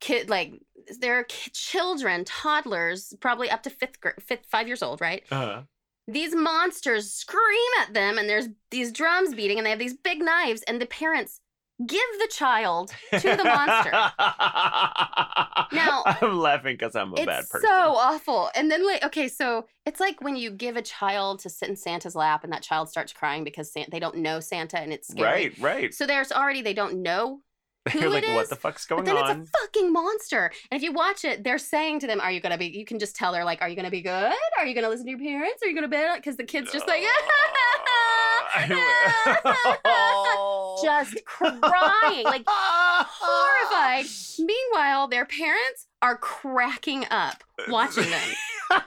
Kid 0.00 0.28
like 0.28 0.52
there 1.00 1.18
are 1.18 1.24
ki- 1.24 1.50
children, 1.52 2.24
toddlers, 2.24 3.14
probably 3.20 3.48
up 3.50 3.62
to 3.62 3.70
fifth 3.70 4.00
grade, 4.00 4.14
fifth, 4.22 4.46
five 4.46 4.66
years 4.66 4.82
old, 4.82 5.00
right? 5.00 5.22
uh 5.32 5.62
These 6.06 6.34
monsters 6.34 7.10
scream 7.12 7.70
at 7.80 7.94
them, 7.94 8.18
and 8.18 8.28
there's 8.28 8.48
these 8.70 8.92
drums 8.92 9.34
beating, 9.34 9.56
and 9.58 9.64
they 9.64 9.70
have 9.70 9.78
these 9.78 9.96
big 9.96 10.18
knives, 10.20 10.62
and 10.62 10.80
the 10.80 10.86
parents 10.86 11.40
give 11.86 12.00
the 12.20 12.28
child 12.30 12.92
to 13.12 13.36
the 13.36 13.44
monster. 13.44 13.90
Now, 15.72 16.02
I'm 16.20 16.38
laughing 16.38 16.74
because 16.76 16.94
I'm 16.94 17.12
a 17.12 17.16
it's 17.16 17.26
bad 17.26 17.48
person. 17.48 17.68
so 17.68 17.94
awful. 17.96 18.50
And 18.54 18.70
then 18.70 18.86
like, 18.86 19.04
okay, 19.04 19.28
so 19.28 19.66
it's 19.86 20.00
like 20.00 20.20
when 20.20 20.36
you 20.36 20.50
give 20.50 20.76
a 20.76 20.82
child 20.82 21.40
to 21.40 21.50
sit 21.50 21.68
in 21.68 21.76
Santa's 21.76 22.14
lap, 22.14 22.44
and 22.44 22.52
that 22.52 22.62
child 22.62 22.88
starts 22.88 23.12
crying 23.12 23.44
because 23.44 23.72
Santa, 23.72 23.90
they 23.90 24.00
don't 24.00 24.16
know 24.18 24.40
Santa, 24.40 24.78
and 24.78 24.92
it's 24.92 25.08
scary. 25.08 25.48
right, 25.48 25.58
right. 25.58 25.94
So 25.94 26.06
there's 26.06 26.30
already 26.32 26.62
they 26.62 26.74
don't 26.74 27.02
know, 27.02 27.40
who 27.92 27.98
You're 28.00 28.08
like, 28.10 28.26
what 28.28 28.48
the 28.48 28.56
fuck's 28.56 28.86
but 28.86 29.04
going 29.04 29.04
then 29.06 29.16
on? 29.16 29.40
it's 29.40 29.50
a 29.50 29.52
fucking 29.60 29.92
monster. 29.92 30.50
And 30.70 30.78
if 30.78 30.82
you 30.82 30.92
watch 30.92 31.24
it, 31.24 31.44
they're 31.44 31.58
saying 31.58 31.98
to 32.00 32.06
them, 32.06 32.18
"Are 32.20 32.30
you 32.30 32.40
gonna 32.40 32.56
be?" 32.56 32.66
You 32.68 32.84
can 32.86 32.98
just 32.98 33.14
tell 33.14 33.30
they're 33.32 33.44
like, 33.44 33.60
"Are 33.60 33.68
you 33.68 33.76
gonna 33.76 33.90
be 33.90 34.00
good? 34.00 34.32
Are 34.58 34.64
you 34.66 34.74
gonna 34.74 34.88
listen 34.88 35.04
to 35.04 35.10
your 35.10 35.18
parents? 35.18 35.62
Are 35.62 35.66
you 35.68 35.74
gonna 35.74 35.88
be?" 35.88 35.98
Because 36.16 36.36
the 36.36 36.44
kid's 36.44 36.72
just 36.72 36.86
like, 36.88 37.02
just 40.82 41.16
crying, 41.26 42.24
like 42.24 42.44
horrified. 42.46 44.06
Meanwhile, 44.38 45.08
their 45.08 45.24
parents 45.26 45.86
are 46.02 46.16
cracking 46.16 47.06
up 47.10 47.44
watching 47.68 48.10
them. 48.10 48.80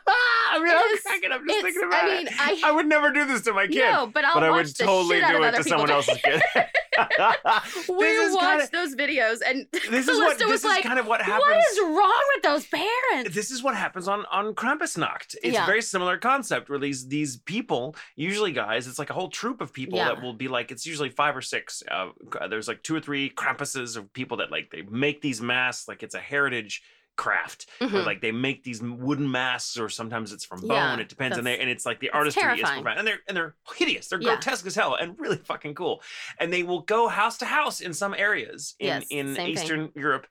I 0.49 0.59
mean, 0.63 0.73
I'm 0.75 0.97
cracking 0.97 1.31
up 1.31 1.41
just 1.47 1.61
thinking 1.61 1.81
I 1.91 2.05
mean, 2.05 2.27
it. 2.27 2.33
I- 2.37 2.61
I 2.65 2.71
would 2.71 2.87
never 2.87 3.11
do 3.11 3.25
this 3.25 3.41
to 3.43 3.53
my 3.53 3.67
kid. 3.67 3.77
No, 3.79 4.07
but 4.07 4.25
I'll 4.25 4.33
but 4.35 4.43
I 4.43 4.49
would 4.51 4.75
totally 4.75 5.19
do 5.19 5.43
it 5.43 5.51
to 5.55 5.63
someone 5.63 5.89
else's 5.91 6.17
kid. 6.23 6.41
We 7.89 8.05
this 8.05 8.33
watched 8.33 8.41
kind 8.45 8.61
of 8.61 8.71
those 8.71 8.95
videos, 8.95 9.39
and 9.45 9.67
this 9.71 10.07
is 10.07 10.17
what 10.17 10.37
Callista 10.39 10.45
was 10.47 10.61
is 10.61 10.65
like, 10.65 10.83
kind 10.83 10.97
of 10.99 11.05
what 11.07 11.21
happens. 11.21 11.43
"What 11.47 11.57
is 11.57 11.79
wrong 11.81 12.23
with 12.35 12.43
those 12.43 12.65
parents?" 12.67 13.35
this 13.35 13.51
is 13.51 13.61
what 13.61 13.75
happens 13.75 14.07
on 14.07 14.25
on 14.31 14.55
Krampusnacht. 14.55 15.35
It's 15.43 15.53
Yeah. 15.53 15.63
a 15.63 15.65
very 15.67 15.81
similar 15.83 16.17
concept 16.17 16.69
where 16.69 16.79
these 16.79 17.07
these 17.07 17.37
people, 17.37 17.95
usually 18.15 18.51
guys, 18.51 18.87
it's 18.87 18.97
like 18.99 19.09
a 19.11 19.13
whole 19.13 19.29
troop 19.29 19.61
of 19.61 19.73
people 19.73 19.97
Yeah. 19.99 20.05
that 20.05 20.21
will 20.23 20.33
be 20.33 20.47
like 20.47 20.71
it's 20.71 20.85
usually 20.87 21.09
five 21.09 21.37
or 21.37 21.41
six. 21.41 21.83
Uh, 21.89 22.09
there's 22.49 22.67
like 22.67 22.81
two 22.83 22.95
or 22.95 22.99
three 22.99 23.29
Krampuses 23.29 23.95
of 23.95 24.11
people 24.13 24.37
that 24.37 24.51
like 24.51 24.71
they 24.71 24.81
make 24.81 25.21
these 25.21 25.39
masks 25.41 25.87
like 25.87 26.01
it's 26.01 26.15
a 26.15 26.19
heritage 26.19 26.81
craft 27.17 27.65
where 27.79 27.89
Mhm. 27.89 28.05
like 28.05 28.21
they 28.21 28.31
make 28.31 28.63
these 28.63 28.81
wooden 28.81 29.29
masks 29.29 29.77
or 29.77 29.89
sometimes 29.89 30.31
it's 30.31 30.45
from 30.45 30.61
bone 30.61 30.69
Yeah, 30.71 30.97
it 30.99 31.09
depends 31.09 31.37
and 31.37 31.45
they 31.45 31.57
and 31.59 31.69
it's 31.69 31.85
like 31.85 31.99
the 31.99 32.11
artistry 32.11 32.43
is 32.53 32.61
profound 32.61 32.99
and 32.99 33.07
they're 33.07 33.19
and 33.27 33.35
they're 33.35 33.55
hideous 33.75 34.07
they're 34.07 34.21
Yeah. 34.21 34.35
grotesque 34.35 34.65
as 34.65 34.75
hell 34.75 34.95
and 34.95 35.19
really 35.19 35.37
fucking 35.37 35.75
cool 35.75 36.01
and 36.39 36.53
they 36.53 36.63
will 36.63 36.81
go 36.81 37.07
house 37.07 37.37
to 37.39 37.45
house 37.45 37.81
in 37.81 37.93
some 37.93 38.13
areas 38.13 38.75
in 38.79 38.87
Yes, 38.87 39.05
in 39.09 39.25
same 39.35 39.35
thing. 39.35 39.47
eastern 39.49 39.91
europe 39.95 40.27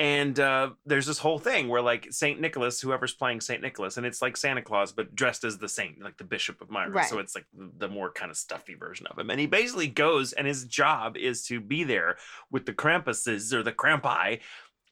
and 0.00 0.38
uh, 0.38 0.70
there's 0.86 1.06
this 1.06 1.18
whole 1.18 1.40
thing 1.40 1.66
where 1.66 1.82
like 1.82 2.06
Saint 2.12 2.40
Nicholas, 2.40 2.80
whoever's 2.80 3.14
playing 3.14 3.40
Saint 3.40 3.62
Nicholas, 3.62 3.96
and 3.96 4.06
it's 4.06 4.22
like 4.22 4.36
Santa 4.36 4.62
Claus 4.62 4.92
but 4.92 5.12
dressed 5.16 5.42
as 5.42 5.58
the 5.58 5.68
saint, 5.68 6.00
like 6.00 6.16
the 6.18 6.22
Bishop 6.22 6.60
of 6.60 6.70
Myra. 6.70 7.02
So 7.06 7.18
it's 7.18 7.34
like 7.34 7.46
the 7.52 7.68
the 7.78 7.88
more 7.88 8.12
kind 8.12 8.30
of 8.30 8.36
stuffy 8.36 8.74
version 8.74 9.08
of 9.08 9.18
him. 9.18 9.28
And 9.28 9.40
he 9.40 9.48
basically 9.48 9.88
goes, 9.88 10.32
and 10.34 10.46
his 10.46 10.66
job 10.66 11.16
is 11.16 11.44
to 11.46 11.60
be 11.60 11.82
there 11.82 12.16
with 12.48 12.64
the 12.64 12.72
Krampuses 12.74 13.52
or 13.52 13.64
the 13.64 13.72
Krampi 13.72 14.38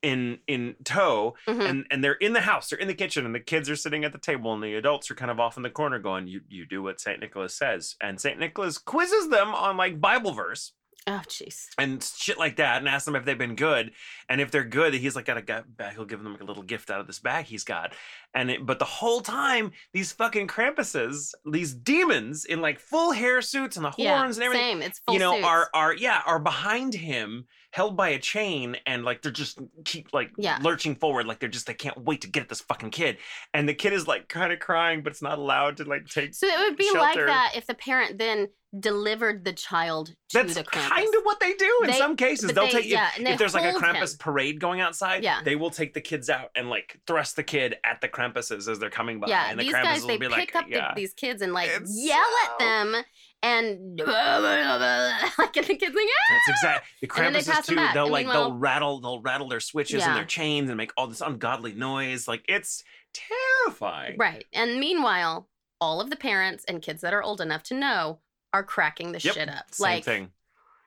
in 0.03 0.39
in 0.47 0.77
tow, 0.85 1.35
Mhm. 1.47 1.69
and 1.69 1.87
and 1.91 2.05
they're 2.05 2.15
in 2.15 2.33
the 2.33 2.41
house, 2.43 2.69
they're 2.69 2.79
in 2.79 2.89
the 2.89 2.95
kitchen, 2.95 3.25
and 3.27 3.35
the 3.35 3.41
kids 3.41 3.69
are 3.71 3.77
sitting 3.77 4.05
at 4.05 4.13
the 4.13 4.19
table, 4.19 4.53
and 4.53 4.63
the 4.63 4.75
adults 4.75 5.11
are 5.11 5.15
kind 5.15 5.31
of 5.31 5.41
off 5.41 5.57
in 5.57 5.63
the 5.63 5.71
corner 5.71 5.99
going, 5.99 6.27
"You 6.27 6.43
you 6.49 6.67
do 6.67 6.83
what 6.83 7.01
Saint 7.01 7.21
Nicholas 7.21 7.57
says," 7.57 7.97
and 8.01 8.21
Saint 8.21 8.39
Nicholas 8.39 8.79
quizzes 8.79 9.29
them 9.31 9.55
on 9.55 9.77
like 9.77 10.01
Bible 10.01 10.33
verse 10.33 10.73
Oh, 11.09 11.23
jeez. 11.29 11.67
and 11.79 12.03
shit 12.03 12.37
like 12.37 12.57
that 12.57 12.79
and 12.79 12.89
ask 12.89 13.05
them 13.05 13.15
if 13.15 13.25
they've 13.25 13.39
been 13.39 13.55
good 13.55 13.93
and 14.29 14.41
if 14.41 14.51
they're 14.51 14.65
good 14.65 14.93
he's 14.93 15.15
like 15.15 15.27
got 15.27 15.39
a 15.39 15.63
bag 15.65 15.95
he'll 15.95 16.05
give 16.05 16.21
them 16.23 16.33
like 16.33 16.43
a 16.43 16.45
little 16.45 16.65
gift 16.65 16.91
out 16.91 17.01
of 17.01 17.07
this 17.07 17.21
bag 17.21 17.45
he's 17.45 17.63
got 17.63 17.93
and 18.35 18.51
it, 18.51 18.67
but 18.67 18.79
the 18.81 18.85
whole 18.85 19.21
time 19.21 19.71
these 19.93 20.11
fucking 20.13 20.49
krampuses 20.49 21.33
these 21.51 21.73
demons 21.75 22.45
in 22.45 22.61
like 22.61 22.81
full 22.81 23.13
hair 23.13 23.41
suits 23.41 23.77
and 23.77 23.85
the 23.85 23.93
Yeah, 23.99 24.19
horns 24.19 24.37
and 24.37 24.45
everything 24.47 24.81
same. 24.81 24.83
It's 24.83 24.99
full 24.99 25.15
you 25.15 25.21
know 25.21 25.35
suits. 25.35 25.47
are 25.47 25.71
are 25.75 25.95
yeah 25.95 26.23
are 26.27 26.41
behind 26.41 26.93
him 26.95 27.47
held 27.71 27.97
by 27.97 28.09
a 28.09 28.19
chain 28.19 28.77
and 28.87 29.05
like 29.05 29.23
they're 29.23 29.31
just 29.31 29.59
keep 29.85 30.13
like 30.13 30.31
Yeah. 30.39 30.59
lurching 30.63 30.95
forward 30.97 31.27
like 31.27 31.39
they're 31.41 31.49
just 31.49 31.67
they 31.67 31.75
can't 31.75 31.99
wait 32.05 32.23
to 32.23 32.29
get 32.29 32.43
at 32.45 32.49
this 32.49 32.63
fucking 32.63 32.91
kid 32.91 33.19
and 33.55 33.69
the 33.69 33.75
kid 33.75 33.93
is 33.93 34.09
like 34.09 34.29
kind 34.29 34.53
of 34.53 34.59
crying 34.59 35.03
but 35.03 35.13
it's 35.13 35.23
not 35.23 35.39
allowed 35.39 35.77
to 35.77 35.85
like 35.85 36.07
take 36.07 36.35
So 36.35 36.47
it 36.47 36.59
would 36.59 36.77
be 36.77 36.91
like 36.95 37.17
that 37.17 37.53
if 37.55 37.67
the 37.67 37.75
parent 37.75 38.19
then 38.19 38.49
delivered 38.81 39.45
the 39.45 39.53
child 39.53 40.09
to 40.09 40.15
That's 40.33 40.55
the 40.55 40.65
Krampus. 40.65 40.89
kind 40.89 41.15
of 41.15 41.23
what 41.25 41.41
they 41.41 41.55
do 41.55 41.81
in 41.85 41.91
They- 41.91 41.99
some 41.99 42.17
cases. 42.17 42.53
They'll 42.53 42.67
they- 42.67 42.71
take 42.73 42.85
if- 42.87 42.91
yeah, 42.91 43.11
if, 43.17 43.25
they 43.25 43.37
there's 43.37 43.55
like 43.55 43.75
a 43.75 43.79
Krampus 43.79 44.13
him. 44.13 44.19
parade 44.19 44.61
going 44.61 44.81
outside. 44.81 45.23
Yeah. 45.23 45.43
they 45.45 45.57
will 45.57 45.71
take 45.71 45.95
the 45.95 46.01
kids 46.01 46.29
out 46.31 46.51
and 46.55 46.69
like 46.71 46.99
thrust 47.07 47.37
the 47.37 47.43
kid 47.43 47.77
at 47.85 48.01
the 48.01 48.09
Krampuses 48.09 48.69
as 48.69 48.79
they're 48.79 48.91
coming 48.91 49.21
by. 49.21 49.29
Yeah, 49.29 49.51
and 49.51 49.59
the 49.59 49.65
these 49.65 49.75
Krampus 49.75 49.83
guys 49.85 50.01
will 50.03 50.09
they 50.09 50.17
be 50.19 50.27
pick 50.29 50.55
like, 50.55 50.57
up 50.57 50.65
yeah. 50.69 50.93
the, 50.95 51.01
these 51.01 51.15
kids 51.15 51.43
and 51.43 51.53
like 51.53 51.71
It's 51.73 51.93
yell 51.97 52.19
so- 52.19 52.53
at 52.53 52.59
them 52.59 53.05
and 53.43 53.99
like 54.07 55.57
and 55.57 55.67
the 55.67 55.77
kids 55.77 55.95
like 55.95 56.07
ah! 56.09 56.35
That's 56.47 56.49
exactly 56.49 56.89
the 57.03 57.07
Krampuses 57.09 57.67
too. 57.67 57.75
They'll 57.95 58.05
And 58.05 58.13
like 58.13 58.27
they'll 58.27 58.53
rattle 58.55 59.01
they'll 59.01 59.21
rattle 59.23 59.49
their 59.49 59.61
switches 59.61 60.01
Yeah. 60.01 60.09
and 60.09 60.17
their 60.17 60.25
chains 60.25 60.71
and 60.71 60.77
make 60.77 60.93
all 60.97 61.07
this 61.07 61.21
ungodly 61.21 61.73
noise. 61.75 62.27
Like 62.27 62.45
it's 62.49 62.83
terrifying. 63.15 64.17
right. 64.19 64.45
And 64.53 64.79
meanwhile, 64.81 65.49
all 65.81 66.01
of 66.01 66.11
the 66.11 66.17
parents 66.17 66.65
and 66.67 66.81
kids 66.83 67.03
that 67.03 67.13
are 67.13 67.23
old 67.23 67.41
enough 67.41 67.63
to 67.65 67.75
know 67.75 68.21
are 68.57 68.63
cracking 68.65 69.13
the 69.13 69.19
Yep, 69.21 69.35
shit 69.35 69.49
up. 69.49 69.65
Same 69.73 69.85
like 69.85 70.05
thing. 70.05 70.31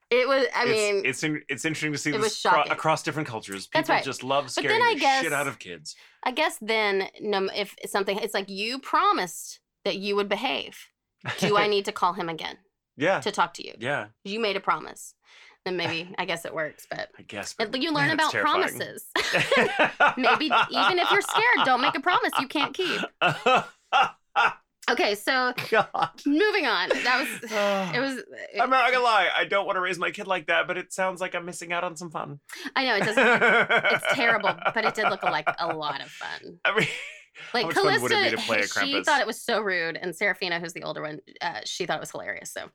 it 0.09 0.28
was. 0.28 0.45
I 0.55 0.65
mean, 0.65 1.03
it's 1.05 1.24
in- 1.24 1.43
it's 1.49 1.65
interesting 1.65 1.91
to 1.91 1.97
see 1.97 2.11
this 2.11 2.41
cro- 2.41 2.63
across 2.63 3.03
different 3.03 3.28
cultures. 3.28 3.67
People 3.67 3.80
That's 3.80 3.89
right. 3.89 4.03
just 4.03 4.24
love 4.24 4.49
scaring 4.49 4.80
the 4.93 4.99
guess- 4.99 5.24
shit 5.24 5.34
out 5.34 5.47
of 5.47 5.59
kids. 5.59 5.95
I 6.24 6.32
guess 6.32 6.57
then 6.61 7.09
if 7.15 7.76
something, 7.86 8.17
it's 8.17 8.34
like 8.34 8.49
you 8.49 8.80
promised 8.80 9.59
that 9.86 9.97
you 9.97 10.15
would 10.15 10.28
behave. 10.30 10.78
Do 11.38 11.57
I 11.57 11.67
need 11.74 11.86
to 11.86 11.91
call 11.91 12.13
him 12.13 12.28
again 12.30 12.57
yeah. 12.97 13.20
to 13.22 13.32
talk 13.32 13.53
to 13.55 13.65
you? 13.65 13.74
Yeah. 13.80 14.07
You 14.24 14.39
made 14.39 14.55
a 14.57 14.59
promise. 14.61 15.13
Then 15.65 15.76
maybe 15.78 16.09
I 16.17 16.24
guess 16.26 16.45
it 16.45 16.53
works, 16.53 16.88
but 16.89 17.09
I 17.20 17.24
guess. 17.24 17.53
but 17.53 17.80
you 17.82 17.91
learn 17.93 18.07
man, 18.13 18.13
about 18.15 18.32
promises. 18.34 19.05
maybe 20.17 20.45
even 20.72 20.97
if 20.99 21.11
you're 21.11 21.22
scared, 21.22 21.65
don't 21.65 21.82
make 21.82 21.95
a 21.95 21.99
promise 21.99 22.32
you 22.39 22.47
can't 22.47 22.74
keep. 22.74 23.01
Okay, 24.89 25.15
so 25.15 25.53
God. 25.69 26.09
moving 26.25 26.65
on. 26.65 26.89
That 26.89 27.19
was 27.19 27.51
it 27.95 27.99
was 27.99 28.23
I'm 28.59 28.69
not 28.69 28.91
gonna 28.91 29.03
lie. 29.03 29.29
I 29.35 29.45
don't 29.45 29.65
want 29.65 29.75
to 29.75 29.81
raise 29.81 29.97
my 29.97 30.11
kid 30.11 30.27
like 30.27 30.47
that, 30.47 30.67
but 30.67 30.77
it 30.77 30.91
sounds 30.93 31.21
like 31.21 31.35
I'm 31.35 31.45
missing 31.45 31.71
out 31.71 31.83
on 31.83 31.95
some 31.95 32.09
fun. 32.09 32.39
I 32.75 32.85
know 32.85 32.95
it 32.95 33.03
doesn't 33.03 33.93
it's 33.93 34.15
terrible, 34.15 34.51
but 34.73 34.85
it 34.85 34.95
did 34.95 35.09
look 35.09 35.23
like 35.23 35.47
a 35.59 35.75
lot 35.75 36.01
of 36.01 36.09
fun. 36.09 36.59
I 36.65 36.77
mean, 36.77 36.87
Like 37.53 37.67
much 37.67 37.75
would 37.75 37.85
it 37.85 38.01
be 38.01 38.07
Callista, 38.09 38.29
to 38.31 38.37
play 38.37 38.59
a 38.59 38.67
she 38.67 39.03
thought 39.03 39.21
it 39.21 39.27
was 39.27 39.41
so 39.41 39.61
rude, 39.61 39.97
and 39.97 40.13
Serafina, 40.15 40.59
who's 40.59 40.73
the 40.73 40.83
older 40.83 41.01
one, 41.01 41.19
uh, 41.41 41.61
she 41.63 41.85
thought 41.85 41.97
it 41.97 42.01
was 42.01 42.11
hilarious. 42.11 42.51
So 42.51 42.69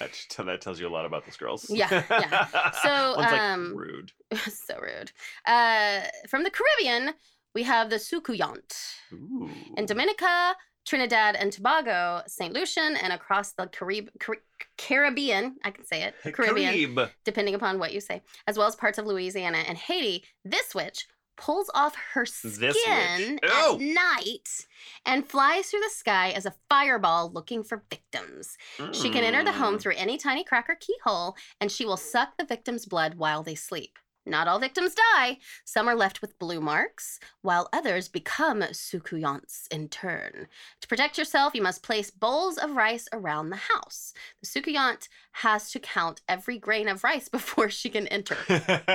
that, 0.00 0.10
that 0.46 0.60
tells 0.60 0.80
you 0.80 0.88
a 0.88 0.90
lot 0.90 1.06
about 1.06 1.24
those 1.24 1.36
girls. 1.36 1.66
Yeah, 1.70 2.02
yeah. 2.10 2.70
So, 2.82 3.14
One's 3.16 3.30
like 3.30 3.40
um, 3.40 3.76
rude. 3.76 4.12
so 4.48 4.78
rude. 4.80 5.12
Uh, 5.46 6.00
from 6.28 6.42
the 6.42 6.50
Caribbean, 6.50 7.14
we 7.54 7.62
have 7.62 7.90
the 7.90 7.96
Soucouyant. 7.96 8.74
Ooh. 9.12 9.50
In 9.76 9.86
Dominica, 9.86 10.56
Trinidad 10.86 11.36
and 11.36 11.52
Tobago, 11.52 12.22
St. 12.26 12.52
Lucian, 12.52 12.96
and 12.96 13.12
across 13.12 13.52
the 13.52 13.66
Carib- 13.68 14.10
Car- 14.18 14.42
Caribbean, 14.76 15.56
I 15.64 15.70
can 15.70 15.84
say 15.84 16.02
it, 16.02 16.14
Caribbean, 16.34 16.94
Carib. 16.94 17.10
depending 17.24 17.54
upon 17.54 17.78
what 17.78 17.92
you 17.92 18.00
say, 18.00 18.22
as 18.46 18.56
well 18.58 18.66
as 18.66 18.76
parts 18.76 18.98
of 18.98 19.06
Louisiana 19.06 19.58
and 19.68 19.76
Haiti, 19.78 20.24
this 20.44 20.74
witch 20.74 21.06
pulls 21.36 21.70
off 21.74 21.94
her 22.12 22.26
skin. 22.26 23.38
Oh! 23.44 23.74
at 23.76 23.80
night 23.80 24.66
and 25.06 25.26
flies 25.26 25.68
through 25.70 25.80
the 25.80 25.88
sky 25.90 26.30
as 26.32 26.44
a 26.44 26.54
fireball 26.68 27.30
looking 27.32 27.62
for 27.62 27.82
victims. 27.88 28.58
She 28.92 29.08
can 29.10 29.24
enter 29.24 29.42
the 29.42 29.52
home 29.52 29.76
Mm. 29.76 29.80
through 29.80 29.94
any 29.96 30.18
tiny 30.18 30.44
crack 30.44 30.68
or 30.68 30.74
keyhole, 30.74 31.36
and 31.60 31.72
she 31.72 31.86
will 31.86 31.96
suck 31.96 32.36
the 32.36 32.44
victim's 32.44 32.84
blood 32.84 33.14
while 33.14 33.42
they 33.42 33.54
sleep. 33.54 33.98
Not 34.30 34.46
all 34.46 34.60
victims 34.60 34.94
die. 34.94 35.38
Some 35.64 35.88
are 35.88 35.96
left 35.96 36.22
with 36.22 36.38
blue 36.38 36.60
marks, 36.60 37.18
while 37.42 37.68
others 37.72 38.08
become 38.08 38.60
soucouyants 38.60 39.66
in 39.72 39.88
turn. 39.88 40.46
To 40.80 40.88
protect 40.88 41.18
yourself, 41.18 41.54
you 41.54 41.62
must 41.62 41.82
place 41.82 42.10
bowls 42.10 42.56
of 42.56 42.76
rice 42.76 43.08
around 43.12 43.50
the 43.50 43.56
house. 43.56 44.14
The 44.40 44.46
soucouyant 44.46 45.08
has 45.32 45.70
to 45.72 45.80
count 45.80 46.20
every 46.28 46.58
grain 46.58 46.88
of 46.88 47.02
rice 47.02 47.28
before 47.38 47.68
she 47.70 47.90
can 47.90 48.06
enter. 48.06 48.36
so 48.48 48.94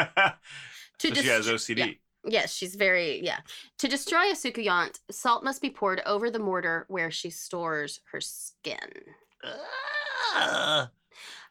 To 1.00 1.16
she 1.16 1.28
has 1.28 1.48
OCD. 1.48 1.78
yeah. 1.78 1.88
Yes, 2.28 2.54
she's 2.54 2.74
very, 2.76 3.24
yeah. 3.24 3.40
To 3.80 3.88
destroy 3.88 4.32
a 4.32 4.36
soucouyant, 4.36 5.00
salt 5.12 5.44
must 5.44 5.62
be 5.62 5.70
poured 5.70 6.02
over 6.08 6.32
the 6.32 6.40
mortar 6.40 6.86
where 6.88 7.12
she 7.12 7.30
stores 7.30 8.00
her 8.12 8.22
skin. 8.22 8.80
Uh, 9.44 10.88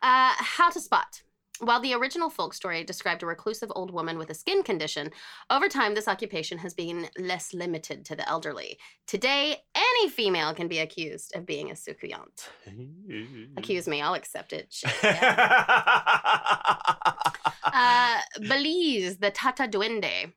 how 0.03 0.71
to 0.71 0.81
spot. 0.81 1.23
While 1.61 1.81
the 1.81 1.95
original 1.95 2.31
folk 2.31 2.53
story 2.53 2.83
described 2.83 3.23
a 3.23 3.27
reclusive 3.27 3.71
old 3.75 3.93
woman 3.93 4.19
with 4.19 4.31
a 4.31 4.35
skin 4.35 4.65
condition, 4.65 5.13
over 5.51 5.69
time 5.69 5.95
this 5.95 6.09
occupation 6.09 6.59
has 6.59 6.75
been 6.75 7.09
less 7.17 7.55
limited 7.55 8.05
to 8.07 8.17
the 8.17 8.29
elderly. 8.29 8.77
Today, 9.07 9.59
any 9.75 10.09
female 10.09 10.53
can 10.53 10.67
be 10.67 10.81
accused 10.81 11.37
of 11.37 11.47
being 11.47 11.71
a 11.71 11.75
soucouyant. 11.75 12.49
Accuse 13.57 13.87
me, 13.87 14.03
I'll 14.03 14.15
accept 14.15 14.53
it. 14.53 14.75
Yeah. 15.03 15.57
uh, 17.65 18.21
Belize, 18.41 19.19
the 19.19 19.31
Tata 19.31 19.69
Duende, 19.69 20.33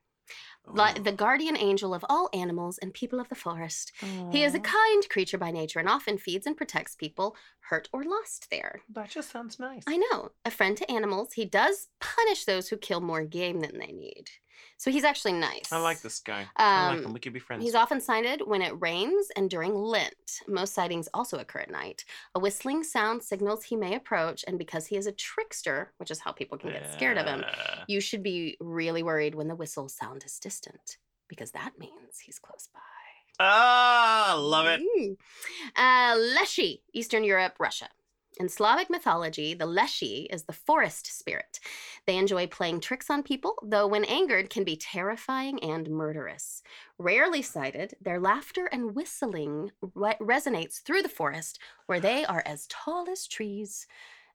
li- 0.68 1.00
the 1.02 1.12
guardian 1.12 1.58
angel 1.58 1.94
of 1.94 2.06
all 2.10 2.30
animals 2.34 2.78
and 2.80 2.94
people 2.94 3.20
of 3.20 3.30
the 3.30 3.36
forest. 3.36 3.92
He 4.32 4.44
is 4.44 4.54
a 4.56 4.60
kind 4.60 5.10
creature 5.10 5.38
by 5.38 5.52
nature 5.52 5.80
and 5.80 5.90
often 5.90 6.18
feeds 6.18 6.46
and 6.46 6.58
protects 6.58 6.96
people 6.96 7.36
hurt 7.70 7.90
or 7.92 8.04
lost 8.04 8.48
there. 8.50 8.82
That 8.90 9.10
just 9.10 9.30
sounds 9.32 9.60
nice. 9.60 9.84
I 9.88 9.98
know. 9.98 10.32
A 10.46 10.52
friend 10.52 10.78
to 10.78 10.92
animals, 10.92 11.34
he 11.34 11.46
does 11.46 11.88
punish 12.00 12.46
those 12.46 12.70
who 12.70 12.78
kill 12.78 13.02
more 13.02 13.24
game 13.24 13.60
than 13.60 13.78
they 13.80 13.92
need. 13.92 14.30
So 14.78 14.92
he's 14.92 15.04
actually 15.04 15.34
nice. 15.34 15.72
I 15.72 15.78
like 15.78 16.02
this 16.02 16.20
guy. 16.20 16.46
I 16.56 16.88
like 16.90 16.98
Um, 17.00 17.06
him. 17.06 17.14
We 17.14 17.20
could 17.20 17.34
be 17.34 17.40
friends. 17.40 17.64
He's 17.64 17.76
often 17.76 18.00
sighted 18.00 18.42
when 18.46 18.62
it 18.62 18.74
rains 18.80 19.30
and 19.36 19.50
during 19.50 19.74
Lent. 19.74 20.42
Most 20.48 20.74
sightings 20.74 21.08
also 21.14 21.38
occur 21.38 21.60
at 21.60 21.72
night. 21.72 22.06
A 22.36 22.40
whistling 22.40 22.84
sound 22.84 23.24
signals 23.24 23.64
he 23.66 23.76
may 23.76 23.96
approach, 23.96 24.44
and 24.48 24.58
because 24.58 24.88
he 24.88 24.98
is 24.98 25.08
a 25.08 25.12
trickster, 25.12 25.94
which 25.98 26.12
is 26.12 26.20
how 26.20 26.32
people 26.32 26.58
can 26.58 26.72
get 26.72 26.92
scared 26.94 27.18
of 27.18 27.26
him, 27.26 27.44
you 27.88 28.00
should 28.00 28.24
be 28.24 28.58
really 28.60 29.04
worried 29.04 29.36
when 29.36 29.48
the 29.48 29.56
whistle 29.56 29.90
sound 29.90 30.24
is 30.26 30.38
distant, 30.40 30.98
because 31.28 31.52
that 31.52 31.78
means 31.80 32.20
he's 32.24 32.40
close 32.40 32.70
by. 32.74 32.80
Ah, 33.40 34.36
love 34.40 34.66
it. 34.66 34.82
Mm. 34.82 35.16
Uh, 35.76 36.18
Leshy, 36.18 36.82
Eastern 36.94 37.24
Europe, 37.24 37.56
Russia. 37.60 37.90
In 38.40 38.50
Slavic 38.50 38.88
mythology, 38.88 39.56
the 39.56 39.66
Leshy 39.66 40.28
is 40.30 40.44
the 40.44 40.54
forest 40.54 41.08
spirit. 41.18 41.60
They 42.06 42.18
enjoy 42.18 42.46
playing 42.46 42.82
tricks 42.82 43.10
on 43.10 43.24
people, 43.24 43.56
though 43.64 43.88
when 43.88 44.06
angered 44.06 44.52
can 44.52 44.64
be 44.64 44.76
terrifying 44.76 45.60
and 45.64 45.90
murderous. 45.90 46.62
Rarely 47.00 47.42
sighted, 47.42 47.96
their 48.00 48.20
laughter 48.20 48.68
and 48.68 48.94
whistling 48.94 49.72
re- 49.96 50.18
resonates 50.22 50.80
through 50.84 51.02
the 51.02 51.10
forest, 51.10 51.58
where 51.88 52.00
they 52.00 52.26
are 52.26 52.44
as 52.46 52.68
tall 52.68 53.10
as 53.10 53.28
trees. 53.28 53.88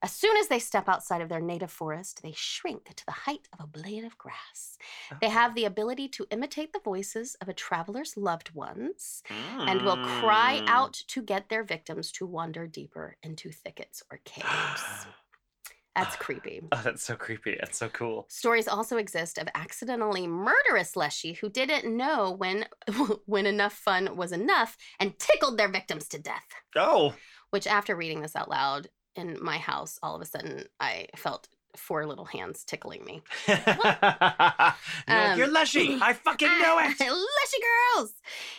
As 0.03 0.11
soon 0.11 0.35
as 0.35 0.49
they 0.49 0.59
step 0.59 0.89
outside 0.89 1.21
of 1.21 1.29
their 1.29 1.39
native 1.39 1.71
forest, 1.71 2.21
they 2.21 2.33
shrink 2.35 2.93
to 2.93 3.05
the 3.05 3.13
height 3.13 3.47
of 3.53 3.61
a 3.61 3.67
blade 3.67 4.03
of 4.03 4.17
grass. 4.17 4.77
They 5.21 5.29
have 5.29 5.55
the 5.55 5.63
ability 5.63 6.09
to 6.09 6.27
imitate 6.29 6.73
the 6.73 6.81
voices 6.83 7.35
of 7.39 7.47
a 7.47 7.53
traveler's 7.53 8.17
loved 8.17 8.53
ones 8.53 9.23
and 9.29 9.81
will 9.81 9.95
cry 10.19 10.59
Mm. 10.61 10.67
out 10.67 10.93
to 11.07 11.21
get 11.21 11.47
their 11.47 11.63
victims 11.63 12.11
to 12.13 12.25
wander 12.25 12.67
deeper 12.67 13.15
into 13.23 13.49
thickets 13.51 14.03
or 14.11 14.19
caves. 14.25 14.45
That's 15.95 16.15
creepy. 16.15 16.59
Oh, 16.71 16.81
that's 16.83 17.03
so 17.03 17.15
creepy. 17.15 17.55
That's 17.59 17.77
so 17.77 17.87
cool. 17.87 18.25
Stories 18.27 18.67
also 18.67 18.97
exist 18.97 19.37
of 19.37 19.47
accidentally 19.53 20.25
murderous 20.25 20.95
leshy 20.95 21.33
who 21.33 21.49
didn't 21.51 21.85
know 21.95 22.31
when 22.31 22.65
when 23.27 23.45
enough 23.45 23.73
fun 23.73 24.15
was 24.17 24.31
enough 24.31 24.75
and 24.99 25.19
tickled 25.19 25.57
their 25.59 25.67
victims 25.69 26.07
to 26.07 26.17
death. 26.19 26.47
Oh. 26.75 27.13
Which 27.51 27.67
after 27.67 27.95
reading 27.95 28.21
this 28.21 28.35
out 28.35 28.49
loud 28.49 28.87
in 29.15 29.37
my 29.41 29.57
house, 29.57 29.99
all 30.03 30.15
of 30.15 30.21
a 30.21 30.25
sudden 30.25 30.65
I 30.79 31.07
felt 31.15 31.47
four 31.75 32.05
little 32.05 32.25
hands 32.25 32.63
tickling 32.63 33.03
me. 33.03 33.21
You're 33.47 33.57
like, 33.65 35.37
You're 35.37 35.47
Um, 35.47 35.53
Leshy. 35.53 35.97
I 36.01 36.13
fucking 36.13 36.47
know 36.47 36.79
it. 36.81 36.99
Leshy 36.99 37.61
girls! 37.95 38.13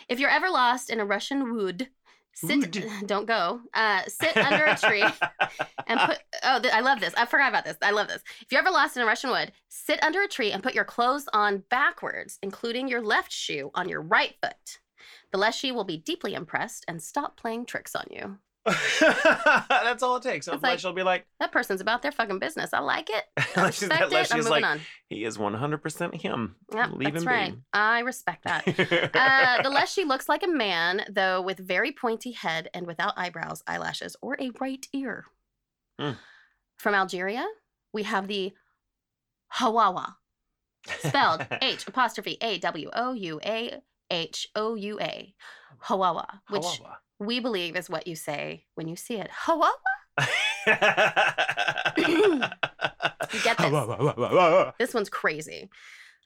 If 0.09 0.19
you're 0.19 0.29
ever 0.29 0.49
lost 0.49 0.89
in 0.89 0.99
a 0.99 1.05
Russian 1.05 1.55
wood, 1.55 1.87
sit 2.35 2.59
Wood. 2.59 2.85
don't 3.05 3.25
go. 3.25 3.61
Uh, 3.73 4.01
sit 4.07 4.35
under 4.35 4.65
a 4.65 4.77
tree 4.77 5.05
and 5.87 5.99
put 6.01 6.19
oh 6.43 6.59
th- 6.59 6.73
i 6.73 6.81
love 6.81 6.99
this 6.99 7.13
i 7.15 7.25
forgot 7.25 7.47
about 7.49 7.63
this 7.63 7.77
i 7.81 7.91
love 7.91 8.07
this 8.09 8.21
if 8.41 8.51
you're 8.51 8.59
ever 8.59 8.71
lost 8.71 8.97
in 8.97 9.03
a 9.03 9.05
russian 9.05 9.29
wood 9.29 9.51
sit 9.69 10.03
under 10.03 10.21
a 10.21 10.27
tree 10.27 10.51
and 10.51 10.61
put 10.63 10.73
your 10.75 10.83
clothes 10.83 11.27
on 11.31 11.63
backwards 11.69 12.37
including 12.41 12.87
your 12.89 13.01
left 13.01 13.31
shoe 13.31 13.71
on 13.73 13.87
your 13.87 14.01
right 14.01 14.33
foot 14.41 14.79
the 15.31 15.37
leshy 15.37 15.71
will 15.71 15.83
be 15.85 15.97
deeply 15.97 16.33
impressed 16.33 16.83
and 16.87 17.01
stop 17.01 17.37
playing 17.37 17.65
tricks 17.65 17.95
on 17.95 18.05
you 18.09 18.37
That's 19.69 20.01
all 20.03 20.15
it 20.17 20.23
takes. 20.23 20.47
It's 20.47 20.61
like- 20.63 20.79
she'll 20.79 20.93
be 20.93 21.03
like, 21.03 21.25
that 21.39 21.51
person's 21.51 21.81
about 21.81 22.01
their 22.01 22.11
fucking 22.11 22.39
business 22.39 22.73
i 22.73 22.79
like 22.79 23.09
it 23.09 23.23
i 23.37 23.69
that 23.89 24.09
respect 24.09 24.11
it 24.13 24.31
i'm 24.31 24.37
moving 24.39 24.51
like, 24.51 24.65
on 24.65 24.81
he 25.09 25.23
is 25.23 25.37
100% 25.37 26.21
him. 26.21 26.55
yeah 26.73 26.89
Leave 26.91 27.13
that's 27.13 27.23
him 27.23 27.27
right 27.29 27.53
be. 27.53 27.61
i 27.73 27.99
respect 27.99 28.43
that 28.45 28.67
uh, 29.15 29.61
the 29.63 29.69
she 29.93 30.03
looks 30.03 30.27
like 30.27 30.43
a 30.43 30.47
man 30.47 31.03
though 31.11 31.41
with 31.41 31.57
very 31.59 31.91
pointy 31.91 32.31
head 32.31 32.69
and 32.73 32.87
without 32.87 33.13
eyebrows 33.17 33.61
eyelashes 33.67 34.15
or 34.21 34.35
a 34.39 34.51
right 34.59 34.85
ear 34.93 35.25
Hmm. 35.99 36.11
from 36.77 36.95
algeria 36.95 37.45
we 37.93 38.03
have 38.03 38.27
the 38.27 38.53
hawawa 39.49 40.17
spelled 40.99 41.45
H 41.61 41.87
apostrophe 41.87 42.37
A 42.41 42.57
W 42.59 42.89
O 42.93 43.13
U 43.13 43.39
A 43.45 43.79
H 44.11 44.47
O 44.55 44.75
U 44.75 44.99
A. 44.99 45.33
Hawawa, 45.79 46.41
which 46.49 46.63
Hawawa. 46.63 46.97
we 47.19 47.39
believe 47.39 47.75
is 47.75 47.89
what 47.89 48.07
you 48.07 48.15
say 48.15 48.65
when 48.75 48.87
you 48.87 48.95
see 48.95 49.15
it. 49.15 49.29
Hawawa? 49.31 49.71
You 53.33 53.41
get 53.43 53.57
this. 53.57 54.73
This 54.79 54.93
one's 54.93 55.09
crazy. 55.09 55.69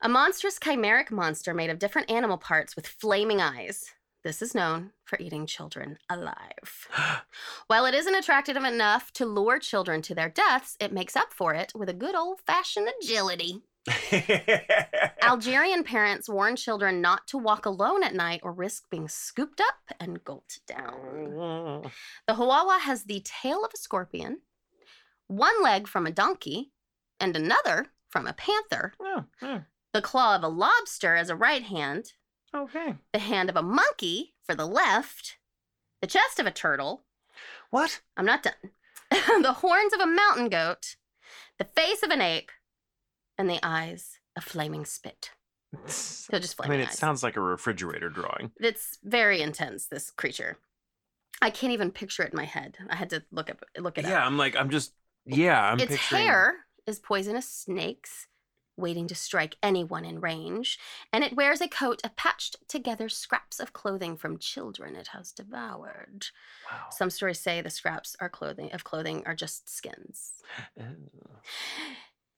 A 0.02 0.10
monstrous 0.10 0.60
chimeric 0.60 1.12
monster 1.12 1.54
made 1.54 1.70
of 1.70 1.80
different 1.80 2.10
animal 2.10 2.38
parts 2.38 2.76
with 2.76 2.88
flaming 2.88 3.42
eyes. 3.42 3.92
This 4.24 4.42
is 4.42 4.54
known 4.54 4.92
for 5.06 5.18
eating 5.20 5.46
children 5.46 5.98
alive. 6.10 6.88
While 7.68 7.86
it 7.86 7.94
isn't 7.94 8.16
attractive 8.16 8.58
enough 8.58 9.12
to 9.14 9.26
lure 9.26 9.60
children 9.60 10.02
to 10.04 10.16
their 10.16 10.30
deaths, 10.30 10.76
it 10.80 10.92
makes 10.92 11.16
up 11.16 11.32
for 11.32 11.54
it 11.54 11.72
with 11.74 11.90
a 11.90 11.94
good 11.94 12.16
old 12.16 12.42
fashioned 12.46 12.90
agility. 13.02 13.62
Algerian 15.22 15.84
parents 15.84 16.30
warn 16.30 16.56
children 16.56 17.02
not 17.02 17.28
to 17.28 17.38
walk 17.38 17.66
alone 17.66 18.04
at 18.04 18.14
night 18.14 18.42
or 18.44 18.52
risk 18.52 18.90
being 18.90 19.08
scooped 19.08 19.62
up 19.62 19.96
and 20.00 20.24
gulped 20.24 20.62
down. 20.68 21.84
The 22.28 22.36
Hawawa 22.36 22.80
has 22.82 23.04
the 23.04 23.22
tail 23.24 23.64
of 23.64 23.72
a 23.74 23.78
scorpion, 23.78 24.42
one 25.28 25.62
leg 25.64 25.88
from 25.88 26.06
a 26.06 26.12
donkey, 26.12 26.72
and 27.20 27.36
another 27.36 27.88
from 28.10 28.28
a 28.28 28.34
panther, 28.34 28.94
Oh, 29.00 29.26
oh, 29.42 29.62
the 29.94 30.02
claw 30.02 30.36
of 30.36 30.44
a 30.44 30.48
lobster 30.48 31.16
as 31.16 31.30
a 31.30 31.36
right 31.36 31.64
hand, 31.64 32.14
okay. 32.56 32.96
the 33.14 33.20
hand 33.20 33.50
of 33.50 33.56
a 33.56 33.62
monkey 33.62 34.34
for 34.44 34.56
the 34.56 34.66
left, 34.66 35.38
the 36.02 36.08
chest 36.08 36.40
of 36.40 36.46
a 36.46 36.52
turtle. 36.52 37.04
What? 37.70 38.02
I'm 38.18 38.26
not 38.26 38.44
done. 38.44 38.54
the 39.42 39.54
horns 39.60 39.94
of 39.94 40.00
a 40.00 40.06
mountain 40.06 40.50
goat, 40.50 40.96
the 41.58 41.66
face 41.66 42.04
of 42.04 42.10
an 42.10 42.22
ape, 42.22 42.52
and 43.40 43.50
the 43.50 43.60
eyes 43.64 44.20
a 44.36 44.42
flaming 44.42 44.86
spit. 44.86 45.32
So 45.88 46.38
just 46.40 46.60
I 46.64 46.68
mean, 46.68 46.80
it 46.80 46.90
eyes. 46.90 46.98
sounds 46.98 47.24
like 47.24 47.36
a 47.38 47.42
refrigerator 47.42 48.10
drawing. 48.10 48.52
It's 48.60 48.98
very 49.04 49.42
intense. 49.42 49.88
This 49.88 50.12
creature. 50.12 50.58
I 51.42 51.50
can't 51.52 51.74
even 51.74 51.92
picture 51.92 52.24
it 52.24 52.32
in 52.34 52.38
my 52.38 52.46
head. 52.46 52.78
I 52.90 52.96
had 52.96 53.10
to 53.12 53.24
look 53.32 53.50
up 53.50 53.64
look 53.80 53.98
it 53.98 54.06
Yeah, 54.06 54.20
up. 54.22 54.26
I'm 54.28 54.38
like, 54.38 54.56
I'm 54.56 54.70
just, 54.70 54.94
yeah, 55.26 55.72
I'm 55.72 55.80
its 55.80 55.92
picturing. 55.92 56.24
hair 56.24 56.56
is 56.86 57.00
poisonous 57.00 57.48
snakes, 57.48 58.28
waiting 58.78 59.08
to 59.08 59.16
strike 59.16 59.56
anyone 59.62 60.06
in 60.06 60.20
range, 60.20 60.80
and 61.14 61.24
it 61.24 61.36
wears 61.36 61.62
a 61.62 61.68
coat 61.68 62.02
of 62.04 62.16
patched 62.16 62.56
together 62.68 63.08
scraps 63.08 63.60
of 63.60 63.72
clothing 63.74 64.18
from 64.18 64.38
children 64.40 64.96
it 64.96 65.10
has 65.10 65.32
devoured. 65.32 66.26
Wow. 66.70 66.88
Some 66.92 67.10
stories 67.12 67.40
say 67.40 67.62
the 67.62 67.70
scraps 67.70 68.16
are 68.20 68.30
clothing 68.30 68.72
of 68.74 68.84
clothing 68.84 69.22
are 69.26 69.36
just 69.36 69.70
skins. 69.74 70.34
Ew. 70.78 70.86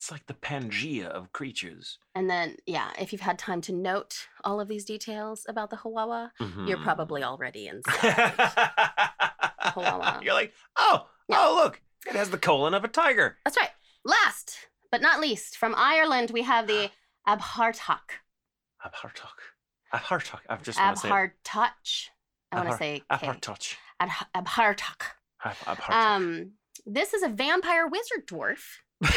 It's 0.02 0.10
like 0.10 0.26
the 0.26 0.34
Pangea 0.34 1.06
of 1.06 1.32
creatures. 1.32 2.00
And 2.16 2.28
then, 2.28 2.56
yeah, 2.66 2.90
if 3.00 3.12
you've 3.12 3.22
had 3.22 3.38
time 3.38 3.62
to 3.62 3.72
note 3.72 4.28
all 4.44 4.60
of 4.60 4.68
these 4.68 4.84
details 4.84 5.46
about 5.48 5.70
the 5.70 5.76
Hawawa, 5.76 6.32
you're 6.40 6.80
Mhm. 6.80 6.84
probably 6.84 7.24
already 7.24 7.68
inside. 7.68 8.34
Hawawa. 9.60 10.20
You're 10.24 10.34
like, 10.34 10.54
oh, 10.76 11.08
Yeah. 11.28 11.38
oh, 11.40 11.54
look, 11.64 11.82
it 12.08 12.16
has 12.16 12.32
the 12.32 12.40
colon 12.40 12.74
of 12.74 12.84
a 12.84 12.88
tiger. 12.88 13.38
That's 13.46 13.58
right. 13.58 13.70
Last 14.04 14.68
but 14.92 15.02
not 15.04 15.20
least, 15.22 15.56
from 15.56 15.76
Ireland, 15.78 16.32
we 16.32 16.42
have 16.42 16.66
the 16.66 16.90
Abhartach. 17.28 18.18
Abhartok. 18.84 19.38
Abhartok. 19.94 20.40
I 20.50 20.56
just 20.58 20.80
want 20.80 20.96
to 20.96 21.02
say. 21.04 21.08
it. 21.10 21.12
Abhartach. 21.12 22.10
I 22.52 22.56
want 22.58 22.70
to 22.72 22.78
say 22.78 23.00
K. 23.00 23.06
Abhartoch. 23.28 23.76
Abh- 24.02 24.28
Abhartach. 24.34 25.02
Ab- 25.46 25.90
Um, 25.92 26.54
this 26.88 27.14
is 27.14 27.22
a 27.22 27.30
vampire 27.30 27.88
wizard 27.88 28.26
dwarf 28.28 28.80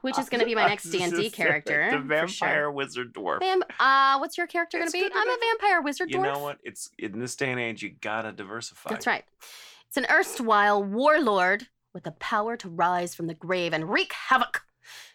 Which 0.00 0.18
is 0.18 0.28
gonna 0.28 0.44
be 0.44 0.54
my 0.54 0.66
next 0.66 0.84
D&D 0.84 1.30
character, 1.30 1.88
The 1.90 1.98
vampire 1.98 2.28
sure. 2.28 2.70
wizard 2.70 3.12
dwarf. 3.12 3.40
Vam- 3.40 3.62
uh, 3.80 4.18
what's 4.18 4.38
your 4.38 4.46
character 4.46 4.78
gonna 4.78 4.90
be? 4.90 5.00
gonna 5.00 5.14
I'm 5.14 5.28
a 5.28 5.36
vampire 5.38 5.82
wizard 5.82 6.10
You 6.10 6.18
dwarf. 6.18 6.24
You 6.26 6.32
know 6.32 6.38
what? 6.38 6.58
It's 6.62 6.90
in 6.98 7.18
this 7.18 7.34
day 7.36 7.50
and 7.50 7.60
age, 7.60 7.82
you 7.82 7.90
gotta 8.00 8.32
diversify. 8.32 8.90
That's 8.90 9.06
right. 9.06 9.24
It's 9.88 9.96
an 9.96 10.06
erstwhile 10.10 10.82
warlord 10.82 11.68
with 11.94 12.04
the 12.04 12.12
power 12.12 12.56
to 12.58 12.68
rise 12.68 13.14
from 13.14 13.26
the 13.26 13.34
grave 13.34 13.72
and 13.72 13.90
wreak 13.90 14.12
havoc. 14.12 14.62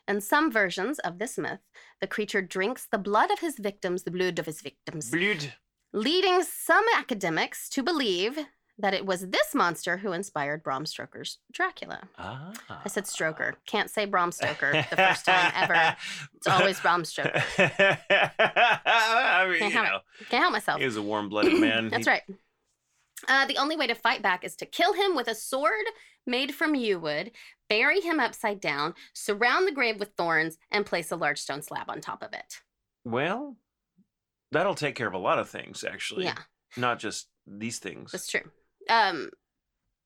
In 0.07 0.19
some 0.19 0.51
versions 0.51 0.99
of 0.99 1.19
this 1.19 1.37
myth, 1.37 1.59
the 2.01 2.07
creature 2.07 2.41
drinks 2.41 2.87
the 2.91 2.97
blood 2.97 3.31
of 3.31 3.39
his 3.39 3.57
victims, 3.57 4.03
the 4.03 4.11
blood 4.11 4.39
of 4.39 4.45
his 4.45 4.61
victims, 4.61 5.09
Blood. 5.11 5.53
leading 5.93 6.43
some 6.43 6.83
academics 6.97 7.69
to 7.69 7.83
believe 7.83 8.37
that 8.81 8.93
it 8.93 9.05
was 9.05 9.29
this 9.29 9.53
monster 9.55 9.97
who 9.97 10.11
inspired 10.11 10.63
Bram 10.63 10.85
Stoker's 10.85 11.37
Dracula. 11.51 12.01
Ah. 12.17 12.51
I 12.83 12.87
said 12.89 13.05
Stroker. 13.05 13.53
Can't 13.65 13.89
say 13.89 14.05
Bram 14.05 14.31
Stoker 14.31 14.71
the 14.89 14.95
first 14.95 15.25
time 15.25 15.51
ever. 15.55 15.95
It's 16.35 16.47
always 16.47 16.79
Bram 16.79 17.05
Stoker. 17.05 17.43
I 17.57 19.47
mean, 19.49 19.59
Can't 19.59 19.73
you 19.73 19.77
have 19.77 19.85
it. 19.85 19.89
know, 19.89 19.99
Can't 20.29 20.41
help 20.41 20.53
myself. 20.53 20.79
he 20.79 20.85
was 20.85 20.97
a 20.97 21.01
warm-blooded 21.01 21.59
man. 21.59 21.89
That's 21.91 22.05
He- 22.05 22.11
right. 22.11 22.23
Uh, 23.27 23.45
the 23.45 23.57
only 23.57 23.75
way 23.77 23.85
to 23.85 23.93
fight 23.93 24.23
back 24.23 24.43
is 24.43 24.55
to 24.55 24.65
kill 24.65 24.93
him 24.93 25.15
with 25.15 25.27
a 25.27 25.35
sword 25.35 25.85
made 26.25 26.55
from 26.55 26.73
yew 26.73 26.99
wood, 26.99 27.31
bury 27.69 28.01
him 28.01 28.19
upside 28.19 28.59
down, 28.59 28.95
surround 29.13 29.67
the 29.67 29.71
grave 29.71 29.99
with 29.99 30.09
thorns, 30.17 30.57
and 30.71 30.85
place 30.87 31.11
a 31.11 31.15
large 31.15 31.39
stone 31.39 31.61
slab 31.61 31.87
on 31.89 32.01
top 32.01 32.23
of 32.23 32.33
it. 32.33 32.61
Well, 33.05 33.57
that'll 34.51 34.73
take 34.73 34.95
care 34.95 35.07
of 35.07 35.13
a 35.13 35.19
lot 35.19 35.37
of 35.37 35.49
things, 35.49 35.83
actually. 35.83 36.23
Yeah, 36.25 36.37
Not 36.77 36.97
just 36.97 37.27
these 37.45 37.77
things. 37.77 38.11
that's 38.11 38.27
true. 38.27 38.49
Um, 38.91 39.29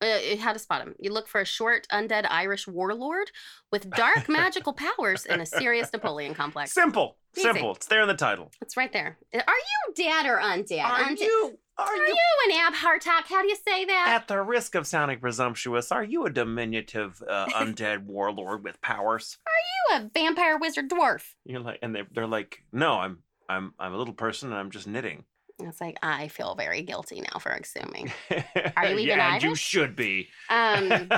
uh, 0.01 0.19
how 0.39 0.53
to 0.53 0.59
spot 0.59 0.81
him? 0.81 0.93
You 0.99 1.11
look 1.11 1.27
for 1.27 1.41
a 1.41 1.45
short, 1.45 1.87
undead 1.91 2.27
Irish 2.29 2.67
warlord 2.67 3.31
with 3.71 3.89
dark 3.89 4.27
magical 4.29 4.73
powers 4.73 5.25
and 5.25 5.41
a 5.41 5.45
serious 5.45 5.91
Napoleon 5.91 6.33
complex. 6.33 6.73
Simple. 6.73 7.17
Easy. 7.35 7.43
Simple. 7.47 7.71
It's 7.75 7.87
there 7.87 8.01
in 8.01 8.07
the 8.07 8.13
title. 8.13 8.51
It's 8.61 8.77
right 8.77 8.91
there. 8.91 9.17
Are 9.33 9.39
you 9.39 9.93
dead 9.95 10.25
or 10.25 10.37
undead? 10.37 10.83
Are 10.83 10.99
Undead- 10.99 11.19
you? 11.21 11.57
Are 11.77 11.85
Are 11.87 11.95
you? 12.07 12.15
you 12.47 12.53
an 12.53 12.73
Abhartak? 12.73 13.27
How 13.27 13.41
do 13.41 13.49
you 13.49 13.57
say 13.67 13.83
that? 13.85 14.05
At 14.21 14.27
the 14.29 14.41
risk 14.41 14.75
of 14.75 14.87
sounding 14.87 15.19
presumptuous, 15.19 15.91
are 15.91 16.03
you 16.03 16.25
a 16.25 16.29
diminutive 16.29 17.21
uh, 17.27 17.45
undead 17.53 18.05
warlord 18.05 18.63
with 18.63 18.79
powers? 18.81 19.37
Are 19.45 19.97
you 19.99 20.05
a 20.05 20.09
vampire 20.13 20.57
wizard 20.57 20.89
dwarf? 20.89 21.23
You're 21.45 21.59
like, 21.59 21.79
and 21.81 21.93
they 21.95 22.03
they're 22.13 22.27
like, 22.27 22.63
no, 22.71 22.93
I'm 22.99 23.19
I'm 23.49 23.73
I'm 23.77 23.93
a 23.93 23.97
little 23.97 24.13
person 24.13 24.51
and 24.51 24.57
I'm 24.57 24.71
just 24.71 24.87
knitting. 24.87 25.25
It's 25.59 25.79
like 25.79 25.97
I 26.03 26.27
feel 26.27 26.53
very 26.55 26.81
guilty 26.81 27.21
now 27.21 27.39
for 27.39 27.51
assuming. 27.51 28.11
Are 28.75 28.85
you 28.87 28.97
even 28.99 29.17
yeah, 29.17 29.35
and 29.35 29.43
you 29.43 29.55
should 29.55 29.95
be. 29.95 30.27
Um, 30.49 30.91
and 30.91 31.09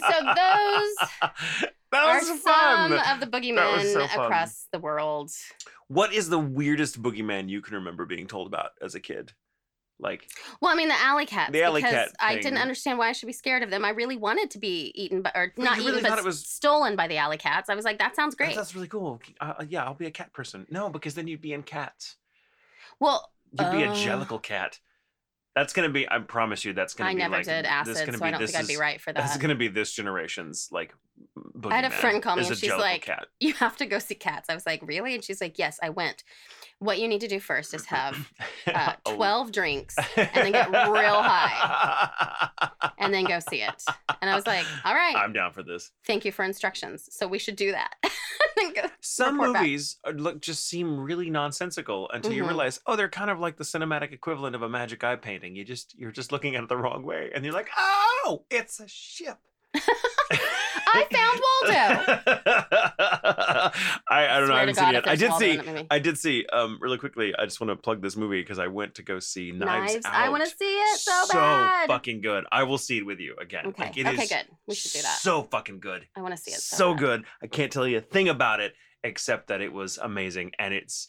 so 0.00 0.14
those 0.24 0.96
that 1.90 2.04
are 2.06 2.20
fun. 2.20 2.38
some 2.40 2.92
of 2.92 3.20
the 3.20 3.26
boogeymen 3.26 3.92
so 3.92 4.04
across 4.04 4.66
the 4.72 4.78
world. 4.78 5.32
What 5.88 6.12
is 6.12 6.28
the 6.28 6.38
weirdest 6.38 7.02
boogeyman 7.02 7.48
you 7.48 7.60
can 7.60 7.74
remember 7.74 8.06
being 8.06 8.26
told 8.28 8.46
about 8.46 8.70
as 8.80 8.94
a 8.94 9.00
kid? 9.00 9.32
Like, 9.98 10.28
Well, 10.60 10.70
I 10.70 10.76
mean 10.76 10.88
the 10.88 11.00
alley 11.00 11.24
cats. 11.26 11.52
The 11.52 11.62
alley 11.62 11.80
cat 11.80 12.10
I 12.20 12.34
thing. 12.34 12.42
didn't 12.42 12.58
understand 12.58 12.98
why 12.98 13.08
I 13.08 13.12
should 13.12 13.26
be 13.26 13.32
scared 13.32 13.62
of 13.62 13.70
them. 13.70 13.82
I 13.84 13.90
really 13.90 14.16
wanted 14.18 14.50
to 14.50 14.58
be 14.58 14.92
eaten, 14.94 15.22
by, 15.22 15.32
or 15.34 15.52
not 15.56 15.76
you 15.76 15.82
eaten, 15.82 15.86
really 15.86 16.02
but 16.02 16.08
thought 16.10 16.18
it 16.18 16.24
was- 16.24 16.46
stolen 16.46 16.96
by 16.96 17.08
the 17.08 17.16
alley 17.16 17.38
cats. 17.38 17.70
I 17.70 17.74
was 17.74 17.84
like, 17.86 17.98
that 17.98 18.14
sounds 18.14 18.34
"Oh, 18.34 18.44
great. 18.44 18.54
that's 18.54 18.74
really 18.74 18.88
cool. 18.88 19.20
Uh, 19.40 19.64
yeah, 19.68 19.84
I'll 19.84 19.94
be 19.94 20.06
a 20.06 20.10
cat 20.10 20.32
person. 20.34 20.66
No, 20.70 20.90
because 20.90 21.14
then 21.14 21.26
you'd 21.26 21.40
be 21.40 21.52
in 21.54 21.62
cats. 21.62 22.16
Well, 23.00 23.30
You'd 23.58 23.72
be 23.72 23.82
a 23.84 23.90
Oh. 23.90 23.94
jellicle 23.94 24.42
cat. 24.42 24.78
That's 25.54 25.72
gonna 25.72 25.88
be. 25.88 26.06
I 26.10 26.18
promise 26.18 26.66
you, 26.66 26.74
that's 26.74 26.92
gonna 26.92 27.10
I 27.10 27.14
be 27.14 27.18
never 27.20 27.36
like 27.36 27.46
did 27.46 27.64
this 27.64 27.70
acid, 27.70 27.94
gonna 28.06 28.18
so 28.18 28.22
be 28.24 28.28
I 28.28 28.30
don't 28.32 28.40
this 28.42 28.50
think 28.52 28.64
I'd 28.64 28.66
be 28.66 28.74
is- 28.74 28.78
right 28.78 29.00
for 29.00 29.12
that. 29.14 29.20
That's 29.22 29.32
that. 29.34 29.40
gonna 29.40 29.54
be 29.54 29.68
this 29.68 29.92
generation's 29.92 30.68
like. 30.70 30.94
I 31.70 31.74
had 31.76 31.84
a 31.86 31.88
boogeyman, 31.88 31.92
friend 31.92 32.22
call 32.22 32.36
me 32.36 32.42
is 32.42 32.48
and 32.48 32.56
a 32.56 32.60
she's 32.60 32.70
jellicle 32.70 32.78
like, 32.80 33.02
cat. 33.02 33.26
You 33.40 33.54
have 33.54 33.74
to 33.78 33.86
go 33.86 33.98
see 33.98 34.14
cats. 34.16 34.50
I 34.50 34.54
was 34.54 34.66
like, 34.66 34.82
really? 34.86 35.14
And 35.14 35.24
she's 35.24 35.40
like, 35.40 35.58
yes, 35.58 35.78
I 35.82 35.88
went. 35.88 36.24
What 36.78 36.98
you 36.98 37.08
need 37.08 37.22
to 37.22 37.28
do 37.28 37.40
first 37.40 37.72
is 37.72 37.86
have 37.86 38.30
uh, 38.66 38.92
Oh. 39.06 39.16
12 39.16 39.52
drinks 39.52 39.96
and 40.16 40.28
then 40.34 40.52
get 40.52 40.70
real 40.70 41.22
high. 41.22 42.50
and 42.98 43.14
then 43.14 43.24
go 43.24 43.38
see 43.38 43.62
it. 43.62 43.82
And 44.20 44.30
I 44.30 44.34
was 44.34 44.46
like, 44.46 44.66
all 44.84 44.94
right, 44.94 45.16
I'm 45.16 45.32
down 45.32 45.52
for 45.52 45.62
this. 45.62 45.90
thank 46.06 46.24
you 46.26 46.32
for 46.32 46.44
instructions. 46.44 47.08
So 47.10 47.26
we 47.26 47.38
should 47.38 47.56
do 47.56 47.72
that. 47.72 47.94
Some 49.00 49.36
movies 49.36 49.96
are, 50.04 50.12
look 50.12 50.40
just 50.40 50.66
seem 50.68 50.98
really 51.00 51.30
nonsensical 51.30 52.10
until 52.12 52.32
you 52.32 52.42
Mhm. 52.42 52.48
realize, 52.48 52.80
oh, 52.86 52.96
they're 52.96 53.08
kind 53.08 53.30
of 53.30 53.38
like 53.38 53.56
the 53.56 53.64
cinematic 53.64 54.12
equivalent 54.12 54.54
of 54.56 54.62
a 54.62 54.68
magic 54.68 55.02
eye 55.04 55.16
painting. 55.16 55.54
You 55.56 55.64
just 55.64 55.94
you're 55.98 56.10
just 56.12 56.32
looking 56.32 56.56
at 56.56 56.62
it 56.62 56.68
the 56.68 56.76
wrong 56.76 57.04
way, 57.04 57.30
and 57.34 57.44
you're 57.44 57.54
like, 57.54 57.68
oh, 57.76 58.44
it's 58.50 58.80
a 58.80 58.88
ship. 58.88 59.38
I 60.96 61.04
found 61.12 61.40
Waldo. 61.46 62.12
I, 64.08 64.28
I 64.28 64.38
don't 64.38 64.48
know. 64.48 64.54
I 64.54 64.60
haven't 64.60 64.76
God, 64.76 64.82
seen 64.82 64.88
it 64.90 64.94
yet. 64.94 65.08
I 65.08 65.16
did 65.16 65.30
Waldo 65.30 65.44
see. 65.44 65.50
in 65.50 65.56
that 65.58 65.66
movie. 65.66 65.86
I 65.90 65.98
did 65.98 66.18
see. 66.18 66.46
Um, 66.52 66.78
really 66.80 66.98
quickly, 66.98 67.34
I 67.38 67.44
just 67.44 67.60
want 67.60 67.70
to 67.70 67.76
plug 67.76 68.02
this 68.02 68.16
movie 68.16 68.40
because 68.40 68.58
I 68.58 68.66
went 68.66 68.94
to 68.96 69.02
go 69.02 69.18
see 69.18 69.52
Knives, 69.52 69.94
Knives. 69.94 70.06
Out. 70.06 70.14
I 70.14 70.28
want 70.28 70.44
to 70.44 70.50
see 70.50 70.64
it 70.64 70.98
so, 70.98 71.24
bad. 71.32 71.86
So 71.86 71.92
fucking 71.92 72.20
good. 72.20 72.44
I 72.50 72.62
will 72.62 72.78
see 72.78 72.98
it 72.98 73.06
with 73.06 73.20
you 73.20 73.34
again. 73.40 73.66
okay. 73.66 73.84
Like, 73.84 73.98
it 73.98 74.06
okay, 74.06 74.26
good. 74.26 74.46
We 74.66 74.74
should 74.74 74.92
do 74.92 75.02
that. 75.02 75.18
So 75.18 75.42
fucking 75.42 75.80
good. 75.80 76.06
I 76.16 76.22
want 76.22 76.36
to 76.36 76.40
see 76.40 76.52
it 76.52 76.60
so, 76.60 76.76
so 76.76 76.94
good. 76.94 77.24
I 77.42 77.46
can't 77.46 77.72
tell 77.72 77.86
you 77.86 77.98
a 77.98 78.02
thing 78.02 78.28
about 78.28 78.60
it 78.60 78.74
except 79.04 79.48
that 79.48 79.60
it 79.60 79.72
was 79.72 79.98
amazing 79.98 80.52
and 80.58 80.74
it's 80.74 81.08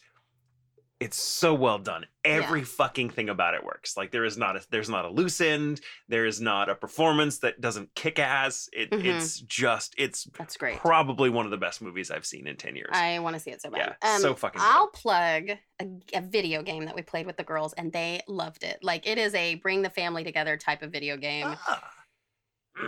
it's 1.00 1.16
so 1.16 1.54
well 1.54 1.78
done. 1.78 2.04
Every 2.24 2.64
fucking 2.64 3.10
thing 3.10 3.28
about 3.28 3.54
it 3.54 3.62
works. 3.64 3.96
Like 3.96 4.10
there 4.10 4.24
is 4.24 4.36
not 4.36 4.56
a 4.56 4.66
there's 4.70 4.88
not 4.88 5.04
a 5.04 5.08
loose 5.08 5.40
end. 5.40 5.80
There 6.08 6.26
is 6.26 6.40
not 6.40 6.68
a 6.68 6.74
performance 6.74 7.38
that 7.38 7.60
doesn't 7.60 7.94
kick 7.94 8.18
ass. 8.18 8.68
It 8.72 8.90
Mhm. 8.90 9.04
it's 9.04 9.40
just 9.40 9.94
it's 9.96 10.24
That's 10.36 10.56
great. 10.56 10.78
probably 10.78 11.30
one 11.30 11.44
of 11.44 11.50
the 11.52 11.56
best 11.56 11.80
movies 11.80 12.10
I've 12.10 12.26
seen 12.26 12.46
in 12.48 12.56
10 12.56 12.74
years. 12.74 12.90
I 12.92 13.20
want 13.20 13.34
to 13.34 13.40
see 13.40 13.50
it 13.50 13.62
so 13.62 13.70
bad. 13.70 13.96
Yeah, 14.02 14.18
so 14.18 14.34
fucking. 14.34 14.60
I'll 14.62 14.88
plug 14.88 15.50
a, 15.80 15.86
a 16.14 16.20
video 16.20 16.62
game 16.62 16.84
that 16.86 16.96
we 16.96 17.02
played 17.02 17.26
with 17.26 17.36
the 17.36 17.44
girls, 17.44 17.72
and 17.74 17.92
they 17.92 18.20
loved 18.26 18.64
it. 18.64 18.78
Like 18.82 19.06
it 19.06 19.18
is 19.18 19.34
a 19.34 19.54
bring 19.56 19.82
the 19.82 19.90
family 19.90 20.24
together 20.24 20.56
type 20.56 20.82
of 20.82 20.90
video 20.90 21.16
game. 21.16 21.46
Ah. 21.68 21.92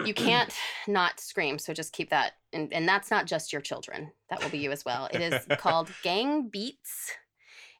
You 0.04 0.14
can't 0.14 0.52
not 0.88 1.18
scream, 1.20 1.58
so 1.58 1.72
just 1.72 1.92
keep 1.92 2.10
that. 2.10 2.34
And, 2.52 2.72
and 2.72 2.88
that's 2.88 3.10
not 3.10 3.26
just 3.26 3.52
your 3.52 3.62
children. 3.62 4.12
That 4.28 4.42
will 4.42 4.50
be 4.50 4.58
you 4.58 4.70
as 4.72 4.84
well. 4.84 5.08
It 5.12 5.20
is 5.20 5.46
called 5.58 5.90
Gang 6.02 6.48
Beasts, 6.48 7.12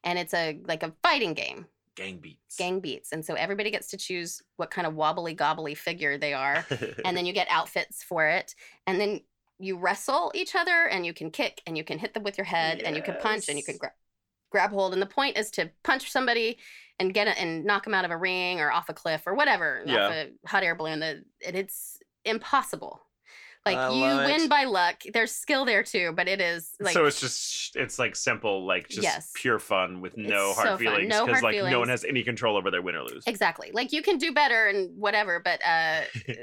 and 0.05 0.19
it's 0.19 0.35
a 0.35 0.61
like 0.67 0.83
a 0.83 0.93
fighting 1.03 1.35
game. 1.35 1.67
Gang 1.97 2.19
beasts. 2.19 2.57
Gang 2.57 2.81
Beasts, 2.81 3.13
and 3.13 3.25
so 3.25 3.35
everybody 3.35 3.71
gets 3.71 3.89
to 3.91 3.97
choose 3.97 4.41
what 4.57 4.71
kind 4.71 4.87
of 4.87 4.95
wobbly 4.95 5.35
gobbly 5.35 5.75
figure 5.75 6.17
they 6.17 6.33
are, 6.33 6.65
and 7.05 7.17
then 7.17 7.27
you 7.27 7.33
get 7.33 7.49
outfits 7.51 8.03
for 8.03 8.27
it, 8.27 8.55
and 8.87 8.99
then 9.01 9.21
you 9.59 9.77
wrestle 9.77 10.33
each 10.35 10.55
other, 10.55 10.87
and 10.87 11.05
you 11.05 11.13
can 11.13 11.31
kick, 11.31 11.61
and 11.67 11.77
you 11.77 11.85
can 11.85 11.99
hit 11.99 12.15
them 12.15 12.23
with 12.23 12.39
your 12.39 12.47
head, 12.47 12.81
and 12.81 12.97
you 12.97 13.03
can 13.03 13.17
punch, 13.21 13.49
and 13.49 13.59
you 13.59 13.65
can 13.65 13.77
grab 13.77 13.93
grab 14.51 14.71
hold. 14.71 14.93
And 14.93 15.03
the 15.03 15.07
point 15.07 15.37
is 15.37 15.51
to 15.53 15.71
punch 15.85 16.11
somebody 16.11 16.59
and 16.99 17.13
get 17.15 17.29
it 17.29 17.37
and 17.39 17.65
knock 17.65 17.85
them 17.85 17.95
out 17.95 18.05
of 18.05 18.11
a 18.11 18.17
ring 18.17 18.61
or 18.61 18.73
off 18.73 18.89
a 18.89 18.95
cliff 18.95 19.23
or 19.27 19.35
whatever, 19.35 19.83
Yeah. 19.87 20.07
off 20.07 20.13
a 20.13 20.31
hot 20.47 20.63
air 20.65 20.75
balloon. 20.75 21.01
The, 21.01 21.25
and 21.47 21.55
it's 21.57 21.99
impossible. 22.25 23.01
Like 23.67 23.77
I 23.77 23.91
you 23.93 24.27
win 24.33 24.41
it. 24.43 24.49
by 24.51 24.65
luck. 24.65 25.03
There's 25.13 25.33
skill 25.33 25.67
there 25.67 25.83
too, 25.83 26.13
but 26.17 26.29
it 26.29 26.41
is 26.41 26.71
like 26.81 26.95
so 26.95 27.05
it's 27.05 27.21
just 27.21 27.77
it's 27.77 27.99
like 27.99 28.17
simple, 28.17 28.65
like 28.67 28.89
just 28.89 29.03
Yes. 29.03 29.31
pure 29.35 29.59
fun 29.59 30.01
with 30.01 30.17
no 30.17 30.49
It's 30.49 30.57
hard 30.57 30.67
so 30.67 30.71
fun. 30.73 30.79
feelings 30.79 31.09
No 31.11 31.27
because 31.27 31.43
hard 31.43 31.55
like 31.55 31.71
no 31.71 31.79
one 31.79 31.91
has 31.91 32.03
any 32.05 32.23
control 32.23 32.57
over 32.57 32.71
their 32.71 32.81
win 32.81 32.95
or 32.97 33.03
lose. 33.03 33.23
exactly 33.27 33.71
like 33.75 33.93
you 33.93 34.01
can 34.03 34.17
do 34.17 34.33
better 34.33 34.67
and 34.67 34.97
whatever. 34.99 35.41
But 35.41 35.61
uh, 35.63 36.01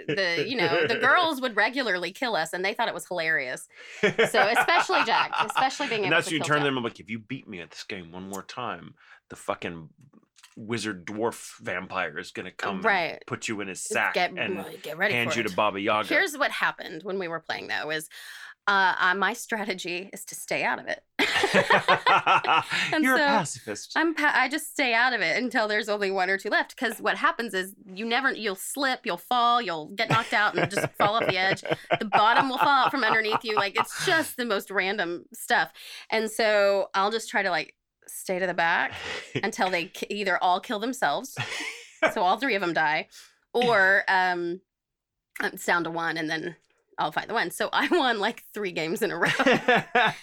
the 0.08 0.46
you 0.48 0.56
know 0.58 0.86
the 0.88 0.96
girls 0.98 1.42
would 1.42 1.56
regularly 1.56 2.12
kill 2.12 2.36
us, 2.36 2.54
and 2.54 2.64
they 2.64 2.76
thought 2.76 2.88
it 2.88 2.94
was 2.94 3.08
hilarious. 3.08 3.68
So 4.02 4.48
especially 4.48 5.04
Jack, 5.06 5.32
especially 5.44 5.88
being 5.88 6.02
and 6.04 6.14
able 6.14 6.18
that's 6.18 6.28
to 6.28 6.34
you 6.36 6.40
kill 6.40 6.48
turn 6.48 6.58
Jack. 6.58 6.66
them 6.66 6.78
I'm 6.78 6.84
like, 6.84 7.00
if 7.00 7.10
you 7.10 7.18
beat 7.18 7.48
me 7.48 7.62
at 7.62 7.72
this 7.72 7.84
game 7.84 8.12
one 8.12 8.30
more 8.30 8.44
time, 8.44 8.94
the 9.30 9.36
fucking 9.36 9.90
wizard 10.60 11.06
dwarf 11.06 11.60
vampire 11.62 12.18
is 12.18 12.32
gonna 12.32 12.52
come 12.52 12.82
Right. 12.82 13.22
put 13.28 13.48
you 13.48 13.62
in 13.62 13.68
his 13.68 13.82
sack 13.82 14.16
Get, 14.16 14.32
and 14.36 14.66
get 14.82 14.98
ready 14.98 15.14
hand 15.14 15.36
you 15.36 15.44
it. 15.44 15.48
to 15.50 15.56
Baba 15.56 15.80
Yaga. 15.80 16.08
Here's 16.10 16.36
what 16.36 16.50
happened 16.52 17.04
when 17.04 17.20
we 17.20 17.28
were 17.28 17.40
playing 17.40 17.68
though 17.68 17.92
is 17.92 18.10
uh, 18.68 18.96
uh 19.00 19.16
my 19.16 19.32
strategy 19.34 20.10
is 20.12 20.26
to 20.26 20.36
stay 20.36 20.64
out 20.64 20.80
of 20.80 20.88
it. 20.88 21.02
You're 23.02 23.16
a 23.16 23.20
pacifist. 23.20 23.94
I'm 23.96 24.14
pa- 24.14 24.34
I 24.36 24.50
just 24.50 24.72
stay 24.72 24.94
out 24.94 25.14
of 25.14 25.22
it 25.22 25.42
until 25.42 25.68
there's 25.68 25.88
only 25.90 26.12
one 26.12 26.30
or 26.30 26.38
two 26.38 26.50
left 26.50 26.76
because 26.76 27.00
what 27.00 27.18
happens 27.18 27.54
is 27.54 27.74
you 27.94 28.06
never 28.06 28.32
you'll 28.34 28.56
slip, 28.56 29.02
you'll 29.06 29.18
fall, 29.18 29.62
you'll 29.62 29.88
get 29.96 30.10
knocked 30.10 30.34
out 30.34 30.58
and 30.58 30.70
just 30.70 30.88
fall 30.98 31.16
off 31.16 31.28
the 31.28 31.38
edge. 31.38 31.64
The 32.00 32.06
bottom 32.06 32.50
will 32.50 32.58
fall 32.58 32.68
out 32.68 32.92
from 32.92 33.04
underneath 33.04 33.44
you. 33.44 33.56
Like 33.56 33.80
it's 33.80 34.06
just 34.06 34.36
the 34.38 34.46
most 34.46 34.70
random 34.72 35.26
stuff. 35.34 35.72
And 36.12 36.30
so 36.30 36.88
I'll 36.94 37.12
just 37.12 37.30
try 37.30 37.44
to 37.44 37.50
like 37.50 37.74
stay 38.08 38.40
to 38.40 38.48
the 38.48 38.54
back 38.54 38.94
until 39.44 39.70
they 39.70 39.86
k- 39.86 40.08
either 40.10 40.38
all 40.42 40.60
kill 40.60 40.80
themselves, 40.80 41.38
so 42.14 42.22
all 42.22 42.38
three 42.38 42.56
of 42.56 42.62
them 42.62 42.74
die, 42.74 43.08
or 43.54 44.04
um, 44.08 44.62
it's 45.44 45.66
down 45.66 45.84
to 45.84 45.92
one, 45.92 46.18
and 46.18 46.30
then 46.30 46.56
I'll 47.00 47.12
fight 47.12 47.28
the 47.28 47.34
one. 47.34 47.52
So 47.52 47.70
I 47.72 47.88
won 47.92 48.20
like 48.20 48.44
three 48.54 48.72
games 48.72 49.02
in 49.02 49.12
a 49.12 49.18
row, 49.18 49.30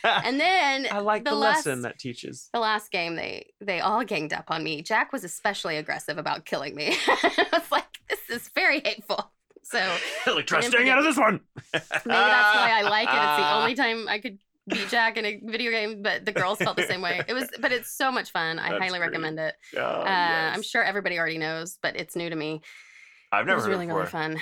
and 0.04 0.40
then 0.40 0.86
I 0.90 0.98
like 0.98 1.24
the, 1.24 1.30
the 1.30 1.36
lesson 1.36 1.82
that 1.82 1.98
teaches. 1.98 2.48
the 2.52 2.60
last 2.60 2.90
game 2.90 3.14
they 3.16 3.50
they 3.60 3.80
all 3.80 4.02
ganged 4.04 4.32
up 4.32 4.50
on 4.50 4.62
me. 4.64 4.82
Jack 4.82 5.12
was 5.12 5.24
especially 5.24 5.76
aggressive 5.76 6.18
about 6.18 6.44
killing 6.44 6.74
me. 6.74 6.96
I 7.06 7.46
was 7.52 7.70
like, 7.70 7.86
this 8.08 8.18
is 8.30 8.48
very 8.54 8.80
hateful. 8.80 9.30
so 9.62 9.78
like 10.34 10.46
try 10.46 10.60
staying 10.60 10.88
out 10.90 10.98
of 10.98 11.04
this 11.04 11.16
one. 11.16 11.40
maybe 11.72 11.84
that's 11.92 12.04
why 12.04 12.72
I 12.74 12.82
like 12.82 13.08
it. 13.08 13.14
It's 13.14 13.38
the 13.38 13.54
only 13.54 13.74
time 13.74 14.08
I 14.08 14.18
could 14.18 14.38
beat 14.68 14.88
Jack 14.88 15.16
in 15.16 15.24
a 15.24 15.40
video 15.44 15.70
game, 15.70 16.02
but 16.02 16.24
the 16.24 16.32
girls 16.32 16.58
felt 16.58 16.76
the 16.76 16.84
same 16.86 17.02
way. 17.02 17.20
It 17.28 17.34
was, 17.34 17.48
but 17.60 17.72
it's 17.72 17.90
so 17.96 18.10
much 18.10 18.30
fun. 18.32 18.58
I 18.58 18.68
That's 18.70 18.82
highly 18.82 18.98
great. 18.98 19.08
recommend 19.08 19.38
it. 19.38 19.54
Oh, 19.76 19.80
Uh, 20.02 20.04
yes. 20.04 20.56
I'm 20.56 20.62
sure 20.62 20.82
everybody 20.82 21.18
already 21.18 21.38
knows, 21.38 21.78
but 21.82 21.96
it's 21.96 22.16
new 22.16 22.30
to 22.30 22.36
me. 22.36 22.62
I've 23.32 23.42
It 23.42 23.46
never 23.46 23.56
was 23.56 23.64
heard 23.64 23.70
really, 23.72 23.86
it 23.86 23.92
really 23.92 24.06
fun. 24.06 24.38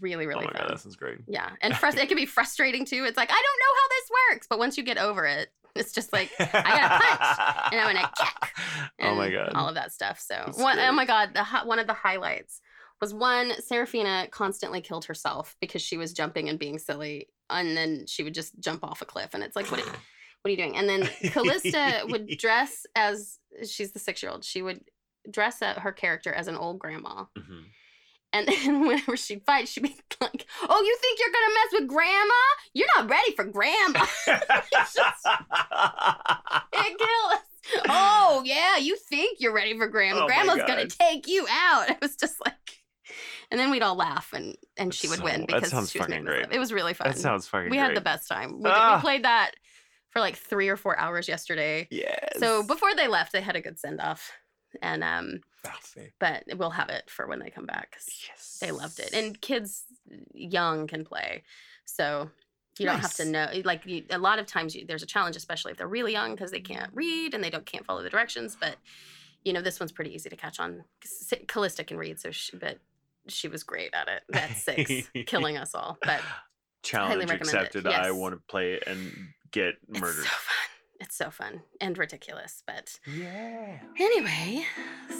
Really, 0.00 0.26
really 0.26 0.44
oh 0.44 0.46
my 0.48 0.52
fun. 0.52 0.60
god, 0.68 0.70
that 0.70 0.80
sounds 0.80 0.96
great. 0.96 1.18
Yeah, 1.26 1.50
and 1.62 1.72
frus- 1.74 1.96
it 1.96 2.08
can 2.08 2.16
be 2.16 2.26
frustrating 2.26 2.84
too. 2.84 3.04
It's 3.04 3.16
like 3.16 3.30
I 3.30 3.32
don't 3.32 3.42
know 3.42 3.74
how 3.80 3.88
this 3.88 4.10
works, 4.34 4.46
but 4.50 4.58
once 4.58 4.76
you 4.76 4.82
get 4.82 4.98
over 4.98 5.24
it, 5.26 5.48
it's 5.74 5.92
just 5.92 6.12
like 6.12 6.30
I 6.38 6.44
got 6.52 6.92
a 6.92 7.04
punch, 7.04 7.38
and 7.72 7.80
I'm 7.80 7.94
gonna 7.94 8.10
check, 8.18 8.52
Oh 9.00 9.14
my 9.14 9.30
god. 9.30 9.52
all 9.54 9.68
of 9.68 9.74
that 9.76 9.92
stuff. 9.92 10.20
So 10.20 10.50
one, 10.56 10.78
oh 10.78 10.92
my 10.92 11.06
god, 11.06 11.30
the 11.34 11.42
one 11.66 11.78
of 11.78 11.86
the 11.86 11.94
highlights 11.94 12.60
was 13.00 13.14
one 13.14 13.52
Serafina 13.60 14.28
constantly 14.30 14.80
killed 14.82 15.06
herself 15.06 15.56
because 15.60 15.80
she 15.82 15.96
was 15.96 16.12
jumping 16.12 16.48
and 16.50 16.58
being 16.58 16.78
silly, 16.78 17.28
and 17.50 17.76
then 17.76 18.06
she 18.06 18.22
would 18.22 18.34
just 18.34 18.58
jump 18.60 18.84
off 18.84 19.02
a 19.02 19.04
cliff, 19.04 19.30
and 19.34 19.42
it's 19.42 19.56
like 19.56 19.70
what. 19.70 19.80
Are, 19.80 19.86
what 20.42 20.48
are 20.48 20.50
you 20.50 20.56
doing? 20.56 20.76
And 20.76 20.88
then 20.88 21.08
Callista 21.32 22.04
would 22.08 22.28
dress 22.38 22.84
as 22.94 23.38
she's 23.66 23.92
the 23.92 23.98
six 23.98 24.22
year 24.22 24.30
old. 24.30 24.44
She 24.44 24.60
would 24.60 24.82
dress 25.30 25.62
up 25.62 25.78
her 25.78 25.92
character 25.92 26.30
as 26.32 26.48
an 26.48 26.56
old 26.56 26.78
grandma. 26.78 27.24
Mhm. 27.38 27.64
And 28.34 28.46
then 28.48 28.80
whenever 28.86 29.16
she'd 29.16 29.46
fight, 29.46 29.68
she'd 29.68 29.84
be 29.84 29.96
like, 30.20 30.44
Oh, 30.68 30.82
you 30.82 30.96
think 31.00 31.18
you're 31.18 31.32
gonna 31.32 31.54
mess 31.54 31.80
with 31.80 31.88
grandma? 31.88 32.34
You're 32.74 32.88
not 32.96 33.08
ready 33.08 33.32
for 33.34 33.44
grandma. 33.44 34.04
It 34.26 34.48
kills 36.98 37.32
us. 37.32 37.40
Oh, 37.88 38.42
yeah, 38.44 38.76
you 38.76 38.98
think 39.08 39.38
you're 39.40 39.54
ready 39.54 39.78
for 39.78 39.86
grandma. 39.86 40.24
Oh 40.24 40.26
Grandma's 40.26 40.60
gonna 40.66 40.86
take 40.86 41.26
you 41.26 41.46
out. 41.50 41.88
It 41.88 41.96
was 42.02 42.16
just 42.16 42.34
like 42.44 42.54
and 43.54 43.60
then 43.60 43.70
we'd 43.70 43.82
all 43.82 43.94
laugh 43.94 44.32
and 44.32 44.56
and 44.76 44.92
she 44.92 45.06
would 45.06 45.18
So- 45.18 45.24
win 45.24 45.40
that 45.42 45.46
because 45.46 45.70
sounds 45.70 45.92
she 45.92 45.98
was 46.00 46.08
fucking 46.08 46.24
great. 46.24 46.46
It 46.50 46.58
was 46.58 46.72
really 46.72 46.92
fun. 46.92 47.06
that 47.08 47.18
sounds 47.18 47.46
fucking 47.46 47.70
we 47.70 47.76
great. 47.76 47.86
had 47.86 47.96
the 47.96 48.00
best 48.00 48.26
time. 48.28 48.60
We, 48.60 48.68
Ah. 48.68 48.96
we 48.96 49.00
played 49.00 49.22
that 49.24 49.52
for 50.10 50.18
like 50.18 50.34
three 50.36 50.68
or 50.68 50.76
four 50.76 50.98
hours 50.98 51.28
yesterday. 51.28 51.86
Yes. 51.90 52.38
So 52.38 52.64
before 52.64 52.94
they 52.96 53.06
left, 53.06 53.30
they 53.32 53.40
had 53.40 53.54
a 53.54 53.60
good 53.60 53.78
send 53.78 54.00
off. 54.00 54.32
And 54.82 55.04
um, 55.04 55.40
Parfait. 55.62 56.10
but 56.18 56.42
we'll 56.56 56.70
have 56.70 56.88
it 56.88 57.08
for 57.08 57.28
when 57.28 57.38
they 57.38 57.48
come 57.50 57.64
back. 57.66 57.96
Yes. 58.28 58.58
They 58.60 58.72
loved 58.72 58.98
it, 58.98 59.12
and 59.14 59.40
kids 59.40 59.84
young 60.32 60.88
can 60.88 61.04
play, 61.04 61.44
so 61.84 62.28
you 62.78 62.86
don't 62.86 62.98
have 62.98 63.14
to 63.14 63.24
know. 63.24 63.46
Like 63.64 63.86
you, 63.86 64.02
a 64.10 64.18
lot 64.18 64.40
of 64.40 64.46
times, 64.46 64.74
you, 64.74 64.84
there's 64.84 65.04
a 65.04 65.06
challenge, 65.06 65.36
especially 65.36 65.70
if 65.70 65.78
they're 65.78 65.86
really 65.86 66.10
young, 66.10 66.32
because 66.34 66.50
they 66.50 66.58
can't 66.60 66.90
read 66.92 67.34
and 67.34 67.44
they 67.44 67.50
don't 67.50 67.64
can't 67.66 67.86
follow 67.86 68.02
the 68.02 68.10
directions. 68.10 68.56
But 68.60 68.76
you 69.44 69.52
know, 69.52 69.60
this 69.62 69.78
one's 69.78 69.92
pretty 69.92 70.12
easy 70.12 70.28
to 70.28 70.34
catch 70.36 70.58
on. 70.58 70.82
Callista 71.46 71.84
can 71.84 71.96
read, 71.98 72.18
so 72.18 72.32
she, 72.32 72.56
but 72.56 72.78
she 73.28 73.48
was 73.48 73.62
great 73.62 73.90
at 73.94 74.08
it. 74.08 74.22
At 74.32 74.50
six, 74.56 75.08
killing 75.26 75.56
us 75.56 75.74
all. 75.74 75.98
But 76.02 76.20
challenge 76.82 77.30
accepted. 77.30 77.86
I 77.86 78.10
want 78.10 78.34
to 78.34 78.40
play 78.48 78.74
it 78.74 78.84
and 78.86 79.12
get 79.50 79.74
murdered. 79.88 80.24
it's 80.24 80.26
so 80.26 80.30
fun. 80.30 80.54
It's 81.00 81.16
so 81.16 81.30
fun 81.30 81.62
and 81.80 81.98
ridiculous. 81.98 82.62
But 82.66 82.98
Yeah. 83.06 83.78
anyway, 83.98 84.64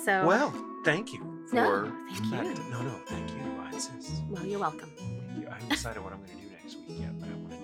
so 0.05 0.27
Well, 0.27 0.55
thank 0.85 1.13
you 1.13 1.21
for 1.51 1.57
No, 1.57 1.93
thank 2.31 2.31
that. 2.31 2.57
you. 2.65 2.71
No, 2.71 2.83
no, 2.83 2.95
thank 3.07 3.31
you. 3.31 3.43
I 3.61 3.71
insist. 3.73 4.23
well, 4.29 4.47
you're 4.47 4.61
welcome. 4.61 4.91
Thank 4.97 5.41
you. 5.43 5.49
I 5.49 5.55
haven't 5.55 5.69
decided 5.71 6.03
what 6.03 6.13
I'm 6.13 6.19
going 6.25 6.31
to 6.39 6.45
do 6.45 6.51
next 6.51 6.77
week 6.77 7.01
yet, 7.01 7.19
but 7.21 7.29
I 7.29 7.33
want 7.35 7.51
to 7.51 7.57
do 7.59 7.63
like 7.63 7.64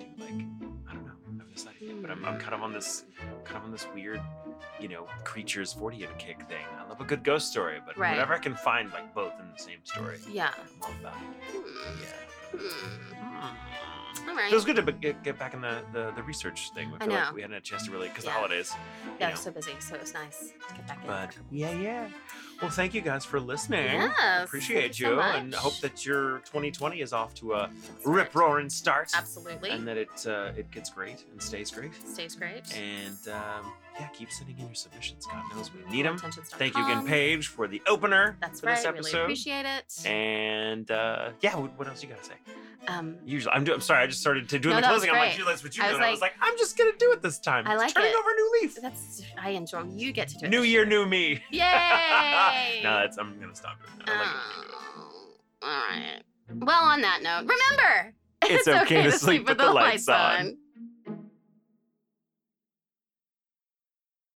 don't 1.63 1.71
know. 1.71 1.71
I 1.71 1.73
haven't 1.73 1.81
decided 1.81 1.81
yet, 1.81 2.01
but 2.01 2.11
I'm, 2.11 2.25
I'm 2.25 2.39
kind 2.39 2.53
of 2.53 2.61
on 2.63 2.73
this 2.73 3.05
kind 3.43 3.57
of 3.57 3.63
on 3.63 3.71
this 3.71 3.87
weird, 3.93 4.21
you 4.79 4.87
know, 4.89 5.07
creatures 5.23 5.73
40 5.73 6.03
and 6.03 6.17
kick 6.17 6.47
thing. 6.47 6.65
I 6.79 6.87
love 6.89 7.01
a 7.01 7.05
good 7.05 7.23
ghost 7.23 7.49
story, 7.51 7.79
but 7.85 7.97
Right. 7.97 8.11
whenever 8.11 8.33
I 8.33 8.39
can 8.39 8.55
find 8.55 8.91
like 8.91 9.13
both 9.13 9.33
in 9.39 9.45
the 9.51 9.59
same 9.61 9.79
story, 9.83 10.17
Yeah. 10.29 10.51
I'm 10.57 10.81
all 10.81 10.91
about 10.99 11.15
it. 11.15 11.55
Hmm. 11.55 12.01
Yeah. 12.01 12.59
Hmm. 12.59 14.29
All 14.29 14.35
right. 14.35 14.49
Feels 14.49 14.65
good 14.65 14.75
to 14.75 14.81
be- 14.83 14.91
get, 14.93 15.23
get 15.23 15.39
back 15.39 15.53
in 15.53 15.61
the, 15.61 15.81
the, 15.93 16.11
the 16.15 16.23
research 16.23 16.71
thing. 16.73 16.91
I 16.99 17.03
I 17.03 17.07
feel 17.07 17.15
like 17.15 17.27
know. 17.29 17.33
we 17.33 17.41
hadn't 17.41 17.53
had 17.55 17.63
a 17.63 17.65
chance 17.65 17.85
to 17.85 17.91
really 17.91 18.09
because 18.09 18.23
Yeah. 18.25 18.31
the 18.31 18.35
holidays. 18.37 18.73
Yeah, 19.19 19.27
you 19.27 19.27
I 19.27 19.31
was 19.31 19.39
so 19.39 19.51
busy, 19.51 19.71
so 19.79 19.95
it 19.95 20.01
was 20.01 20.13
nice 20.13 20.53
to 20.67 20.73
get 20.75 20.87
back 20.87 21.01
in. 21.01 21.07
But 21.07 21.37
yeah, 21.49 21.71
yeah. 21.71 22.07
Well, 22.61 22.69
thank 22.69 22.93
you 22.93 23.01
guys 23.01 23.25
for 23.25 23.39
listening. 23.39 23.85
Yes, 23.85 24.45
Appreciate 24.45 24.99
you 24.99 25.09
you, 25.09 25.15
so 25.15 25.21
and 25.21 25.53
hope 25.55 25.79
that 25.79 26.05
your 26.05 26.39
2020 26.45 27.01
is 27.01 27.11
off 27.11 27.33
to 27.35 27.53
a 27.53 27.69
rip 28.05 28.35
roaring 28.35 28.69
start, 28.69 29.11
Absolutely. 29.15 29.71
and 29.71 29.87
that 29.87 29.97
it 29.97 30.27
uh, 30.27 30.51
it 30.55 30.69
gets 30.69 30.91
great 30.91 31.25
and 31.31 31.41
stays 31.41 31.71
great. 31.71 31.91
Stays 32.07 32.35
great. 32.35 32.63
And 32.77 33.17
um, 33.29 33.73
yeah, 34.01 34.07
keep 34.13 34.31
sending 34.31 34.57
in 34.57 34.65
your 34.65 34.73
submissions. 34.73 35.25
God 35.27 35.43
knows 35.55 35.69
we 35.73 35.83
need 35.95 36.05
them. 36.07 36.17
Thank 36.17 36.75
you 36.75 36.83
again, 36.83 37.05
Paige, 37.05 37.47
for 37.47 37.67
the 37.67 37.81
opener 37.87 38.35
That's 38.41 38.59
for 38.61 38.65
right. 38.67 38.75
this 38.97 39.13
Really 39.13 39.21
appreciate 39.23 39.65
it. 39.65 40.05
and 40.07 40.89
uh, 40.89 41.29
yeah, 41.41 41.55
what, 41.55 41.77
what 41.77 41.87
else 41.87 42.01
you 42.01 42.09
gotta 42.09 42.23
say? 42.23 42.33
um, 42.87 43.17
Usually, 43.23 43.53
I'm, 43.53 43.63
do- 43.63 43.73
I'm 43.75 43.79
sorry. 43.81 44.01
I 44.03 44.07
just 44.07 44.21
started 44.21 44.49
to 44.49 44.57
do 44.57 44.69
No, 44.69 44.77
the 44.77 44.81
closing. 44.81 45.11
I'm 45.11 45.17
like. 45.17 45.35
"Gee, 45.35 45.43
that's 45.45 45.63
what 45.63 45.77
you 45.77 45.83
I 45.83 45.87
do. 45.87 45.91
was 45.93 45.95
And 45.97 46.05
I 46.05 46.11
was 46.11 46.19
like- 46.21 46.33
like, 46.41 46.49
I'm 46.49 46.57
just 46.57 46.75
gonna 46.77 46.91
do 46.97 47.11
it 47.11 47.21
this 47.21 47.37
time. 47.37 47.67
I 47.67 47.73
It's 47.73 47.83
like 47.83 47.93
turning 47.93 48.09
it. 48.09 48.15
over 48.15 48.29
a 48.31 48.33
new 48.33 48.51
leaf. 48.61 48.77
that's 48.81 49.21
I 49.39 49.51
enjoy. 49.51 49.83
You 49.95 50.11
get 50.11 50.29
to 50.29 50.37
do 50.39 50.45
it. 50.47 50.49
New 50.49 50.63
year, 50.63 50.83
new 50.83 51.05
me. 51.05 51.43
Yay! 51.51 52.81
no, 52.83 52.99
that's 53.01 53.17
I'm 53.17 53.39
gonna 53.39 53.55
stop 53.55 53.77
doing 53.85 53.99
that. 54.07 54.17
Like. 54.17 54.27
Oh, 54.27 55.35
all 55.61 55.69
right. 55.69 56.21
Well, 56.53 56.83
on 56.83 57.01
that 57.01 57.21
note, 57.21 57.41
remember 57.41 58.15
It's 58.43 58.67
okay 58.67 59.03
to 59.03 59.11
sleep 59.11 59.47
with 59.47 59.59
the 59.59 59.71
lights 59.71 60.07
on. 60.09 60.57